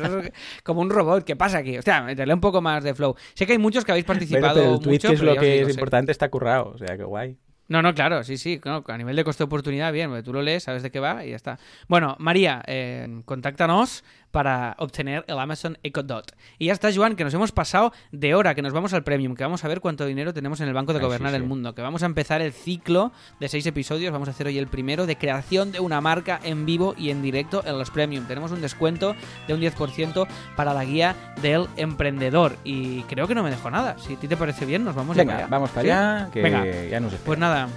como 0.64 0.80
un 0.82 0.90
robot, 0.90 1.24
¿qué 1.26 1.36
pasa 1.36 1.58
aquí? 1.58 1.78
O 1.78 1.82
sea, 1.82 2.02
meterle 2.04 2.34
un 2.34 2.42
poco 2.42 2.62
más 2.62 2.84
de 2.84 2.94
flow. 2.96 3.16
Sé 3.34 3.46
que 3.46 3.54
hay 3.54 3.58
muchos 3.60 3.84
que 3.84 3.92
habéis 3.92 4.06
Bueno, 4.06 4.20
participado 4.20 4.54
pero 4.56 4.74
el 4.76 4.80
tweet 4.80 4.94
mucho, 4.94 5.08
que 5.10 5.14
es 5.16 5.22
lo 5.22 5.36
que 5.36 5.52
digo, 5.54 5.68
es 5.68 5.74
sé- 5.74 5.80
importante 5.80 6.12
está 6.14 6.30
currado, 6.30 6.72
o 6.76 6.78
sea, 6.78 6.96
que 6.96 7.04
guay. 7.04 7.38
No, 7.68 7.82
no, 7.82 7.94
claro, 7.94 8.22
sí, 8.26 8.38
sí. 8.38 8.60
no, 8.66 8.84
a 8.86 8.98
nivel 8.98 9.16
de 9.16 9.24
coste 9.24 9.44
de 9.44 9.46
oportunidad, 9.46 9.94
bien, 9.94 10.10
porque 10.10 10.24
tú 10.24 10.34
lo 10.34 10.42
lees, 10.42 10.64
sabes 10.64 10.84
de 10.84 10.92
qué 10.92 11.00
va 11.00 11.24
y 11.26 11.30
ya 11.30 11.38
está. 11.38 11.58
Bueno, 11.88 12.18
María, 12.20 12.62
eh, 12.68 13.22
contáctanos 13.24 14.04
para 14.32 14.76
obtener 14.80 15.24
el 15.28 15.38
Amazon 15.40 15.78
Echo 15.84 16.04
Dot. 16.04 16.36
Y 16.58 16.68
ya 16.68 16.74
está, 16.74 16.90
Joan, 16.94 17.16
que 17.16 17.24
nos 17.24 17.34
hemos 17.34 17.52
pasado 17.52 17.94
de 18.12 18.34
hora, 18.36 18.56
que 18.56 18.62
nos 18.62 18.74
vamos 18.74 18.94
al 18.94 19.04
Premium, 19.04 19.36
que 19.36 19.44
vamos 19.44 19.64
a 19.64 19.68
ver 19.68 19.82
cuánto 19.82 20.06
dinero 20.06 20.34
tenemos 20.34 20.60
en 20.62 20.68
el 20.68 20.74
Banco 20.74 20.94
de 20.94 21.00
Ay, 21.00 21.02
sí, 21.02 21.06
Gobernar 21.08 21.32
sí. 21.32 21.36
el 21.38 21.44
Mundo, 21.44 21.76
que 21.76 21.82
vamos 21.82 22.04
a 22.04 22.06
empezar 22.06 22.42
el 22.42 22.54
ciclo 22.54 23.12
de 23.40 23.48
seis 23.50 23.66
episodios, 23.66 24.12
vamos 24.12 24.28
a 24.28 24.32
hacer 24.32 24.48
hoy 24.48 24.58
el 24.58 24.68
primero 24.68 25.06
de 25.06 25.18
creación 25.18 25.72
de 25.72 25.80
una 25.80 26.02
marca 26.02 26.40
en 26.44 26.66
vivo 26.66 26.96
y 26.98 27.10
en 27.10 27.22
directo 27.22 27.64
en 27.66 27.78
los 27.78 27.92
Premium. 27.92 28.26
Tenemos 28.26 28.52
un 28.52 28.62
descuento 28.62 29.16
de 29.48 29.54
un 29.54 29.62
10% 29.62 30.28
para 30.56 30.74
la 30.74 30.86
guía 30.86 31.16
del 31.42 31.68
emprendedor. 31.78 32.56
Y 32.64 33.02
creo 33.04 33.28
que 33.28 33.36
no 33.36 33.44
me 33.44 33.50
dejo 33.50 33.70
nada. 33.70 33.98
Si 34.00 34.14
a 34.14 34.18
ti 34.20 34.28
te 34.28 34.38
parece 34.38 34.66
bien, 34.66 34.84
nos 34.86 34.96
vamos 34.96 35.18
Venga, 35.18 35.36
allá. 35.38 35.48
vamos 35.48 35.70
para 35.72 35.82
¿Sí? 35.84 35.90
allá, 35.90 36.30
que 36.32 36.42
Venga. 36.42 36.66
ya 36.66 37.00
nos 37.00 37.14
espera. 37.14 37.26
Pues 37.26 37.40
nada, 37.40 37.68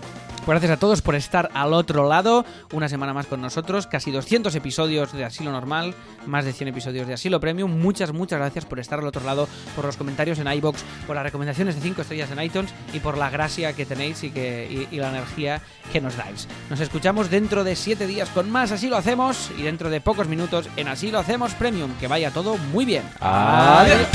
pues 0.44 0.56
gracias 0.56 0.72
a 0.72 0.76
todos 0.78 1.00
por 1.00 1.14
estar 1.14 1.50
al 1.54 1.72
otro 1.72 2.08
lado, 2.08 2.44
una 2.72 2.88
semana 2.88 3.14
más 3.14 3.26
con 3.26 3.40
nosotros, 3.40 3.86
casi 3.86 4.10
200 4.10 4.54
episodios 4.54 5.12
de 5.12 5.24
Asilo 5.24 5.50
Normal, 5.50 5.94
más 6.26 6.44
de 6.44 6.52
100 6.52 6.68
episodios 6.68 7.06
de 7.06 7.14
Asilo 7.14 7.40
Premium. 7.40 7.80
Muchas, 7.80 8.12
muchas 8.12 8.38
gracias 8.38 8.64
por 8.64 8.78
estar 8.78 8.98
al 8.98 9.06
otro 9.06 9.24
lado, 9.24 9.48
por 9.74 9.84
los 9.86 9.96
comentarios 9.96 10.38
en 10.38 10.52
iBox, 10.52 10.82
por 11.06 11.16
las 11.16 11.24
recomendaciones 11.24 11.76
de 11.76 11.80
5 11.80 12.02
estrellas 12.02 12.30
en 12.30 12.42
iTunes 12.42 12.72
y 12.92 13.00
por 13.00 13.16
la 13.16 13.30
gracia 13.30 13.72
que 13.72 13.86
tenéis 13.86 14.22
y, 14.24 14.30
que, 14.30 14.86
y, 14.90 14.94
y 14.94 14.98
la 14.98 15.08
energía 15.08 15.62
que 15.92 16.00
nos 16.00 16.16
dais. 16.16 16.48
Nos 16.68 16.80
escuchamos 16.80 17.30
dentro 17.30 17.64
de 17.64 17.76
7 17.76 18.06
días 18.06 18.28
con 18.28 18.50
más 18.50 18.72
Así 18.74 18.88
lo 18.88 18.96
hacemos 18.96 19.52
y 19.56 19.62
dentro 19.62 19.88
de 19.88 20.00
pocos 20.00 20.26
minutos 20.26 20.68
en 20.76 20.88
Así 20.88 21.10
lo 21.10 21.20
hacemos 21.20 21.54
Premium. 21.54 21.92
Que 22.00 22.08
vaya 22.08 22.32
todo 22.32 22.56
muy 22.56 22.84
bien. 22.84 23.04
Adiós. 23.20 24.08